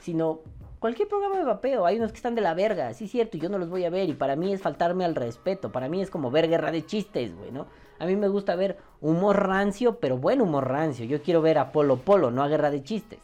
sino 0.04 0.40
cualquier 0.78 1.08
programa 1.08 1.38
de 1.38 1.44
vapeo. 1.44 1.86
Hay 1.86 1.96
unos 1.96 2.12
que 2.12 2.16
están 2.16 2.34
de 2.34 2.40
la 2.40 2.54
verga, 2.54 2.92
sí 2.94 3.06
es 3.06 3.10
cierto, 3.10 3.36
y 3.36 3.40
yo 3.40 3.48
no 3.48 3.58
los 3.58 3.70
voy 3.70 3.84
a 3.84 3.90
ver. 3.90 4.08
Y 4.08 4.14
para 4.14 4.36
mí 4.36 4.52
es 4.52 4.62
faltarme 4.62 5.04
al 5.04 5.14
respeto. 5.14 5.72
Para 5.72 5.88
mí 5.88 6.00
es 6.00 6.10
como 6.10 6.30
ver 6.30 6.48
guerra 6.48 6.70
de 6.70 6.84
chistes, 6.84 7.36
güey, 7.36 7.50
¿no? 7.50 7.66
A 7.98 8.06
mí 8.06 8.16
me 8.16 8.28
gusta 8.28 8.54
ver 8.54 8.78
humor 9.00 9.46
rancio, 9.46 9.98
pero 9.98 10.18
buen 10.18 10.40
humor 10.40 10.68
rancio. 10.68 11.04
Yo 11.06 11.22
quiero 11.22 11.42
ver 11.42 11.58
a 11.58 11.72
Polo 11.72 11.96
Polo, 11.96 12.30
no 12.30 12.42
a 12.42 12.48
guerra 12.48 12.70
de 12.70 12.82
chistes. 12.82 13.20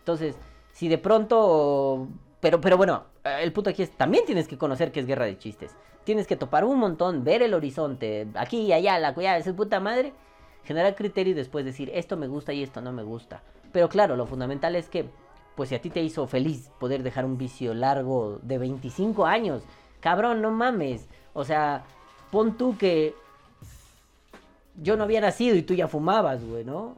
Entonces, 0.00 0.36
si 0.72 0.88
de 0.88 0.98
pronto 0.98 2.08
pero, 2.44 2.60
pero 2.60 2.76
bueno, 2.76 3.04
el 3.40 3.54
punto 3.54 3.70
aquí 3.70 3.82
es, 3.82 3.90
también 3.92 4.26
tienes 4.26 4.48
que 4.48 4.58
conocer 4.58 4.92
que 4.92 5.00
es 5.00 5.06
guerra 5.06 5.24
de 5.24 5.38
chistes. 5.38 5.74
Tienes 6.04 6.26
que 6.26 6.36
topar 6.36 6.66
un 6.66 6.78
montón, 6.78 7.24
ver 7.24 7.40
el 7.40 7.54
horizonte, 7.54 8.28
aquí 8.34 8.60
y 8.60 8.72
allá, 8.74 8.98
la 8.98 9.14
cuya 9.14 9.38
es 9.38 9.50
puta 9.54 9.80
madre, 9.80 10.12
generar 10.62 10.94
criterio 10.94 11.30
y 11.30 11.34
después 11.34 11.64
decir, 11.64 11.90
esto 11.94 12.18
me 12.18 12.26
gusta 12.26 12.52
y 12.52 12.62
esto 12.62 12.82
no 12.82 12.92
me 12.92 13.02
gusta. 13.02 13.42
Pero 13.72 13.88
claro, 13.88 14.14
lo 14.14 14.26
fundamental 14.26 14.76
es 14.76 14.90
que, 14.90 15.08
pues 15.54 15.68
si 15.68 15.74
a 15.74 15.80
ti 15.80 15.90
te 15.90 16.02
hizo 16.02 16.26
feliz 16.26 16.70
poder 16.78 17.02
dejar 17.02 17.24
un 17.24 17.38
vicio 17.38 17.74
largo 17.74 18.38
de 18.42 18.58
25 18.58 19.26
años, 19.26 19.62
cabrón, 20.00 20.42
no 20.42 20.50
mames. 20.50 21.08
O 21.32 21.44
sea, 21.44 21.84
pon 22.30 22.56
tú 22.56 22.76
que 22.76 23.14
yo 24.80 24.96
no 24.96 25.04
había 25.04 25.20
nacido 25.20 25.56
y 25.56 25.62
tú 25.62 25.74
ya 25.74 25.88
fumabas, 25.88 26.44
güey, 26.44 26.64
¿no? 26.64 26.96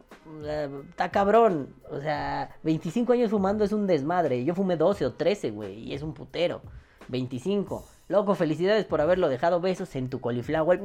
Está 0.90 1.10
cabrón. 1.10 1.74
O 1.90 2.00
sea, 2.00 2.56
25 2.62 3.12
años 3.12 3.30
fumando 3.30 3.64
es 3.64 3.72
un 3.72 3.86
desmadre. 3.86 4.44
Yo 4.44 4.54
fumé 4.54 4.76
12 4.76 5.06
o 5.06 5.12
13, 5.12 5.50
güey, 5.50 5.74
y 5.90 5.94
es 5.94 6.02
un 6.02 6.14
putero. 6.14 6.62
25. 7.08 7.84
Loco, 8.08 8.34
felicidades 8.34 8.84
por 8.84 9.00
haberlo 9.00 9.28
dejado 9.28 9.60
besos 9.60 9.94
en 9.96 10.08
tu 10.08 10.20
cauliflower. 10.20 10.80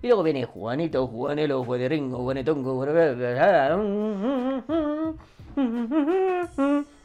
Y 0.00 0.06
luego 0.06 0.22
viene 0.22 0.44
Juanito, 0.44 1.06
Juanelo, 1.06 1.64
Juaneringo, 1.64 2.18
Juanetongo. 2.18 2.84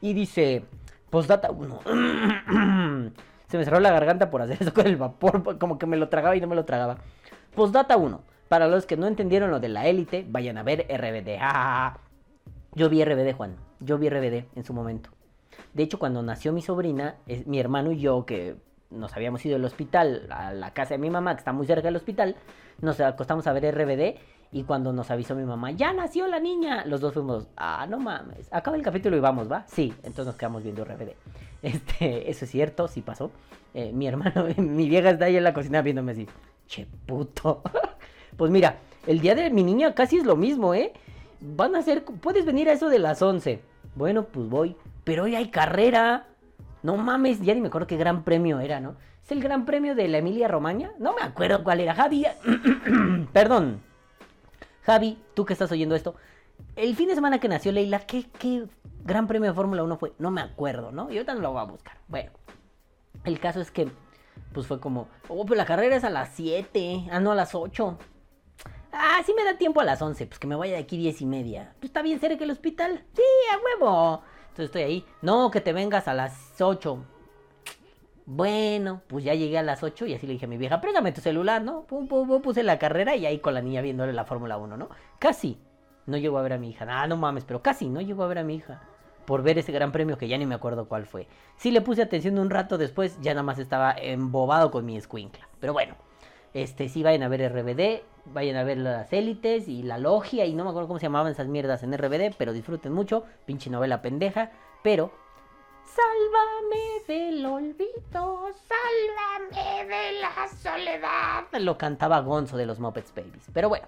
Y 0.00 0.14
dice, 0.14 0.64
postdata 1.10 1.50
1. 1.50 1.80
Se 3.48 3.58
me 3.58 3.64
cerró 3.64 3.80
la 3.80 3.90
garganta 3.90 4.30
por 4.30 4.42
hacer 4.42 4.58
eso 4.60 4.72
con 4.72 4.86
el 4.86 4.96
vapor, 4.96 5.58
como 5.58 5.78
que 5.78 5.86
me 5.86 5.96
lo 5.96 6.08
tragaba 6.08 6.36
y 6.36 6.40
no 6.40 6.46
me 6.46 6.54
lo 6.54 6.64
tragaba. 6.64 6.98
Postdata 7.54 7.96
1. 7.96 8.22
Para 8.48 8.68
los 8.68 8.86
que 8.86 8.96
no 8.96 9.06
entendieron 9.06 9.50
lo 9.50 9.60
de 9.60 9.68
la 9.68 9.86
élite, 9.86 10.24
vayan 10.28 10.58
a 10.58 10.62
ver 10.62 10.86
RBD. 10.88 11.38
Yo 12.74 12.88
vi 12.88 13.04
RBD, 13.04 13.34
Juan. 13.34 13.56
Yo 13.80 13.98
vi 13.98 14.08
RBD 14.08 14.46
en 14.54 14.64
su 14.64 14.72
momento. 14.72 15.10
De 15.74 15.82
hecho, 15.82 15.98
cuando 15.98 16.22
nació 16.22 16.52
mi 16.52 16.62
sobrina, 16.62 17.16
mi 17.46 17.58
hermano 17.58 17.92
y 17.92 18.00
yo, 18.00 18.24
que 18.24 18.56
nos 18.90 19.14
habíamos 19.14 19.44
ido 19.44 19.54
del 19.54 19.64
hospital 19.64 20.26
a 20.30 20.52
la 20.52 20.72
casa 20.72 20.94
de 20.94 20.98
mi 20.98 21.10
mamá, 21.10 21.34
que 21.34 21.40
está 21.40 21.52
muy 21.52 21.66
cerca 21.66 21.88
del 21.88 21.96
hospital, 21.96 22.36
nos 22.80 23.00
acostamos 23.00 23.46
a 23.46 23.52
ver 23.52 23.74
RBD 23.74 24.18
y 24.52 24.64
cuando 24.64 24.92
nos 24.92 25.10
avisó 25.10 25.34
mi 25.34 25.44
mamá, 25.44 25.70
ya 25.70 25.92
nació 25.92 26.26
la 26.26 26.40
niña, 26.40 26.84
los 26.84 27.00
dos 27.00 27.14
fuimos, 27.14 27.46
ah, 27.56 27.86
no 27.88 27.98
mames, 27.98 28.48
acaba 28.50 28.76
el 28.76 28.82
capítulo 28.82 29.16
y 29.16 29.20
vamos, 29.20 29.50
¿va? 29.50 29.64
Sí, 29.68 29.94
entonces 29.98 30.26
nos 30.26 30.36
quedamos 30.36 30.62
viendo 30.62 30.84
RBD. 30.84 31.10
Este, 31.62 32.30
eso 32.30 32.46
es 32.46 32.50
cierto, 32.50 32.88
sí 32.88 33.02
pasó. 33.02 33.30
Eh, 33.74 33.92
mi 33.92 34.06
hermano, 34.06 34.46
mi 34.56 34.88
vieja 34.88 35.10
está 35.10 35.26
ahí 35.26 35.36
en 35.36 35.44
la 35.44 35.52
cocina 35.52 35.82
viéndome 35.82 36.12
así, 36.12 36.26
che 36.66 36.86
puto. 37.06 37.62
pues 38.38 38.50
mira, 38.50 38.78
el 39.06 39.20
día 39.20 39.34
de 39.34 39.50
mi 39.50 39.62
niña 39.62 39.94
casi 39.94 40.16
es 40.16 40.24
lo 40.24 40.36
mismo, 40.36 40.72
¿eh? 40.72 40.94
Van 41.40 41.76
a 41.76 41.82
ser, 41.82 42.02
puedes 42.04 42.46
venir 42.46 42.70
a 42.70 42.72
eso 42.72 42.88
de 42.88 42.98
las 42.98 43.20
11. 43.20 43.60
Bueno, 43.94 44.24
pues 44.24 44.48
voy, 44.48 44.74
pero 45.04 45.24
hoy 45.24 45.34
hay 45.34 45.48
carrera. 45.48 46.28
No 46.82 46.96
mames, 46.96 47.42
ya 47.42 47.52
ni 47.52 47.60
me 47.60 47.68
acuerdo 47.68 47.86
qué 47.86 47.98
gran 47.98 48.24
premio 48.24 48.58
era, 48.60 48.80
¿no? 48.80 48.96
¿Es 49.22 49.30
el 49.30 49.42
gran 49.42 49.66
premio 49.66 49.94
de 49.94 50.08
la 50.08 50.18
Emilia 50.18 50.48
Romagna? 50.48 50.92
No 50.98 51.14
me 51.14 51.22
acuerdo 51.22 51.62
cuál 51.62 51.80
era, 51.80 51.94
Javi. 51.94 52.24
Perdón. 53.34 53.89
Javi, 54.82 55.22
tú 55.34 55.44
que 55.44 55.52
estás 55.52 55.70
oyendo 55.72 55.94
esto, 55.94 56.14
el 56.76 56.96
fin 56.96 57.08
de 57.08 57.14
semana 57.14 57.38
que 57.38 57.48
nació 57.48 57.72
Leila, 57.72 58.00
¿qué, 58.00 58.26
qué 58.38 58.66
gran 59.04 59.26
premio 59.26 59.50
de 59.50 59.54
Fórmula 59.54 59.82
1 59.82 59.96
fue? 59.98 60.12
No 60.18 60.30
me 60.30 60.40
acuerdo, 60.40 60.92
¿no? 60.92 61.10
Y 61.10 61.16
ahorita 61.16 61.34
no 61.34 61.40
lo 61.40 61.52
voy 61.52 61.60
a 61.60 61.64
buscar. 61.64 61.98
Bueno, 62.08 62.30
el 63.24 63.38
caso 63.40 63.60
es 63.60 63.70
que, 63.70 63.90
pues 64.52 64.66
fue 64.66 64.80
como, 64.80 65.08
oh, 65.28 65.44
pero 65.44 65.56
la 65.56 65.66
carrera 65.66 65.96
es 65.96 66.04
a 66.04 66.10
las 66.10 66.30
7, 66.34 67.08
ah, 67.10 67.20
no, 67.20 67.32
a 67.32 67.34
las 67.34 67.54
8. 67.54 67.98
Ah, 68.92 69.20
sí 69.24 69.32
me 69.34 69.44
da 69.44 69.56
tiempo 69.56 69.80
a 69.80 69.84
las 69.84 70.02
11, 70.02 70.26
pues 70.26 70.38
que 70.38 70.46
me 70.46 70.56
vaya 70.56 70.74
de 70.74 70.82
aquí 70.82 70.96
10 70.96 71.20
y 71.22 71.26
media. 71.26 71.74
Pues 71.78 71.90
está 71.90 72.02
bien 72.02 72.18
cerca 72.18 72.42
el 72.44 72.50
hospital. 72.50 73.04
Sí, 73.14 73.22
a 73.52 73.58
huevo. 73.58 74.22
Entonces 74.48 74.66
estoy 74.66 74.82
ahí. 74.82 75.04
No, 75.22 75.50
que 75.50 75.60
te 75.60 75.72
vengas 75.72 76.08
a 76.08 76.14
las 76.14 76.60
8. 76.60 76.98
Bueno, 78.32 79.02
pues 79.08 79.24
ya 79.24 79.34
llegué 79.34 79.58
a 79.58 79.62
las 79.64 79.82
8 79.82 80.06
y 80.06 80.14
así 80.14 80.24
le 80.24 80.34
dije 80.34 80.44
a 80.44 80.48
mi 80.48 80.56
vieja, 80.56 80.80
préstame 80.80 81.10
tu 81.10 81.20
celular, 81.20 81.62
¿no? 81.62 81.82
Pum, 81.82 82.06
pum, 82.06 82.28
pum, 82.28 82.40
puse 82.40 82.62
la 82.62 82.78
carrera 82.78 83.16
y 83.16 83.26
ahí 83.26 83.40
con 83.40 83.54
la 83.54 83.60
niña 83.60 83.82
viéndole 83.82 84.12
la 84.12 84.24
Fórmula 84.24 84.56
1, 84.56 84.76
¿no? 84.76 84.88
Casi 85.18 85.58
no 86.06 86.16
llegó 86.16 86.38
a 86.38 86.42
ver 86.42 86.52
a 86.52 86.58
mi 86.58 86.70
hija. 86.70 86.86
Ah, 86.88 87.08
no 87.08 87.16
mames, 87.16 87.44
pero 87.44 87.60
casi 87.60 87.88
no 87.88 88.00
llegó 88.00 88.22
a 88.22 88.28
ver 88.28 88.38
a 88.38 88.44
mi 88.44 88.54
hija. 88.54 88.82
Por 89.24 89.42
ver 89.42 89.58
ese 89.58 89.72
gran 89.72 89.90
premio 89.90 90.16
que 90.16 90.28
ya 90.28 90.38
ni 90.38 90.46
me 90.46 90.54
acuerdo 90.54 90.86
cuál 90.86 91.06
fue. 91.06 91.26
Sí 91.56 91.72
le 91.72 91.80
puse 91.80 92.02
atención 92.02 92.38
un 92.38 92.50
rato 92.50 92.78
después, 92.78 93.18
ya 93.20 93.32
nada 93.32 93.42
más 93.42 93.58
estaba 93.58 93.96
embobado 93.98 94.70
con 94.70 94.86
mi 94.86 94.96
escuincla. 94.96 95.48
Pero 95.58 95.72
bueno, 95.72 95.96
este, 96.54 96.88
sí 96.88 97.02
vayan 97.02 97.24
a 97.24 97.28
ver 97.28 97.42
RBD, 97.50 98.04
vayan 98.26 98.54
a 98.54 98.62
ver 98.62 98.78
las 98.78 99.12
élites 99.12 99.66
y 99.66 99.82
la 99.82 99.98
logia 99.98 100.46
y 100.46 100.54
no 100.54 100.62
me 100.62 100.70
acuerdo 100.70 100.86
cómo 100.86 101.00
se 101.00 101.06
llamaban 101.06 101.32
esas 101.32 101.48
mierdas 101.48 101.82
en 101.82 101.98
RBD, 101.98 102.36
pero 102.38 102.52
disfruten 102.52 102.92
mucho, 102.92 103.24
pinche 103.44 103.70
novela 103.70 104.02
pendeja, 104.02 104.52
pero 104.84 105.10
Sálvame 105.84 107.04
del 107.06 107.44
olvido, 107.44 108.48
sálvame 108.68 109.86
de 109.86 110.20
la 110.20 110.48
soledad. 110.48 111.44
Lo 111.60 111.76
cantaba 111.76 112.20
Gonzo 112.20 112.56
de 112.56 112.66
los 112.66 112.78
Muppets 112.78 113.12
Babies. 113.14 113.46
Pero 113.52 113.68
bueno, 113.68 113.86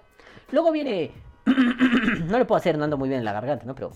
luego 0.51 0.71
viene. 0.71 1.11
no 1.45 2.37
le 2.37 2.45
puedo 2.45 2.57
hacer, 2.57 2.77
no 2.77 2.83
ando 2.83 2.97
muy 2.97 3.09
bien 3.09 3.19
en 3.19 3.25
la 3.25 3.33
garganta, 3.33 3.65
¿no? 3.65 3.75
Pero. 3.75 3.91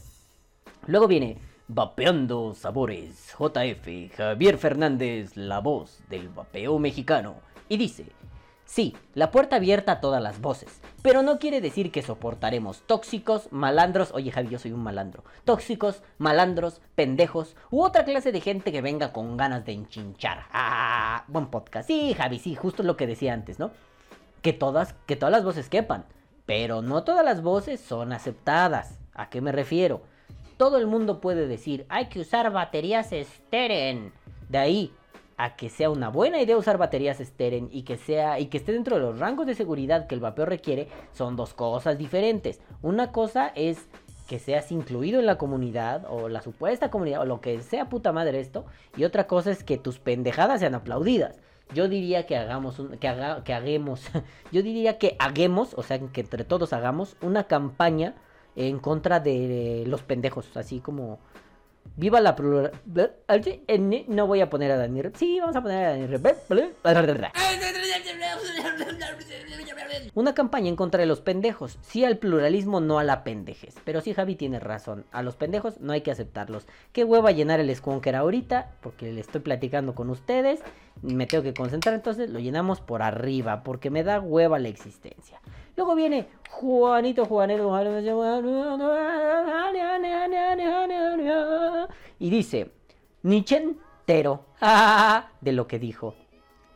Luego 0.87 1.07
viene 1.07 1.37
Vapeando 1.67 2.53
Sabores, 2.53 3.35
JF, 3.37 4.15
Javier 4.15 4.57
Fernández, 4.57 5.35
la 5.35 5.59
voz 5.59 5.99
del 6.09 6.29
vapeo 6.29 6.79
mexicano. 6.79 7.35
Y 7.67 7.77
dice: 7.77 8.05
Sí, 8.67 8.97
la 9.15 9.31
puerta 9.31 9.55
abierta 9.55 9.93
a 9.93 10.01
todas 10.01 10.21
las 10.21 10.41
voces, 10.41 10.81
pero 11.01 11.23
no 11.23 11.39
quiere 11.39 11.61
decir 11.61 11.89
que 11.89 12.01
soportaremos 12.01 12.81
tóxicos, 12.81 13.47
malandros, 13.49 14.11
oye 14.11 14.29
Javi, 14.29 14.49
yo 14.49 14.59
soy 14.59 14.73
un 14.73 14.83
malandro, 14.83 15.23
tóxicos, 15.45 16.03
malandros, 16.17 16.81
pendejos 16.93 17.55
u 17.71 17.81
otra 17.81 18.03
clase 18.03 18.33
de 18.33 18.41
gente 18.41 18.73
que 18.73 18.81
venga 18.81 19.13
con 19.13 19.37
ganas 19.37 19.65
de 19.65 19.71
enchinchar. 19.71 20.43
Ah, 20.51 21.23
buen 21.29 21.47
podcast. 21.47 21.87
Sí, 21.87 22.13
Javi, 22.13 22.39
sí, 22.39 22.55
justo 22.55 22.83
lo 22.83 22.97
que 22.97 23.07
decía 23.07 23.33
antes, 23.33 23.57
¿no? 23.57 23.71
Que 24.41 24.51
todas, 24.51 24.95
que 25.05 25.15
todas 25.15 25.31
las 25.31 25.45
voces 25.45 25.69
quepan, 25.69 26.03
pero 26.45 26.81
no 26.81 27.05
todas 27.05 27.23
las 27.23 27.41
voces 27.41 27.79
son 27.79 28.11
aceptadas. 28.11 28.99
¿A 29.13 29.29
qué 29.29 29.39
me 29.39 29.53
refiero? 29.53 30.01
Todo 30.57 30.77
el 30.77 30.87
mundo 30.87 31.21
puede 31.21 31.47
decir, 31.47 31.85
hay 31.87 32.07
que 32.07 32.19
usar 32.19 32.51
baterías 32.51 33.11
Steren. 33.11 34.11
De 34.49 34.57
ahí 34.57 34.93
a 35.37 35.55
que 35.55 35.69
sea 35.69 35.89
una 35.89 36.09
buena 36.09 36.41
idea 36.41 36.57
usar 36.57 36.77
baterías 36.77 37.19
Steren 37.19 37.69
y 37.71 37.83
que 37.83 37.97
sea 37.97 38.39
y 38.39 38.47
que 38.47 38.57
esté 38.57 38.73
dentro 38.73 38.95
de 38.95 39.03
los 39.03 39.19
rangos 39.19 39.45
de 39.45 39.53
seguridad 39.53 40.07
que 40.07 40.15
el 40.15 40.21
vapeo 40.21 40.45
requiere 40.45 40.87
son 41.13 41.35
dos 41.35 41.53
cosas 41.53 41.97
diferentes. 41.97 42.59
Una 42.81 43.11
cosa 43.11 43.51
es 43.55 43.87
que 44.27 44.39
seas 44.39 44.71
incluido 44.71 45.19
en 45.19 45.25
la 45.25 45.37
comunidad 45.37 46.05
o 46.09 46.27
la 46.27 46.41
supuesta 46.41 46.89
comunidad 46.89 47.21
o 47.21 47.25
lo 47.25 47.39
que 47.39 47.61
sea 47.61 47.87
puta 47.87 48.11
madre 48.11 48.39
esto 48.39 48.65
y 48.97 49.03
otra 49.03 49.27
cosa 49.27 49.51
es 49.51 49.63
que 49.63 49.77
tus 49.77 49.99
pendejadas 49.99 50.59
sean 50.59 50.75
aplaudidas. 50.75 51.39
Yo 51.73 51.87
diría 51.87 52.25
que 52.25 52.35
hagamos 52.37 52.79
un, 52.79 52.97
que, 52.97 53.07
haga, 53.07 53.43
que 53.43 53.53
hagamos 53.53 54.01
yo 54.51 54.63
diría 54.63 54.97
que 54.97 55.15
hagamos, 55.19 55.73
o 55.75 55.83
sea, 55.83 55.99
que 55.99 56.21
entre 56.21 56.45
todos 56.45 56.73
hagamos 56.73 57.15
una 57.21 57.43
campaña 57.43 58.15
en 58.55 58.79
contra 58.79 59.19
de 59.19 59.83
los 59.85 60.01
pendejos, 60.01 60.57
así 60.57 60.79
como 60.79 61.19
Viva 61.95 62.19
la 62.21 62.35
plural. 62.35 62.71
No 64.07 64.27
voy 64.27 64.41
a 64.41 64.49
poner 64.49 64.71
a 64.71 64.77
Dani 64.77 65.01
Sí, 65.15 65.39
vamos 65.39 65.55
a 65.55 65.61
poner 65.61 65.85
a 65.85 65.97
Dani 65.97 66.07
Una 70.13 70.33
campaña 70.33 70.69
en 70.69 70.75
contra 70.75 71.01
de 71.01 71.05
los 71.05 71.21
pendejos. 71.21 71.77
Sí 71.81 72.03
al 72.03 72.17
pluralismo, 72.17 72.79
no 72.79 72.99
a 72.99 73.03
la 73.03 73.23
pendejes. 73.23 73.75
Pero 73.83 74.01
sí, 74.01 74.13
Javi 74.13 74.35
tiene 74.35 74.59
razón. 74.59 75.05
A 75.11 75.23
los 75.23 75.35
pendejos 75.35 75.79
no 75.79 75.93
hay 75.93 76.01
que 76.01 76.11
aceptarlos. 76.11 76.67
Qué 76.91 77.03
hueva 77.03 77.31
llenar 77.31 77.59
el 77.59 77.75
Squonker 77.75 78.15
ahorita. 78.15 78.71
Porque 78.81 79.11
le 79.11 79.21
estoy 79.21 79.41
platicando 79.41 79.95
con 79.95 80.09
ustedes. 80.09 80.61
Me 81.01 81.27
tengo 81.27 81.43
que 81.43 81.53
concentrar. 81.53 81.95
Entonces 81.95 82.29
lo 82.29 82.39
llenamos 82.39 82.81
por 82.81 83.01
arriba. 83.01 83.63
Porque 83.63 83.89
me 83.89 84.03
da 84.03 84.19
hueva 84.19 84.59
la 84.59 84.69
existencia. 84.69 85.39
Luego 85.77 85.93
viene 85.93 86.27
Juanito 86.49 87.25
Juanero. 87.25 87.71
Y 92.19 92.29
dice, 92.29 92.71
Nichentero. 93.23 94.45
De 95.41 95.51
lo 95.51 95.67
que 95.67 95.79
dijo. 95.79 96.15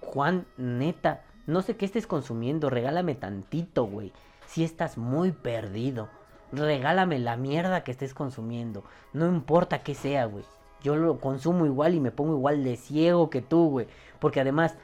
Juan, 0.01 0.45
neta, 0.57 1.23
no 1.47 1.61
sé 1.61 1.77
qué 1.77 1.85
estés 1.85 2.07
consumiendo. 2.07 2.69
Regálame 2.69 3.15
tantito, 3.15 3.85
güey. 3.85 4.11
si 4.47 4.63
estás 4.63 4.97
muy 4.97 5.31
perdido. 5.31 6.09
Regálame 6.51 7.17
la 7.19 7.37
mierda 7.37 7.83
que 7.83 7.91
estés 7.91 8.13
consumiendo. 8.13 8.83
No 9.13 9.27
importa 9.27 9.83
qué 9.83 9.95
sea, 9.95 10.25
güey. 10.25 10.43
Yo 10.83 10.95
lo 10.95 11.19
consumo 11.19 11.65
igual 11.65 11.93
y 11.95 11.99
me 11.99 12.11
pongo 12.11 12.33
igual 12.33 12.63
de 12.63 12.75
ciego 12.75 13.29
que 13.29 13.41
tú, 13.41 13.69
güey. 13.69 13.87
Porque 14.19 14.41
además, 14.41 14.75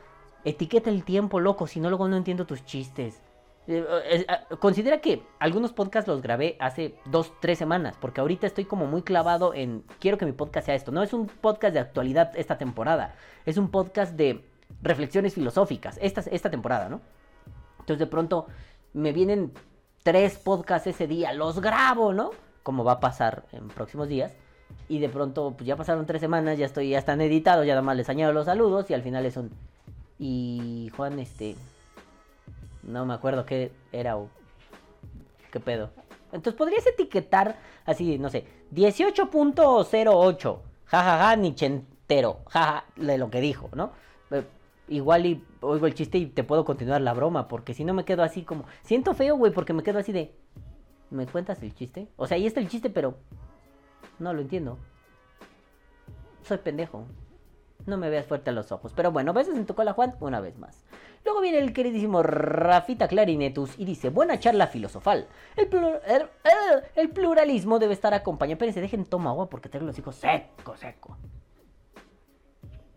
etiqueta 0.45 0.89
el 0.89 1.03
tiempo, 1.03 1.39
loco, 1.39 1.67
si 1.67 1.79
no 1.79 1.89
luego 1.89 2.07
no 2.07 2.15
entiendo 2.15 2.45
tus 2.45 2.63
chistes. 2.65 3.21
Eh, 3.69 3.85
eh, 4.09 4.25
considera 4.59 5.01
que 5.01 5.23
algunos 5.39 5.73
podcasts 5.73 6.07
los 6.07 6.21
grabé 6.21 6.55
hace 6.59 6.95
dos, 7.05 7.33
tres 7.41 7.57
semanas, 7.57 7.97
porque 7.99 8.21
ahorita 8.21 8.47
estoy 8.47 8.63
como 8.63 8.85
muy 8.85 9.01
clavado 9.01 9.53
en 9.53 9.83
quiero 9.99 10.17
que 10.17 10.25
mi 10.25 10.31
podcast 10.31 10.67
sea 10.67 10.75
esto. 10.75 10.91
No 10.91 11.03
es 11.03 11.13
un 11.13 11.27
podcast 11.27 11.73
de 11.73 11.81
actualidad 11.81 12.31
esta 12.35 12.57
temporada, 12.57 13.15
es 13.45 13.57
un 13.57 13.69
podcast 13.69 14.13
de 14.13 14.45
reflexiones 14.81 15.33
filosóficas 15.33 15.99
esta, 16.01 16.21
esta 16.31 16.49
temporada, 16.49 16.87
¿no? 16.87 17.01
Entonces 17.79 17.99
de 17.99 18.07
pronto 18.07 18.47
me 18.93 19.11
vienen 19.11 19.51
tres 20.03 20.37
podcasts 20.37 20.87
ese 20.87 21.07
día, 21.07 21.33
los 21.33 21.59
grabo, 21.59 22.13
¿no? 22.13 22.31
Como 22.63 22.85
va 22.85 22.93
a 22.93 22.99
pasar 23.01 23.43
en 23.51 23.67
próximos 23.67 24.07
días. 24.07 24.33
Y 24.89 24.99
de 24.99 25.09
pronto, 25.09 25.53
pues 25.57 25.67
ya 25.67 25.75
pasaron 25.75 26.05
tres 26.05 26.21
semanas, 26.21 26.57
ya 26.57 26.65
estoy, 26.65 26.89
ya 26.89 26.99
están 26.99 27.19
editados, 27.21 27.65
ya 27.65 27.73
nada 27.73 27.81
más 27.81 27.97
les 27.97 28.09
añado 28.09 28.31
los 28.31 28.45
saludos 28.45 28.89
y 28.89 28.93
al 28.93 29.01
final 29.01 29.25
es 29.25 29.35
un... 29.35 29.51
Y 30.19 30.91
Juan, 30.95 31.19
este, 31.19 31.55
no 32.87 33.05
me 33.05 33.13
acuerdo 33.13 33.45
qué 33.45 33.71
era 33.91 34.17
o 34.17 34.29
qué 35.51 35.59
pedo. 35.59 35.91
Entonces 36.31 36.57
podrías 36.57 36.85
etiquetar 36.87 37.57
así, 37.85 38.17
no 38.17 38.29
sé, 38.29 38.45
18.08. 38.73 40.59
Jajaja, 40.85 41.35
ni 41.35 41.53
chentero. 41.53 42.39
Jaja, 42.47 42.85
de 42.95 43.17
lo 43.17 43.29
que 43.29 43.41
dijo, 43.41 43.69
¿no? 43.73 43.91
Eh, 44.31 44.43
igual 44.87 45.25
y 45.25 45.43
oigo 45.61 45.85
el 45.85 45.93
chiste 45.93 46.17
y 46.17 46.25
te 46.27 46.43
puedo 46.43 46.65
continuar 46.65 47.01
la 47.01 47.13
broma, 47.13 47.47
porque 47.47 47.73
si 47.73 47.83
no 47.83 47.93
me 47.93 48.05
quedo 48.05 48.23
así 48.23 48.43
como... 48.43 48.65
Siento 48.83 49.13
feo, 49.13 49.35
güey, 49.37 49.51
porque 49.51 49.73
me 49.73 49.83
quedo 49.83 49.99
así 49.99 50.11
de... 50.11 50.33
¿Me 51.09 51.25
cuentas 51.25 51.61
el 51.61 51.73
chiste? 51.73 52.07
O 52.17 52.27
sea, 52.27 52.35
ahí 52.35 52.47
está 52.47 52.59
el 52.59 52.69
chiste, 52.69 52.89
pero... 52.89 53.15
No 54.19 54.33
lo 54.33 54.41
entiendo. 54.41 54.77
Soy 56.43 56.57
pendejo. 56.57 57.05
No 57.87 57.97
me 57.97 58.09
veas 58.09 58.25
fuerte 58.25 58.49
a 58.49 58.53
los 58.53 58.73
ojos. 58.73 58.91
Pero 58.93 59.13
bueno, 59.13 59.31
besos 59.31 59.55
en 59.55 59.65
tu 59.65 59.73
cola, 59.73 59.93
Juan, 59.93 60.15
una 60.19 60.41
vez 60.41 60.57
más. 60.57 60.83
Luego 61.23 61.39
viene 61.39 61.59
el 61.59 61.71
queridísimo 61.71 62.21
Rafita 62.21 63.07
Clarinetus 63.07 63.79
y 63.79 63.85
dice, 63.85 64.09
buena 64.09 64.39
charla 64.39 64.67
filosofal. 64.67 65.27
El, 65.55 66.29
el, 66.95 67.09
pluralismo 67.09 67.79
debe 67.79 67.93
estar 67.93 68.13
acompañado. 68.13 68.55
Espérense, 68.55 68.81
dejen 68.81 69.05
toma 69.05 69.29
agua 69.29 69.49
porque 69.49 69.69
tengo 69.69 69.85
los 69.85 69.97
hijos 69.97 70.17
seco, 70.17 70.75
seco. 70.75 71.17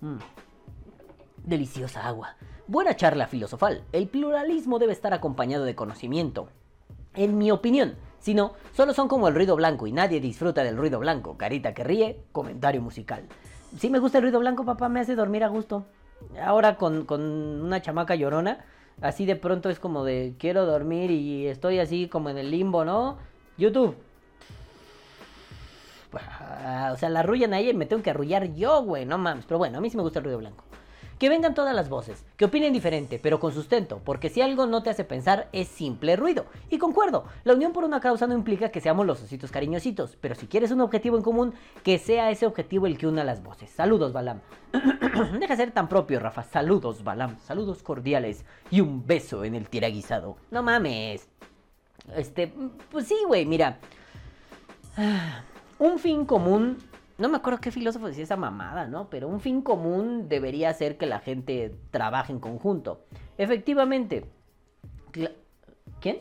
Mm. 0.01 0.18
Deliciosa 1.45 2.05
agua. 2.05 2.36
Buena 2.66 2.97
charla 2.97 3.28
filosofal. 3.28 3.84
El 3.93 4.09
pluralismo 4.09 4.80
debe 4.80 4.93
estar 4.93 5.14
acompañado 5.14 5.64
de 5.64 5.76
conocimiento. 5.76 6.49
En 7.14 7.38
mi 7.38 7.53
opinión, 7.53 7.95
si 8.18 8.34
no, 8.34 8.55
solo 8.72 8.93
son 8.93 9.07
como 9.07 9.28
el 9.28 9.36
ruido 9.36 9.55
blanco 9.55 9.86
y 9.86 9.93
nadie 9.93 10.20
disfruta 10.20 10.64
del 10.64 10.76
ruido 10.76 10.99
blanco. 10.99 11.38
Carita 11.38 11.74
que 11.74 11.84
ríe, 11.84 12.24
comentario 12.32 12.82
musical. 12.82 13.28
Si 13.79 13.89
me 13.91 13.99
gusta 13.99 14.18
el 14.18 14.23
ruido 14.23 14.41
blanco, 14.41 14.64
papá, 14.64 14.89
me 14.89 15.01
hace 15.01 15.14
dormir 15.14 15.45
a 15.45 15.49
gusto 15.49 15.85
ahora 16.43 16.77
con, 16.77 17.05
con 17.05 17.23
una 17.23 17.81
chamaca 17.83 18.14
llorona, 18.14 18.64
así 19.01 19.27
de 19.27 19.37
pronto 19.37 19.71
es 19.71 19.79
como 19.79 20.05
de 20.05 20.35
quiero 20.39 20.66
dormir 20.66 21.11
y 21.11 21.47
estoy 21.47 21.79
así 21.79 22.09
como 22.09 22.31
en 22.31 22.39
el 22.39 22.51
limbo, 22.51 22.85
¿no? 22.85 23.18
YouTube. 23.57 23.97
O 26.12 26.97
sea, 26.97 27.09
la 27.09 27.21
arrullan 27.21 27.55
a 27.55 27.61
ella 27.61 27.71
y 27.71 27.75
me 27.75 27.87
tengo 27.87 28.03
que 28.03 28.11
arrullar 28.11 28.53
yo, 28.55 28.83
güey, 28.83 29.07
no 29.07 29.16
mames. 29.16 29.45
Pero 29.47 29.59
bueno, 29.59 29.79
a 29.79 29.81
mí 29.81 29.91
sí 29.91 29.97
me 29.97 30.03
gusta 30.03 30.18
el 30.18 30.25
ruido 30.25 30.39
blanco. 30.39 30.64
Que 31.21 31.29
vengan 31.29 31.53
todas 31.53 31.75
las 31.75 31.91
voces, 31.91 32.25
que 32.39 32.47
opinen 32.47 32.73
diferente, 32.73 33.18
pero 33.23 33.39
con 33.41 33.53
sustento, 33.53 34.01
porque 34.07 34.31
si 34.31 34.41
algo 34.41 34.64
no 34.64 34.83
te 34.83 34.89
hace 34.89 35.05
pensar 35.05 35.51
es 35.53 35.68
simple 35.68 36.16
ruido. 36.16 36.47
Y 36.71 36.79
concuerdo, 36.79 37.27
la 37.45 37.53
unión 37.53 37.75
por 37.75 37.85
una 37.85 38.01
causa 38.01 38.27
no 38.27 38.33
implica 38.33 38.71
que 38.71 38.81
seamos 38.81 39.05
los 39.05 39.23
ositos 39.23 39.51
cariñositos, 39.51 40.16
pero 40.18 40.35
si 40.35 40.47
quieres 40.47 40.71
un 40.71 40.81
objetivo 40.81 41.18
en 41.18 41.23
común, 41.23 41.53
que 41.83 41.99
sea 41.99 42.31
ese 42.31 42.47
objetivo 42.47 42.87
el 42.87 42.97
que 42.97 43.07
una 43.07 43.23
las 43.23 43.43
voces. 43.43 43.68
Saludos, 43.68 44.14
Balam. 44.14 44.41
Deja 45.39 45.57
ser 45.57 45.73
tan 45.73 45.91
propio, 45.91 46.21
Rafa. 46.21 46.43
Saludos, 46.43 47.05
Balam. 47.05 47.39
Saludos 47.41 47.83
cordiales 47.83 48.47
y 48.71 48.81
un 48.81 49.07
beso 49.07 49.45
en 49.45 49.55
el 49.55 49.68
tiraguisado. 49.68 50.39
No 50.51 50.62
mames. 50.62 51.29
Este, 52.16 52.51
pues 52.91 53.07
sí, 53.07 53.18
güey, 53.27 53.45
mira. 53.45 53.79
Un 55.79 55.99
fin 55.99 56.25
común 56.25 56.79
no 57.21 57.29
me 57.29 57.37
acuerdo 57.37 57.61
qué 57.61 57.71
filósofo 57.71 58.07
decía 58.07 58.25
esa 58.25 58.37
mamada, 58.37 58.87
¿no? 58.87 59.11
Pero 59.11 59.29
un 59.29 59.41
fin 59.41 59.61
común 59.62 60.29
debería 60.29 60.73
ser 60.73 60.97
que 60.97 61.07
la 61.07 61.21
gente 61.21 61.75
trabaje 61.91 62.33
en 62.33 62.41
conjunto. 62.41 63.05
Efectivamente. 63.37 64.25
¿Quién? 66.01 66.18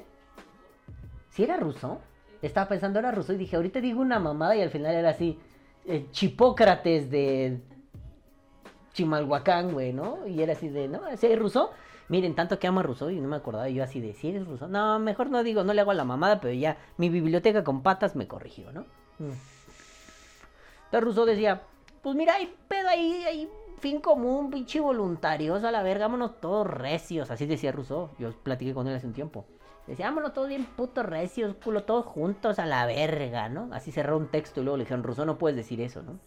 ¿Si 1.30 1.44
era 1.44 1.58
ruso? 1.58 2.02
Estaba 2.42 2.68
pensando 2.68 3.00
era 3.00 3.12
ruso 3.12 3.34
y 3.34 3.38
dije, 3.38 3.56
ahorita 3.56 3.80
digo 3.80 4.02
una 4.02 4.20
mamada 4.20 4.56
y 4.56 4.62
al 4.62 4.70
final 4.70 4.94
era 4.94 5.12
así. 5.12 5.40
Eh, 5.86 6.08
Chipócrates 6.12 7.10
de 7.10 7.62
Chimalhuacán, 8.94 9.72
güey, 9.72 9.94
¿no? 9.94 10.28
Y 10.28 10.42
era 10.42 10.54
así 10.54 10.68
de, 10.68 10.90
¿no? 10.90 11.02
¿Si 11.16 11.28
es 11.28 11.40
ruso? 11.40 11.72
Miren, 12.10 12.36
tanto 12.36 12.60
que 12.60 12.68
amo 12.68 12.82
a 12.82 12.84
Rousseau 12.84 13.10
y 13.10 13.22
no 13.22 13.30
me 13.30 13.38
acordaba 13.38 13.70
yo 13.70 13.84
así 13.84 14.02
de 14.02 14.14
si 14.14 14.30
eres 14.30 14.46
ruso. 14.46 14.68
No, 14.68 15.00
mejor 15.00 15.30
no 15.30 15.44
digo, 15.44 15.64
no 15.64 15.74
le 15.74 15.82
hago 15.82 15.92
a 15.92 15.96
la 15.96 16.04
mamada, 16.04 16.42
pero 16.42 16.54
ya 16.54 16.78
mi 16.98 17.10
biblioteca 17.10 17.64
con 17.64 17.84
patas 17.84 18.16
me 18.16 18.28
corrigió, 18.28 18.72
¿no? 18.74 18.82
Mm. 19.20 19.32
Entonces 20.90 21.04
Rousseau 21.04 21.26
decía, 21.26 21.62
pues 22.02 22.16
mira, 22.16 22.34
hay 22.34 22.52
pedo 22.68 22.90
ahí, 22.90 23.24
hay 23.24 23.50
fin 23.80 24.02
común, 24.02 24.50
pinche 24.50 24.80
voluntarios, 24.80 25.64
a 25.64 25.72
la 25.72 25.84
verga, 25.84 26.08
vámonos 26.08 26.42
todos 26.42 26.66
recios. 26.66 27.30
Así 27.30 27.46
decía 27.46 27.72
Rousseau. 27.72 28.10
Yo 28.18 28.32
platiqué 28.32 28.74
con 28.74 28.88
él 28.88 28.96
hace 28.96 29.06
un 29.06 29.14
tiempo. 29.14 29.46
Decía, 29.86 30.08
vámonos 30.08 30.34
todos 30.34 30.48
bien 30.48 30.66
putos 30.66 31.06
recios, 31.06 31.56
culo, 31.64 31.84
todos 31.84 32.06
juntos 32.06 32.58
a 32.58 32.66
la 32.66 32.88
verga, 32.88 33.50
¿no? 33.50 33.70
Así 33.72 33.92
cerró 33.92 34.18
un 34.18 34.30
texto 34.30 34.62
y 34.62 34.64
luego 34.64 34.78
le 34.78 34.84
dijeron, 34.86 35.04
Rousseau, 35.04 35.26
no 35.26 35.38
puedes 35.38 35.56
decir 35.56 35.80
eso, 35.80 36.02
¿no? 36.02 36.20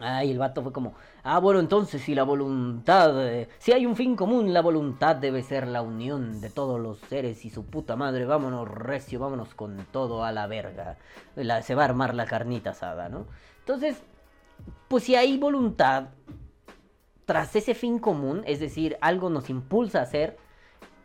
Ay, 0.00 0.32
el 0.32 0.38
vato 0.38 0.60
fue 0.62 0.72
como, 0.72 0.94
ah, 1.22 1.38
bueno, 1.38 1.60
entonces 1.60 2.02
si 2.02 2.16
la 2.16 2.24
voluntad, 2.24 3.14
si 3.58 3.72
hay 3.72 3.86
un 3.86 3.94
fin 3.94 4.16
común, 4.16 4.52
la 4.52 4.60
voluntad 4.60 5.14
debe 5.14 5.42
ser 5.42 5.68
la 5.68 5.82
unión 5.82 6.40
de 6.40 6.50
todos 6.50 6.80
los 6.80 6.98
seres 6.98 7.44
y 7.44 7.50
su 7.50 7.64
puta 7.64 7.94
madre, 7.94 8.24
vámonos 8.24 8.68
recio, 8.68 9.20
vámonos 9.20 9.54
con 9.54 9.86
todo 9.92 10.24
a 10.24 10.32
la 10.32 10.48
verga. 10.48 10.96
se 11.62 11.74
va 11.76 11.82
a 11.82 11.84
armar 11.84 12.14
la 12.14 12.26
carnita 12.26 12.70
asada, 12.70 13.08
¿no? 13.08 13.26
Entonces, 13.64 13.96
pues 14.88 15.04
si 15.04 15.14
hay 15.14 15.38
voluntad 15.38 16.08
tras 17.24 17.56
ese 17.56 17.74
fin 17.74 17.98
común, 17.98 18.42
es 18.46 18.60
decir, 18.60 18.98
algo 19.00 19.30
nos 19.30 19.48
impulsa 19.48 20.00
a 20.00 20.02
hacer 20.02 20.36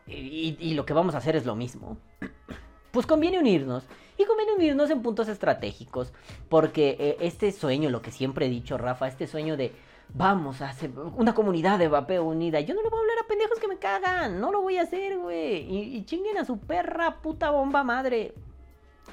y, 0.05 0.73
lo 0.73 0.85
que 0.85 0.93
vamos 0.93 1.15
a 1.15 1.19
hacer 1.19 1.37
es 1.37 1.45
lo 1.45 1.55
mismo, 1.55 1.97
pues 2.91 3.05
conviene 3.05 3.39
unirnos. 3.39 3.85
Y 4.17 4.25
conviene 4.25 4.53
unirnos 4.53 4.89
en 4.89 5.01
puntos 5.01 5.29
estratégicos, 5.29 6.11
porque 6.49 6.97
eh, 6.99 7.17
este 7.21 7.53
sueño, 7.53 7.89
lo 7.89 8.01
que 8.01 8.11
siempre 8.11 8.47
he 8.47 8.49
dicho, 8.49 8.77
Rafa, 8.77 9.07
este 9.07 9.27
sueño 9.27 9.55
de 9.55 9.71
vamos 10.13 10.61
a 10.61 10.69
hacer 10.69 10.91
una 11.15 11.33
comunidad 11.33 11.79
de 11.79 11.87
vapeo 11.87 12.25
unida. 12.25 12.59
Yo 12.59 12.73
no 12.73 12.81
le 12.81 12.89
voy 12.89 12.97
a 12.97 13.01
hablar 13.01 13.17
a 13.23 13.27
pendejos 13.27 13.59
que 13.59 13.69
me 13.69 13.77
cagan. 13.77 14.41
No 14.41 14.51
lo 14.51 14.61
voy 14.61 14.77
a 14.77 14.81
hacer, 14.81 15.17
güey. 15.17 15.59
Y, 15.73 15.95
y, 15.95 16.03
chinguen 16.03 16.37
a 16.37 16.43
su 16.43 16.57
perra 16.59 17.21
puta 17.21 17.51
bomba 17.51 17.85
madre. 17.85 18.33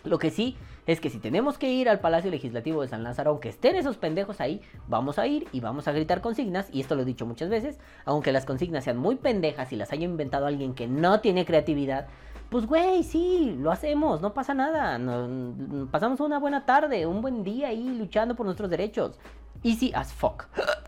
Lo 0.03 0.18
que 0.18 0.32
sí 0.32 0.57
es 0.87 1.01
que 1.01 1.11
si 1.11 1.18
tenemos 1.18 1.59
que 1.59 1.70
ir 1.70 1.89
al 1.89 2.01
Palacio 2.01 2.30
Legislativo 2.30 2.82
de 2.82 2.89
San 2.89 3.03
Lázaro, 3.03 3.30
aunque 3.30 3.49
estén 3.49 3.76
esos 3.76 3.97
pendejos 3.97 4.41
ahí, 4.41 4.61
vamos 4.87 5.18
a 5.18 5.26
ir 5.26 5.49
y 5.53 5.61
vamos 5.61 5.89
a 5.89 5.93
gritar 5.93 6.20
consignas, 6.20 6.68
y 6.72 6.80
esto 6.80 6.95
lo 6.95 7.03
he 7.03 7.05
dicho 7.05 7.26
muchas 7.26 7.49
veces, 7.49 7.78
aunque 8.05 8.32
las 8.32 8.45
consignas 8.45 8.84
sean 8.84 8.97
muy 8.97 9.16
pendejas 9.16 9.72
y 9.72 9.76
las 9.76 9.93
haya 9.93 10.05
inventado 10.05 10.47
alguien 10.47 10.74
que 10.74 10.87
no 10.87 11.20
tiene 11.20 11.45
creatividad, 11.45 12.07
pues 12.51 12.66
güey, 12.66 13.03
sí, 13.03 13.57
lo 13.59 13.72
hacemos, 13.72 14.20
no 14.20 14.32
pasa 14.32 14.55
nada, 14.55 15.01
pasamos 15.91 16.20
una 16.20 16.39
buena 16.39 16.64
tarde, 16.64 17.05
un 17.05 17.20
buen 17.20 17.43
día 17.43 17.68
ahí 17.68 17.97
luchando 17.99 18.37
por 18.37 18.47
nuestros 18.47 18.70
derechos. 18.70 19.18
Easy 19.64 19.91
as 19.95 20.12
fuck. 20.12 20.45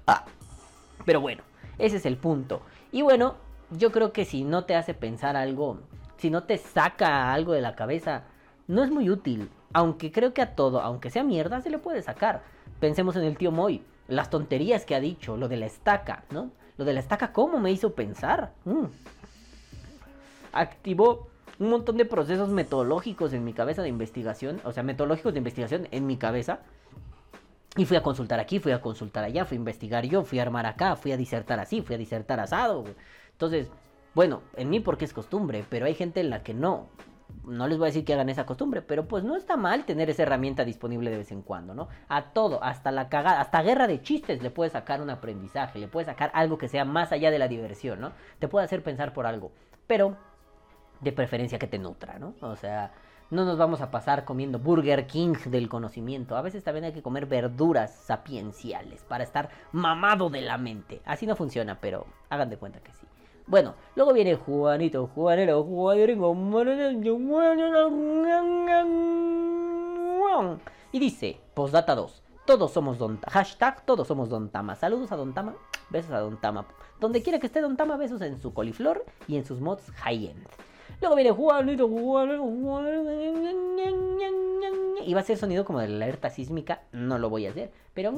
Pero 1.04 1.20
bueno, 1.20 1.42
ese 1.78 1.96
es 1.96 2.06
el 2.06 2.16
punto. 2.16 2.62
Y 2.92 3.02
bueno, 3.02 3.34
yo 3.70 3.90
creo 3.90 4.12
que 4.12 4.24
si 4.24 4.44
no 4.44 4.64
te 4.64 4.76
hace 4.76 4.94
pensar 4.94 5.36
algo, 5.36 5.80
si 6.16 6.30
no 6.30 6.44
te 6.44 6.58
saca 6.58 7.32
algo 7.32 7.52
de 7.54 7.60
la 7.60 7.74
cabeza, 7.74 8.24
no 8.68 8.84
es 8.84 8.90
muy 8.90 9.10
útil. 9.10 9.50
Aunque 9.72 10.12
creo 10.12 10.32
que 10.32 10.42
a 10.42 10.54
todo, 10.54 10.80
aunque 10.80 11.10
sea 11.10 11.24
mierda, 11.24 11.60
se 11.60 11.70
le 11.70 11.78
puede 11.78 12.02
sacar. 12.02 12.42
Pensemos 12.80 13.16
en 13.16 13.24
el 13.24 13.36
tío 13.36 13.50
Moy, 13.50 13.82
las 14.06 14.30
tonterías 14.30 14.84
que 14.84 14.94
ha 14.94 15.00
dicho, 15.00 15.36
lo 15.36 15.48
de 15.48 15.56
la 15.56 15.66
estaca, 15.66 16.24
¿no? 16.30 16.50
Lo 16.76 16.84
de 16.84 16.92
la 16.92 17.00
estaca, 17.00 17.32
¿cómo 17.32 17.58
me 17.58 17.72
hizo 17.72 17.94
pensar? 17.94 18.52
Mm. 18.64 18.84
Activó 20.52 21.28
un 21.58 21.70
montón 21.70 21.96
de 21.96 22.04
procesos 22.04 22.50
metodológicos 22.50 23.32
en 23.32 23.44
mi 23.44 23.52
cabeza 23.52 23.82
de 23.82 23.88
investigación, 23.88 24.60
o 24.64 24.72
sea, 24.72 24.82
metodológicos 24.82 25.32
de 25.32 25.38
investigación 25.38 25.88
en 25.90 26.06
mi 26.06 26.16
cabeza. 26.16 26.60
Y 27.76 27.84
fui 27.84 27.96
a 27.96 28.02
consultar 28.02 28.40
aquí, 28.40 28.58
fui 28.60 28.72
a 28.72 28.80
consultar 28.80 29.24
allá, 29.24 29.44
fui 29.44 29.56
a 29.56 29.58
investigar 29.60 30.04
yo, 30.06 30.24
fui 30.24 30.38
a 30.38 30.42
armar 30.42 30.66
acá, 30.66 30.96
fui 30.96 31.12
a 31.12 31.16
disertar 31.16 31.60
así, 31.60 31.82
fui 31.82 31.94
a 31.94 31.98
disertar 31.98 32.40
asado. 32.40 32.84
Entonces, 33.32 33.68
bueno, 34.14 34.42
en 34.56 34.70
mí 34.70 34.80
porque 34.80 35.04
es 35.04 35.12
costumbre, 35.12 35.64
pero 35.68 35.86
hay 35.86 35.94
gente 35.94 36.20
en 36.20 36.30
la 36.30 36.42
que 36.42 36.54
no 36.54 36.86
no 37.44 37.66
les 37.66 37.78
voy 37.78 37.86
a 37.86 37.90
decir 37.90 38.04
que 38.04 38.14
hagan 38.14 38.28
esa 38.28 38.46
costumbre, 38.46 38.82
pero 38.82 39.08
pues 39.08 39.24
no 39.24 39.36
está 39.36 39.56
mal 39.56 39.84
tener 39.86 40.10
esa 40.10 40.22
herramienta 40.22 40.64
disponible 40.64 41.10
de 41.10 41.18
vez 41.18 41.32
en 41.32 41.42
cuando, 41.42 41.74
¿no? 41.74 41.88
A 42.08 42.32
todo, 42.32 42.62
hasta 42.62 42.90
la 42.90 43.08
cagada, 43.08 43.40
hasta 43.40 43.62
guerra 43.62 43.86
de 43.86 44.02
chistes 44.02 44.42
le 44.42 44.50
puede 44.50 44.70
sacar 44.70 45.00
un 45.02 45.10
aprendizaje, 45.10 45.78
le 45.78 45.88
puede 45.88 46.06
sacar 46.06 46.30
algo 46.34 46.58
que 46.58 46.68
sea 46.68 46.84
más 46.84 47.12
allá 47.12 47.30
de 47.30 47.38
la 47.38 47.48
diversión, 47.48 48.00
¿no? 48.00 48.12
Te 48.38 48.48
puede 48.48 48.64
hacer 48.66 48.82
pensar 48.82 49.12
por 49.12 49.26
algo. 49.26 49.52
Pero 49.86 50.16
De 51.00 51.12
preferencia 51.12 51.58
que 51.58 51.68
te 51.68 51.78
nutra, 51.78 52.18
¿no? 52.18 52.34
O 52.40 52.56
sea, 52.56 52.92
no 53.30 53.44
nos 53.44 53.58
vamos 53.58 53.80
a 53.80 53.90
pasar 53.90 54.24
comiendo 54.24 54.58
Burger 54.60 55.06
King 55.06 55.34
del 55.46 55.68
conocimiento. 55.68 56.36
A 56.36 56.42
veces 56.42 56.64
también 56.64 56.84
hay 56.86 56.92
que 56.92 57.02
comer 57.02 57.26
verduras 57.26 57.94
sapienciales 57.94 59.04
para 59.04 59.24
estar 59.24 59.50
mamado 59.72 60.30
de 60.30 60.42
la 60.42 60.58
mente. 60.58 61.02
Así 61.04 61.26
no 61.26 61.36
funciona, 61.36 61.80
pero 61.80 62.06
hagan 62.30 62.50
de 62.50 62.58
cuenta 62.58 62.80
que 62.80 62.92
sí. 62.94 63.07
Bueno, 63.48 63.74
luego 63.96 64.12
viene 64.12 64.34
Juanito, 64.36 65.06
Juanero, 65.14 65.64
Juanero, 65.64 66.34
y 70.92 70.98
dice, 70.98 71.40
postdata 71.54 71.94
2, 71.94 72.22
todos 72.44 72.70
somos 72.72 72.98
Don 72.98 73.18
Hashtag 73.26 73.86
todos 73.86 74.06
somos 74.06 74.28
Don 74.28 74.50
Tama. 74.50 74.74
Saludos 74.74 75.12
a 75.12 75.16
Don 75.16 75.32
Tama, 75.32 75.54
besos 75.88 76.10
a 76.12 76.20
Don 76.20 76.38
Tama. 76.38 76.66
Donde 77.00 77.22
quiera 77.22 77.38
que 77.38 77.46
esté 77.46 77.62
Don 77.62 77.78
Tama, 77.78 77.96
besos 77.96 78.20
en 78.20 78.38
su 78.38 78.52
coliflor 78.52 79.06
y 79.26 79.38
en 79.38 79.46
sus 79.46 79.60
mods 79.60 79.90
high-end. 79.92 80.46
Luego 81.00 81.14
viene. 81.16 81.30
Y 85.06 85.14
va 85.14 85.20
a 85.20 85.24
ser 85.24 85.38
sonido 85.38 85.64
como 85.64 85.80
de 85.80 85.88
la 85.88 86.04
alerta 86.04 86.28
sísmica. 86.28 86.82
No 86.92 87.18
lo 87.18 87.30
voy 87.30 87.46
a 87.46 87.50
hacer. 87.50 87.70
Pero. 87.94 88.12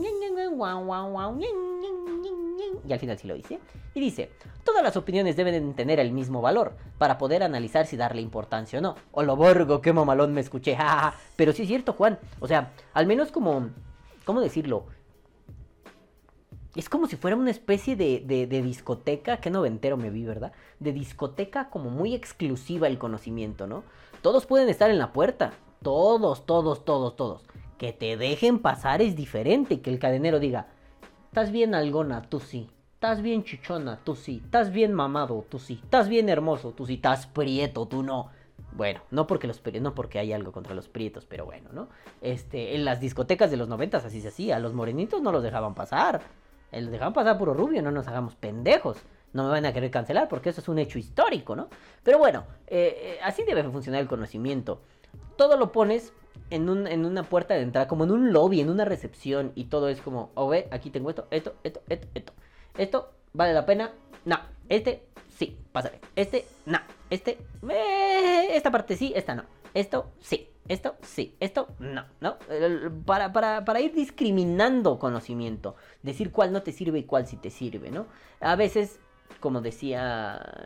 Y 2.86 2.92
al 2.92 2.98
final 2.98 3.18
sí 3.18 3.28
lo 3.28 3.36
hice. 3.36 3.58
Y 3.94 4.00
dice: 4.00 4.30
Todas 4.64 4.82
las 4.82 4.96
opiniones 4.96 5.36
deben 5.36 5.74
tener 5.74 6.00
el 6.00 6.12
mismo 6.12 6.40
valor 6.40 6.76
para 6.98 7.18
poder 7.18 7.42
analizar 7.42 7.86
si 7.86 7.96
darle 7.96 8.22
importancia 8.22 8.78
o 8.78 8.82
no. 8.82 8.96
O 9.12 9.22
lo 9.22 9.36
borgo, 9.36 9.80
qué 9.80 9.92
mamalón 9.92 10.32
me 10.32 10.40
escuché. 10.40 10.76
Pero 11.36 11.52
sí 11.52 11.62
es 11.62 11.68
cierto, 11.68 11.92
Juan. 11.92 12.18
O 12.40 12.48
sea, 12.48 12.72
al 12.94 13.06
menos 13.06 13.30
como. 13.30 13.70
¿Cómo 14.24 14.40
decirlo? 14.40 14.86
Es 16.76 16.88
como 16.88 17.06
si 17.06 17.16
fuera 17.16 17.36
una 17.36 17.50
especie 17.50 17.96
de, 17.96 18.46
discoteca, 18.46 19.38
que 19.38 19.50
noventero 19.50 19.96
me 19.96 20.10
vi, 20.10 20.24
¿verdad? 20.24 20.52
De 20.78 20.92
discoteca 20.92 21.68
como 21.68 21.90
muy 21.90 22.14
exclusiva 22.14 22.86
el 22.86 22.98
conocimiento, 22.98 23.66
¿no? 23.66 23.82
Todos 24.22 24.46
pueden 24.46 24.68
estar 24.68 24.90
en 24.90 24.98
la 24.98 25.12
puerta, 25.12 25.52
todos, 25.82 26.46
todos, 26.46 26.84
todos, 26.84 27.16
todos. 27.16 27.42
Que 27.76 27.92
te 27.92 28.16
dejen 28.16 28.60
pasar 28.60 29.02
es 29.02 29.16
diferente, 29.16 29.80
que 29.80 29.90
el 29.90 29.98
cadenero 29.98 30.38
diga, 30.38 30.68
estás 31.26 31.50
bien 31.50 31.74
algona, 31.74 32.22
tú 32.22 32.38
sí. 32.38 32.70
Estás 32.94 33.22
bien 33.22 33.42
chichona, 33.44 33.98
tú 34.04 34.14
sí. 34.14 34.42
Estás 34.44 34.70
bien 34.70 34.92
mamado, 34.92 35.44
tú 35.48 35.58
sí. 35.58 35.80
Estás 35.82 36.08
bien 36.08 36.28
hermoso, 36.28 36.72
tú 36.72 36.86
sí. 36.86 36.94
Estás 36.94 37.26
prieto, 37.26 37.88
tú 37.88 38.02
no. 38.02 38.28
Bueno, 38.72 39.00
no 39.10 39.26
porque 39.26 39.46
los 39.46 39.60
no 39.80 39.94
porque 39.94 40.18
hay 40.18 40.32
algo 40.32 40.52
contra 40.52 40.74
los 40.74 40.88
prietos, 40.88 41.24
pero 41.24 41.46
bueno, 41.46 41.70
¿no? 41.72 41.88
Este, 42.20 42.76
en 42.76 42.84
las 42.84 43.00
discotecas 43.00 43.50
de 43.50 43.56
los 43.56 43.68
noventas 43.68 44.04
así 44.04 44.20
se 44.20 44.28
hacía, 44.28 44.58
los 44.58 44.74
morenitos 44.74 45.22
no 45.22 45.32
los 45.32 45.42
dejaban 45.42 45.74
pasar. 45.74 46.20
El 46.72 46.90
dejaban 46.90 47.12
pasar 47.12 47.38
puro 47.38 47.54
rubio, 47.54 47.82
no 47.82 47.90
nos 47.90 48.06
hagamos 48.08 48.34
pendejos. 48.36 48.98
No 49.32 49.44
me 49.44 49.50
van 49.50 49.66
a 49.66 49.72
querer 49.72 49.90
cancelar 49.90 50.28
porque 50.28 50.50
eso 50.50 50.60
es 50.60 50.68
un 50.68 50.78
hecho 50.78 50.98
histórico, 50.98 51.54
¿no? 51.54 51.68
Pero 52.02 52.18
bueno, 52.18 52.44
eh, 52.66 52.96
eh, 52.96 53.18
así 53.22 53.44
debe 53.44 53.62
funcionar 53.64 54.00
el 54.00 54.08
conocimiento. 54.08 54.82
Todo 55.36 55.56
lo 55.56 55.72
pones 55.72 56.12
en, 56.50 56.68
un, 56.68 56.86
en 56.86 57.04
una 57.04 57.22
puerta 57.22 57.54
de 57.54 57.62
entrada, 57.62 57.86
como 57.86 58.04
en 58.04 58.10
un 58.10 58.32
lobby, 58.32 58.60
en 58.60 58.70
una 58.70 58.84
recepción, 58.84 59.52
y 59.54 59.64
todo 59.64 59.88
es 59.88 60.00
como, 60.00 60.30
oh, 60.34 60.48
ve, 60.48 60.68
aquí 60.70 60.90
tengo 60.90 61.10
esto, 61.10 61.28
esto, 61.30 61.54
esto, 61.62 61.80
esto, 61.88 62.08
esto. 62.14 62.32
Esto, 62.76 63.10
¿vale 63.32 63.52
la 63.52 63.66
pena? 63.66 63.92
No. 64.24 64.38
Este, 64.68 65.06
sí, 65.36 65.56
pásale. 65.72 66.00
Este, 66.16 66.46
no. 66.66 66.78
Este, 67.08 67.38
eh, 67.68 68.48
esta 68.52 68.70
parte 68.70 68.96
sí, 68.96 69.12
esta 69.14 69.34
no. 69.34 69.44
Esto, 69.74 70.10
sí. 70.20 70.48
Esto 70.70 70.94
sí, 71.02 71.34
esto 71.40 71.66
no, 71.80 72.04
¿no? 72.20 72.36
Para, 73.04 73.32
para, 73.32 73.64
para, 73.64 73.80
ir 73.80 73.92
discriminando 73.92 75.00
conocimiento, 75.00 75.74
decir 76.04 76.30
cuál 76.30 76.52
no 76.52 76.62
te 76.62 76.70
sirve 76.70 77.00
y 77.00 77.02
cuál 77.02 77.26
sí 77.26 77.36
te 77.36 77.50
sirve, 77.50 77.90
¿no? 77.90 78.06
A 78.38 78.54
veces, 78.54 79.00
como 79.40 79.62
decía, 79.62 80.62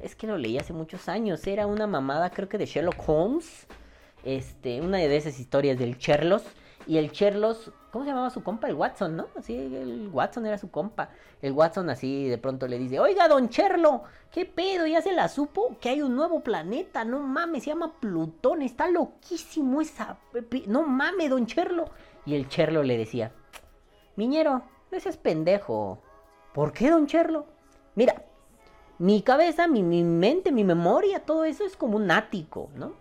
es 0.00 0.14
que 0.14 0.28
lo 0.28 0.38
leí 0.38 0.58
hace 0.58 0.72
muchos 0.72 1.08
años, 1.08 1.44
era 1.44 1.66
una 1.66 1.88
mamada 1.88 2.30
creo 2.30 2.48
que 2.48 2.56
de 2.56 2.66
Sherlock 2.66 3.02
Holmes, 3.08 3.66
este, 4.22 4.80
una 4.80 4.98
de 4.98 5.16
esas 5.16 5.40
historias 5.40 5.76
del 5.76 5.98
Sherlock, 5.98 6.44
y 6.88 6.96
el 6.96 7.10
Sherlock, 7.10 7.58
¿cómo 7.92 8.04
se 8.04 8.10
llamaba 8.10 8.30
su 8.30 8.42
compa? 8.42 8.66
El 8.66 8.74
Watson, 8.74 9.14
¿no? 9.14 9.26
Así, 9.36 9.54
el 9.54 10.08
Watson 10.10 10.46
era 10.46 10.56
su 10.56 10.70
compa. 10.70 11.10
El 11.42 11.52
Watson 11.52 11.90
así 11.90 12.26
de 12.26 12.38
pronto 12.38 12.66
le 12.66 12.78
dice, 12.78 12.98
oiga, 12.98 13.28
don 13.28 13.50
Cherlo, 13.50 14.04
¿qué 14.32 14.46
pedo? 14.46 14.86
¿Ya 14.86 15.02
se 15.02 15.12
la 15.12 15.28
supo? 15.28 15.76
Que 15.82 15.90
hay 15.90 16.00
un 16.00 16.16
nuevo 16.16 16.40
planeta, 16.40 17.04
no 17.04 17.20
mames, 17.20 17.64
se 17.64 17.70
llama 17.70 17.92
Plutón, 18.00 18.62
está 18.62 18.88
loquísimo 18.88 19.82
esa... 19.82 20.16
No 20.66 20.82
mames, 20.82 21.28
don 21.28 21.44
Cherlo. 21.44 21.90
Y 22.24 22.34
el 22.34 22.48
Cherlo 22.48 22.82
le 22.82 22.96
decía, 22.96 23.32
Miñero, 24.16 24.62
no 24.90 24.98
seas 24.98 25.18
pendejo. 25.18 25.98
¿Por 26.54 26.72
qué, 26.72 26.88
don 26.88 27.06
Cherlo? 27.06 27.44
Mira, 27.96 28.24
mi 28.96 29.20
cabeza, 29.20 29.68
mi, 29.68 29.82
mi 29.82 30.04
mente, 30.04 30.52
mi 30.52 30.64
memoria, 30.64 31.20
todo 31.20 31.44
eso 31.44 31.66
es 31.66 31.76
como 31.76 31.98
un 31.98 32.10
ático, 32.10 32.70
¿no? 32.74 32.94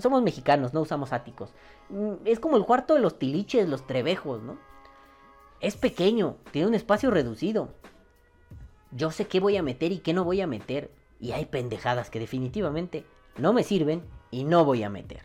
Somos 0.00 0.22
mexicanos, 0.22 0.74
no 0.74 0.80
usamos 0.80 1.12
áticos. 1.12 1.50
Mm, 1.88 2.14
es 2.24 2.40
como 2.40 2.56
el 2.56 2.64
cuarto 2.64 2.94
de 2.94 3.00
los 3.00 3.18
tiliches, 3.18 3.68
los 3.68 3.86
trebejos, 3.86 4.42
¿no? 4.42 4.58
Es 5.60 5.76
pequeño, 5.76 6.36
tiene 6.50 6.68
un 6.68 6.74
espacio 6.74 7.10
reducido. 7.10 7.70
Yo 8.90 9.10
sé 9.10 9.26
qué 9.26 9.40
voy 9.40 9.56
a 9.56 9.62
meter 9.62 9.92
y 9.92 9.98
qué 9.98 10.12
no 10.12 10.24
voy 10.24 10.40
a 10.40 10.46
meter. 10.46 10.90
Y 11.20 11.32
hay 11.32 11.46
pendejadas 11.46 12.10
que 12.10 12.20
definitivamente 12.20 13.06
no 13.38 13.52
me 13.52 13.62
sirven 13.62 14.02
y 14.30 14.44
no 14.44 14.64
voy 14.64 14.82
a 14.82 14.90
meter. 14.90 15.22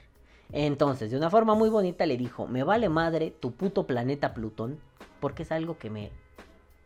Entonces, 0.52 1.12
de 1.12 1.18
una 1.18 1.30
forma 1.30 1.56
muy 1.56 1.70
bonita 1.70 2.06
le 2.06 2.18
dijo, 2.18 2.47
me 2.47 2.64
vale 2.64 2.89
madre 2.89 3.32
tu 3.32 3.52
puto 3.52 3.86
planeta 3.86 4.34
Plutón, 4.34 4.80
porque 5.20 5.43
es 5.43 5.52
algo 5.52 5.78
que 5.78 5.89
me 5.89 6.12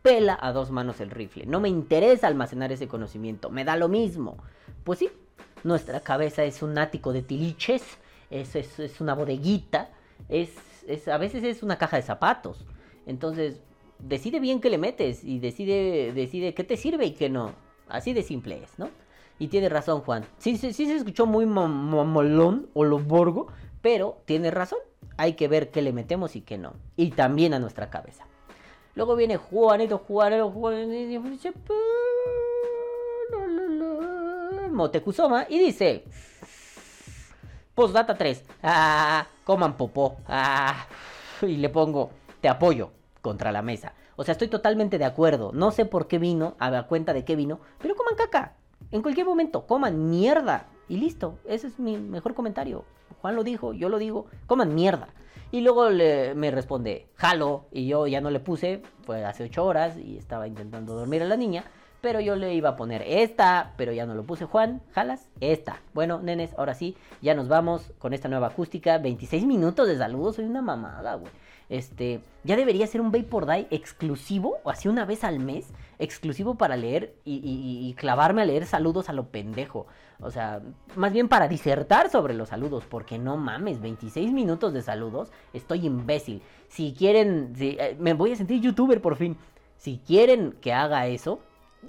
pela 0.02 0.38
a 0.40 0.52
dos 0.52 0.70
manos 0.70 1.00
el 1.00 1.10
rifle. 1.10 1.46
No 1.46 1.60
me 1.60 1.70
interesa 1.70 2.26
almacenar 2.26 2.72
ese 2.72 2.88
conocimiento, 2.88 3.48
me 3.48 3.64
da 3.64 3.76
lo 3.76 3.88
mismo. 3.88 4.36
Pues 4.84 4.98
sí, 4.98 5.08
nuestra 5.64 6.00
cabeza 6.00 6.44
es 6.44 6.62
un 6.62 6.78
ático 6.78 7.12
de 7.12 7.22
tiliches, 7.22 7.82
es, 8.30 8.54
es, 8.54 9.00
una 9.00 9.14
bodeguita, 9.14 9.90
es, 10.28 10.50
a 11.08 11.18
veces 11.18 11.42
es 11.42 11.62
una 11.62 11.76
caja 11.76 11.96
de 11.96 12.02
zapatos. 12.02 12.64
Entonces, 13.06 13.60
decide 13.98 14.40
bien 14.40 14.60
qué 14.60 14.70
le 14.70 14.78
metes 14.78 15.24
y 15.24 15.38
decide, 15.38 16.12
decide 16.12 16.54
qué 16.54 16.64
te 16.64 16.76
sirve 16.76 17.06
y 17.06 17.12
qué 17.12 17.28
no. 17.28 17.52
Así 17.88 18.12
de 18.12 18.22
simple 18.22 18.62
es, 18.62 18.78
¿no? 18.78 18.90
Y 19.38 19.48
tiene 19.48 19.68
razón, 19.68 20.00
Juan. 20.02 20.24
Sí, 20.38 20.56
sí, 20.56 20.72
sí 20.72 20.86
se 20.86 20.96
escuchó 20.96 21.26
muy 21.26 21.44
mamolón 21.46 22.68
o 22.72 22.84
lo 22.84 22.98
borgo, 22.98 23.48
pero 23.82 24.18
tiene 24.26 24.50
razón. 24.50 24.78
Hay 25.16 25.34
que 25.34 25.48
ver 25.48 25.70
qué 25.70 25.82
le 25.82 25.92
metemos 25.92 26.36
y 26.36 26.40
qué 26.40 26.58
no. 26.58 26.74
Y 26.96 27.10
también 27.10 27.54
a 27.54 27.58
nuestra 27.58 27.90
cabeza. 27.90 28.26
Luego 28.94 29.16
viene 29.16 29.36
Juanito, 29.36 29.98
Juanito, 29.98 30.50
Juanito. 30.50 31.74
Motekusoma 34.74 35.46
y 35.48 35.58
dice: 35.58 36.04
Postdata 37.74 38.16
3. 38.16 38.44
Ah, 38.62 39.26
coman 39.44 39.76
popó. 39.76 40.18
Ah, 40.26 40.86
y 41.42 41.56
le 41.56 41.68
pongo: 41.68 42.10
Te 42.40 42.48
apoyo 42.48 42.90
contra 43.22 43.52
la 43.52 43.62
mesa. 43.62 43.94
O 44.16 44.24
sea, 44.24 44.32
estoy 44.32 44.48
totalmente 44.48 44.98
de 44.98 45.04
acuerdo. 45.04 45.50
No 45.52 45.70
sé 45.70 45.86
por 45.86 46.06
qué 46.06 46.18
vino, 46.18 46.54
a 46.58 46.70
la 46.70 46.86
cuenta 46.86 47.12
de 47.12 47.24
qué 47.24 47.34
vino, 47.36 47.60
pero 47.80 47.96
coman 47.96 48.14
caca. 48.16 48.54
En 48.90 49.02
cualquier 49.02 49.26
momento, 49.26 49.66
coman 49.66 50.10
mierda. 50.10 50.66
Y 50.88 50.98
listo, 50.98 51.38
ese 51.46 51.66
es 51.68 51.78
mi 51.78 51.96
mejor 51.96 52.34
comentario. 52.34 52.84
Juan 53.20 53.34
lo 53.34 53.42
dijo, 53.42 53.72
yo 53.72 53.88
lo 53.88 53.98
digo, 53.98 54.26
coman 54.46 54.74
mierda. 54.74 55.08
Y 55.50 55.62
luego 55.62 55.88
le, 55.88 56.34
me 56.34 56.50
responde, 56.50 57.08
jalo, 57.14 57.66
y 57.72 57.86
yo 57.86 58.06
ya 58.06 58.20
no 58.20 58.30
le 58.30 58.40
puse, 58.40 58.82
fue 59.02 59.24
hace 59.24 59.44
8 59.44 59.64
horas 59.64 59.96
y 59.96 60.18
estaba 60.18 60.46
intentando 60.46 60.94
dormir 60.94 61.22
a 61.22 61.26
la 61.26 61.36
niña. 61.36 61.64
Pero 62.04 62.20
yo 62.20 62.36
le 62.36 62.52
iba 62.52 62.68
a 62.68 62.76
poner 62.76 63.02
esta, 63.06 63.72
pero 63.78 63.90
ya 63.90 64.04
no 64.04 64.14
lo 64.14 64.24
puse. 64.24 64.44
Juan, 64.44 64.82
¿jalas? 64.92 65.26
Esta. 65.40 65.80
Bueno, 65.94 66.20
nenes, 66.20 66.52
ahora 66.58 66.74
sí, 66.74 66.98
ya 67.22 67.34
nos 67.34 67.48
vamos 67.48 67.94
con 67.98 68.12
esta 68.12 68.28
nueva 68.28 68.48
acústica. 68.48 68.98
26 68.98 69.46
minutos 69.46 69.88
de 69.88 69.96
saludos, 69.96 70.36
soy 70.36 70.44
una 70.44 70.60
mamada, 70.60 71.14
güey. 71.14 71.32
Este, 71.70 72.20
ya 72.42 72.56
debería 72.56 72.86
ser 72.86 73.00
un 73.00 73.10
Vapor 73.10 73.46
Die 73.46 73.68
exclusivo, 73.70 74.58
o 74.64 74.70
así 74.70 74.86
una 74.86 75.06
vez 75.06 75.24
al 75.24 75.38
mes, 75.38 75.72
exclusivo 75.98 76.56
para 76.56 76.76
leer 76.76 77.14
y, 77.24 77.94
clavarme 77.96 78.42
a 78.42 78.44
leer 78.44 78.66
saludos 78.66 79.08
a 79.08 79.14
lo 79.14 79.28
pendejo. 79.28 79.86
O 80.20 80.30
sea, 80.30 80.60
más 80.96 81.14
bien 81.14 81.28
para 81.28 81.48
disertar 81.48 82.10
sobre 82.10 82.34
los 82.34 82.50
saludos, 82.50 82.84
porque 82.86 83.18
no 83.18 83.38
mames, 83.38 83.80
26 83.80 84.30
minutos 84.30 84.74
de 84.74 84.82
saludos, 84.82 85.32
estoy 85.54 85.86
imbécil. 85.86 86.42
Si 86.68 86.92
quieren, 86.92 87.54
eh, 87.58 87.96
me 87.98 88.12
voy 88.12 88.32
a 88.32 88.36
sentir 88.36 88.60
youtuber 88.60 89.00
por 89.00 89.16
fin. 89.16 89.38
Si 89.78 90.02
quieren 90.06 90.52
que 90.60 90.74
haga 90.74 91.06
eso, 91.06 91.40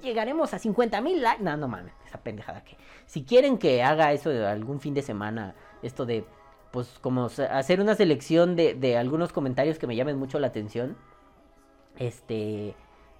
llegaremos 0.02 0.54
a 0.54 0.58
50 0.58 1.00
mil 1.00 1.22
likes. 1.22 1.42
No, 1.42 1.56
no 1.56 1.68
mames, 1.68 1.92
esa 2.06 2.18
pendejada 2.18 2.64
que. 2.64 2.76
Si 3.06 3.24
quieren 3.24 3.58
que 3.58 3.82
haga 3.82 4.12
eso 4.12 4.30
de 4.30 4.46
algún 4.46 4.80
fin 4.80 4.94
de 4.94 5.02
semana, 5.02 5.54
esto 5.82 6.06
de, 6.06 6.24
pues, 6.70 6.98
como 7.00 7.26
hacer 7.26 7.80
una 7.80 7.94
selección 7.94 8.56
de, 8.56 8.74
de 8.74 8.96
algunos 8.96 9.32
comentarios 9.32 9.78
que 9.78 9.86
me 9.86 9.96
llamen 9.96 10.18
mucho 10.18 10.38
la 10.38 10.48
atención, 10.48 10.96
este, 11.98 12.74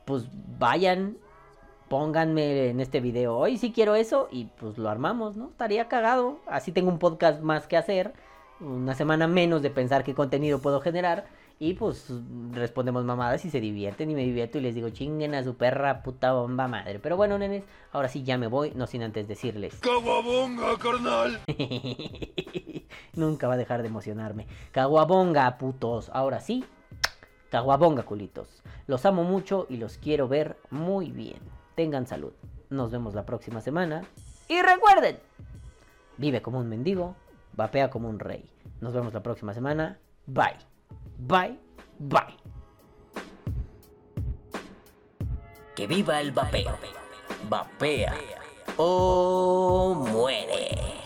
pues 0.04 0.28
vayan, 0.58 1.16
pónganme 1.88 2.68
en 2.68 2.80
este 2.80 3.00
video, 3.00 3.36
hoy 3.36 3.58
si 3.58 3.72
quiero 3.72 3.94
eso, 3.94 4.28
y 4.30 4.46
pues 4.46 4.78
lo 4.78 4.88
armamos, 4.88 5.36
¿no? 5.36 5.48
Estaría 5.48 5.88
cagado. 5.88 6.40
Así 6.46 6.72
tengo 6.72 6.90
un 6.90 6.98
podcast 6.98 7.42
más 7.42 7.66
que 7.66 7.76
hacer, 7.76 8.12
una 8.60 8.94
semana 8.94 9.26
menos 9.26 9.62
de 9.62 9.70
pensar 9.70 10.04
qué 10.04 10.14
contenido 10.14 10.60
puedo 10.60 10.80
generar 10.80 11.26
Y 11.58 11.72
pues 11.74 12.12
respondemos 12.52 13.04
mamadas 13.04 13.44
y 13.46 13.50
se 13.50 13.60
divierten 13.60 14.10
y 14.10 14.14
me 14.14 14.24
divierto 14.24 14.58
y 14.58 14.60
les 14.60 14.74
digo 14.74 14.90
chinguen 14.90 15.34
a 15.34 15.42
su 15.42 15.56
perra 15.56 16.02
puta 16.02 16.32
bomba 16.32 16.68
madre. 16.68 16.98
Pero 16.98 17.16
bueno, 17.16 17.38
nenes, 17.38 17.64
ahora 17.92 18.08
sí 18.08 18.22
ya 18.24 18.36
me 18.36 18.46
voy, 18.46 18.72
no 18.74 18.86
sin 18.86 19.02
antes 19.02 19.26
decirles. 19.26 19.76
¡Caguabonga, 19.76 20.76
carnal! 20.78 21.40
Nunca 23.14 23.48
va 23.48 23.54
a 23.54 23.56
dejar 23.56 23.80
de 23.80 23.88
emocionarme. 23.88 24.46
Caguabonga, 24.70 25.56
putos. 25.56 26.10
Ahora 26.12 26.40
sí, 26.40 26.62
caguabonga, 27.50 28.02
culitos. 28.02 28.62
Los 28.86 29.06
amo 29.06 29.24
mucho 29.24 29.66
y 29.70 29.78
los 29.78 29.96
quiero 29.96 30.28
ver 30.28 30.58
muy 30.68 31.10
bien. 31.10 31.38
Tengan 31.74 32.06
salud. 32.06 32.32
Nos 32.68 32.90
vemos 32.90 33.14
la 33.14 33.24
próxima 33.24 33.62
semana. 33.62 34.02
Y 34.48 34.60
recuerden, 34.60 35.18
vive 36.18 36.42
como 36.42 36.58
un 36.58 36.68
mendigo, 36.68 37.16
vapea 37.54 37.88
como 37.88 38.10
un 38.10 38.18
rey. 38.18 38.44
Nos 38.82 38.92
vemos 38.92 39.14
la 39.14 39.22
próxima 39.22 39.54
semana. 39.54 39.98
Bye. 40.26 40.75
Bye. 41.18 41.58
Bye. 41.98 42.36
Que 45.74 45.86
viva 45.86 46.20
el 46.20 46.32
vapeo. 46.32 46.78
Vapea 47.48 48.14
o 48.76 49.94
muere. 49.94 51.05